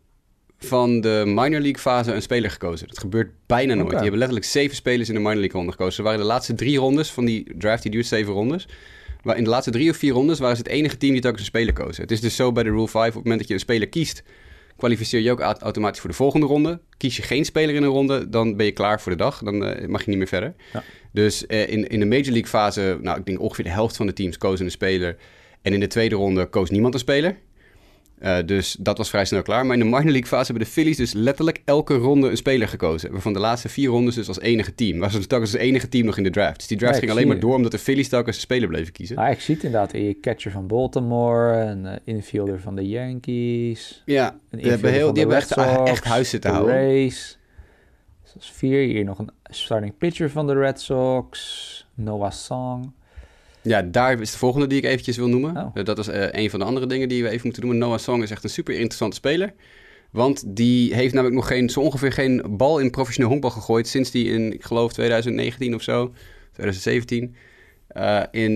van 0.66 1.02
de 1.02 1.24
minor 1.26 1.50
league 1.62 1.78
fase 1.78 2.14
een 2.14 2.22
speler 2.22 2.52
gekozen. 2.52 2.88
Dat 2.88 3.00
gebeurt 3.00 3.32
bijna 3.46 3.74
nooit. 3.74 3.80
Oké. 3.82 3.90
Die 3.90 4.02
hebben 4.02 4.20
letterlijk 4.20 4.50
zeven 4.50 4.76
spelers 4.76 5.08
in 5.10 5.14
de 5.16 5.20
minor 5.22 5.36
league 5.36 5.56
ronde 5.58 5.72
gekozen. 5.72 5.94
Ze 5.94 6.02
waren 6.04 6.20
de 6.20 6.26
laatste 6.26 6.56
drie 6.56 6.78
rondes 6.78 7.12
van 7.12 7.26
die 7.26 7.52
draft, 7.58 7.82
die 7.84 7.92
duurt 7.92 8.06
zeven 8.06 8.34
rondes. 8.34 8.68
Maar 9.24 9.38
in 9.38 9.44
de 9.44 9.50
laatste 9.50 9.72
drie 9.72 9.90
of 9.90 9.98
vier 9.98 10.14
rondes 10.14 10.40
waren 10.40 10.56
ze 10.56 10.62
het 10.62 10.72
enige 10.72 10.98
team 10.98 11.12
die 11.12 11.22
telkens 11.22 11.42
een 11.42 11.48
speler 11.48 11.74
kozen. 11.74 12.02
Het 12.02 12.12
is 12.12 12.22
dus 12.22 12.36
zo 12.36 12.52
bij 12.52 12.64
de 12.64 12.70
Rule 12.70 12.88
5, 12.88 13.08
op 13.08 13.14
het 13.14 13.24
moment 13.24 13.40
dat 13.40 13.48
je 13.48 13.54
een 13.54 13.60
speler 13.60 13.90
kiest, 13.90 14.24
kwalificeer 14.78 15.20
je 15.22 15.32
ook 15.32 15.40
au- 15.40 15.58
automatisch 15.60 16.00
voor 16.00 16.10
de 16.10 16.16
volgende 16.16 16.46
ronde. 16.46 16.80
Kies 16.98 17.16
je 17.16 17.22
geen 17.22 17.46
speler 17.46 17.76
in 17.76 17.84
een 17.84 17.90
ronde, 17.90 18.30
dan 18.30 18.56
ben 18.58 18.66
je 18.66 18.72
klaar 18.72 19.02
voor 19.02 19.12
de 19.12 19.18
dag. 19.18 19.40
Dan 19.44 19.66
eh, 19.66 19.88
mag 19.88 20.02
je 20.04 20.10
niet 20.10 20.18
meer 20.18 20.28
verder. 20.28 20.54
Ja. 20.74 20.84
Dus 21.12 21.46
eh, 21.46 21.70
in, 21.70 21.88
in 21.88 22.00
de 22.00 22.06
Major 22.06 22.24
League 22.32 22.48
fase, 22.48 22.98
nou, 23.02 23.20
ik 23.20 23.26
denk 23.26 23.40
ongeveer 23.42 23.64
de 23.64 23.70
helft 23.72 23.96
van 23.96 24.06
de 24.06 24.14
teams 24.14 24.38
kozen 24.38 24.66
een 24.66 24.72
speler. 24.72 25.16
En 25.62 25.74
in 25.74 25.80
de 25.80 25.88
tweede 25.88 26.16
ronde 26.16 26.46
koos 26.46 26.70
niemand 26.70 26.94
een 26.94 27.00
speler. 27.00 27.38
Eh, 28.24 28.38
dus 28.46 28.76
dat 28.80 28.98
was 28.98 29.10
vrij 29.10 29.26
snel 29.26 29.42
klaar. 29.42 29.66
Maar 29.66 29.78
in 29.78 29.80
de 29.84 29.86
minor 29.90 30.04
league 30.12 30.26
fase 30.26 30.46
hebben 30.46 30.64
de 30.66 30.72
Phillies 30.72 30.98
dus 30.98 31.14
letterlijk 31.14 31.62
elke 31.66 31.96
ronde 31.96 32.30
een 32.30 32.38
speler 32.38 32.68
gekozen. 32.68 33.12
Waarvan 33.12 33.34
de 33.34 33.40
laatste 33.40 33.70
vier 33.70 33.90
rondes 33.90 34.16
dus 34.16 34.28
als 34.28 34.40
enige 34.40 34.76
team. 34.76 35.00
Was 35.00 35.14
dus 35.14 35.28
telkens 35.28 35.52
het 35.52 35.62
enige 35.62 35.90
team 35.90 36.06
nog 36.06 36.18
in 36.18 36.24
de 36.24 36.30
draft. 36.30 36.58
Dus 36.58 36.68
die 36.68 36.78
draft 36.78 36.94
Ja, 36.94 37.00
ging 37.00 37.12
alleen 37.12 37.24
maar 37.26 37.36
het. 37.36 37.46
door 37.46 37.56
omdat 37.56 37.72
de 37.72 37.78
Phillies 37.80 38.10
telkens 38.10 38.36
een 38.36 38.42
speler 38.42 38.68
bleven 38.68 38.94
kiezen. 38.94 39.18
Ah, 39.18 39.32
ik 39.32 39.40
zie 39.42 39.56
het 39.56 39.64
inderdaad. 39.64 39.92
Je 39.92 40.18
catcher 40.22 40.52
van 40.52 40.68
Baltimore, 40.68 41.54
een 41.58 41.86
eh, 41.86 41.98
infielder 42.04 42.60
van 42.62 42.76
de 42.76 42.88
Yankees, 42.88 44.02
Ja, 44.06 44.40
een 44.50 44.60
die 44.60 44.70
hebben, 44.70 44.92
heel, 44.92 45.06
van 45.06 45.14
die 45.14 45.24
hebben 45.24 45.42
echt, 45.42 45.56
Red 45.56 45.88
echt 45.88 46.04
huis 46.04 46.30
zitten 46.30 46.50
de 46.52 46.56
houden. 46.56 46.76
Rays. 46.76 47.38
Dus 48.24 48.34
dat 48.34 48.42
is 48.44 48.52
vier. 48.52 48.88
Hier 48.88 49.04
nog 49.04 49.20
een 49.20 49.30
starting 49.44 49.98
pitcher 49.98 50.30
van 50.30 50.48
de 50.48 50.54
Red 50.54 50.82
Sox, 50.82 51.88
Noah 51.94 52.32
Song. 52.32 52.94
Ja, 53.64 53.82
daar 53.82 54.22
is 54.22 54.32
de 54.32 54.38
volgende 54.38 54.68
die 54.68 54.78
ik 54.78 54.84
eventjes 54.86 55.18
wil 55.18 55.28
noemen. 55.28 55.58
Oh. 55.58 55.72
Eh, 55.74 55.86
Dat 55.86 56.00
is 56.00 56.08
eh, 56.08 56.28
een 56.32 56.50
van 56.50 56.60
de 56.60 56.66
andere 56.66 56.86
dingen 56.86 57.10
die 57.10 57.24
we 57.24 57.30
even 57.30 57.42
moeten 57.44 57.62
doen. 57.62 57.78
Noah 57.78 57.98
Song 57.98 58.22
is 58.22 58.32
echt 58.32 58.44
een 58.44 58.50
super 58.50 58.74
interessante 58.74 59.16
speler. 59.16 59.54
Want 60.12 60.44
die 60.56 60.94
heeft 60.96 61.14
namelijk 61.14 61.36
nog 61.36 61.48
geen, 61.48 61.70
zo 61.70 61.80
ongeveer 61.80 62.12
geen 62.12 62.44
bal 62.50 62.80
in 62.80 62.92
professioneel 62.92 63.30
honkbal 63.30 63.52
gegooid... 63.52 63.88
sinds 63.88 64.12
die 64.12 64.26
in, 64.26 64.54
ik 64.54 64.64
geloof, 64.64 64.94
2019 64.94 65.76
of 65.76 65.82
zo, 65.82 66.14
2017... 66.52 67.36
eh, 67.88 68.22
in, 68.32 68.52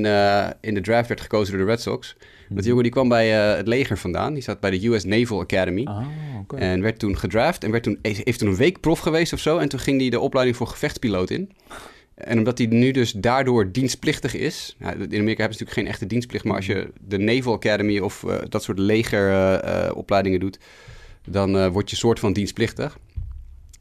in 0.61 0.73
de 0.73 0.81
draft 0.81 1.07
werd 1.07 1.21
gekozen 1.21 1.57
door 1.57 1.65
de 1.65 1.71
Red 1.71 1.81
Sox. 1.81 2.15
Dat 2.49 2.65
jongen 2.65 2.83
die 2.83 2.91
kwam 2.91 3.09
bij 3.09 3.29
het 3.29 3.67
leger 3.67 3.97
vandaan. 3.97 4.33
Die 4.33 4.43
zat 4.43 4.59
bij 4.59 4.69
de 4.69 4.87
US 4.87 5.03
Naval 5.03 5.39
Academy. 5.39 5.87
Oké. 6.41 6.55
En 6.55 6.81
werd 6.81 6.99
toen 6.99 7.17
gedraft 7.17 7.63
en 7.63 7.71
werd 7.71 7.83
toen, 7.83 7.99
heeft 8.01 8.39
toen 8.39 8.47
een 8.47 8.55
week 8.55 8.79
prof 8.79 8.99
geweest 8.99 9.33
of 9.33 9.39
zo. 9.39 9.57
En 9.57 9.69
toen 9.69 9.79
ging 9.79 10.01
hij 10.01 10.09
de 10.09 10.19
opleiding 10.19 10.57
voor 10.57 10.67
gevechtspiloot 10.67 11.29
in. 11.29 11.51
En 12.17 12.37
omdat 12.37 12.57
hij 12.57 12.67
nu 12.67 12.91
dus 12.91 13.11
daardoor 13.11 13.71
dienstplichtig 13.71 14.33
is. 14.35 14.75
Nou, 14.79 14.93
in 14.93 15.01
Amerika 15.01 15.15
hebben 15.25 15.35
ze 15.35 15.43
natuurlijk 15.43 15.71
geen 15.73 15.87
echte 15.87 16.05
dienstplicht. 16.05 16.43
Maar 16.45 16.55
als 16.55 16.65
je 16.65 16.89
de 17.01 17.17
Naval 17.17 17.53
Academy 17.53 17.99
of 17.99 18.23
eh, 18.23 18.35
dat 18.49 18.63
soort 18.63 18.79
legeropleidingen 18.79 20.39
doet. 20.39 20.59
Dan 21.29 21.57
eh, 21.57 21.67
word 21.67 21.89
je 21.89 21.95
soort 21.95 22.19
van 22.19 22.33
dienstplichtig. 22.33 22.97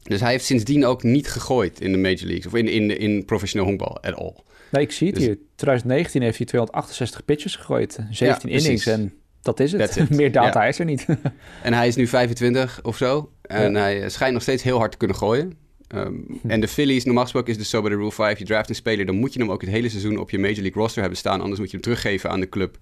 Dus 0.03 0.19
hij 0.19 0.31
heeft 0.31 0.45
sindsdien 0.45 0.85
ook 0.85 1.03
niet 1.03 1.27
gegooid 1.27 1.81
in 1.81 1.91
de 1.91 1.97
Major 1.97 2.25
Leagues. 2.25 2.45
Of 2.45 2.55
in, 2.55 2.67
in, 2.67 2.99
in 2.99 3.25
professioneel 3.25 3.67
honkbal 3.67 4.01
at 4.01 4.13
all. 4.15 4.33
Nee, 4.71 4.83
ik 4.83 4.91
zie 4.91 5.07
het 5.07 5.15
Dus- 5.15 5.25
hier. 5.25 5.37
2019 5.55 6.21
heeft 6.21 6.37
hij 6.37 6.45
268 6.45 7.25
pitches 7.25 7.55
gegooid. 7.55 7.99
17 8.11 8.49
precies. 8.49 8.63
innings 8.63 8.85
en 8.85 9.13
dat 9.41 9.59
is 9.59 9.71
het. 9.71 10.09
Meer 10.17 10.31
data 10.31 10.61
Ja. 10.61 10.67
is 10.67 10.79
er 10.79 10.85
niet. 10.85 11.05
En 11.63 11.73
hij 11.73 11.87
is 11.87 11.95
nu 11.95 12.07
25 12.07 12.79
of 12.83 12.97
zo. 12.97 13.31
En 13.41 13.71
Ja. 13.71 13.79
hij 13.79 14.09
schijnt 14.09 14.33
nog 14.33 14.41
steeds 14.41 14.63
heel 14.63 14.77
hard 14.77 14.91
te 14.91 14.97
kunnen 14.97 15.17
gooien. 15.17 15.53
Ehm, 15.87 16.13
En 16.47 16.59
de 16.59 16.67
Phillies, 16.67 17.05
normaal 17.05 17.23
gesproken 17.23 17.51
is 17.51 17.57
het 17.57 17.67
zo 17.67 17.81
bij 17.81 17.89
de 17.89 17.95
Rule 17.95 18.11
5... 18.11 18.39
je 18.39 18.45
draft 18.45 18.69
een 18.69 18.75
speler, 18.75 19.05
dan 19.05 19.15
moet 19.15 19.33
je 19.33 19.39
hem 19.39 19.51
ook 19.51 19.61
het 19.61 19.69
hele 19.69 19.89
seizoen... 19.89 20.17
op 20.17 20.29
je 20.29 20.39
Major 20.39 20.61
League 20.61 20.81
roster 20.81 20.99
hebben 21.01 21.19
staan. 21.19 21.41
Anders 21.41 21.59
moet 21.59 21.69
je 21.71 21.77
hem 21.77 21.85
teruggeven 21.85 22.29
aan 22.29 22.39
de 22.39 22.49
club 22.49 22.77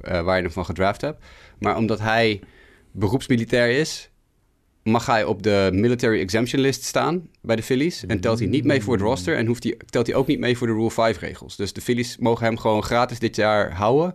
eh, 0.00 0.22
waar 0.22 0.36
je 0.36 0.42
hem 0.42 0.52
van 0.52 0.64
gedraft 0.64 1.00
hebt. 1.00 1.24
Maar 1.58 1.76
omdat 1.76 1.98
hij 1.98 2.40
beroepsmilitair 2.90 3.70
is... 3.70 4.10
mag 4.82 5.06
hij 5.06 5.24
op 5.24 5.42
de 5.42 5.70
military 5.72 6.20
exemption 6.20 6.60
list 6.60 6.82
staan 6.84 7.28
bij 7.42 7.56
de 7.56 7.62
Phillies. 7.62 8.06
En 8.06 8.20
telt 8.20 8.38
hij 8.38 8.48
niet 8.48 8.64
mee 8.64 8.82
voor 8.82 8.94
het 8.94 9.02
roster... 9.02 9.36
en 9.36 9.46
hoeft 9.46 9.62
hij, 9.62 9.76
telt 9.90 10.06
hij 10.06 10.16
ook 10.16 10.26
niet 10.26 10.40
mee 10.40 10.56
voor 10.56 10.66
de 10.66 10.72
Rule 10.72 10.90
5 10.90 11.18
regels. 11.18 11.56
Dus 11.56 11.72
de 11.72 11.80
Phillies 11.80 12.16
mogen 12.18 12.44
hem 12.44 12.58
gewoon 12.58 12.82
gratis 12.82 13.18
dit 13.18 13.36
jaar 13.36 13.72
houden 13.72 14.14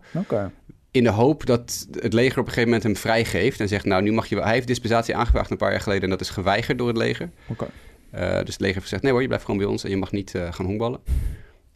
in 0.92 1.04
de 1.04 1.10
hoop 1.10 1.46
dat 1.46 1.88
het 1.92 2.14
leger 2.14 2.40
op 2.40 2.46
een 2.46 2.54
gegeven 2.54 2.70
moment 2.70 2.84
hem 2.84 2.96
vrijgeeft 2.96 3.60
en 3.60 3.68
zegt, 3.68 3.86
nou, 3.86 4.02
nu 4.02 4.12
mag 4.12 4.28
je 4.28 4.36
wel... 4.36 4.44
Hij 4.44 4.54
heeft 4.54 4.68
dispensatie 4.68 5.16
aangevraagd 5.16 5.52
een 5.52 5.58
paar 5.58 5.72
jaar 5.72 5.82
geleden 5.82 6.04
en 6.04 6.10
dat 6.10 6.22
is 6.22 6.30
geweigerd 6.30 6.78
door 6.78 6.88
het 6.88 6.98
leger. 6.98 7.30
Oké. 7.48 7.68
Eh, 8.12 8.30
dus 8.30 8.54
het 8.54 8.60
leger 8.60 8.76
heeft 8.76 8.82
gezegd, 8.82 9.02
nee 9.02 9.12
hoor, 9.12 9.22
je 9.22 9.28
blijft 9.28 9.46
gewoon 9.46 9.60
bij 9.60 9.70
ons 9.70 9.84
en 9.84 9.90
je 9.90 9.98
mag 9.98 10.12
niet 10.12 10.36
eh, 10.36 10.54
gaan 10.54 10.66
honkballen. 10.66 11.00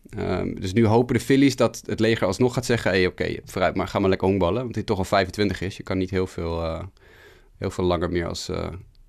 Ehm, 0.10 0.54
dus 0.54 0.74
nu 0.74 0.86
hopen 0.86 1.16
de 1.16 1.22
Phillies 1.22 1.56
dat 1.56 1.82
het 1.86 2.00
leger 2.00 2.28
alsnog 2.28 2.54
gaat 2.54 2.66
zeggen, 2.66 2.92
hey, 2.92 3.06
oké, 3.06 3.36
vooruit, 3.46 3.76
maar 3.76 3.88
ga 3.88 4.00
maar 4.00 4.10
lekker 4.10 4.28
honkballen. 4.28 4.64
Want 4.64 4.76
hij 4.76 4.84
toch 4.84 4.98
al 4.98 5.04
25 5.04 5.62
is, 5.62 5.78
je 5.78 5.84
kan 5.84 5.98
niet 5.98 6.10
heel 6.10 6.28
veel, 6.28 6.64
eh, 6.64 6.84
heel 7.58 7.70
veel 7.70 7.84
langer 7.84 8.10
meer 8.10 8.28
als, 8.28 8.50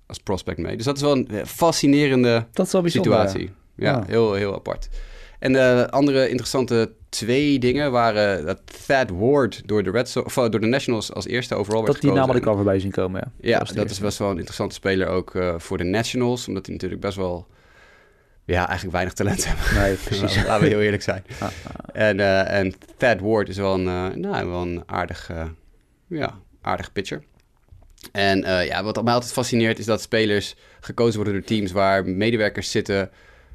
als 0.05 0.17
prospect 0.17 0.57
mee. 0.57 0.75
Dus 0.75 0.85
dat 0.85 0.95
is 0.95 1.01
wel 1.01 1.15
een 1.15 1.45
fascinerende 1.45 2.47
Dat 2.51 2.65
is 2.65 2.71
wel 2.71 2.89
situatie. 2.89 3.51
Ja, 3.75 3.91
Ja. 3.91 4.03
Heel, 4.07 4.33
heel 4.33 4.53
apart. 4.53 4.89
En 5.39 5.53
de 5.53 5.87
andere 5.89 6.29
interessante 6.29 6.91
twee 7.09 7.59
dingen 7.59 7.91
waren 7.91 8.45
dat 8.45 8.85
Thad 8.85 9.09
Ward 9.09 9.61
door 9.65 9.83
de, 9.83 9.91
Red 9.91 10.15
of, 10.23 10.37
eh, 10.37 10.49
door 10.49 10.59
de 10.59 10.67
Nationals 10.67 11.13
als 11.13 11.27
eerste 11.27 11.55
overal 11.55 11.81
werd 11.81 11.93
Dat 11.93 12.01
die 12.01 12.11
naam 12.11 12.19
had 12.19 12.27
gekozen. 12.27 12.51
ik 12.51 12.57
al 12.57 12.63
voorbij 12.63 12.79
zien 12.79 12.91
komen, 12.91 13.21
ja. 13.39 13.49
Ja, 13.49 13.73
dat 13.73 13.89
is 13.89 13.99
best 13.99 14.17
wel 14.17 14.29
een 14.29 14.35
interessante 14.35 14.75
speler 14.75 15.07
ook 15.07 15.35
eh, 15.35 15.55
voor 15.57 15.77
de 15.77 15.83
Nationals. 15.83 16.47
Omdat 16.47 16.65
die 16.65 16.73
natuurlijk 16.73 17.01
best 17.01 17.17
wel, 17.17 17.47
ja, 18.45 18.67
eigenlijk 18.67 18.91
weinig 18.91 19.13
talent 19.13 19.45
hebben. 19.47 19.83
Nee, 19.83 19.95
precies. 20.05 20.35
Laten 20.35 20.63
we 20.63 20.67
heel 20.67 20.81
eerlijk 20.81 21.03
zijn. 21.03 21.23
Ah, 21.39 21.41
ah. 21.41 21.51
En, 21.93 22.19
eh, 22.19 22.59
en 22.59 22.73
Thad 22.97 23.19
Ward 23.19 23.49
is 23.49 23.57
wel 23.57 23.73
een, 23.73 24.19
nou, 24.19 24.47
wel 24.47 24.61
een 24.61 24.83
aardig, 24.85 25.31
ja, 26.07 26.39
aardig 26.61 26.91
pitcher. 26.91 27.23
En 28.11 28.39
ja, 28.65 28.83
wat 28.83 29.03
mij 29.03 29.13
altijd 29.13 29.33
fascineert 29.33 29.79
is 29.79 29.85
dat 29.85 30.01
spelers 30.01 30.55
gekozen 30.79 31.15
worden 31.15 31.33
door 31.33 31.43
teams 31.43 31.71
waar 31.71 32.05
medewerkers 32.05 32.71
zitten 32.71 33.11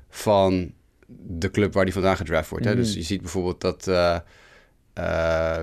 van 0.09 0.73
de 1.19 1.51
club 1.51 1.73
waar 1.73 1.85
die 1.85 1.93
vandaan 1.93 2.17
gedraft 2.17 2.51
wordt. 2.51 2.65
Hè? 2.65 2.71
Mhm. 2.71 2.81
Dus 2.81 2.95
je 2.95 3.03
ziet 3.03 3.21
bijvoorbeeld 3.21 3.61
dat, 3.61 3.85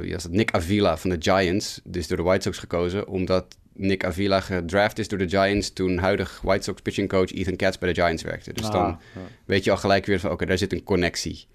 wie 0.01 0.11
was 0.13 0.23
dat? 0.23 0.31
Nick 0.31 0.51
Avila 0.51 0.97
van 0.97 1.09
de 1.09 1.15
Giants, 1.19 1.81
dus 1.83 2.07
door 2.07 2.17
de 2.17 2.23
White 2.23 2.41
Sox 2.41 2.57
gekozen, 2.57 3.07
omdat 3.07 3.57
Nick 3.73 4.05
Avila 4.05 4.39
gedraft 4.39 4.99
is 4.99 5.07
door 5.07 5.19
de 5.19 5.29
Giants 5.29 5.73
toen 5.73 5.97
huidig 5.97 6.39
White 6.43 6.63
Sox 6.63 6.81
pitching 6.81 7.09
coach 7.09 7.31
Ethan 7.31 7.55
Katz 7.55 7.77
bij 7.77 7.93
de 7.93 8.01
Giants 8.01 8.23
werkte. 8.23 8.53
Dus 8.53 8.65
Ah, 8.65 8.71
dan 8.71 8.85
ja. 9.15 9.21
weet 9.45 9.63
je 9.63 9.71
al 9.71 9.77
gelijk 9.77 10.05
weer 10.05 10.19
van, 10.19 10.31
oké, 10.31 10.45
daar 10.45 10.57
zit 10.57 10.73
een 10.73 10.83
connectie. 10.83 11.45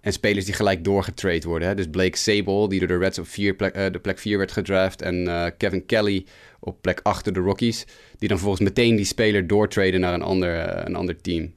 En 0.00 0.12
spelers 0.12 0.44
die 0.44 0.54
gelijk 0.54 0.84
doorgetrade 0.84 1.48
worden. 1.48 1.68
Hè? 1.68 1.74
Dus 1.74 1.86
Blake 1.90 2.16
Sable, 2.16 2.68
die 2.68 2.78
door 2.78 2.88
de 2.88 2.98
Reds 2.98 3.18
op 3.18 3.26
vier 3.28 3.54
plek, 3.54 3.74
eh, 3.74 3.92
de 3.92 3.98
plek 3.98 4.18
4 4.18 4.38
werd 4.38 4.52
gedraft. 4.52 5.02
En 5.02 5.54
Kevin 5.56 5.86
Kelly 5.86 6.24
op 6.60 6.76
plek 6.80 7.00
8 7.02 7.24
door 7.24 7.34
de 7.34 7.40
Rockies. 7.40 7.84
Die 8.18 8.28
dan 8.28 8.38
vervolgens 8.38 8.68
meteen 8.68 8.96
die 8.96 9.04
speler 9.04 9.46
doortraden 9.46 10.00
naar 10.00 10.14
een 10.14 10.22
ander, 10.22 10.86
een 10.86 10.94
ander 10.96 11.20
team. 11.20 11.52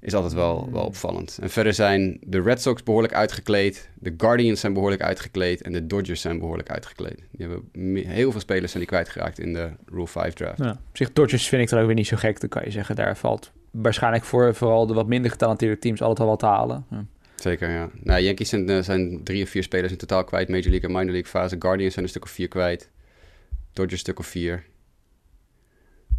Is 0.00 0.14
altijd 0.14 0.32
wel, 0.32 0.68
wel 0.72 0.84
opvallend. 0.84 1.38
En 1.42 1.50
verder 1.50 1.74
zijn 1.74 2.18
de 2.20 2.42
Red 2.42 2.62
Sox 2.62 2.82
behoorlijk 2.82 3.14
uitgekleed. 3.14 3.88
De 3.94 4.14
Guardians 4.16 4.60
zijn 4.60 4.72
behoorlijk 4.72 5.02
uitgekleed. 5.02 5.62
En 5.62 5.72
de 5.72 5.86
Dodgers 5.86 6.20
zijn 6.20 6.38
behoorlijk 6.38 6.70
uitgekleed. 6.70 7.22
Die 7.30 7.46
hebben 7.48 7.62
heel 8.06 8.30
veel 8.30 8.40
spelers 8.40 8.72
zijn 8.72 8.82
die 8.82 8.92
kwijtgeraakt 8.92 9.38
in 9.38 9.52
de 9.52 9.70
Rule 9.86 10.06
5 10.06 10.34
draft. 10.34 10.58
Ja. 10.58 10.70
Op 10.70 10.96
zich, 10.96 11.12
Dodgers 11.12 11.48
vind 11.48 11.62
ik 11.62 11.70
er 11.70 11.80
ook 11.80 11.86
weer 11.86 11.94
niet 11.94 12.06
zo 12.06 12.16
gek. 12.16 12.40
Dan 12.40 12.48
kan 12.48 12.62
je 12.64 12.70
zeggen, 12.70 12.96
daar 12.96 13.16
valt 13.16 13.52
waarschijnlijk 13.70 14.24
voor 14.24 14.54
vooral 14.54 14.86
de 14.86 14.94
wat 14.94 15.06
minder 15.06 15.30
getalenteerde 15.30 15.78
teams 15.78 16.00
altijd 16.00 16.18
wel 16.18 16.28
wat 16.28 16.38
te 16.38 16.46
halen. 16.46 16.84
Ja. 16.90 17.04
Zeker, 17.34 17.70
ja. 17.70 17.90
Nou, 18.02 18.22
Yankees 18.22 18.48
zijn, 18.48 18.68
eh, 18.68 18.82
zijn 18.82 19.24
drie 19.24 19.42
of 19.42 19.48
vier 19.48 19.62
spelers 19.62 19.92
in 19.92 19.98
totaal 19.98 20.24
kwijt. 20.24 20.48
Major 20.48 20.70
League 20.70 20.88
en 20.88 20.94
minor 20.94 21.12
league 21.12 21.30
fase. 21.30 21.56
Guardians 21.58 21.92
zijn 21.92 22.04
een 22.04 22.10
stuk 22.10 22.24
of 22.24 22.30
vier 22.30 22.48
kwijt. 22.48 22.90
Dodgers 23.72 23.92
een 23.92 23.98
stuk 23.98 24.18
of 24.18 24.26
vier. 24.26 24.64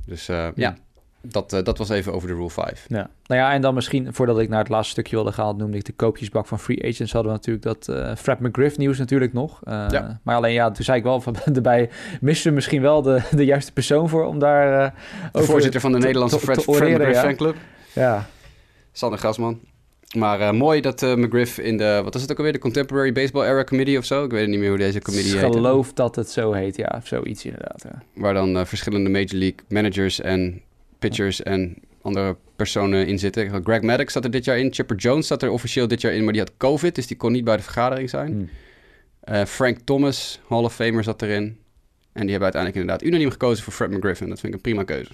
Dus 0.05 0.29
eh, 0.29 0.47
ja, 0.55 0.77
dat, 1.21 1.53
eh, 1.53 1.63
dat 1.63 1.77
was 1.77 1.89
even 1.89 2.13
over 2.13 2.27
de 2.27 2.33
Rule 2.33 2.49
5. 2.49 2.85
Ja. 2.87 3.09
Nou 3.25 3.41
ja, 3.41 3.53
en 3.53 3.61
dan 3.61 3.73
misschien, 3.73 4.13
voordat 4.13 4.39
ik 4.39 4.49
naar 4.49 4.59
het 4.59 4.69
laatste 4.69 4.91
stukje 4.91 5.15
wilde 5.15 5.31
gaan, 5.31 5.57
noemde 5.57 5.77
ik 5.77 5.83
de 5.85 5.91
koopjesbak 5.93 6.47
van 6.47 6.59
Free 6.59 6.83
Agents. 6.87 7.11
Hadden 7.11 7.31
we 7.31 7.37
natuurlijk 7.37 7.65
dat 7.65 7.87
eh 7.97 8.15
Fred 8.15 8.39
McGriff 8.39 8.77
nieuws 8.77 8.97
natuurlijk 8.97 9.33
nog. 9.33 9.59
Eh, 9.63 9.85
Ja. 9.89 10.19
Maar 10.23 10.35
alleen 10.35 10.53
ja, 10.53 10.71
toen 10.71 10.85
zei 10.85 10.97
ik 10.97 11.03
wel 11.03 11.21
van 11.21 11.35
erbij, 11.55 11.89
missen 12.21 12.49
we 12.49 12.55
misschien 12.55 12.81
wel 12.81 13.01
de, 13.01 13.21
de 13.35 13.45
juiste 13.45 13.73
persoon 13.73 14.09
voor 14.09 14.25
om 14.25 14.39
daar 14.39 14.93
De 15.31 15.43
voorzitter 15.43 15.81
van 15.81 15.91
de 15.91 15.97
te- 15.97 16.03
Nederlandse 16.05 16.37
te- 16.37 16.43
Fred, 16.43 16.57
te 16.63 16.73
Fred 16.73 16.89
McGriff 16.97 17.15
ja. 17.15 17.21
fanclub. 17.21 17.55
Ja, 17.93 18.25
Sander 18.91 19.19
Grasman. 19.19 19.59
Maar 20.17 20.55
mooi 20.55 20.81
dat 20.81 21.01
McGriff 21.01 21.57
in 21.57 21.77
de, 21.77 22.01
wat 22.03 22.15
is 22.15 22.21
het 22.21 22.31
ook 22.31 22.37
alweer, 22.37 22.53
de 22.53 22.59
Contemporary 22.59 23.11
Baseball 23.11 23.45
Era 23.45 23.63
Committee 23.63 23.97
of 23.97 24.05
zo? 24.05 24.23
Ik 24.23 24.31
weet 24.31 24.47
niet 24.47 24.59
meer 24.59 24.69
hoe 24.69 24.77
deze 24.77 25.01
committee 25.01 25.33
ik 25.33 25.39
heet. 25.39 25.53
geloof 25.53 25.93
dat 25.93 26.15
het 26.15 26.29
zo 26.29 26.51
heet, 26.51 26.75
ja, 26.75 26.93
of 26.97 27.07
zoiets 27.07 27.45
inderdaad. 27.45 27.83
Ja. 27.83 28.01
Waar 28.21 28.33
dan 28.33 28.67
verschillende 28.67 29.09
Major 29.09 29.33
League 29.35 29.59
managers 29.69 30.21
en 30.21 30.61
pitchers 31.01 31.43
en 31.43 31.77
andere 32.01 32.35
personen 32.55 33.07
in 33.07 33.19
zitten. 33.19 33.63
Greg 33.63 33.81
Maddox 33.81 34.13
zat 34.13 34.23
er 34.23 34.31
dit 34.31 34.45
jaar 34.45 34.57
in. 34.57 34.73
Chipper 34.73 34.97
Jones 34.97 35.27
zat 35.27 35.43
er 35.43 35.49
officieel 35.49 35.87
dit 35.87 36.01
jaar 36.01 36.13
in, 36.13 36.23
maar 36.23 36.33
die 36.33 36.41
had 36.41 36.57
COVID, 36.57 36.95
dus 36.95 37.07
die 37.07 37.17
kon 37.17 37.31
niet 37.31 37.43
bij 37.43 37.57
de 37.57 37.63
vergadering 37.63 38.09
zijn. 38.09 38.31
Hm. 38.31 38.45
Eh, 39.19 39.45
Frank 39.45 39.77
Thomas, 39.83 40.39
Hall 40.47 40.63
of 40.63 40.75
Famer, 40.75 41.03
zat 41.03 41.21
erin. 41.21 41.43
En 42.11 42.21
die 42.21 42.31
hebben 42.31 42.41
uiteindelijk 42.41 42.81
inderdaad 42.81 43.07
unaniem 43.07 43.29
gekozen 43.29 43.63
voor 43.63 43.73
Fred 43.73 43.91
McGriff. 43.91 44.21
En 44.21 44.29
dat 44.29 44.39
vind 44.39 44.53
ik 44.53 44.57
een 44.57 44.71
prima 44.71 44.83
keuze. 44.83 45.11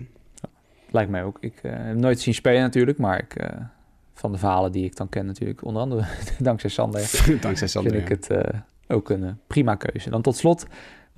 Lijkt 0.92 1.12
mij 1.12 1.24
ook. 1.24 1.38
Ik 1.40 1.60
eh, 1.62 1.72
heb 1.76 1.96
nooit 1.96 2.20
zien 2.20 2.34
spelen 2.34 2.62
natuurlijk, 2.62 2.98
maar 2.98 3.20
ik, 3.20 3.36
eh, 3.36 3.50
van 4.14 4.32
de 4.32 4.38
verhalen 4.38 4.72
die 4.72 4.86
ik 4.86 4.96
dan 4.96 5.10
ken 5.10 5.26
natuurlijk, 5.26 5.66
onder 5.66 5.82
andere 5.82 6.06
dankzij 6.40 6.70
Sander, 6.70 7.12
Dankzij 7.42 7.68
Sander. 7.68 7.92
vind 7.92 8.10
ik 8.10 8.10
het 8.10 8.46
ook 8.88 9.10
een 9.10 9.40
prima 9.48 9.76
keuze. 9.76 10.10
Dan 10.10 10.22
tot 10.22 10.36
slot, 10.36 10.66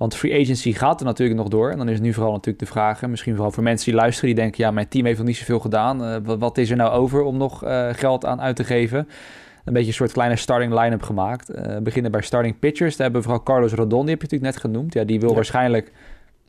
want 0.00 0.14
free 0.16 0.40
agency 0.40 0.72
gaat 0.72 1.00
er 1.00 1.06
natuurlijk 1.06 1.38
nog 1.38 1.48
door. 1.48 1.70
En 1.70 1.78
dan 1.78 1.88
is 1.88 2.00
nu 2.00 2.12
vooral 2.12 2.32
natuurlijk 2.32 2.58
de 2.58 2.66
vraag, 2.70 3.02
misschien 3.06 3.34
vooral 3.34 3.52
voor 3.52 3.62
mensen 3.62 3.90
die 3.90 4.00
luisteren, 4.00 4.34
die 4.34 4.38
denken, 4.44 4.64
ja, 4.64 4.70
mijn 4.70 4.88
team 4.88 5.04
heeft 5.04 5.18
nog 5.18 5.26
niet 5.26 5.36
zoveel 5.36 5.58
gedaan. 5.60 6.04
Eh, 6.04 6.16
wat, 6.22 6.38
wat 6.38 6.58
is 6.58 6.70
er 6.70 6.76
nou 6.76 6.92
over 6.92 7.22
om 7.22 7.36
nog 7.36 7.64
eh, 7.64 7.88
geld 7.92 8.24
aan 8.24 8.40
uit 8.40 8.56
te 8.56 8.64
geven? 8.64 9.08
Een 9.64 9.72
beetje 9.72 9.88
een 9.88 9.94
soort 9.94 10.12
kleine 10.12 10.36
starting 10.36 10.72
line-up 10.80 11.02
gemaakt. 11.02 11.48
We 11.48 11.80
beginnen 11.82 12.10
bij 12.10 12.20
starting 12.20 12.58
pitchers. 12.58 12.96
Daar 12.96 13.02
hebben 13.02 13.20
we 13.22 13.26
vooral 13.28 13.44
Carlos 13.44 13.72
Rodon, 13.72 14.00
die 14.00 14.10
heb 14.10 14.22
je 14.22 14.26
natuurlijk 14.30 14.52
net 14.54 14.62
genoemd. 14.72 14.94
Ja, 14.94 15.04
die 15.04 15.20
wil 15.20 15.28
Ja. 15.28 15.34
waarschijnlijk 15.34 15.92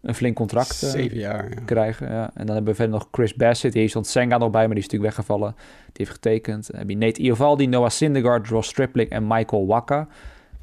een 0.02 0.16
flink 0.16 0.36
contract 0.36 0.76
Zeven 0.76 1.18
jaar, 1.18 1.50
ja. 1.50 1.62
krijgen. 1.66 2.10
Ja. 2.10 2.24
En 2.34 2.46
dan 2.46 2.56
hebben 2.56 2.66
we 2.74 2.76
verder 2.76 2.94
nog 2.94 3.08
Chris 3.12 3.34
Bassett. 3.34 3.74
Hier 3.74 3.90
stond 3.90 4.08
Senga 4.08 4.38
nog 4.38 4.50
bij, 4.52 4.66
maar 4.66 4.76
die 4.76 4.84
is 4.84 4.90
natuurlijk 4.90 5.16
weggevallen. 5.16 5.56
Die 5.86 5.92
heeft 5.94 6.12
getekend. 6.12 6.72
Dan 6.72 6.80
heb 6.80 6.90
je 6.90 6.98
Nate 6.98 7.22
Iovaldi, 7.22 7.68
Noah 7.68 7.90
Syndergaard, 7.90 8.48
Ross 8.48 8.70
Stripling 8.70 9.10
en 9.10 9.28
Michael 9.28 9.66
Waka. 9.68 10.08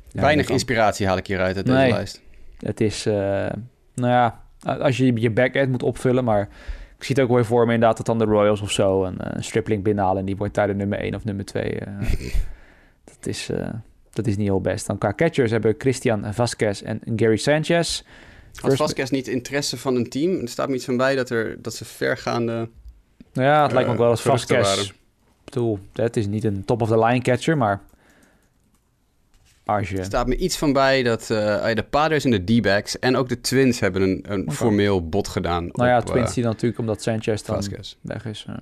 Ja, 0.09 0.21
Weinig 0.21 0.49
inspiratie 0.49 1.07
haal 1.07 1.17
ik 1.17 1.27
hieruit 1.27 1.57
uit 1.57 1.67
deze 1.67 1.79
Nee. 1.79 1.91
lijst. 1.93 2.23
Het 2.59 2.81
is, 2.81 3.07
eh, 3.07 3.15
nou 3.95 4.13
ja, 4.13 4.43
als 4.63 4.97
je 4.97 5.21
je 5.21 5.31
back-end 5.31 5.71
moet 5.71 5.83
opvullen, 5.83 6.25
maar 6.25 6.49
ik 6.99 7.05
zie 7.05 7.15
het 7.15 7.21
ook 7.21 7.29
wel 7.29 7.37
weer 7.37 7.47
voor 7.47 7.67
me 7.67 7.73
inderdaad 7.73 7.97
dat 7.97 8.07
dan 8.07 8.19
de 8.19 8.25
Royals 8.25 8.61
of 8.61 8.71
zo 8.71 9.05
een, 9.05 9.21
eh, 9.21 9.31
een 9.35 9.45
Stripling 9.45 9.83
binnenhalen 9.83 10.19
en 10.19 10.25
die 10.25 10.37
wordt 10.37 10.55
daar 10.55 10.67
de 10.67 10.75
nummer 10.75 11.05
1 11.05 11.15
of 11.15 11.25
nummer 11.25 11.45
2. 11.45 11.79
dat, 13.15 13.27
is, 13.27 13.49
eh, 13.49 13.69
dat 14.13 14.27
is 14.27 14.37
niet 14.37 14.47
heel 14.47 14.61
best. 14.61 14.87
Dan 14.87 14.99
qua 14.99 15.13
catchers 15.15 15.51
hebben 15.51 15.71
we 15.71 15.77
Christian 15.79 16.35
Vasquez 16.35 16.83
en 16.83 17.01
Gary 17.17 17.37
Sanchez. 17.37 18.03
Had 18.61 18.77
Vasquez 18.77 19.11
niet 19.11 19.29
interesse 19.29 19.77
van 19.77 19.97
een 19.97 20.09
team? 20.09 20.41
Er 20.41 20.49
staat 20.49 20.69
me 20.69 20.75
iets 20.75 20.85
van 20.85 20.97
bij 20.97 21.15
dat, 21.15 21.31
er, 21.31 21.63
dat 21.63 21.75
ze 21.75 21.85
vergaande... 21.85 22.69
Nou 23.33 23.49
ja, 23.49 23.63
het 23.63 23.73
lijkt 23.73 23.87
me 23.87 23.95
ook 23.95 24.01
wel 24.01 24.11
als 24.11 24.25
Eh, 24.25 24.31
Vasquez. 24.31 24.89
Ik 24.89 24.95
bedoel, 25.45 25.79
het 25.93 26.17
is 26.17 26.27
niet 26.27 26.45
een 26.45 26.65
top-of-the-line 26.65 27.21
catcher, 27.21 27.57
maar 27.57 27.81
Er 29.69 30.05
staat 30.05 30.27
me 30.27 30.37
iets 30.37 30.57
van 30.57 30.73
bij 30.73 31.03
dat 31.03 31.21
eh, 31.31 31.75
de 31.75 31.85
Padres 31.91 32.25
en 32.25 32.31
de 32.31 32.45
D-backs 32.45 32.99
en 32.99 33.17
ook 33.17 33.29
de 33.29 33.41
Twins 33.41 33.81
hebben 33.81 34.03
een, 34.03 34.25
een 34.29 34.53
formeel 34.53 35.09
bod 35.09 35.29
gedaan. 35.29 35.69
Nou 35.73 35.89
ja, 35.89 36.01
Twins 36.01 36.29
eh, 36.29 36.35
die 36.35 36.43
dan 36.43 36.53
natuurlijk 36.53 36.81
omdat 36.81 37.03
Sanchez 37.03 37.43
dan 37.43 37.57
Vasquez. 37.57 37.97
weg 38.01 38.25
is. 38.25 38.45
ja. 38.47 38.61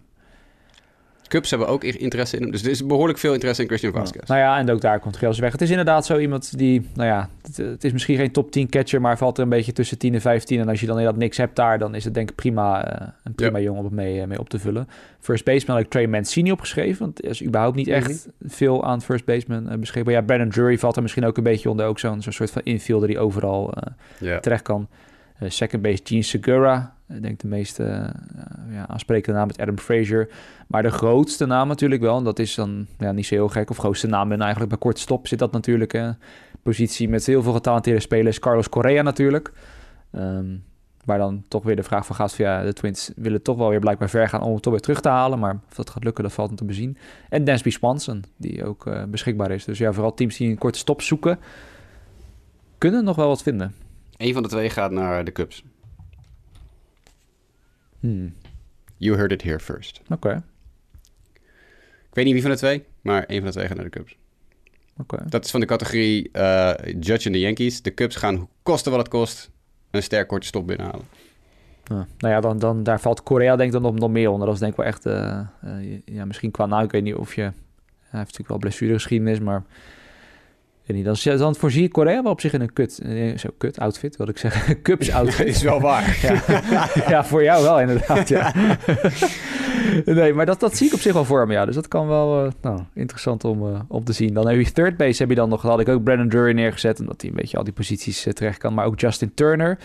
Cubs 1.28 1.50
hebben 1.50 1.68
ook 1.68 1.84
interesse 1.84 2.36
in 2.36 2.42
hem. 2.42 2.50
Dus 2.50 2.62
er 2.62 2.70
is 2.70 2.86
behoorlijk 2.86 3.18
veel 3.18 3.32
interesse 3.32 3.62
in 3.62 3.68
Christian 3.68 3.92
Vasquez. 3.92 4.28
Nou 4.28 4.40
ja, 4.40 4.58
en 4.58 4.70
ook 4.70 4.80
daar 4.80 5.00
komt 5.00 5.16
Gels 5.16 5.38
weg. 5.38 5.52
Het 5.52 5.60
is 5.60 5.70
inderdaad 5.70 6.06
zo 6.06 6.18
iemand 6.18 6.58
die, 6.58 6.88
nou 6.94 7.08
ja, 7.08 7.28
het, 7.42 7.56
het 7.56 7.84
is 7.84 7.92
misschien 7.92 8.16
geen 8.16 8.30
top 8.30 8.50
10 8.50 8.68
catcher, 8.68 9.00
maar 9.00 9.18
valt 9.18 9.36
er 9.36 9.42
een 9.42 9.48
beetje 9.48 9.72
tussen 9.72 9.98
10 9.98 10.14
en 10.14 10.20
15. 10.20 10.60
En 10.60 10.68
als 10.68 10.80
je 10.80 10.86
dan 10.86 10.98
inderdaad 10.98 11.20
niks 11.20 11.36
hebt 11.36 11.56
daar, 11.56 11.78
dan 11.78 11.94
is 11.94 12.04
het 12.04 12.14
denk 12.14 12.30
ik 12.30 12.34
prima, 12.34 12.88
eh, 12.88 13.06
een 13.24 13.34
prima 13.34 13.58
jongen 13.58 13.78
om 13.78 13.84
het 13.84 13.94
mee, 13.94 14.20
eh, 14.20 14.26
mee 14.26 14.38
op 14.38 14.48
te 14.48 14.58
vullen. 14.58 14.88
First 15.20 15.44
baseman 15.44 15.76
had 15.76 15.84
ik 15.84 15.90
Trey 15.90 16.06
Mancini 16.06 16.52
opgeschreven, 16.52 16.98
want 16.98 17.24
er 17.24 17.30
is 17.30 17.44
überhaupt 17.44 17.76
niet 17.76 17.88
echt 17.88 18.28
veel 18.42 18.84
aan 18.84 19.02
first 19.02 19.24
baseman 19.24 19.68
eh, 19.68 19.78
beschikbaar. 19.78 20.14
Ja, 20.14 20.20
Brandon 20.20 20.48
Drury 20.48 20.78
valt 20.78 20.96
er 20.96 21.02
misschien 21.02 21.24
ook 21.24 21.36
een 21.36 21.42
beetje 21.42 21.70
onder, 21.70 21.86
ook 21.86 21.98
zo'n 21.98 22.22
soort 22.22 22.50
van 22.50 22.62
infielder 22.64 23.08
die 23.08 23.18
overal 23.18 23.72
eh, 23.72 24.36
terecht 24.36 24.62
kan. 24.62 24.88
Second 25.40 25.82
base 25.82 26.00
Gene 26.04 26.22
Segura. 26.22 26.95
Ik 27.08 27.22
denk 27.22 27.40
de 27.40 27.48
meest 27.48 27.78
eh, 27.78 28.08
ja, 28.70 28.88
aansprekende 28.88 29.38
naam 29.38 29.48
is 29.48 29.58
Adam 29.58 29.78
Frazier. 29.78 30.28
Maar 30.66 30.82
de 30.82 30.90
grootste 30.90 31.46
naam 31.46 31.68
natuurlijk 31.68 32.02
wel. 32.02 32.16
En 32.18 32.24
dat 32.24 32.38
is 32.38 32.54
dan 32.54 32.86
ja, 32.98 33.12
niet 33.12 33.26
zo 33.26 33.34
heel 33.34 33.48
gek. 33.48 33.70
Of 33.70 33.76
grootste 33.76 34.06
naam 34.06 34.32
en 34.32 34.40
eigenlijk 34.40 34.70
bij 34.70 34.78
korte 34.80 35.00
stop 35.00 35.26
zit 35.26 35.38
dat 35.38 35.52
natuurlijk. 35.52 35.92
eh 35.92 36.10
positie 36.66 37.08
met 37.08 37.26
heel 37.26 37.42
veel 37.42 37.52
getalenteerde 37.52 38.00
spelers. 38.00 38.38
Carlos 38.38 38.68
Correa 38.68 39.02
natuurlijk. 39.02 39.52
Ehm, 40.12 40.56
waar 41.04 41.18
dan 41.18 41.44
toch 41.48 41.62
weer 41.62 41.76
de 41.76 41.82
vraag 41.82 42.06
van 42.06 42.16
gaat 42.16 42.34
van 42.34 42.44
ja, 42.44 42.62
de 42.62 42.72
Twins 42.72 43.10
willen 43.16 43.42
toch 43.42 43.56
wel 43.56 43.68
weer 43.68 43.80
blijkbaar 43.80 44.10
ver 44.10 44.28
gaan 44.28 44.42
om 44.42 44.54
het 44.54 44.62
toch 44.62 44.72
weer 44.72 44.82
terug 44.82 45.00
te 45.00 45.08
halen. 45.08 45.38
Maar 45.38 45.58
of 45.68 45.74
dat 45.74 45.90
gaat 45.90 46.04
lukken, 46.04 46.24
dat 46.24 46.32
valt 46.32 46.50
om 46.50 46.56
te 46.56 46.64
bezien. 46.64 46.96
En 47.28 47.44
Dansby 47.44 47.70
Swanson, 47.70 48.24
die 48.36 48.64
ook 48.64 48.86
eh, 48.86 49.04
beschikbaar 49.04 49.50
is. 49.50 49.64
Dus 49.64 49.78
ja, 49.78 49.92
vooral 49.92 50.14
teams 50.14 50.36
die 50.36 50.50
een 50.50 50.58
korte 50.58 50.78
stop 50.78 51.02
zoeken, 51.02 51.38
kunnen 52.78 53.04
nog 53.04 53.16
wel 53.16 53.28
wat 53.28 53.42
vinden. 53.42 53.74
Eén 54.16 54.32
van 54.32 54.42
de 54.42 54.48
twee 54.48 54.70
gaat 54.70 54.90
naar 54.90 55.24
de 55.24 55.32
Cubs. 55.32 55.64
Hmm. 58.06 58.34
You 58.96 59.16
heard 59.16 59.32
it 59.32 59.42
here 59.42 59.58
first. 59.58 60.00
Oké, 60.10 60.42
Ik 62.08 62.12
weet 62.12 62.24
niet 62.24 62.32
wie 62.32 62.42
van 62.42 62.50
de 62.50 62.56
twee, 62.56 62.84
maar 63.00 63.24
één 63.24 63.38
van 63.38 63.46
de 63.46 63.52
twee 63.52 63.66
gaat 63.66 63.76
naar 63.76 63.84
de 63.84 63.90
Cubs. 63.90 64.16
oké. 64.98 65.24
Dat 65.28 65.44
is 65.44 65.50
van 65.50 65.60
de 65.60 65.66
categorie 65.66 66.30
eh, 66.32 66.74
Judge 67.00 67.26
en 67.26 67.32
de 67.32 67.40
Yankees. 67.40 67.82
De 67.82 67.94
Cubs 67.94 68.16
gaan 68.16 68.48
kosten 68.62 68.90
wat 68.90 69.00
het 69.00 69.08
kost 69.08 69.50
een 69.90 70.02
sterk 70.02 70.28
korte 70.28 70.46
stop 70.46 70.66
binnenhalen. 70.66 71.04
Ja, 71.84 72.06
nou 72.18 72.34
ja, 72.34 72.40
dan, 72.40 72.58
dan, 72.58 72.82
daar 72.82 73.00
valt 73.00 73.22
Korea 73.22 73.56
denk 73.56 73.74
ik 73.74 73.80
dan 73.80 73.92
nog, 73.92 74.00
nog 74.00 74.10
meer 74.10 74.30
onder. 74.30 74.46
Dat 74.46 74.54
is 74.54 74.60
denk 74.60 74.72
ik 74.72 74.78
wel 74.78 74.86
echt, 74.86 75.06
eh, 75.06 75.40
eh, 75.60 76.00
ja, 76.04 76.24
misschien 76.24 76.50
qua 76.50 76.66
nou, 76.66 76.84
ik 76.84 76.90
weet 76.90 77.02
niet 77.02 77.14
of 77.14 77.34
je, 77.34 77.42
hij 77.42 77.52
heeft 78.00 78.12
natuurlijk 78.12 78.48
wel 78.48 78.58
blessuregeschiedenis, 78.58 79.38
maar 79.38 79.62
weet 80.86 80.96
niet, 80.96 81.24
dan, 81.24 81.38
dan 81.38 81.54
voorzie 81.54 81.82
ik 81.82 81.92
Korea 81.92 82.22
wel 82.22 82.32
op 82.32 82.40
zich 82.40 82.52
in 82.52 82.60
een 82.60 82.72
kut, 82.72 82.98
eh, 82.98 83.38
zo 83.38 83.48
kut 83.58 83.78
outfit, 83.78 84.16
wilde 84.16 84.32
ik 84.32 84.38
zeggen, 84.38 84.82
Cubs 84.82 85.10
outfit. 85.10 85.46
is 85.46 85.62
wel 85.62 85.80
waar. 85.80 86.18
ja. 86.70 86.88
ja, 87.08 87.24
voor 87.24 87.42
jou 87.42 87.62
wel 87.62 87.80
inderdaad, 87.80 88.28
ja. 88.28 88.54
nee, 90.04 90.34
maar 90.34 90.46
dat, 90.46 90.60
dat 90.60 90.76
zie 90.76 90.86
ik 90.86 90.94
op 90.94 91.00
zich 91.00 91.12
wel 91.12 91.24
voor 91.24 91.46
me, 91.46 91.52
ja. 91.52 91.64
Dus 91.64 91.74
dat 91.74 91.88
kan 91.88 92.08
wel 92.08 92.44
eh, 92.44 92.52
nou, 92.62 92.80
interessant 92.94 93.44
om, 93.44 93.86
om 93.88 94.04
te 94.04 94.12
zien. 94.12 94.34
Dan 94.34 94.48
heb 94.48 94.58
je 94.58 94.72
third 94.72 94.96
base, 94.96 95.20
heb 95.20 95.28
je 95.28 95.36
dan 95.36 95.48
nog, 95.48 95.62
had 95.62 95.80
ik 95.80 95.88
ook 95.88 96.04
Brandon 96.04 96.28
Drury 96.28 96.52
neergezet, 96.52 97.00
omdat 97.00 97.20
hij 97.20 97.30
een 97.30 97.36
beetje 97.36 97.56
al 97.56 97.64
die 97.64 97.72
posities 97.72 98.26
terecht 98.32 98.58
kan. 98.58 98.74
Maar 98.74 98.86
ook 98.86 99.00
Justin 99.00 99.34
Turner. 99.34 99.78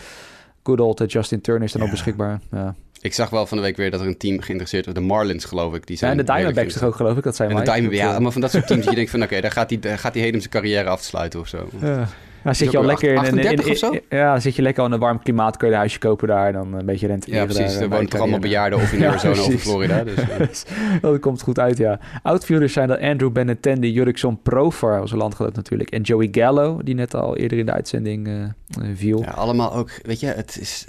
Good 0.62 0.80
old 0.80 1.12
Justin 1.12 1.40
Turner 1.40 1.64
is 1.64 1.72
dan 1.72 1.82
ook 1.82 1.90
beschikbaar. 1.90 2.40
Ja. 2.50 2.74
Ik 3.02 3.14
zag 3.14 3.30
wel 3.30 3.46
van 3.46 3.56
de 3.56 3.62
week 3.62 3.76
weer 3.76 3.90
dat 3.90 4.00
er 4.00 4.06
een 4.06 4.16
team 4.16 4.40
geïnteresseerd 4.40 4.84
was. 4.84 4.94
De 4.94 5.00
Marlins, 5.00 5.44
geloof 5.44 5.74
ik. 5.74 5.86
Die 5.86 5.94
Ja, 5.94 6.00
zijn 6.00 6.10
en 6.18 6.26
de 6.26 6.32
Diamondbacks 6.32 6.72
toch 6.74 6.82
ook, 6.82 6.94
geloof 6.94 7.16
ik. 7.16 7.22
Dat 7.24 7.36
zijn 7.36 7.50
En 7.50 7.56
de 7.56 7.64
Dat, 7.82 7.92
ja, 7.92 8.14
eh, 8.14 8.18
maar 8.18 8.32
van 8.32 8.40
dat 8.40 8.50
soort 8.50 8.66
teams 8.68 8.80
dat 8.80 8.90
je 8.90 8.96
denkt 8.96 9.10
van... 9.10 9.22
Oké, 9.22 9.40
daar 9.40 9.50
gaat 9.52 9.70
hij 9.70 9.78
daar 9.78 9.98
gaat 9.98 10.14
hij 10.14 10.22
heen 10.22 10.32
om 10.34 10.38
zijn 10.38 10.50
carrière 10.52 10.88
af 10.88 11.00
te 11.00 11.06
sluiten 11.06 11.40
of 11.40 11.48
zo. 11.48 11.68
Ja. 11.80 12.08
Nou, 12.44 12.56
zit 12.56 12.70
je 12.70 12.78
al 12.78 12.84
lekker 12.84 13.08
in, 13.12 13.16
een- 13.18 13.24
in, 13.24 13.30
38 13.30 13.66
in, 13.66 13.72
of 13.72 13.78
zo? 13.78 14.16
Ja, 14.16 14.40
zit 14.40 14.56
je 14.56 14.62
lekker 14.62 14.84
in 14.84 14.92
een 14.92 14.98
warm 14.98 15.22
klimaat. 15.22 15.56
Kun 15.56 15.66
je 15.68 15.72
een 15.72 15.78
huisje 15.78 15.98
kopen 15.98 16.28
daar 16.28 16.46
en 16.46 16.52
dan 16.52 16.74
een 16.74 16.86
beetje 16.86 17.06
rente. 17.06 17.30
Ja, 17.30 17.44
precies. 17.44 17.74
Er 17.76 17.88
wonen 17.88 18.08
toch 18.08 18.20
allemaal 18.20 18.38
bejaarden 18.38 18.78
of 18.78 18.92
in 18.92 18.98
Ja, 19.02 19.08
Arizona 19.08 19.40
of 19.42 19.48
in. 19.50 19.58
Florida. 19.58 20.04
Dus, 20.04 20.16
eh, 20.64 21.00
dat 21.00 21.20
komt 21.20 21.42
goed 21.42 21.58
uit, 21.58 21.76
ja. 21.76 21.98
Outfielders 22.22 22.72
zijn 22.72 22.88
dan 22.88 22.98
Andrew 23.00 23.30
Benintendi, 23.32 23.92
Jurickson 23.92 24.42
Profar, 24.42 25.00
onze 25.00 25.16
landgenoot 25.16 25.54
natuurlijk. 25.56 25.90
En 25.90 26.02
Joey 26.02 26.28
Gallo, 26.30 26.80
die 26.84 26.94
net 26.94 27.14
al 27.14 27.36
eerder 27.36 27.58
in 27.58 27.66
de 27.66 27.72
uitzending 27.72 28.26
eh, 28.26 28.42
eh, 28.42 28.50
viel. 28.94 29.20
ja, 29.22 29.30
allemaal 29.30 29.74
ook... 29.74 29.90
Weet 30.02 30.20
je, 30.20 30.26
het 30.26 30.58
is... 30.60 30.86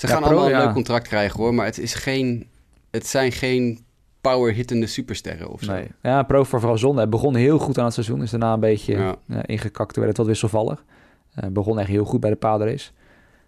Ze 0.00 0.06
Ja, 0.06 0.12
gaan 0.12 0.22
pro, 0.22 0.30
allemaal 0.30 0.52
een 0.52 0.64
leuk 0.64 0.72
contract 0.74 1.08
krijgen 1.08 1.40
hoor. 1.40 1.54
Maar 1.54 1.66
het, 1.66 1.78
is 1.78 1.94
geen, 1.94 2.46
het 2.90 3.06
zijn 3.06 3.32
geen 3.32 3.78
power-hittende 4.20 4.86
supersterren 4.86 5.50
of 5.50 5.62
zo. 5.62 5.72
Nee. 5.72 5.86
Ja, 6.02 6.22
Profar 6.22 6.60
vooral 6.60 6.78
zonde. 6.78 7.00
Hij 7.00 7.08
begon 7.08 7.34
heel 7.34 7.58
goed 7.58 7.78
aan 7.78 7.84
het 7.84 7.94
seizoen. 7.94 8.22
Is 8.22 8.30
daarna 8.30 8.52
een 8.52 8.60
beetje 8.60 8.96
ja. 9.26 9.46
ingekakt. 9.46 9.96
Werd 9.96 10.08
het 10.08 10.16
wat 10.16 10.26
wisselvallig. 10.26 10.84
Eh, 11.34 11.48
begon 11.48 11.78
echt 11.78 11.88
heel 11.88 12.04
goed 12.04 12.20
bij 12.20 12.30
de 12.30 12.36
Padres. 12.36 12.92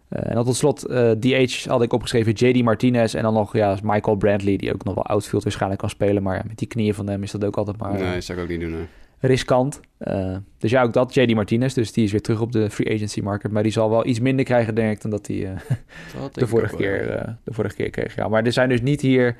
Eh 0.08 0.28
en 0.28 0.34
dan 0.34 0.44
tot 0.44 0.56
slot, 0.56 0.84
eh, 0.84 1.10
DH 1.10 1.66
had 1.66 1.82
ik 1.82 1.92
opgeschreven 1.92 2.32
JD 2.32 2.62
Martinez. 2.62 3.14
En 3.14 3.22
dan 3.22 3.34
nog 3.34 3.52
ja, 3.56 3.76
Michael 3.82 4.16
Brantley, 4.16 4.56
die 4.56 4.74
ook 4.74 4.84
nog 4.84 4.94
wel 4.94 5.06
outfield 5.06 5.42
waarschijnlijk 5.42 5.80
kan 5.80 5.90
spelen. 5.90 6.22
Maar 6.22 6.36
ja, 6.36 6.42
met 6.46 6.58
die 6.58 6.68
knieën 6.68 6.94
van 6.94 7.08
hem 7.08 7.22
is 7.22 7.30
dat 7.30 7.44
ook 7.44 7.56
altijd 7.56 7.76
maar 7.76 7.92
Nee, 7.92 8.02
eh, 8.02 8.12
dat 8.12 8.24
zou 8.24 8.38
ik 8.38 8.44
ook 8.44 8.50
niet 8.50 8.60
doen. 8.60 8.70
nee. 8.70 8.86
Riskant. 9.22 9.80
Eh, 9.98 10.36
dus 10.58 10.70
ja, 10.70 10.82
ook 10.82 10.92
dat, 10.92 11.14
JD 11.14 11.34
Martinez. 11.34 11.74
Dus 11.74 11.92
die 11.92 12.04
is 12.04 12.10
weer 12.10 12.20
terug 12.20 12.40
op 12.40 12.52
de 12.52 12.70
free 12.70 12.94
agency 12.94 13.20
market. 13.20 13.50
Maar 13.50 13.62
die 13.62 13.72
zal 13.72 13.90
wel 13.90 14.06
iets 14.06 14.20
minder 14.20 14.44
krijgen, 14.44 14.74
denk 14.74 14.92
ik, 14.92 15.02
dan 15.02 15.10
dat 15.10 15.26
hij 15.26 15.46
eh, 15.46 15.60
de, 16.32 16.46
vorige 16.46 16.76
keer, 16.76 17.10
eh, 17.10 17.32
de 17.44 17.52
vorige 17.52 17.74
keer 17.74 17.90
kreeg. 17.90 18.14
Ja, 18.14 18.28
maar 18.28 18.44
er 18.44 18.52
zijn 18.52 18.68
dus 18.68 18.80
niet 18.80 19.00
hier... 19.00 19.36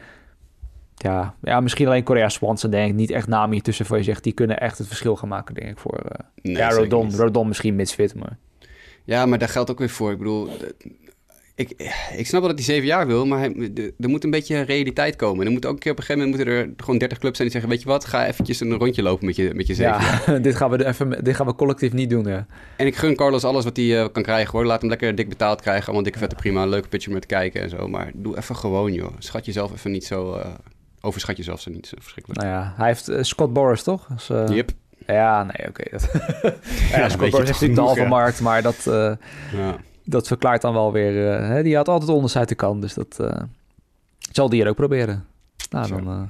Ja, 0.95 1.35
ja 1.43 1.61
misschien 1.61 1.87
alleen 1.87 2.03
Korea 2.03 2.28
Swanson, 2.28 2.70
denk 2.70 2.91
ik. 2.91 2.95
Niet 2.95 3.11
echt 3.11 3.28
namen 3.28 3.53
hier 3.53 3.62
tussen 3.62 3.87
voor 3.87 3.97
je 3.97 4.03
zegt... 4.03 4.24
die 4.24 4.33
kunnen 4.33 4.61
echt 4.61 4.78
het 4.78 4.87
verschil 4.87 5.16
gaan 5.16 5.28
maken, 5.28 5.55
denk 5.55 5.68
ik, 5.68 5.78
voor... 5.78 6.03
Nee, 6.43 6.57
ja, 6.57 6.70
Rodon. 6.70 7.16
Rodon 7.16 7.49
misschien 7.49 7.76
misfit, 7.76 8.14
maar... 8.14 8.39
Ja, 9.05 9.26
maar 9.26 9.39
daar 9.39 9.49
geldt 9.49 9.70
ook 9.70 9.78
weer 9.78 9.89
voor. 9.89 10.12
Ik 10.12 10.18
bedoel, 10.18 10.49
ik, 11.71 11.93
ik 12.17 12.27
snap 12.27 12.41
wel 12.41 12.49
dat 12.51 12.59
hij 12.59 12.75
zeven 12.75 12.87
jaar 12.87 13.07
wil, 13.07 13.27
maar 13.27 13.39
hij, 13.39 13.71
de- 13.73 13.95
er 13.99 14.09
moet 14.09 14.25
een 14.25 14.31
beetje 14.31 14.61
realiteit 14.61 15.17
komen. 15.17 15.41
En 15.41 15.47
er 15.47 15.53
moet 15.53 15.67
ook 15.67 15.73
een 15.73 15.79
keer 15.79 15.93
op 15.93 15.99
een 15.99 16.05
gegeven 16.05 16.29
moment 16.29 16.45
moeten 16.47 16.63
er 16.65 16.73
gewoon 16.77 16.99
30 16.99 17.19
clubs 17.19 17.37
zijn 17.37 17.49
die 17.49 17.61
zeggen: 17.61 17.77
Weet 17.77 17.83
je 17.87 17.93
wat, 17.93 18.05
ga 18.05 18.27
eventjes 18.27 18.61
een 18.61 18.73
rondje 18.79 19.03
lopen 19.03 19.27
met 19.27 19.37
je, 19.37 19.51
met 19.55 19.67
je 19.67 19.75
zeven 19.75 19.93
jaar. 19.93 20.23
Ja, 20.27 20.39
dit 20.49 20.57
gaan, 20.57 20.71
we 20.71 20.77
er 20.77 20.87
even, 20.87 21.25
dit 21.25 21.37
gaan 21.37 21.47
we 21.47 21.55
collectief 21.55 21.93
niet 21.93 22.11
doen, 22.11 22.25
ja. 22.27 22.47
En 22.77 22.87
ik 22.87 22.97
gun 22.97 23.17
Carlos 23.17 23.45
alles 23.45 23.65
wat 23.65 23.77
hij 23.77 24.01
eh, 24.01 24.07
kan 24.13 24.23
krijgen 24.23 24.53
hoor. 24.53 24.65
Laat 24.67 24.81
hem 24.81 24.91
lekker 24.91 25.15
dik 25.15 25.29
betaald 25.29 25.61
krijgen. 25.61 25.85
Allemaal 25.85 26.03
dikke 26.03 26.19
vette 26.19 26.35
prima. 26.35 26.67
Leuke 26.67 26.89
pitcher 26.89 27.13
met 27.13 27.27
kijken 27.27 27.63
en 27.63 27.69
zo. 27.71 27.89
Maar 27.89 28.11
doe 28.15 28.37
even 28.37 28.57
gewoon, 28.57 28.93
joh. 28.93 29.13
Schat 29.19 29.47
jezelf 29.47 29.73
even 29.73 29.91
niet 29.91 30.05
zo. 30.05 30.35
eh, 30.35 30.47
overschat 31.01 31.37
jezelf 31.37 31.61
zo 31.61 31.71
niet 31.71 31.87
zo 31.87 31.97
verschrikkelijk. 32.01 32.43
Nou 32.43 32.53
ja, 32.53 32.73
hij 32.77 32.87
heeft 32.87 33.09
eh, 33.09 33.23
Scott 33.23 33.53
Boris, 33.53 33.83
toch? 33.83 34.09
Eh, 34.29 34.45
Yep. 34.49 34.71
Ja, 35.07 35.43
nee, 35.45 35.69
oké. 35.69 35.83
ja, 36.97 37.09
Scott 37.09 37.31
Boris 37.31 37.35
heeft 37.49 37.61
natuurlijk 37.61 37.75
de 37.75 37.81
halve 37.81 38.05
markt, 38.07 38.41
maar 38.41 38.63
dat... 38.63 38.83
Ja. 39.53 39.77
Dat 40.05 40.26
verklaart 40.26 40.62
dan 40.62 40.72
wel 40.72 40.92
weer... 40.92 41.32
eh, 41.32 41.48
hè, 41.48 41.62
die 41.62 41.76
had 41.76 41.88
altijd 41.88 42.11
onderste 42.11 42.38
uit 42.38 42.48
de 42.48 42.55
kant, 42.55 42.82
dus 42.82 42.94
dat 42.94 43.18
eh, 43.20 43.42
zal 44.32 44.48
die 44.48 44.62
er 44.62 44.68
ook 44.68 44.76
proberen. 44.76 45.26
Nou, 45.70 45.86
Zo. 45.86 45.94
dan 45.96 46.09
eh, 46.09 46.22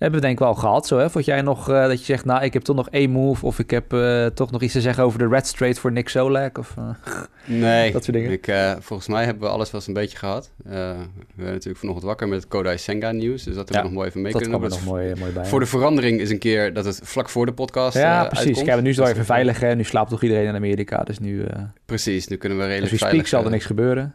hebben 0.00 0.20
we 0.20 0.26
denk 0.26 0.38
ik 0.38 0.44
wel 0.44 0.54
gehad 0.54 0.86
zo, 0.86 0.98
hè? 0.98 1.10
Vond 1.10 1.24
jij 1.24 1.42
nog 1.42 1.68
eh, 1.70 1.86
dat 1.86 1.98
je 1.98 2.04
zegt, 2.04 2.24
nou, 2.24 2.44
ik 2.44 2.52
heb 2.52 2.62
toch 2.62 2.76
nog 2.76 2.88
één 2.90 3.10
move... 3.10 3.46
of 3.46 3.58
ik 3.58 3.70
heb 3.70 3.92
eh, 3.92 4.26
toch 4.26 4.50
nog 4.50 4.62
iets 4.62 4.72
te 4.72 4.80
zeggen 4.80 5.04
over 5.04 5.18
de 5.18 5.28
Red 5.28 5.46
Straight 5.46 5.78
voor 5.78 5.92
Nick 5.92 6.08
Solak? 6.08 6.58
Of, 6.58 6.74
eh, 6.78 6.84
Nee, 7.44 7.92
Dat 7.92 8.04
soort 8.04 8.16
dingen. 8.16 8.30
Ik, 8.32 8.54
volgens 8.80 9.08
mij 9.08 9.24
hebben 9.24 9.42
we 9.42 9.48
alles 9.48 9.70
wel 9.70 9.80
eens 9.80 9.88
een 9.88 9.94
beetje 9.94 10.18
gehad. 10.18 10.50
Eh, 10.64 10.70
we 10.72 10.74
werden 11.34 11.52
natuurlijk 11.52 11.78
vanochtend 11.78 12.06
wakker 12.06 12.28
met 12.28 12.40
het 12.40 12.48
Kodai 12.48 12.78
Senga 12.78 13.12
nieuws. 13.12 13.42
Dus 13.42 13.54
dat 13.54 13.68
hebben 13.68 13.74
Ja, 13.76 13.80
we 13.82 13.86
nog 13.86 13.92
mooi 13.96 14.08
even 14.08 14.22
mee 14.22 14.32
dat 14.32 14.42
kunnen 14.42 14.60
nog 14.60 14.70
Dat 14.70 14.78
is 14.78 14.84
mooi, 14.84 15.12
mooi 15.18 15.32
bij. 15.32 15.44
Voor 15.44 15.60
de 15.60 15.66
verandering 15.66 16.20
is 16.20 16.30
een 16.30 16.38
keer 16.38 16.72
dat 16.74 16.84
het 16.84 17.00
vlak 17.02 17.28
voor 17.28 17.46
de 17.46 17.52
podcast 17.52 17.96
ja, 17.96 18.24
precies. 18.24 18.46
uitkomt. 18.46 18.66
Kijk, 18.66 18.80
nu 18.82 18.88
Dus 18.92 18.98
even 18.98 19.16
dat- 19.16 19.26
veilig, 19.26 19.60
hè? 19.60 19.74
Nu 19.74 19.84
slaapt 19.84 20.10
toch 20.10 20.22
iedereen 20.22 20.46
in 20.46 20.54
Amerika, 20.54 21.02
dus 21.02 21.18
nu... 21.18 21.44
Precies, 21.84 22.28
nu 22.28 22.36
kunnen 22.36 22.58
we 22.58 22.64
als 22.64 22.72
redelijk 22.72 22.92
we 23.00 23.06
veilig... 23.06 23.26
speak 23.26 23.40
zal 23.40 23.44
er 23.50 23.54
niks 23.54 23.66
gebeuren. 23.66 24.14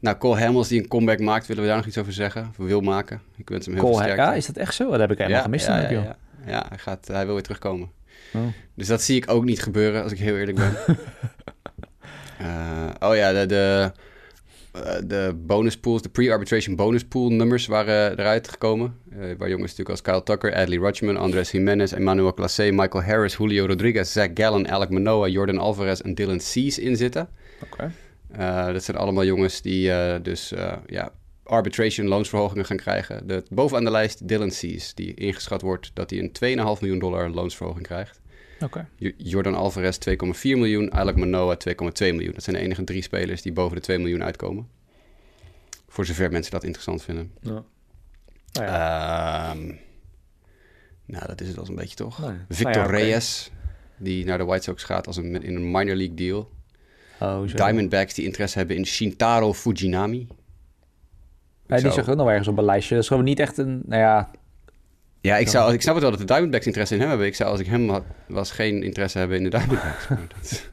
Nou, 0.00 0.16
Cole 0.16 0.40
Hamels 0.40 0.68
die 0.68 0.82
een 0.82 0.88
comeback 0.88 1.20
maakt, 1.20 1.46
willen 1.46 1.62
we 1.62 1.68
daar 1.68 1.78
nog 1.78 1.86
iets 1.86 1.98
over 1.98 2.12
zeggen? 2.12 2.48
Of 2.58 2.66
wil 2.66 2.80
maken? 2.80 3.20
Ik 3.36 3.48
wens 3.48 3.66
hem 3.66 3.74
heel 3.74 3.82
Cole, 3.82 3.94
veel 3.94 4.04
sterkte. 4.04 4.24
ja, 4.24 4.34
is 4.34 4.46
dat 4.46 4.56
echt 4.56 4.74
zo? 4.74 4.90
Dat 4.90 5.00
heb 5.00 5.10
ik 5.10 5.18
helemaal 5.18 5.42
gemist. 5.42 5.66
ja, 5.66 5.78
ja, 5.78 5.90
ja. 5.90 6.16
Ja, 6.46 6.66
hij, 6.68 6.78
gaat, 6.78 7.08
hij 7.08 7.24
wil 7.24 7.34
weer 7.34 7.42
terugkomen. 7.42 7.90
Oh. 8.34 8.42
Dus 8.74 8.86
dat 8.86 9.02
zie 9.02 9.16
ik 9.16 9.30
ook 9.30 9.44
niet 9.44 9.62
gebeuren, 9.62 10.02
als 10.02 10.12
ik 10.12 10.18
heel 10.18 10.36
eerlijk 10.36 10.56
ben. 10.56 10.76
Eh, 12.38 13.08
oh 13.08 13.16
ja, 13.16 13.32
de, 13.32 13.46
de, 13.46 13.92
eh, 14.72 14.94
de 15.04 15.34
bonus 15.46 15.78
pools, 15.78 16.02
de 16.02 16.08
pre-arbitration 16.08 16.76
bonus 16.76 17.04
pool 17.04 17.30
nummers 17.30 17.66
waren 17.66 18.18
eruit 18.18 18.48
gekomen. 18.48 18.96
Eh, 19.10 19.18
waar 19.18 19.48
jongens 19.48 19.76
natuurlijk 19.76 19.88
als 19.88 20.02
Kyle 20.02 20.22
Tucker, 20.22 20.54
Adley 20.54 20.78
Rutschman, 20.78 21.16
Andres 21.16 21.50
Jimenez, 21.50 21.92
Emmanuel 21.92 22.34
Classe, 22.34 22.70
Michael 22.72 23.04
Harris, 23.04 23.36
Julio 23.36 23.66
Rodriguez, 23.66 24.12
Zach 24.12 24.28
Gallen, 24.34 24.70
Alec 24.70 24.90
Manoa, 24.90 25.28
Jordan 25.28 25.58
Alvarez 25.58 26.00
en 26.00 26.14
Dylan 26.14 26.40
Cease 26.40 26.82
in 26.82 26.96
zitten. 26.96 27.28
Oké. 27.62 27.82
Eh, 27.82 27.88
dat 28.72 28.84
zijn 28.84 28.96
allemaal 28.96 29.24
jongens 29.24 29.62
die 29.62 29.92
eh, 29.92 30.22
dus 30.22 30.52
eh, 30.52 30.76
ja, 30.86 31.12
arbitration 31.42 32.06
loonsverhogingen 32.06 32.64
gaan 32.64 32.76
krijgen. 32.76 33.26
De, 33.26 33.44
bovenaan 33.50 33.84
de 33.84 33.90
lijst 33.90 34.28
Dylan 34.28 34.50
Cease, 34.50 34.94
die 34.94 35.14
ingeschat 35.14 35.62
wordt 35.62 35.90
dat 35.94 36.10
hij 36.10 36.18
een 36.18 36.58
2,5 36.76 36.80
miljoen 36.80 36.98
dollar 36.98 37.30
loonsverhoging 37.30 37.86
krijgt. 37.86 38.20
Jordan 39.16 39.54
Alvarez 39.54 39.98
2,4 40.08 40.14
miljoen, 40.42 40.92
Alec 40.92 41.16
Manoa 41.16 41.56
2,2 41.68 41.74
miljoen. 41.98 42.32
Dat 42.32 42.42
zijn 42.42 42.56
de 42.56 42.62
enige 42.62 42.84
drie 42.84 43.02
spelers 43.02 43.42
die 43.42 43.52
boven 43.52 43.76
de 43.76 43.82
2 43.82 43.98
miljoen 43.98 44.24
uitkomen. 44.24 44.68
Voor 45.88 46.06
zover 46.06 46.30
mensen 46.30 46.52
dat 46.52 46.64
interessant 46.64 47.02
vinden. 47.02 47.32
Ja. 47.40 47.64
Nou 48.52 48.66
ja. 48.66 49.50
Ehm, 49.50 49.66
nou, 51.04 51.26
dat 51.26 51.40
is 51.40 51.46
het 51.46 51.56
wel 51.56 51.68
een 51.68 51.74
beetje 51.74 51.96
toch? 51.96 52.18
Nee. 52.18 52.36
Victor 52.48 52.82
Nou 52.82 52.92
ja. 52.92 52.98
Reyes, 52.98 53.50
die 53.96 54.24
naar 54.24 54.38
de 54.38 54.44
White 54.44 54.62
Sox 54.62 54.84
gaat 54.84 55.06
als 55.06 55.16
een, 55.16 55.42
in 55.42 55.56
een 55.56 55.70
minor 55.70 55.96
league 55.96 56.14
deal. 56.14 56.50
Oh. 57.20 57.46
Diamondbacks 57.46 58.14
die 58.14 58.24
interesse 58.24 58.58
hebben 58.58 58.76
in 58.76 58.86
Shintaro 58.86 59.52
Fujinami. 59.54 60.26
Ja, 61.66 61.74
die 61.74 61.78
zou- 61.78 61.92
zag 61.92 62.08
ook 62.08 62.16
nog 62.16 62.28
ergens 62.28 62.48
op 62.48 62.58
een 62.58 62.64
lijstje. 62.64 62.94
Dat 62.94 63.02
is 63.02 63.08
gewoon 63.08 63.24
niet 63.24 63.38
echt 63.38 63.58
een... 63.58 63.82
Nou 63.86 64.02
ja, 64.02 64.30
Ja, 65.20 65.36
ik, 65.36 65.48
zou, 65.48 65.72
ik 65.72 65.82
snap 65.82 65.94
het 65.94 66.02
wel 66.02 66.12
dat 66.12 66.20
de 66.20 66.26
Diamondbacks 66.26 66.66
interesse 66.66 66.94
in 66.94 67.00
hem 67.00 67.08
hebben. 67.08 67.26
Ik 67.26 67.34
zou, 67.34 67.50
als 67.50 67.60
ik 67.60 67.66
hem 67.66 67.88
had, 67.88 68.02
was, 68.28 68.50
geen 68.50 68.82
interesse 68.82 69.18
hebben 69.18 69.36
in 69.36 69.42
de 69.42 69.50
Diamondbacks. 69.50 70.08
Dat, 70.34 70.68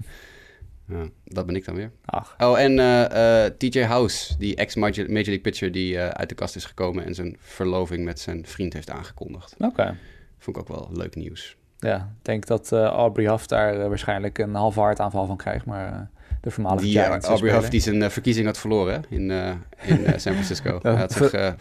ja, 0.88 1.06
dat 1.24 1.46
ben 1.46 1.56
ik 1.56 1.66
dan 1.66 1.76
weer. 1.76 1.92
ach. 2.06 2.36
Oh, 2.38 2.60
en 2.60 2.80
eh, 2.80 3.46
eh, 3.46 3.54
TJ 3.58 3.80
House, 3.82 4.38
die 4.38 4.56
ex-Major 4.56 5.06
Major 5.06 5.26
League 5.26 5.40
pitcher 5.40 5.72
die 5.72 5.98
eh, 5.98 6.08
uit 6.08 6.30
de 6.30 6.36
kast 6.36 6.56
is 6.56 6.66
gekomen... 6.66 7.06
en 7.06 7.16
zijn 7.16 7.36
verloving 7.40 8.06
met 8.06 8.20
zijn 8.20 8.46
vriend 8.46 8.74
heeft 8.74 8.90
aangekondigd. 8.90 9.56
Oké. 9.60 9.98
Vond 10.38 10.58
ik 10.58 10.62
ook 10.62 10.78
wel 10.78 10.90
leuk 10.94 11.16
nieuws. 11.16 11.58
Ja, 11.80 11.96
ik 11.98 12.26
denk 12.26 12.46
dat 12.46 12.72
Aubrey 12.72 13.30
Huff 13.30 13.46
daar 13.46 13.90
waarschijnlijk 13.90 14.38
een 14.38 14.56
halve 14.56 14.80
hartaanval 14.80 15.26
van 15.26 15.38
krijgt. 15.38 15.66
Maar 15.66 16.10
de 16.46 16.52
voormalige 16.52 16.86
Die, 16.86 17.00
eh, 17.00 17.06
Giants, 17.06 17.28
Aubrey 17.28 17.54
Huff 17.54 17.70
die 17.70 17.80
zijn 17.82 18.04
eh, 18.04 18.10
verkiezing 18.10 18.46
had 18.46 18.58
verloren 18.58 18.94
hè, 18.94 19.16
in, 19.16 19.32
eh, 19.32 19.50
in 19.84 20.20
San 20.20 20.34
Francisco. 20.34 20.80
Hij 20.82 20.94
had 20.94 21.14
voor- 21.16 21.30
zich, 21.30 21.56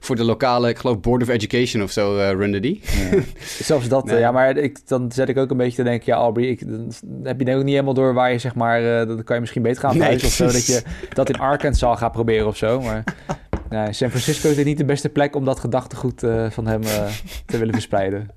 voor- 0.00 0.16
de 0.16 0.24
lokale, 0.24 0.68
ik 0.68 0.78
geloof 0.78 1.00
Board 1.00 1.22
of 1.22 1.28
Education 1.28 1.82
of 1.82 1.90
zo, 1.90 2.16
runde 2.16 2.60
die. 2.60 2.80
Ja. 3.10 3.18
Zelfs 3.62 3.88
dat, 3.88 4.04
Nee. 4.04 4.18
ja, 4.18 4.32
maar 4.32 4.56
ik, 4.56 4.88
dan 4.88 5.12
zet 5.12 5.28
ik 5.28 5.36
ook 5.36 5.50
een 5.50 5.56
beetje 5.56 5.76
te 5.76 5.82
denken, 5.82 6.12
ja, 6.12 6.18
Aubrey, 6.18 6.46
ik, 6.46 6.68
dan 6.68 6.92
heb 7.22 7.38
je 7.38 7.44
denk 7.44 7.58
ik 7.58 7.64
niet 7.64 7.72
helemaal 7.72 7.94
door 7.94 8.14
waar 8.14 8.32
je, 8.32 8.38
zeg 8.38 8.54
maar, 8.54 9.06
dan 9.06 9.24
kan 9.24 9.34
je 9.34 9.40
misschien 9.40 9.62
beter 9.62 9.80
gaan 9.80 9.90
Nee, 9.90 10.00
verhuizen 10.00 10.28
of 10.28 10.34
zo, 10.34 10.44
dat 10.58 10.66
je 10.66 10.82
dat 11.12 11.28
in 11.28 11.38
Arkansas 11.38 11.98
gaat 11.98 12.12
proberen 12.12 12.46
of 12.46 12.56
zo. 12.56 12.80
Maar 12.80 13.04
nee, 13.70 13.92
San 13.92 14.08
Francisco 14.10 14.48
is 14.50 14.64
niet 14.64 14.78
de 14.78 14.84
beste 14.84 15.08
plek 15.08 15.36
om 15.36 15.44
dat 15.44 15.60
gedachtegoed 15.60 16.22
van 16.50 16.66
hem 16.66 16.80
te 17.46 17.58
willen 17.58 17.72
verspreiden. 17.74 18.28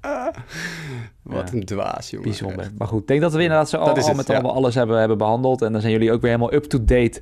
Wat 1.36 1.52
een 1.52 1.66
dwaas, 1.66 2.10
jongen. 2.10 2.28
Bijzonder. 2.28 2.72
Maar 2.78 2.88
goed, 2.88 3.02
ik 3.02 3.08
denk 3.08 3.22
dat 3.22 3.34
we 3.34 3.42
inderdaad 3.42 3.70
zo 3.70 3.78
al, 3.78 3.94
Dat 3.94 4.16
met 4.16 4.28
ja. 4.28 4.40
al 4.40 4.54
alles 4.54 4.76
hebben, 4.76 5.00
hebben 5.00 5.18
behandeld. 5.18 5.62
En 5.62 5.72
dan 5.72 5.82
zijn 5.82 5.94
jullie 5.94 6.12
ook 6.12 6.22
weer 6.22 6.32
helemaal 6.32 6.54
up-to-date 6.54 7.22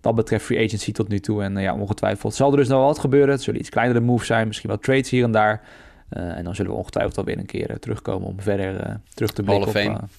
wat 0.00 0.14
betreft 0.14 0.44
free 0.44 0.64
agency 0.66 0.92
tot 0.92 1.08
nu 1.08 1.20
toe. 1.20 1.42
En 1.42 1.56
eh, 1.56 1.62
ja, 1.62 1.74
ongetwijfeld 1.74 2.34
zal 2.34 2.50
er 2.50 2.56
dus 2.56 2.68
nog 2.68 2.84
wat 2.84 2.98
gebeuren. 2.98 3.30
Het 3.30 3.42
zullen 3.42 3.60
iets 3.60 3.68
kleinere 3.68 4.00
moves 4.00 4.26
zijn, 4.26 4.46
misschien 4.46 4.68
wel 4.68 4.78
trades 4.78 5.10
hier 5.10 5.24
en 5.24 5.30
daar. 5.32 5.62
Eh, 6.08 6.36
en 6.36 6.44
dan 6.44 6.54
zullen 6.54 6.70
we 6.70 6.76
ongetwijfeld 6.78 7.18
alweer 7.18 7.38
een 7.38 7.46
keer 7.46 7.70
eh, 7.70 7.76
terugkomen 7.76 8.28
om 8.28 8.40
verder 8.40 9.00
terug 9.14 9.32
te 9.32 9.42
blikken 9.42 9.72
Hall 9.72 9.84
of 9.84 9.90
op 9.90 9.94
Fame. 9.94 9.96
eh, 9.96 10.16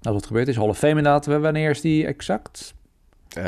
dat 0.00 0.12
wat 0.12 0.26
gebeurd 0.26 0.48
is. 0.48 0.56
Hall 0.56 0.68
of 0.68 0.78
Fame 0.78 0.96
inderdaad. 0.96 1.26
Wanneer 1.26 1.70
is 1.70 1.80
die 1.80 2.06
exact? 2.06 2.74
Eh, 3.28 3.44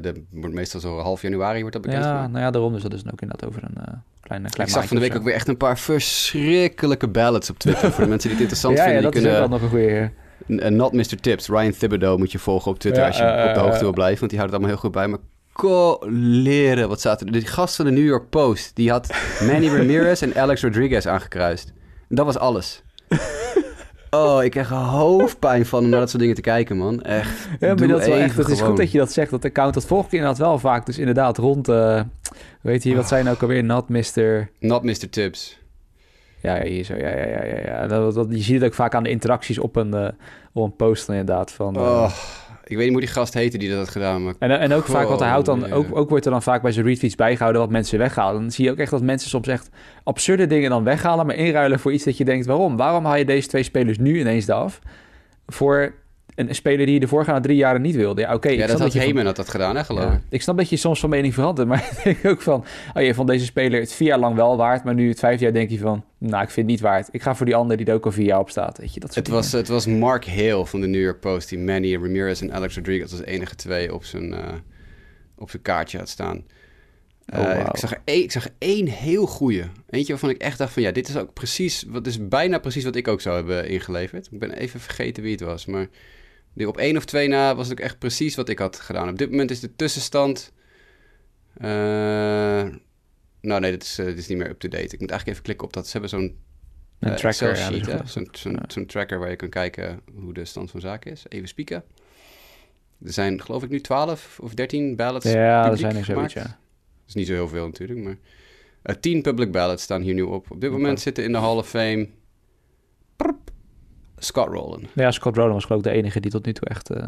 de, 0.00 0.24
wordt 0.30 0.54
meestal 0.54 0.80
zo 0.80 0.98
half 0.98 1.22
januari 1.22 1.60
wordt 1.60 1.72
dat 1.72 1.82
bekend 1.82 2.04
Ja, 2.04 2.26
nou 2.26 2.44
ja, 2.44 2.50
daarom. 2.50 2.72
Dus 2.72 2.82
dat 2.82 2.92
is 2.92 3.02
dan 3.02 3.12
ook 3.12 3.20
inderdaad 3.20 3.48
over 3.48 3.62
een 3.62 3.76
eh 3.76 3.92
kleine, 4.20 4.50
klein 4.50 4.68
Ik 4.68 4.74
zag 4.74 4.86
van 4.86 4.96
de 4.96 5.02
week 5.02 5.16
ook 5.16 5.22
weer 5.22 5.34
echt 5.34 5.48
een 5.48 5.56
paar 5.56 5.78
verschrikkelijke 5.78 7.08
ballads 7.08 7.50
op 7.50 7.58
Twitter. 7.58 7.92
voor 7.92 8.04
de 8.04 8.10
mensen 8.10 8.30
die 8.30 8.38
het 8.38 8.52
interessant 8.52 8.76
Ja, 8.78 8.82
ja, 8.84 8.90
vinden, 8.90 9.02
dat 9.02 9.12
die 9.12 9.30
is 9.30 9.38
wel 9.38 9.48
nog 9.48 9.62
een 9.62 9.68
goede... 9.68 10.10
Eh, 10.46 10.70
Not 10.70 10.92
Mr. 10.92 11.20
Tips, 11.20 11.48
Ryan 11.48 11.72
Thibodeau 11.72 12.18
moet 12.18 12.32
je 12.32 12.38
volgen 12.38 12.70
op 12.70 12.78
Twitter 12.78 13.02
Ja, 13.02 13.08
als 13.08 13.16
je 13.16 13.48
op 13.48 13.54
de 13.54 13.60
hoogte 13.60 13.84
wil 13.84 13.92
blijven. 13.92 14.18
Want 14.18 14.30
die 14.30 14.38
houdt 14.38 14.54
het 14.54 14.62
allemaal 14.62 14.80
heel 14.80 14.90
goed 14.90 14.92
bij. 14.92 15.08
Maar 15.08 15.18
leren, 16.42 16.88
wat 16.88 17.00
zaten 17.00 17.26
er? 17.26 17.32
Die 17.32 17.46
gast 17.46 17.76
van 17.76 17.84
de 17.84 17.90
New 17.90 18.04
York 18.04 18.28
Post, 18.30 18.76
die 18.76 18.90
had 18.90 19.14
Manny 19.50 19.68
Ramirez 19.68 20.22
en 20.22 20.34
Alex 20.34 20.62
Rodriguez 20.62 21.06
aangekruist. 21.06 21.72
En 22.08 22.16
dat 22.16 22.24
was 22.24 22.38
alles. 22.38 22.82
Oh, 24.10 24.44
ik 24.44 24.50
krijg 24.50 24.68
hoofdpijn 24.68 25.66
van 25.66 25.84
om 25.84 25.88
naar 25.88 26.00
dat 26.00 26.08
soort 26.08 26.20
dingen 26.20 26.36
te 26.36 26.40
kijken, 26.40 26.76
man. 26.76 27.02
Echt. 27.02 27.48
Ja, 27.60 27.74
maar 27.74 27.88
dat 27.88 28.00
is 28.00 28.06
echt. 28.06 28.36
Het 28.36 28.48
is 28.48 28.60
goed 28.60 28.76
dat 28.76 28.90
je 28.90 28.98
dat 28.98 29.12
zegt. 29.12 29.30
Dat 29.30 29.44
account 29.44 29.74
dat 29.74 29.86
volg 29.86 30.06
ik 30.06 30.12
inderdaad 30.12 30.38
wel 30.38 30.58
vaak. 30.58 30.86
Dus 30.86 30.98
inderdaad, 30.98 31.38
rond. 31.38 31.68
eh 31.68 32.00
weet 32.60 32.82
je, 32.82 32.94
wat 32.96 33.08
zijn 33.08 33.24
nou 33.24 33.36
ook 33.36 33.42
alweer? 33.42 33.64
Not 33.64 33.88
Mr. 33.88 34.50
Not 34.60 34.82
Mr. 34.82 35.10
Tips. 35.10 35.58
Ja, 36.42 36.56
ja, 36.56 36.64
hier 36.64 36.84
zo. 36.84 36.94
Ja, 36.94 37.08
ja, 37.08 37.44
ja, 37.44 37.58
ja. 37.64 37.86
Dat, 37.86 38.14
dat, 38.14 38.26
je 38.30 38.42
ziet 38.42 38.54
het 38.54 38.64
ook 38.64 38.74
vaak 38.74 38.94
aan 38.94 39.02
de 39.02 39.10
interacties 39.10 39.58
op 39.58 39.76
een, 39.76 39.94
eh, 39.94 40.08
op 40.52 40.64
een 40.64 40.76
post 40.76 41.08
inderdaad. 41.08 41.52
Van, 41.52 41.76
eh, 41.76 41.82
Oh, 41.82 42.12
ik 42.68 42.76
weet 42.76 42.84
niet 42.84 42.92
hoe 42.92 43.00
die 43.00 43.10
gast 43.10 43.34
heette 43.34 43.58
die 43.58 43.68
dat 43.68 43.78
had 43.78 43.88
gedaan, 43.88 44.24
maar... 44.24 44.34
En, 44.38 44.58
en 44.58 44.72
ook 44.72 44.84
vaak 44.84 45.08
wat 45.08 45.20
hij 45.20 45.28
houdt 45.28 45.46
dan, 45.46 45.72
ook, 45.72 45.96
ook 45.96 46.08
wordt 46.08 46.24
er 46.24 46.30
dan 46.30 46.42
vaak 46.42 46.62
bij 46.62 46.72
zijn 46.72 46.86
retweets 46.86 47.14
bijgehouden 47.14 47.60
wat 47.60 47.70
mensen 47.70 47.98
weghalen. 47.98 48.40
Dan 48.40 48.50
zie 48.50 48.64
je 48.64 48.70
ook 48.70 48.78
echt 48.78 48.90
dat 48.90 49.02
mensen 49.02 49.30
soms 49.30 49.48
echt 49.48 49.70
absurde 50.02 50.46
dingen 50.46 50.70
dan 50.70 50.84
weghalen, 50.84 51.26
maar 51.26 51.34
inruilen 51.34 51.78
voor 51.78 51.92
iets 51.92 52.04
dat 52.04 52.16
je 52.16 52.24
denkt, 52.24 52.46
waarom? 52.46 52.76
Waarom 52.76 53.04
haal 53.04 53.16
je 53.16 53.24
deze 53.24 53.48
twee 53.48 53.62
spelers 53.62 53.98
nu 53.98 54.18
ineens 54.18 54.48
eraf? 54.48 54.80
Voor 55.46 55.94
een, 56.38 56.48
een 56.48 56.54
speler 56.54 56.84
die 56.84 56.94
je 56.94 57.00
de 57.00 57.08
voorgaande 57.08 57.40
drie 57.40 57.56
jaren 57.56 57.82
niet 57.82 57.94
wilde. 57.94 58.20
Ja, 58.20 58.34
oké. 58.34 58.48
Ja, 58.48 58.66
dat 58.66 58.78
had 58.80 58.92
van- 58.92 59.00
Heyman 59.00 59.24
had 59.26 59.36
dat 59.36 59.48
gedaan, 59.48 59.76
hè, 59.76 59.84
geloof 59.84 60.02
ja, 60.04 60.12
ik. 60.12 60.20
ik 60.28 60.42
snap 60.42 60.56
dat 60.56 60.68
je 60.68 60.76
soms 60.76 61.00
van 61.00 61.10
mening 61.10 61.34
verandert, 61.34 61.68
maar 61.68 61.88
ik 61.92 62.04
denk 62.04 62.24
ook 62.24 62.40
van, 62.42 62.64
oh 62.94 63.02
je 63.02 63.14
vond 63.14 63.28
deze 63.28 63.44
speler 63.44 63.80
het 63.80 63.92
vier 63.92 64.08
jaar 64.08 64.18
lang 64.18 64.34
wel 64.36 64.56
waard, 64.56 64.84
maar 64.84 64.94
nu 64.94 65.08
het 65.08 65.18
vijf 65.18 65.40
jaar 65.40 65.52
denk 65.52 65.70
je 65.70 65.78
van, 65.78 66.04
nou, 66.18 66.42
ik 66.42 66.50
vind 66.50 66.56
het 66.56 66.66
niet 66.66 66.80
waard. 66.80 67.08
Ik 67.10 67.22
ga 67.22 67.34
voor 67.34 67.46
die 67.46 67.54
ander 67.56 67.76
die 67.76 67.86
er 67.86 67.94
ook 67.94 68.04
al 68.04 68.12
vier 68.12 68.26
jaar 68.26 68.38
op 68.40 68.50
staat. 68.50 68.78
Weet 68.78 68.94
je, 68.94 69.00
dat 69.00 69.14
Het 69.14 69.28
was, 69.28 69.44
dingen. 69.44 69.58
het 69.58 69.68
was 69.68 69.86
Mark 69.86 70.26
Hale 70.26 70.66
van 70.66 70.80
de 70.80 70.86
New 70.86 71.02
York 71.02 71.20
Post 71.20 71.48
die 71.48 71.58
Manny 71.58 71.94
Ramirez 71.94 72.42
en 72.42 72.52
Alex 72.52 72.74
Rodriguez 72.76 73.10
als 73.12 73.22
enige 73.24 73.54
twee 73.54 73.94
op 73.94 74.04
zijn, 74.04 74.34
eh, 74.34 74.52
op 75.36 75.50
zijn 75.50 75.62
kaartje 75.62 75.98
had 75.98 76.08
staan. 76.08 76.44
Oh, 77.34 77.50
Eh, 77.50 77.60
ik, 77.60 77.76
zag 77.76 77.92
één, 78.04 78.22
ik 78.22 78.32
zag 78.32 78.48
één 78.58 78.86
heel 78.86 79.26
goeie. 79.26 79.62
Eentje 79.90 80.12
waarvan 80.12 80.30
ik 80.30 80.36
echt 80.40 80.58
dacht 80.58 80.72
van 80.72 80.82
ja, 80.82 80.90
dit 80.92 81.08
is 81.08 81.16
ook 81.16 81.32
precies, 81.32 81.84
wat 81.88 82.06
is 82.06 82.28
bijna 82.28 82.58
precies 82.58 82.84
wat 82.84 82.96
ik 82.96 83.08
ook 83.08 83.20
zou 83.20 83.36
hebben 83.36 83.68
ingeleverd. 83.68 84.28
Ik 84.30 84.38
ben 84.38 84.52
even 84.52 84.80
vergeten 84.80 85.22
wie 85.22 85.32
het 85.32 85.40
was, 85.40 85.66
maar 85.66 85.86
die 86.52 86.68
op 86.68 86.76
één 86.76 86.96
of 86.96 87.04
twee 87.04 87.28
na 87.28 87.54
was 87.54 87.68
het 87.68 87.78
ook 87.78 87.84
echt 87.84 87.98
precies 87.98 88.34
wat 88.34 88.48
ik 88.48 88.58
had 88.58 88.80
gedaan. 88.80 89.08
Op 89.08 89.18
dit 89.18 89.30
moment 89.30 89.50
is 89.50 89.60
de 89.60 89.76
tussenstand. 89.76 90.52
eh, 91.54 92.66
nou 93.40 93.60
nee, 93.60 93.70
dit 93.70 93.82
is, 93.82 93.98
eh, 93.98 94.04
dit 94.06 94.18
is 94.18 94.26
niet 94.26 94.38
meer 94.38 94.48
up-to-date. 94.50 94.82
Ik 94.94 95.00
moet 95.00 95.10
eigenlijk 95.10 95.28
even 95.30 95.42
klikken 95.42 95.66
op 95.66 95.72
dat. 95.72 95.84
Ze 95.86 95.92
hebben 95.92 96.10
zo'n 96.10 96.36
eh, 96.98 97.14
tracker, 97.14 97.56
ja, 97.56 97.66
goed. 98.00 98.10
Zo'n 98.38 98.52
Ja. 98.78 98.84
tracker 98.86 99.18
waar 99.18 99.30
je 99.30 99.36
kan 99.36 99.48
kijken 99.48 100.00
hoe 100.14 100.34
de 100.34 100.44
stand 100.44 100.70
van 100.70 100.80
zaken 100.80 101.10
is. 101.12 101.22
Even 101.28 101.48
spieken. 101.48 101.84
Er 103.04 103.12
zijn 103.12 103.42
geloof 103.42 103.62
ik 103.62 103.68
nu 103.70 103.80
12 103.80 104.38
of 104.42 104.54
13 104.54 104.96
ballots 104.96 105.24
Ja, 105.24 105.70
er 105.70 105.76
zijn 105.76 105.96
er 105.96 106.04
zoiets, 106.04 106.32
ja. 106.32 106.42
Dat 106.42 106.56
is 107.08 107.14
niet 107.14 107.26
zo 107.26 107.32
heel 107.32 107.48
veel 107.48 107.64
natuurlijk, 107.66 108.00
maar... 108.00 108.16
eh 108.82 108.94
10 108.94 109.22
public 109.22 109.52
ballots 109.52 109.82
staan 109.82 110.02
hier 110.02 110.14
nu 110.14 110.22
op. 110.22 110.50
Op 110.50 110.60
dit 110.60 110.70
moment 110.70 111.00
zitten 111.00 111.24
in 111.24 111.32
de 111.32 111.38
Hall 111.38 111.56
of 111.56 111.68
Fame... 111.68 112.08
Scott 114.18 114.48
Rowland. 114.48 114.86
Ja, 114.94 115.10
Scott 115.10 115.34
Rowland 115.36 115.54
was 115.54 115.64
geloof 115.64 115.84
ik 115.84 115.92
de 115.92 115.96
enige 115.98 116.20
die 116.20 116.30
tot 116.30 116.46
nu 116.46 116.52
toe 116.52 116.68
echt... 116.68 116.90
eh, 116.90 117.06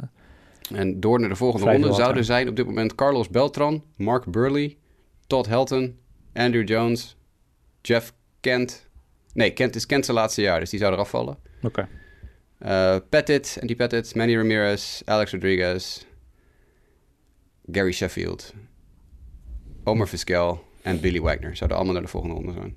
En 0.72 1.00
door 1.00 1.20
naar 1.20 1.28
de 1.28 1.34
volgende 1.36 1.66
ronde 1.72 1.92
zouden 1.92 2.24
zijn 2.24 2.48
op 2.48 2.56
dit 2.56 2.66
moment 2.66 2.94
Carlos 2.94 3.28
Beltran, 3.28 3.84
Mark 3.96 4.24
Burley, 4.24 4.76
Todd 5.26 5.46
Helton, 5.46 5.98
Andrew 6.34 6.68
Jones, 6.68 7.16
Jeff 7.82 8.12
Kent. 8.40 8.88
Nee, 9.32 9.50
Kent 9.52 9.74
is 9.76 9.86
Kent 9.86 10.04
zijn 10.04 10.16
laatste 10.16 10.40
jaar, 10.40 10.60
dus 10.60 10.70
die 10.70 10.78
zou 10.78 10.92
eraf 10.92 11.10
vallen. 11.10 11.36
Oké. 11.62 11.88
Eh 12.58 12.96
Pettit, 13.08 13.58
Andy 13.60 13.76
Pettit, 13.76 14.14
Manny 14.14 14.36
Ramirez, 14.36 15.02
Alex 15.04 15.32
Rodriguez, 15.32 16.04
Gary 17.72 17.92
Sheffield, 17.92 18.54
Omer 19.84 20.08
Vizquel 20.08 20.64
en 20.82 21.00
Billy 21.00 21.20
Wagner. 21.20 21.56
Zouden 21.56 21.76
allemaal 21.78 21.94
naar 21.94 22.04
de 22.04 22.10
volgende 22.10 22.34
ronde 22.36 22.52
zijn. 22.52 22.76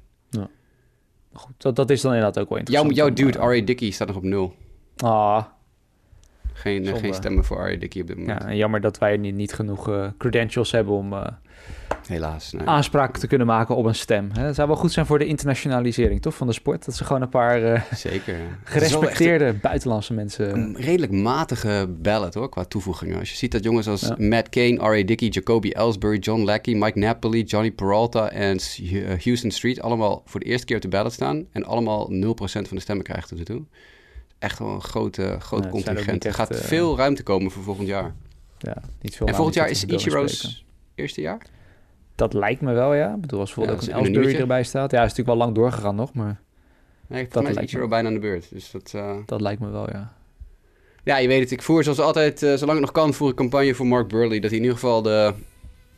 Goed, 1.34 1.53
dat, 1.57 1.75
dat 1.75 1.89
is 1.89 2.01
dan 2.01 2.13
inderdaad 2.13 2.43
ook 2.43 2.49
wel 2.49 2.57
Jouw, 2.63 2.84
interessant. 2.84 2.95
jouw 2.97 3.07
om, 3.27 3.31
dude, 3.31 3.39
eh, 3.53 3.59
R.A. 3.61 3.65
Dickey, 3.65 3.89
staat 3.89 4.07
nog 4.07 4.17
op 4.17 4.23
nul. 4.23 4.55
Ah, 4.97 5.43
Geen, 6.53 6.79
eh, 6.81 6.86
Zonde. 6.86 6.99
geen 6.99 7.13
stemmen 7.13 7.43
voor 7.43 7.57
R.A. 7.69 7.75
Dickey 7.77 8.01
op 8.01 8.07
dit 8.07 8.17
moment. 8.17 8.41
ja, 8.41 8.47
en 8.47 8.55
jammer 8.57 8.81
dat 8.81 8.97
wij 8.97 9.17
niet, 9.17 9.36
niet 9.36 9.53
genoeg 9.53 9.89
eh, 9.89 10.07
credentials 10.17 10.71
hebben 10.71 10.93
om 10.93 11.13
Helaas. 12.07 12.51
Nee. 12.51 12.68
aanspraak 12.68 13.18
te 13.18 13.28
kunnen 13.28 13.47
maken 13.47 13.76
op 13.76 13.86
een 13.86 13.95
stem. 13.95 14.30
Hè? 14.34 14.45
Dat 14.45 14.55
zou 14.55 14.68
wel 14.68 14.78
goed 14.78 14.91
zijn 14.91 15.05
voor 15.05 15.20
de 15.20 15.26
internationalisering, 15.26 16.22
toch, 16.22 16.36
van 16.36 16.47
de 16.47 16.53
sport? 16.53 16.86
Dat 16.86 16.95
ze 16.95 17.03
gewoon 17.03 17.22
een 17.22 17.30
paar 17.30 17.64
eh, 17.64 17.82
Zeker. 17.95 18.36
echt 18.39 18.47
gerespecteerde 18.64 19.53
buitenlandse 19.53 20.13
mensen... 20.13 20.54
Een 20.54 20.75
redelijk 20.78 21.12
matige 21.12 21.89
ballot 22.01 22.33
hoor, 22.33 22.50
qua 22.50 22.63
toevoegingen. 22.63 23.20
Als 23.20 23.29
je 23.29 23.37
ziet 23.37 23.51
dat 23.51 23.63
jongens 23.63 23.87
als 23.87 24.01
Ja. 24.01 24.16
Matt 24.17 24.50
Kane, 24.50 24.75
R.A. 24.75 25.04
Dickey, 25.04 25.28
Jacoby 25.28 25.70
Ellsbury, 25.70 26.17
John 26.17 26.42
Lackey, 26.42 26.74
Mike 26.75 27.00
Napoli, 27.00 27.43
Johnny 27.43 27.71
Peralta 27.71 28.29
en 28.29 28.58
eh, 28.58 29.24
Houston 29.24 29.51
Street 29.51 29.82
allemaal 29.82 30.21
voor 30.25 30.39
de 30.39 30.46
eerste 30.46 30.66
keer 30.66 30.75
op 30.75 30.82
de 30.82 30.87
ballot 30.87 31.13
staan 31.13 31.46
en 31.51 31.66
allemaal 31.66 32.09
0% 32.12 32.36
van 32.36 32.63
de 32.70 32.79
stemmen 32.79 33.05
krijgen 33.05 33.28
tot 33.28 33.37
nu 33.37 33.43
toe. 33.43 33.62
Echt 34.39 34.59
wel 34.59 34.70
een 34.70 34.82
grote, 34.82 35.36
groot 35.39 35.70
contingent. 35.70 36.25
Er 36.25 36.33
gaat 36.33 36.50
eh, 36.50 36.58
veel 36.58 36.97
ruimte 36.97 37.24
komen 37.24 37.51
voor 37.51 37.63
volgend 37.63 37.87
jaar. 37.87 38.13
ja, 38.58 38.82
niet 39.01 39.16
veel 39.16 39.28
en 39.28 39.36
volgend 39.36 39.55
jaar 39.55 39.70
is. 39.70 39.86
Ichiro's 39.86 40.66
eerste 40.96 41.21
jaar? 41.21 41.37
Dat 42.15 42.33
lijkt 42.33 42.61
me 42.61 42.73
wel, 42.73 42.93
ja. 42.93 43.13
Ik 43.13 43.21
bedoel, 43.21 43.39
als 43.39 43.53
bijvoorbeeld 43.53 43.85
Ja, 43.85 43.95
ook 43.97 44.05
een 44.05 44.15
Ellsbury 44.15 44.39
erbij 44.39 44.63
staat. 44.63 44.91
Ja, 44.91 44.97
is 44.97 45.09
natuurlijk 45.09 45.37
wel 45.37 45.37
lang 45.37 45.55
doorgegaan 45.55 45.95
nog, 45.95 46.13
maar 46.13 46.41
Nee, 47.07 47.27
Dat 47.29 47.43
mij 47.43 47.51
is. 47.51 47.57
Ichiro 47.57 47.87
bijna 47.87 48.07
aan 48.07 48.13
de 48.13 48.19
beurt. 48.19 48.47
Dus 48.51 48.71
dat, 48.71 48.91
eh, 48.95 49.15
dat 49.25 49.41
lijkt 49.41 49.61
me 49.61 49.69
wel, 49.69 49.89
ja. 49.91 50.13
Ja, 51.03 51.17
je 51.17 51.27
weet 51.27 51.39
het. 51.39 51.51
Ik 51.51 51.61
voer 51.61 51.83
zoals 51.83 51.99
altijd, 51.99 52.43
eh, 52.43 52.53
zolang 52.53 52.71
het 52.71 52.79
nog 52.79 52.91
kan, 52.91 53.13
voer 53.13 53.29
ik 53.29 53.35
campagne 53.35 53.73
voor 53.73 53.87
Mark 53.87 54.07
Burley. 54.07 54.39
Dat 54.39 54.49
hij 54.49 54.59
in 54.59 54.65
ieder 54.65 54.79
geval 54.79 55.01
de, 55.01 55.33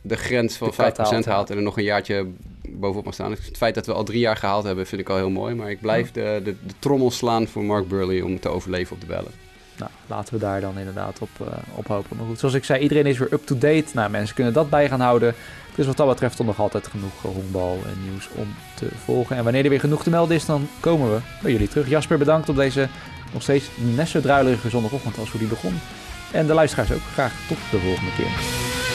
de 0.01 0.15
grens 0.15 0.57
van 0.57 0.67
De 0.67 0.73
5% 0.73 0.75
kat 0.75 1.25
haalt, 1.25 1.49
en 1.49 1.57
er 1.57 1.63
nog 1.63 1.77
een 1.77 1.83
jaartje 1.83 2.27
bovenop 2.69 3.05
mag 3.05 3.13
staan. 3.13 3.29
Dus 3.29 3.45
het 3.45 3.57
feit 3.57 3.75
dat 3.75 3.85
we 3.85 3.93
al 3.93 4.03
drie 4.03 4.19
jaar 4.19 4.37
gehaald 4.37 4.63
hebben, 4.63 4.85
vind 4.85 5.01
ik 5.01 5.09
al 5.09 5.15
heel 5.15 5.29
mooi. 5.29 5.55
Maar 5.55 5.69
ik 5.69 5.81
blijf 5.81 6.11
de, 6.11 6.41
de, 6.43 6.55
de 6.65 6.73
trommel 6.79 7.11
slaan 7.11 7.47
voor 7.47 7.63
Mark 7.63 7.87
Burley 7.87 8.21
om 8.21 8.39
te 8.39 8.49
overleven 8.49 8.95
op 8.95 9.01
de 9.01 9.07
bellen. 9.07 9.31
Nou, 9.77 9.91
laten 10.07 10.33
we 10.33 10.39
daar 10.39 10.61
dan 10.61 10.77
inderdaad 10.77 11.19
op, 11.21 11.29
op 11.75 11.87
hopen. 11.87 12.17
Maar 12.17 12.25
goed, 12.25 12.39
zoals 12.39 12.53
ik 12.53 12.63
zei, 12.63 12.81
iedereen 12.81 13.05
is 13.05 13.17
weer 13.17 13.33
up-to-date. 13.33 13.85
Nou, 13.93 14.09
mensen 14.09 14.35
kunnen 14.35 14.53
dat 14.53 14.69
bij 14.69 14.87
gaan 14.89 14.99
houden. 14.99 15.35
Dus 15.75 15.85
wat 15.85 15.97
dat 15.97 16.07
betreft 16.07 16.35
toch 16.35 16.45
nog 16.45 16.59
altijd 16.59 16.87
genoeg 16.87 17.25
eh, 17.25 17.31
honkbal 17.31 17.79
en 17.85 18.09
nieuws 18.09 18.29
om 18.35 18.55
te 18.73 18.87
volgen. 19.03 19.35
En 19.35 19.43
wanneer 19.43 19.63
er 19.63 19.69
weer 19.69 19.79
genoeg 19.79 20.03
te 20.03 20.09
melden 20.09 20.35
is, 20.35 20.45
dan 20.45 20.67
komen 20.79 21.13
we 21.13 21.19
bij 21.41 21.51
jullie 21.51 21.67
terug. 21.67 21.89
Jasper, 21.89 22.17
bedankt 22.17 22.49
op 22.49 22.55
deze 22.55 22.87
nog 23.33 23.41
steeds 23.41 23.69
net 23.75 24.07
zo 24.07 24.21
druilerige 24.21 24.69
zondagochtend 24.69 25.17
als 25.17 25.29
hoe 25.29 25.39
die 25.39 25.49
begon. 25.49 25.79
En 26.31 26.47
de 26.47 26.53
luisteraars 26.53 26.91
ook. 26.91 27.01
Graag 27.13 27.33
tot 27.47 27.57
de 27.71 27.79
volgende 27.79 28.11
keer. 28.17 28.94